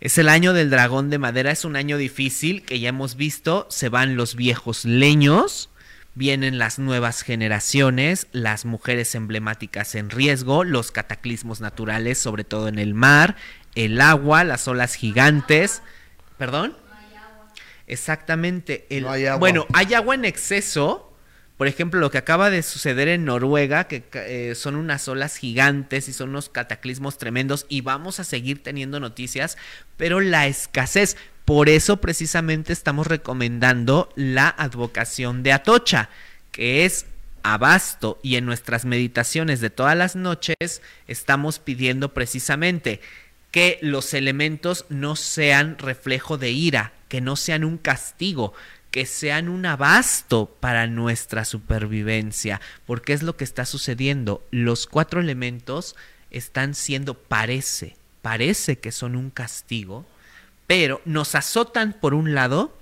Es 0.01 0.19
el 0.19 0.29
año 0.29 0.53
del 0.53 0.71
dragón 0.71 1.09
de 1.11 1.19
madera, 1.19 1.51
es 1.51 1.65
un 1.65 1.77
año 1.77 1.97
difícil 1.97 2.63
que 2.63 2.81
ya 2.81 2.91
hemos 2.91 3.17
visto, 3.17 3.67
se 3.71 3.89
van 3.89 4.17
los 4.17 4.35
viejos 4.35 4.85
leños, 4.85 5.71
vienen 6.15 6.59
las 6.59 6.79
nuevas 6.79 7.23
generaciones, 7.23 8.27
las 8.33 8.65
mujeres 8.65 9.15
emblemáticas 9.15 9.95
en 9.95 10.11
riesgo, 10.11 10.65
los 10.65 10.91
cataclismos 10.91 11.61
naturales, 11.61 12.19
sobre 12.19 12.45
todo 12.45 12.69
en 12.69 12.79
el 12.79 12.95
mar, 12.95 13.37
el 13.75 14.01
agua, 14.01 14.45
las 14.45 14.69
olas 14.69 14.95
gigantes. 14.95 15.83
¿Perdón? 16.39 16.77
Exactamente. 17.87 18.87
El, 18.91 19.07
Bueno, 19.39 19.67
hay 19.73 19.95
agua 19.95 20.15
en 20.15 20.25
exceso. 20.25 21.14
Por 21.57 21.69
ejemplo, 21.69 22.01
lo 22.01 22.11
que 22.11 22.19
acaba 22.19 22.51
de 22.51 22.63
suceder 22.63 23.07
en 23.09 23.25
Noruega, 23.25 23.85
que 23.85 24.03
eh, 24.15 24.55
son 24.57 24.75
unas 24.75 25.07
olas 25.07 25.37
gigantes 25.37 26.09
y 26.09 26.13
son 26.13 26.31
unos 26.31 26.49
cataclismos 26.49 27.17
tremendos 27.17 27.67
y 27.69 27.81
vamos 27.81 28.19
a 28.19 28.25
seguir 28.25 28.63
teniendo 28.63 28.99
noticias, 28.99 29.57
pero 29.97 30.21
la 30.21 30.49
escasez, 30.49 31.17
por 31.45 31.69
eso 31.69 31.99
precisamente 32.01 32.73
estamos 32.73 33.07
recomendando 33.07 34.09
la 34.17 34.49
advocación 34.49 35.45
de 35.45 35.53
Atocha, 35.53 36.09
que 36.51 36.85
es 36.85 37.07
abasto 37.45 38.19
y 38.23 38.37
en 38.37 38.47
nuestras 38.47 38.85
meditaciones 38.85 39.61
de 39.61 39.71
todas 39.71 39.97
las 39.97 40.17
noches 40.17 40.83
estamos 41.07 41.61
pidiendo 41.61 42.15
precisamente 42.15 43.01
que 43.53 43.79
los 43.83 44.15
elementos 44.15 44.87
no 44.89 45.15
sean 45.15 45.79
reflejo 45.79 46.39
de 46.39 46.51
ira, 46.51 46.93
que 47.09 47.21
no 47.21 47.37
sean 47.37 47.63
un 47.63 47.79
castigo, 47.79 48.55
que 48.95 49.07
sean 49.07 49.49
un 49.49 49.67
abasto 49.67 50.57
para 50.61 50.87
nuestra 50.87 51.45
supervivencia, 51.45 52.61
porque 52.87 53.13
es 53.13 53.25
lo 53.25 53.37
que 53.37 53.43
está 53.43 53.67
sucediendo. 53.67 54.47
Los 54.53 54.87
cuatro 54.87 55.21
elementos 55.21 55.97
están 56.31 56.77
siendo, 56.77 57.15
parece, 57.15 57.97
parece 58.23 58.79
que 58.79 58.93
son 58.93 59.17
un 59.17 59.31
castigo, 59.31 60.07
pero 60.69 61.03
nos 61.07 61.35
azotan 61.35 61.97
por 62.01 62.15
un 62.15 62.37
lado 62.37 62.79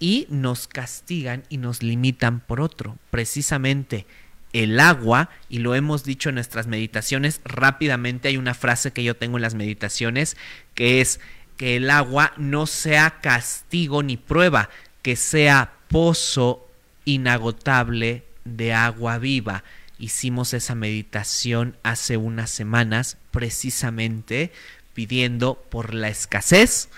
y 0.00 0.26
nos 0.30 0.66
castigan 0.66 1.42
y 1.50 1.58
nos 1.58 1.82
limitan 1.82 2.40
por 2.40 2.62
otro. 2.62 2.96
Precisamente 3.10 4.06
el 4.54 4.80
agua, 4.80 5.28
y 5.50 5.58
lo 5.58 5.74
hemos 5.74 6.04
dicho 6.04 6.30
en 6.30 6.36
nuestras 6.36 6.68
meditaciones, 6.68 7.42
rápidamente 7.44 8.28
hay 8.28 8.38
una 8.38 8.54
frase 8.54 8.94
que 8.94 9.04
yo 9.04 9.14
tengo 9.14 9.36
en 9.36 9.42
las 9.42 9.54
meditaciones, 9.54 10.38
que 10.74 11.02
es 11.02 11.20
que 11.58 11.76
el 11.76 11.90
agua 11.90 12.32
no 12.36 12.66
sea 12.66 13.20
castigo 13.20 14.02
ni 14.02 14.16
prueba, 14.16 14.70
que 15.04 15.16
sea 15.16 15.74
pozo 15.88 16.66
inagotable 17.04 18.24
de 18.46 18.72
agua 18.72 19.18
viva. 19.18 19.62
Hicimos 19.98 20.54
esa 20.54 20.74
meditación 20.74 21.76
hace 21.82 22.16
unas 22.16 22.48
semanas 22.48 23.18
precisamente 23.30 24.50
pidiendo 24.94 25.62
por 25.70 25.92
la 25.92 26.08
escasez 26.08 26.88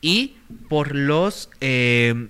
y 0.00 0.36
por 0.68 0.94
los 0.94 1.50
eh, 1.60 2.28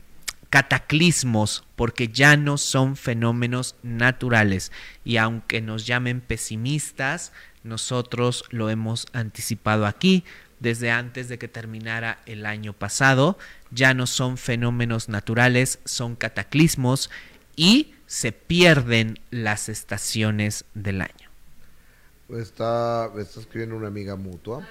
cataclismos, 0.49 1.65
porque 1.77 2.09
ya 2.09 2.39
no 2.39 2.57
son 2.57 2.97
fenómenos 2.97 3.75
naturales. 3.83 4.73
Y 5.05 5.19
aunque 5.19 5.61
nos 5.61 5.87
llamen 5.87 6.23
pesimistas, 6.23 7.33
nosotros 7.63 8.45
lo 8.49 8.71
hemos 8.71 9.07
anticipado 9.13 9.85
aquí 9.85 10.25
desde 10.61 10.91
antes 10.91 11.29
de 11.29 11.39
que 11.39 11.49
terminara 11.49 12.21
el 12.25 12.47
año 12.47 12.73
pasado. 12.73 13.39
Ya 13.71 13.95
no 13.95 14.07
son 14.07 14.39
fenómenos 14.39 15.09
naturales, 15.09 15.81
son 15.85 16.17
cataclismos 16.17 17.11
y 17.57 17.95
se 18.07 18.33
pierden 18.33 19.19
las 19.31 19.69
estaciones 19.69 20.65
del 20.75 21.01
año. 21.03 21.31
Está, 22.29 23.11
está 23.19 23.41
escribiendo 23.41 23.77
una 23.77 23.89
amiga 23.89 24.17
mutua. 24.17 24.67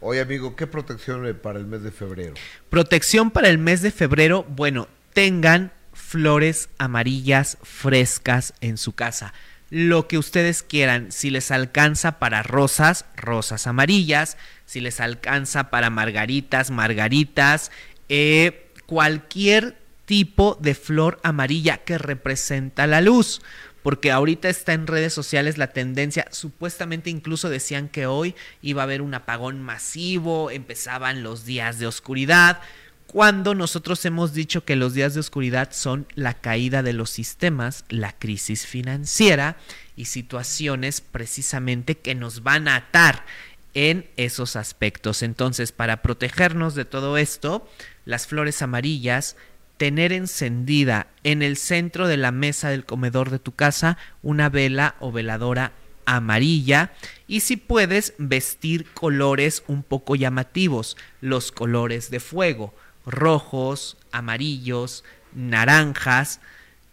Oye 0.00 0.20
amigo, 0.20 0.54
¿qué 0.54 0.66
protección 0.66 1.38
para 1.42 1.58
el 1.58 1.66
mes 1.66 1.82
de 1.82 1.90
febrero? 1.90 2.34
Protección 2.70 3.30
para 3.30 3.48
el 3.48 3.58
mes 3.58 3.82
de 3.82 3.90
febrero, 3.90 4.44
bueno, 4.44 4.88
tengan 5.12 5.72
flores 5.92 6.68
amarillas 6.78 7.58
frescas 7.62 8.54
en 8.60 8.76
su 8.76 8.92
casa. 8.92 9.34
Lo 9.70 10.08
que 10.08 10.16
ustedes 10.16 10.62
quieran, 10.62 11.12
si 11.12 11.30
les 11.30 11.50
alcanza 11.50 12.18
para 12.18 12.42
rosas, 12.42 13.04
rosas 13.16 13.66
amarillas, 13.66 14.38
si 14.64 14.80
les 14.80 15.00
alcanza 15.00 15.70
para 15.70 15.90
margaritas, 15.90 16.70
margaritas, 16.70 17.70
eh, 18.08 18.70
cualquier 18.86 19.76
tipo 20.06 20.56
de 20.58 20.74
flor 20.74 21.20
amarilla 21.22 21.78
que 21.78 21.98
representa 21.98 22.86
la 22.86 23.02
luz. 23.02 23.42
Porque 23.82 24.10
ahorita 24.10 24.48
está 24.48 24.72
en 24.72 24.86
redes 24.86 25.12
sociales 25.12 25.56
la 25.56 25.68
tendencia, 25.68 26.26
supuestamente 26.30 27.10
incluso 27.10 27.48
decían 27.48 27.88
que 27.88 28.06
hoy 28.06 28.34
iba 28.60 28.82
a 28.82 28.84
haber 28.84 29.02
un 29.02 29.14
apagón 29.14 29.62
masivo, 29.62 30.50
empezaban 30.50 31.22
los 31.22 31.44
días 31.44 31.78
de 31.78 31.86
oscuridad, 31.86 32.60
cuando 33.08 33.54
nosotros 33.54 34.04
hemos 34.04 34.34
dicho 34.34 34.66
que 34.66 34.76
los 34.76 34.92
días 34.92 35.14
de 35.14 35.20
oscuridad 35.20 35.70
son 35.72 36.06
la 36.14 36.34
caída 36.34 36.82
de 36.82 36.92
los 36.92 37.08
sistemas, 37.08 37.86
la 37.88 38.12
crisis 38.12 38.66
financiera 38.66 39.56
y 39.96 40.04
situaciones 40.04 41.00
precisamente 41.00 41.96
que 41.96 42.14
nos 42.14 42.42
van 42.42 42.68
a 42.68 42.76
atar 42.76 43.24
en 43.72 44.06
esos 44.16 44.56
aspectos. 44.56 45.22
Entonces, 45.22 45.72
para 45.72 46.02
protegernos 46.02 46.74
de 46.74 46.84
todo 46.84 47.16
esto, 47.16 47.66
las 48.04 48.26
flores 48.26 48.60
amarillas 48.60 49.36
tener 49.78 50.12
encendida 50.12 51.06
en 51.24 51.40
el 51.40 51.56
centro 51.56 52.08
de 52.08 52.18
la 52.18 52.30
mesa 52.30 52.68
del 52.68 52.84
comedor 52.84 53.30
de 53.30 53.38
tu 53.38 53.52
casa 53.52 53.96
una 54.22 54.50
vela 54.50 54.96
o 55.00 55.12
veladora 55.12 55.72
amarilla 56.04 56.92
y 57.26 57.40
si 57.40 57.56
puedes 57.56 58.12
vestir 58.18 58.86
colores 58.92 59.62
un 59.66 59.82
poco 59.82 60.14
llamativos, 60.14 60.96
los 61.20 61.52
colores 61.52 62.10
de 62.10 62.20
fuego, 62.20 62.74
rojos, 63.10 63.96
amarillos, 64.12 65.04
naranjas, 65.34 66.40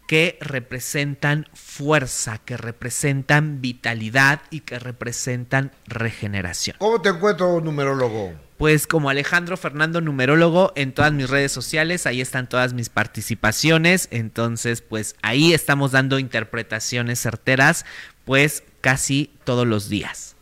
que 0.06 0.38
representan 0.40 1.48
fuerza, 1.52 2.38
que 2.38 2.56
representan 2.56 3.60
vitalidad 3.60 4.40
y 4.50 4.60
que 4.60 4.78
representan 4.78 5.72
regeneración. 5.86 6.76
¿Cómo 6.78 7.02
te 7.02 7.08
encuentro, 7.08 7.60
numerólogo? 7.60 8.32
Pues 8.56 8.86
como 8.86 9.10
Alejandro 9.10 9.56
Fernando 9.56 10.00
Numerólogo 10.00 10.72
en 10.76 10.92
todas 10.92 11.12
mis 11.12 11.28
redes 11.28 11.52
sociales, 11.52 12.06
ahí 12.06 12.20
están 12.22 12.48
todas 12.48 12.72
mis 12.72 12.88
participaciones, 12.88 14.08
entonces 14.10 14.80
pues 14.80 15.14
ahí 15.20 15.52
estamos 15.52 15.92
dando 15.92 16.18
interpretaciones 16.18 17.20
certeras, 17.20 17.84
pues 18.24 18.62
casi 18.80 19.30
todos 19.44 19.66
los 19.66 19.90
días. 19.90 20.36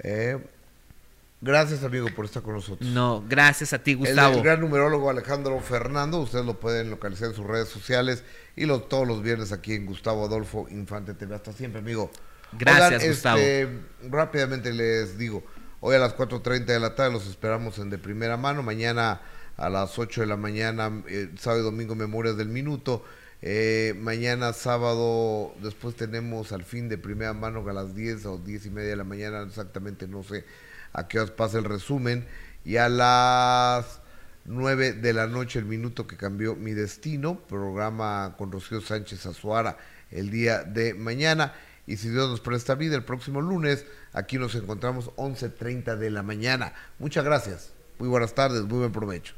Eh, 0.00 0.38
gracias 1.40 1.84
amigo 1.84 2.08
por 2.14 2.24
estar 2.24 2.42
con 2.42 2.54
nosotros. 2.54 2.88
No, 2.90 3.24
gracias 3.28 3.72
a 3.72 3.82
ti 3.82 3.94
Gustavo. 3.94 4.36
El, 4.36 4.42
gran 4.42 4.60
numerólogo 4.60 5.10
Alejandro 5.10 5.58
Fernando, 5.60 6.18
ustedes 6.20 6.44
lo 6.44 6.58
pueden 6.58 6.90
localizar 6.90 7.28
en 7.28 7.34
sus 7.34 7.46
redes 7.46 7.68
sociales 7.68 8.24
y 8.56 8.66
todos 8.66 9.06
los 9.06 9.22
viernes 9.22 9.52
aquí 9.52 9.74
en 9.74 9.86
Gustavo 9.86 10.24
Adolfo 10.24 10.66
Infante 10.70 11.14
TV. 11.14 11.34
Hasta 11.34 11.52
siempre 11.52 11.80
amigo. 11.80 12.10
Gracias 12.52 13.06
Gustavo. 13.06 13.38
Este, 13.38 13.68
rápidamente 14.08 14.72
les 14.72 15.18
digo. 15.18 15.44
Hoy 15.80 15.94
a 15.94 15.98
las 15.98 16.16
4.30 16.16 16.64
de 16.64 16.80
la 16.80 16.96
tarde 16.96 17.12
los 17.12 17.26
esperamos 17.28 17.78
en 17.78 17.90
de 17.90 17.98
primera 17.98 18.36
mano. 18.36 18.62
Mañana 18.62 19.20
a 19.56 19.68
las 19.68 19.98
8 19.98 20.22
de 20.22 20.26
la 20.26 20.36
mañana, 20.36 21.02
eh, 21.08 21.30
sábado 21.38 21.62
y 21.62 21.64
domingo, 21.64 21.94
Memorias 21.94 22.36
del 22.36 22.48
Minuto. 22.48 23.04
Eh, 23.42 23.94
mañana 24.00 24.52
sábado, 24.52 25.54
después 25.62 25.94
tenemos 25.94 26.50
al 26.50 26.64
fin 26.64 26.88
de 26.88 26.98
primera 26.98 27.32
mano 27.32 27.64
a 27.68 27.72
las 27.72 27.94
10 27.94 28.26
o 28.26 28.38
10 28.38 28.66
y 28.66 28.70
media 28.70 28.90
de 28.90 28.96
la 28.96 29.04
mañana, 29.04 29.42
exactamente 29.42 30.08
no 30.08 30.24
sé 30.24 30.44
a 30.92 31.08
qué 31.08 31.20
os 31.20 31.30
pasa 31.30 31.58
el 31.58 31.64
resumen. 31.64 32.26
Y 32.64 32.76
a 32.76 32.88
las 32.88 34.00
9 34.44 34.94
de 34.94 35.12
la 35.12 35.26
noche, 35.26 35.58
el 35.58 35.64
minuto 35.64 36.06
que 36.06 36.16
cambió 36.16 36.54
mi 36.54 36.72
destino, 36.72 37.40
programa 37.46 38.34
con 38.36 38.52
Rocío 38.52 38.80
Sánchez 38.80 39.26
Azuara 39.26 39.78
el 40.10 40.30
día 40.30 40.64
de 40.64 40.94
mañana. 40.94 41.54
Y 41.86 41.96
si 41.96 42.10
Dios 42.10 42.28
nos 42.28 42.40
presta 42.40 42.74
vida, 42.74 42.96
el 42.96 43.04
próximo 43.04 43.40
lunes 43.40 43.86
aquí 44.12 44.38
nos 44.38 44.54
encontramos 44.54 45.10
11.30 45.16 45.96
de 45.96 46.10
la 46.10 46.22
mañana. 46.22 46.74
Muchas 46.98 47.24
gracias. 47.24 47.72
Muy 47.98 48.08
buenas 48.08 48.34
tardes, 48.34 48.62
muy 48.64 48.78
buen 48.78 48.92
provecho. 48.92 49.37